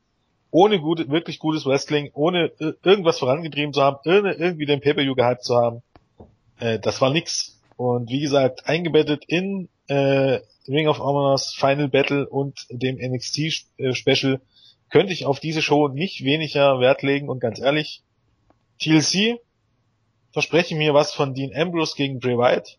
ohne 0.52 0.82
gute, 0.82 1.10
wirklich 1.10 1.40
gutes 1.40 1.66
Wrestling, 1.66 2.12
ohne 2.14 2.52
irgendwas 2.84 3.20
vorangetrieben 3.20 3.74
zu 3.74 3.82
haben, 3.82 3.98
irgendwie 4.04 4.66
den 4.66 4.82
Pay-per-View 4.82 5.16
gehabt 5.16 5.46
zu 5.46 5.56
haben. 5.56 5.82
Äh, 6.60 6.80
das 6.80 7.00
war 7.00 7.10
nix. 7.10 7.58
Und 7.78 8.10
wie 8.10 8.20
gesagt, 8.20 8.68
eingebettet 8.68 9.24
in 9.28 9.70
äh, 9.88 10.42
Ring 10.68 10.90
of 10.90 11.00
Honors 11.00 11.54
Final 11.54 11.88
Battle 11.88 12.28
und 12.28 12.66
dem 12.70 12.98
NXT 12.98 13.66
äh, 13.78 13.94
Special 13.94 14.42
könnte 14.90 15.14
ich 15.14 15.26
auf 15.26 15.40
diese 15.40 15.62
Show 15.62 15.88
nicht 15.88 16.24
weniger 16.24 16.80
Wert 16.80 17.02
legen 17.02 17.30
und 17.30 17.40
ganz 17.40 17.60
ehrlich, 17.60 18.04
TLC 18.80 19.40
verspreche 20.32 20.76
mir 20.76 20.94
was 20.94 21.14
von 21.14 21.34
Dean 21.34 21.56
Ambrose 21.56 21.96
gegen 21.96 22.20
Bray 22.20 22.38
Wyatt, 22.38 22.78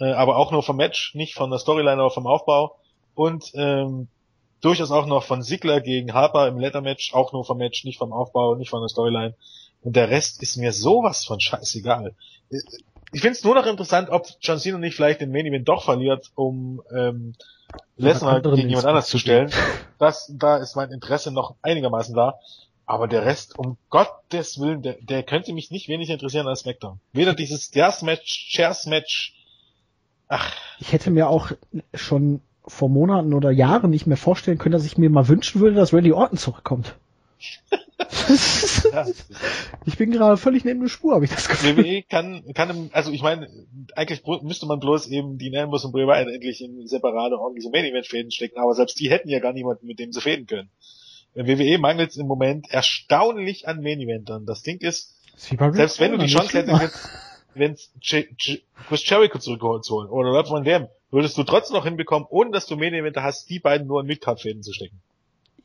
äh, 0.00 0.12
aber 0.12 0.36
auch 0.36 0.52
nur 0.52 0.62
vom 0.62 0.76
Match, 0.76 1.14
nicht 1.14 1.34
von 1.34 1.50
der 1.50 1.58
Storyline, 1.58 2.00
aber 2.00 2.10
vom 2.10 2.26
Aufbau 2.26 2.76
und 3.14 3.52
ähm, 3.54 4.08
durchaus 4.60 4.90
auch 4.90 5.06
noch 5.06 5.24
von 5.24 5.42
Ziggler 5.42 5.80
gegen 5.80 6.12
Harper 6.12 6.48
im 6.48 6.58
Letter-Match, 6.58 7.14
auch 7.14 7.32
nur 7.32 7.44
vom 7.44 7.58
Match, 7.58 7.84
nicht 7.84 7.98
vom 7.98 8.12
Aufbau, 8.12 8.54
nicht 8.54 8.70
von 8.70 8.80
der 8.80 8.88
Storyline. 8.88 9.34
Und 9.82 9.96
der 9.96 10.10
Rest 10.10 10.42
ist 10.42 10.56
mir 10.56 10.72
sowas 10.72 11.24
von 11.24 11.40
scheißegal. 11.40 12.14
Ich 13.12 13.20
finde 13.20 13.32
es 13.32 13.44
nur 13.44 13.54
noch 13.54 13.66
interessant, 13.66 14.10
ob 14.10 14.26
John 14.40 14.58
Cena 14.58 14.78
nicht 14.78 14.96
vielleicht 14.96 15.20
den 15.20 15.30
Main 15.30 15.46
Event 15.46 15.68
doch 15.68 15.84
verliert, 15.84 16.30
um 16.34 16.82
ähm, 16.94 17.34
Lesnar 17.96 18.40
gegen 18.40 18.68
jemand 18.68 18.86
anders 18.86 19.06
zu 19.06 19.18
stellen. 19.18 19.50
Das, 19.98 20.30
da 20.34 20.56
ist 20.58 20.76
mein 20.76 20.90
Interesse 20.90 21.30
noch 21.30 21.54
einigermaßen 21.62 22.14
da. 22.14 22.38
Aber 22.84 23.08
der 23.08 23.24
Rest, 23.24 23.58
um 23.58 23.76
Gottes 23.90 24.60
Willen, 24.60 24.82
der, 24.82 24.96
der 25.00 25.24
könnte 25.24 25.52
mich 25.52 25.70
nicht 25.70 25.88
weniger 25.88 26.12
interessieren 26.12 26.46
als 26.46 26.60
SmackDown. 26.60 27.00
Weder 27.12 27.34
dieses 27.34 27.64
Stairs 27.64 28.02
Match, 28.02 28.48
Chairs 28.50 28.86
Match. 28.86 29.34
Ach. 30.28 30.52
Ich 30.78 30.92
hätte 30.92 31.10
mir 31.10 31.28
auch 31.28 31.50
schon 31.94 32.40
vor 32.66 32.88
Monaten 32.88 33.34
oder 33.34 33.50
Jahren 33.50 33.90
nicht 33.90 34.06
mehr 34.06 34.16
vorstellen 34.16 34.58
können, 34.58 34.72
dass 34.72 34.84
ich 34.84 34.98
mir 34.98 35.10
mal 35.10 35.28
wünschen 35.28 35.60
würde, 35.60 35.76
dass 35.76 35.92
Randy 35.92 36.12
Orton 36.12 36.38
zurückkommt. 36.38 36.94
ich 39.86 39.96
bin 39.96 40.10
gerade 40.10 40.36
völlig 40.36 40.64
neben 40.64 40.80
der 40.80 40.88
Spur, 40.88 41.14
habe 41.14 41.24
ich 41.24 41.30
das 41.30 41.48
Gefühl. 41.48 41.76
WWE 41.76 42.02
kann, 42.02 42.42
kann, 42.54 42.90
also 42.92 43.12
ich 43.12 43.22
meine, 43.22 43.48
eigentlich 43.94 44.22
müsste 44.42 44.66
man 44.66 44.80
bloß 44.80 45.08
eben 45.08 45.38
die 45.38 45.50
Nambus 45.50 45.84
und 45.84 45.92
Bray 45.92 46.06
Wyatt 46.06 46.28
endlich 46.28 46.60
in 46.62 46.86
separate 46.86 47.38
ordentliche 47.38 47.70
Main 47.70 47.84
Event 47.84 48.06
Fäden 48.06 48.30
stecken, 48.30 48.58
aber 48.58 48.74
selbst 48.74 48.98
die 48.98 49.10
hätten 49.10 49.28
ja 49.28 49.38
gar 49.38 49.52
niemanden, 49.52 49.86
mit 49.86 49.98
dem 49.98 50.12
sie 50.12 50.20
fäden 50.20 50.46
können. 50.46 50.70
WWE 51.34 51.78
mangelt 51.78 52.10
es 52.10 52.16
im 52.16 52.26
Moment 52.26 52.70
erstaunlich 52.70 53.68
an 53.68 53.82
Main 53.82 54.00
Eventern. 54.00 54.46
Das 54.46 54.62
Ding 54.62 54.80
ist, 54.80 55.14
selbst 55.36 56.00
wenn 56.00 56.12
du 56.12 56.18
die 56.18 56.26
Chance 56.26 56.58
hättest, 56.58 57.08
wenn 57.54 57.76
Chris 58.00 59.08
Jericho 59.08 59.38
zurückgeholt 59.38 59.84
zu 59.84 59.94
holen 59.94 60.08
oder 60.08 60.30
Rob 60.30 60.50
Van 60.50 60.64
Dam, 60.64 60.88
würdest 61.10 61.36
du 61.38 61.44
trotzdem 61.44 61.76
noch 61.76 61.84
hinbekommen, 61.84 62.26
ohne 62.30 62.50
dass 62.50 62.66
du 62.66 62.76
Main 62.76 62.94
Eventer 62.94 63.22
hast, 63.22 63.48
die 63.50 63.58
beiden 63.58 63.86
nur 63.86 64.00
in 64.00 64.06
Midcard 64.06 64.40
Fäden 64.40 64.62
zu 64.62 64.72
stecken. 64.72 65.00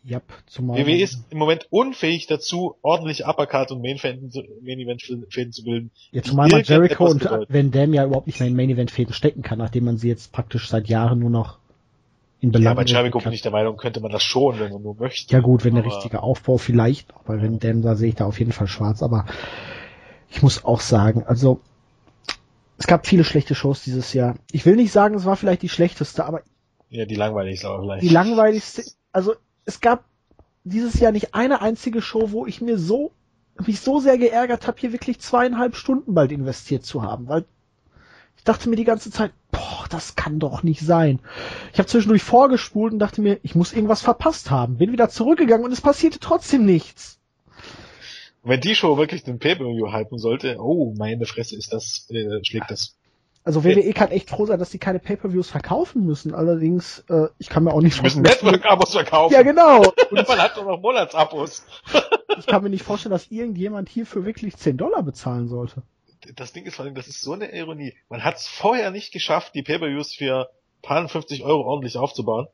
Yep, 0.04 0.24
zumal 0.48 0.80
WWE 0.80 1.00
ist 1.00 1.26
im 1.30 1.38
Moment 1.38 1.68
unfähig 1.70 2.26
dazu, 2.26 2.76
ordentlich 2.82 3.28
Uppercut 3.28 3.72
und 3.72 3.84
Main, 3.84 4.00
Main 4.02 4.80
Event 4.80 5.04
Fäden 5.30 5.52
zu 5.52 5.64
bilden. 5.64 5.92
Ja, 6.12 6.24
zumal 6.24 6.50
man 6.50 6.64
Jericho 6.64 7.06
und 7.06 7.24
Van 7.24 7.70
Dam 7.70 7.94
ja 7.94 8.06
überhaupt 8.06 8.26
nicht 8.26 8.40
mehr 8.40 8.50
in 8.50 8.56
Main 8.56 8.72
Event 8.72 8.90
Fäden 8.90 9.14
stecken 9.14 9.44
kann, 9.44 9.60
nachdem 9.60 9.86
man 9.86 9.98
sie 9.98 10.08
jetzt 10.08 10.32
praktisch 10.32 10.70
seit 10.70 10.88
Jahren 10.88 11.20
nur 11.20 11.30
noch 11.30 11.60
in 12.40 12.52
Belang. 12.52 12.72
Ja, 12.72 12.74
bei 12.74 12.86
Jericho 12.86 13.20
bin 13.20 13.32
ich 13.32 13.44
der 13.44 13.52
Meinung, 13.52 13.78
könnte 13.78 14.00
man 14.02 14.12
das 14.12 14.24
schon, 14.24 14.60
wenn 14.60 14.72
man 14.72 14.82
nur 14.82 14.96
möchte. 14.96 15.32
Ja 15.32 15.40
gut, 15.40 15.64
wenn 15.64 15.76
der 15.76 15.86
richtige 15.86 16.24
Aufbau 16.24 16.58
vielleicht, 16.58 17.14
aber 17.14 17.40
Van 17.40 17.60
Dam, 17.60 17.84
da 17.84 17.96
sehe 17.96 18.10
ich 18.10 18.16
da 18.16 18.26
auf 18.26 18.40
jeden 18.40 18.54
Fall 18.54 18.68
schwarz, 18.68 19.04
aber 19.04 19.28
ich 20.32 20.42
muss 20.42 20.66
auch 20.66 20.80
sagen, 20.80 21.24
also 21.28 21.60
es 22.80 22.88
gab 22.88 23.06
viele 23.06 23.24
schlechte 23.24 23.54
Shows 23.54 23.84
dieses 23.84 24.14
Jahr. 24.14 24.36
Ich 24.52 24.66
will 24.66 24.76
nicht 24.76 24.92
sagen, 24.92 25.14
es 25.14 25.26
war 25.26 25.36
vielleicht 25.36 25.62
die 25.62 25.70
schlechteste, 25.70 26.26
aber 26.26 26.42
ja, 26.90 27.06
die 27.06 27.16
langweiligste 27.16 27.68
aber 27.68 27.84
vielleicht. 27.84 28.02
Die 28.02 28.10
langweiligste, 28.10 28.82
also 29.12 29.36
es 29.66 29.80
gab 29.80 30.06
dieses 30.64 31.00
Jahr 31.00 31.12
nicht 31.12 31.34
eine 31.34 31.62
einzige 31.62 32.02
Show, 32.02 32.32
wo 32.32 32.46
ich 32.46 32.62
mir 32.62 32.78
so 32.78 33.12
mich 33.68 33.80
so 33.82 34.00
sehr 34.00 34.18
geärgert 34.18 34.68
habe, 34.68 34.80
hier 34.80 34.92
wirklich 34.92 35.20
zweieinhalb 35.20 35.76
Stunden 35.76 36.14
bald 36.14 36.32
investiert 36.32 36.86
zu 36.86 37.04
haben, 37.04 37.28
weil 37.28 37.46
ich 38.38 38.44
dachte 38.44 38.70
mir 38.70 38.76
die 38.76 38.86
ganze 38.86 39.12
Zeit, 39.12 39.34
boah, 39.52 39.86
das 39.90 40.16
kann 40.16 40.40
doch 40.40 40.64
nicht 40.64 40.82
sein. 40.82 41.20
Ich 41.74 41.80
habe 41.80 41.88
zwischendurch 41.88 42.24
vorgespult 42.24 42.94
und 42.94 43.00
dachte 43.00 43.22
mir, 43.22 43.40
ich 43.44 43.54
muss 43.54 43.74
irgendwas 43.74 44.02
verpasst 44.02 44.50
haben. 44.50 44.78
Bin 44.78 44.92
wieder 44.92 45.10
zurückgegangen 45.10 45.66
und 45.66 45.72
es 45.72 45.82
passierte 45.82 46.20
trotzdem 46.20 46.66
nichts. 46.66 47.20
Wenn 48.44 48.60
die 48.60 48.74
Show 48.74 48.98
wirklich 48.98 49.24
den 49.24 49.38
Pay-Per-View 49.38 49.92
halten 49.92 50.18
sollte, 50.18 50.58
oh, 50.60 50.96
meine 50.98 51.26
Fresse, 51.26 51.56
ist 51.56 51.72
das, 51.72 52.08
äh, 52.10 52.44
schlägt 52.44 52.72
das 52.72 52.98
also 53.44 53.64
WWE 53.64 53.94
kann 53.94 54.12
echt 54.12 54.30
froh 54.30 54.46
sein, 54.46 54.60
dass 54.60 54.70
sie 54.70 54.78
keine 54.78 55.00
Pay-per-Views 55.00 55.50
verkaufen 55.50 56.06
müssen. 56.06 56.36
Allerdings, 56.36 57.04
äh, 57.10 57.28
ich 57.40 57.50
kann 57.50 57.64
mir 57.64 57.74
auch 57.74 57.82
nicht 57.82 57.96
vorstellen. 57.96 58.24
Die 58.24 58.30
müssen 58.30 58.46
Network-Abos 58.46 58.94
verkaufen. 58.94 59.34
Ja, 59.34 59.42
genau. 59.42 59.82
Und 60.12 60.28
man 60.28 60.40
hat 60.40 60.58
doch 60.58 60.66
noch 60.66 60.80
Monatsabos. 60.80 61.66
ich 62.38 62.46
kann 62.46 62.62
mir 62.62 62.70
nicht 62.70 62.84
vorstellen, 62.84 63.12
dass 63.12 63.32
irgendjemand 63.32 63.90
hierfür 63.90 64.26
wirklich 64.26 64.56
10 64.58 64.78
Dollar 64.78 65.02
bezahlen 65.02 65.48
sollte. 65.48 65.82
Das 66.36 66.54
Ding 66.54 66.66
ist 66.66 66.76
vor 66.76 66.86
allem, 66.86 66.94
das 66.94 67.08
ist 67.08 67.22
so 67.22 67.34
eine 67.34 67.52
Ironie. 67.52 67.96
Man 68.10 68.24
hat 68.24 68.38
es 68.38 68.48
vorher 68.48 68.92
nicht 68.92 69.12
geschafft, 69.12 69.56
die 69.56 69.64
Pay-Per-Views 69.64 70.14
für 70.14 70.50
paar 70.84 71.08
50 71.08 71.44
Euro 71.44 71.64
ordentlich 71.64 71.98
aufzubauen. 71.98 72.48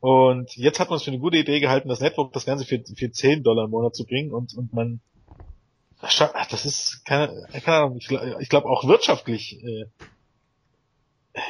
Und 0.00 0.54
jetzt 0.56 0.80
hat 0.80 0.90
man 0.90 0.96
es 0.96 1.04
für 1.04 1.12
eine 1.12 1.20
gute 1.20 1.38
Idee 1.38 1.60
gehalten, 1.60 1.88
das 1.88 2.00
Network 2.00 2.32
das 2.32 2.44
Ganze 2.44 2.64
für, 2.64 2.82
für 2.96 3.10
10 3.10 3.42
Dollar 3.42 3.66
im 3.66 3.70
Monat 3.70 3.94
zu 3.94 4.04
bringen 4.04 4.32
und, 4.32 4.52
und 4.54 4.74
man, 4.74 5.00
das 6.02 6.66
ist, 6.66 7.04
keine, 7.04 7.46
keine 7.64 7.76
Ahnung, 7.78 7.96
ich, 7.98 8.08
glaube 8.48 8.68
auch 8.68 8.84
wirtschaftlich, 8.84 9.62
äh, 9.62 9.86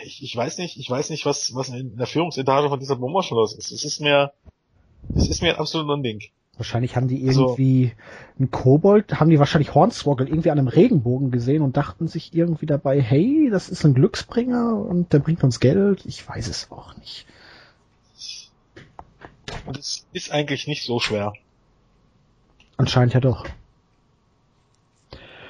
ich, 0.05 0.23
ich 0.23 0.37
weiß 0.37 0.59
nicht, 0.59 0.79
ich 0.79 0.89
weiß 0.89 1.11
nicht, 1.11 1.27
was, 1.27 1.55
was 1.55 1.71
in 1.71 1.97
der 1.97 2.07
Führungsetage 2.07 2.69
von 2.69 2.79
dieser 2.79 2.97
los 2.97 3.55
ist. 3.57 3.73
Es 3.73 3.85
ist 3.85 4.01
mir, 4.01 4.33
es 5.15 5.29
ist 5.29 5.43
mir 5.43 5.55
ein 5.55 5.59
absolut 5.59 6.05
Ding. 6.05 6.21
Wahrscheinlich 6.57 6.97
haben 6.97 7.09
die 7.09 7.27
also 7.27 7.43
irgendwie 7.43 7.93
also, 7.93 8.39
einen 8.39 8.51
Kobold, 8.51 9.19
haben 9.19 9.31
die 9.31 9.39
wahrscheinlich 9.39 9.75
Hornswoggle 9.75 10.29
irgendwie 10.29 10.51
an 10.51 10.59
einem 10.59 10.69
Regenbogen 10.69 11.31
gesehen 11.31 11.63
und 11.63 11.77
dachten 11.77 12.09
sich 12.09 12.35
irgendwie 12.35 12.67
dabei, 12.67 13.01
hey, 13.01 13.49
das 13.51 13.71
ist 13.71 13.85
ein 13.85 13.95
Glücksbringer 13.95 14.77
und 14.77 15.13
der 15.15 15.21
bringt 15.21 15.43
uns 15.43 15.61
Geld. 15.61 16.05
Ich 16.05 16.29
weiß 16.29 16.49
es 16.49 16.71
auch 16.71 16.95
nicht. 16.99 17.27
Und 19.67 19.79
es 19.79 20.07
ist 20.13 20.31
eigentlich 20.31 20.67
nicht 20.67 20.85
so 20.85 21.01
schwer. 21.01 21.33
Anscheinend 22.77 23.15
ja 23.15 23.21
doch. 23.21 23.47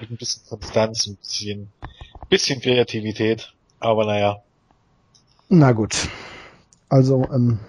Mit 0.03 0.11
ein 0.11 0.17
bisschen 0.17 0.43
Konstanz, 0.49 1.07
ein 1.07 1.17
bisschen, 1.17 1.73
bisschen 2.29 2.61
Kreativität, 2.61 3.55
aber 3.79 4.05
naja. 4.05 4.43
Na 5.49 5.71
gut. 5.71 6.09
Also, 6.89 7.25
ähm, 7.33 7.61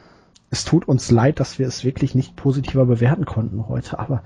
es 0.49 0.65
tut 0.65 0.87
uns 0.87 1.11
leid, 1.11 1.39
dass 1.39 1.59
wir 1.59 1.67
es 1.67 1.83
wirklich 1.83 2.15
nicht 2.15 2.35
positiver 2.35 2.85
bewerten 2.85 3.25
konnten 3.25 3.67
heute, 3.67 3.99
aber 3.99 4.23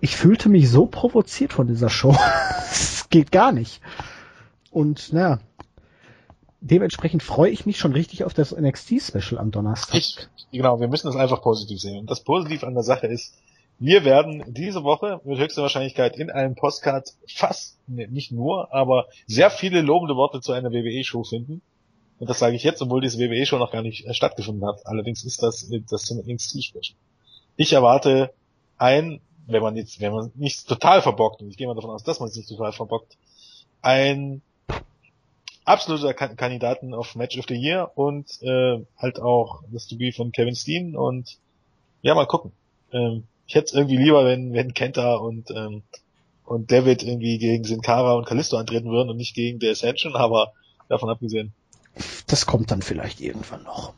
ich 0.00 0.16
fühlte 0.16 0.48
mich 0.48 0.70
so 0.70 0.86
provoziert 0.86 1.52
von 1.52 1.66
dieser 1.66 1.90
Show. 1.90 2.16
Es 2.70 3.10
geht 3.10 3.30
gar 3.30 3.52
nicht. 3.52 3.82
Und 4.70 5.12
naja, 5.12 5.38
dementsprechend 6.62 7.22
freue 7.22 7.50
ich 7.50 7.66
mich 7.66 7.78
schon 7.78 7.92
richtig 7.92 8.24
auf 8.24 8.32
das 8.32 8.56
NXT-Special 8.56 9.38
am 9.38 9.50
Donnerstag. 9.50 9.96
Ich, 9.96 10.16
genau, 10.50 10.80
wir 10.80 10.88
müssen 10.88 11.08
das 11.08 11.16
einfach 11.16 11.42
positiv 11.42 11.78
sehen. 11.78 11.98
Und 11.98 12.10
das 12.10 12.24
Positiv 12.24 12.64
an 12.64 12.72
der 12.72 12.82
Sache 12.82 13.06
ist, 13.06 13.34
wir 13.78 14.04
werden 14.04 14.44
diese 14.48 14.84
Woche 14.84 15.20
mit 15.24 15.38
höchster 15.38 15.62
Wahrscheinlichkeit 15.62 16.16
in 16.16 16.30
einem 16.30 16.54
Postcard 16.54 17.12
fast, 17.28 17.78
nicht 17.88 18.32
nur, 18.32 18.72
aber 18.72 19.06
sehr 19.26 19.50
viele 19.50 19.80
lobende 19.82 20.16
Worte 20.16 20.40
zu 20.40 20.52
einer 20.52 20.70
WWE-Show 20.72 21.24
finden. 21.24 21.60
Und 22.18 22.30
das 22.30 22.38
sage 22.38 22.56
ich 22.56 22.62
jetzt, 22.62 22.80
obwohl 22.80 23.00
diese 23.00 23.18
WWE-Show 23.18 23.58
noch 23.58 23.72
gar 23.72 23.82
nicht 23.82 24.06
äh, 24.06 24.14
stattgefunden 24.14 24.66
hat. 24.66 24.86
Allerdings 24.86 25.24
ist 25.24 25.42
das 25.42 25.70
äh, 25.70 25.82
das 25.90 26.10
NXT-Special. 26.10 26.96
Ich 27.56 27.72
erwarte 27.72 28.32
ein, 28.78 29.20
wenn 29.46 29.62
man 29.62 29.76
jetzt, 29.76 30.00
wenn 30.00 30.12
man 30.12 30.32
nicht 30.36 30.68
total 30.68 31.02
verbockt, 31.02 31.42
und 31.42 31.50
ich 31.50 31.56
gehe 31.56 31.66
mal 31.66 31.74
davon 31.74 31.90
aus, 31.90 32.04
dass 32.04 32.20
man 32.20 32.28
es 32.28 32.36
nicht 32.36 32.48
total 32.48 32.72
verbockt, 32.72 33.16
ein 33.82 34.42
absoluter 35.64 36.14
Kandidaten 36.14 36.94
auf 36.94 37.14
Match 37.16 37.38
of 37.38 37.46
the 37.48 37.54
Year 37.54 37.90
und 37.94 38.40
äh, 38.42 38.84
halt 38.96 39.20
auch 39.20 39.62
das 39.72 39.86
Debüt 39.88 40.14
von 40.14 40.32
Kevin 40.32 40.54
Steen 40.54 40.96
und 40.96 41.38
ja, 42.02 42.14
mal 42.14 42.26
gucken. 42.26 42.52
Ähm, 42.92 43.24
ich 43.46 43.54
hätte 43.54 43.66
es 43.66 43.74
irgendwie 43.74 43.96
lieber, 43.96 44.24
wenn, 44.24 44.52
wenn 44.52 44.74
Kenta 44.74 45.16
und, 45.16 45.50
ähm, 45.50 45.82
und 46.44 46.70
David 46.70 47.02
irgendwie 47.02 47.38
gegen 47.38 47.64
Sin 47.64 47.82
Cara 47.82 48.14
und 48.14 48.26
Kalisto 48.26 48.56
antreten 48.56 48.90
würden 48.90 49.10
und 49.10 49.16
nicht 49.16 49.34
gegen 49.34 49.60
The 49.60 49.70
Ascension, 49.70 50.16
aber 50.16 50.52
davon 50.88 51.10
abgesehen. 51.10 51.52
Das 52.26 52.46
kommt 52.46 52.70
dann 52.70 52.82
vielleicht 52.82 53.20
irgendwann 53.20 53.62
noch. 53.62 53.92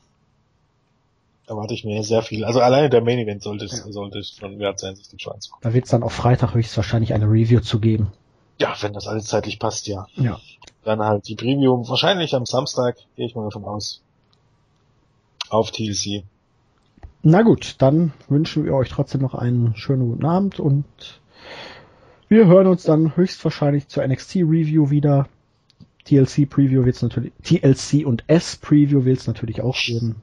Erwarte 1.47 1.75
ich 1.75 1.85
mir 1.85 2.03
sehr 2.03 2.23
viel. 2.23 2.45
Also 2.45 2.61
alleine 2.61 2.91
der 2.91 3.03
Main 3.03 3.19
Event 3.19 3.43
sollte 3.43 3.67
es, 3.67 3.79
ja. 3.79 3.93
sollte 3.93 4.23
schon 4.25 4.59
wert 4.59 4.81
sein, 4.81 4.97
sich 4.97 5.09
den 5.09 5.19
Show 5.21 5.31
anzugucken. 5.31 5.63
Da 5.63 5.75
wird 5.75 5.85
es 5.85 5.91
dann 5.93 6.03
auf 6.03 6.13
Freitag 6.13 6.55
höchstwahrscheinlich 6.55 7.15
eine 7.15 7.27
Review 7.27 7.61
zu 7.61 7.79
geben. 7.79 8.13
Ja, 8.59 8.75
wenn 8.81 8.93
das 8.93 9.07
alles 9.07 9.27
zeitlich 9.27 9.59
passt, 9.59 9.87
ja. 9.87 10.07
Ja. 10.17 10.41
Dann 10.83 11.01
halt 11.01 11.29
die 11.29 11.37
Preview, 11.37 11.89
wahrscheinlich 11.89 12.35
am 12.35 12.47
Samstag, 12.47 12.97
gehe 13.15 13.27
ich 13.27 13.35
mal 13.35 13.45
davon 13.45 13.65
aus. 13.65 14.03
Auf 15.49 15.71
TLC. 15.71 16.25
Na 17.29 17.43
gut, 17.43 17.75
dann 17.79 18.13
wünschen 18.29 18.65
wir 18.65 18.75
euch 18.75 18.89
trotzdem 18.89 19.21
noch 19.21 19.35
einen 19.35 19.75
schönen 19.75 20.09
guten 20.09 20.25
Abend 20.25 20.61
und 20.61 20.85
wir 22.29 22.47
hören 22.47 22.69
uns 22.69 22.85
dann 22.85 23.17
höchstwahrscheinlich 23.17 23.89
zur 23.89 24.07
NXT 24.07 24.37
Review 24.37 24.91
wieder. 24.91 25.29
TLC 26.05 26.49
Preview 26.49 26.85
wird 26.85 26.95
es 26.95 27.03
natürlich, 27.03 27.33
TLC 27.43 28.07
und 28.07 28.23
S 28.29 28.55
Preview 28.55 29.05
wird 29.05 29.19
es 29.19 29.27
natürlich 29.27 29.61
auch 29.61 29.77
geben. 29.77 30.23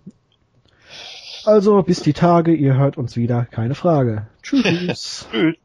Also 1.43 1.83
bis 1.83 2.03
die 2.03 2.13
Tage, 2.13 2.53
ihr 2.53 2.77
hört 2.77 2.97
uns 2.97 3.17
wieder, 3.17 3.43
keine 3.51 3.75
Frage. 3.75 4.27
Tschüss. 4.41 5.27
Tschüss. 5.29 5.57